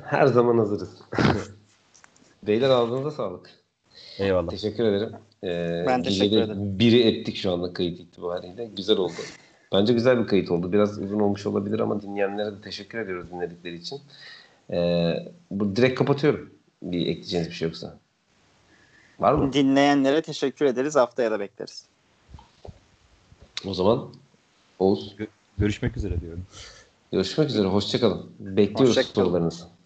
Her 0.05 0.27
zaman 0.27 0.57
hazırız. 0.57 0.89
Beyler 2.43 2.69
ağzınıza 2.69 3.11
sağlık. 3.11 3.49
Eyvallah. 4.17 4.49
Teşekkür 4.49 4.83
ederim. 4.83 5.11
Ee, 5.43 5.83
ben 5.87 6.03
teşekkür 6.03 6.37
ederim. 6.37 6.79
Biri 6.79 7.01
ettik 7.01 7.35
şu 7.35 7.51
anda 7.51 7.73
kayıt 7.73 7.99
itibariyle. 7.99 8.65
Güzel 8.65 8.97
oldu. 8.97 9.13
Bence 9.73 9.93
güzel 9.93 10.19
bir 10.19 10.27
kayıt 10.27 10.51
oldu. 10.51 10.71
Biraz 10.71 11.01
uzun 11.01 11.19
olmuş 11.19 11.45
olabilir 11.45 11.79
ama 11.79 12.01
dinleyenlere 12.01 12.51
de 12.51 12.61
teşekkür 12.61 12.99
ediyoruz 12.99 13.31
dinledikleri 13.31 13.75
için. 13.75 14.01
Ee, 14.71 15.13
bu 15.51 15.75
direkt 15.75 15.99
kapatıyorum. 15.99 16.53
Bir 16.83 17.01
ekleyeceğiniz 17.01 17.49
bir 17.49 17.55
şey 17.55 17.67
yoksa. 17.67 17.97
Var 19.19 19.33
mı? 19.33 19.53
Dinleyenlere 19.53 20.21
teşekkür 20.21 20.65
ederiz. 20.65 20.95
Haftaya 20.95 21.31
da 21.31 21.39
bekleriz. 21.39 21.85
O 23.65 23.73
zaman 23.73 24.09
Oğuz. 24.79 25.15
Görüşmek 25.59 25.97
üzere 25.97 26.21
diyorum. 26.21 26.45
Görüşmek 27.11 27.49
üzere. 27.49 27.67
Hoşçakalın. 27.67 28.31
Bekliyoruz 28.39 28.97
Hoşça 28.97 29.13
sorularınızı. 29.13 29.78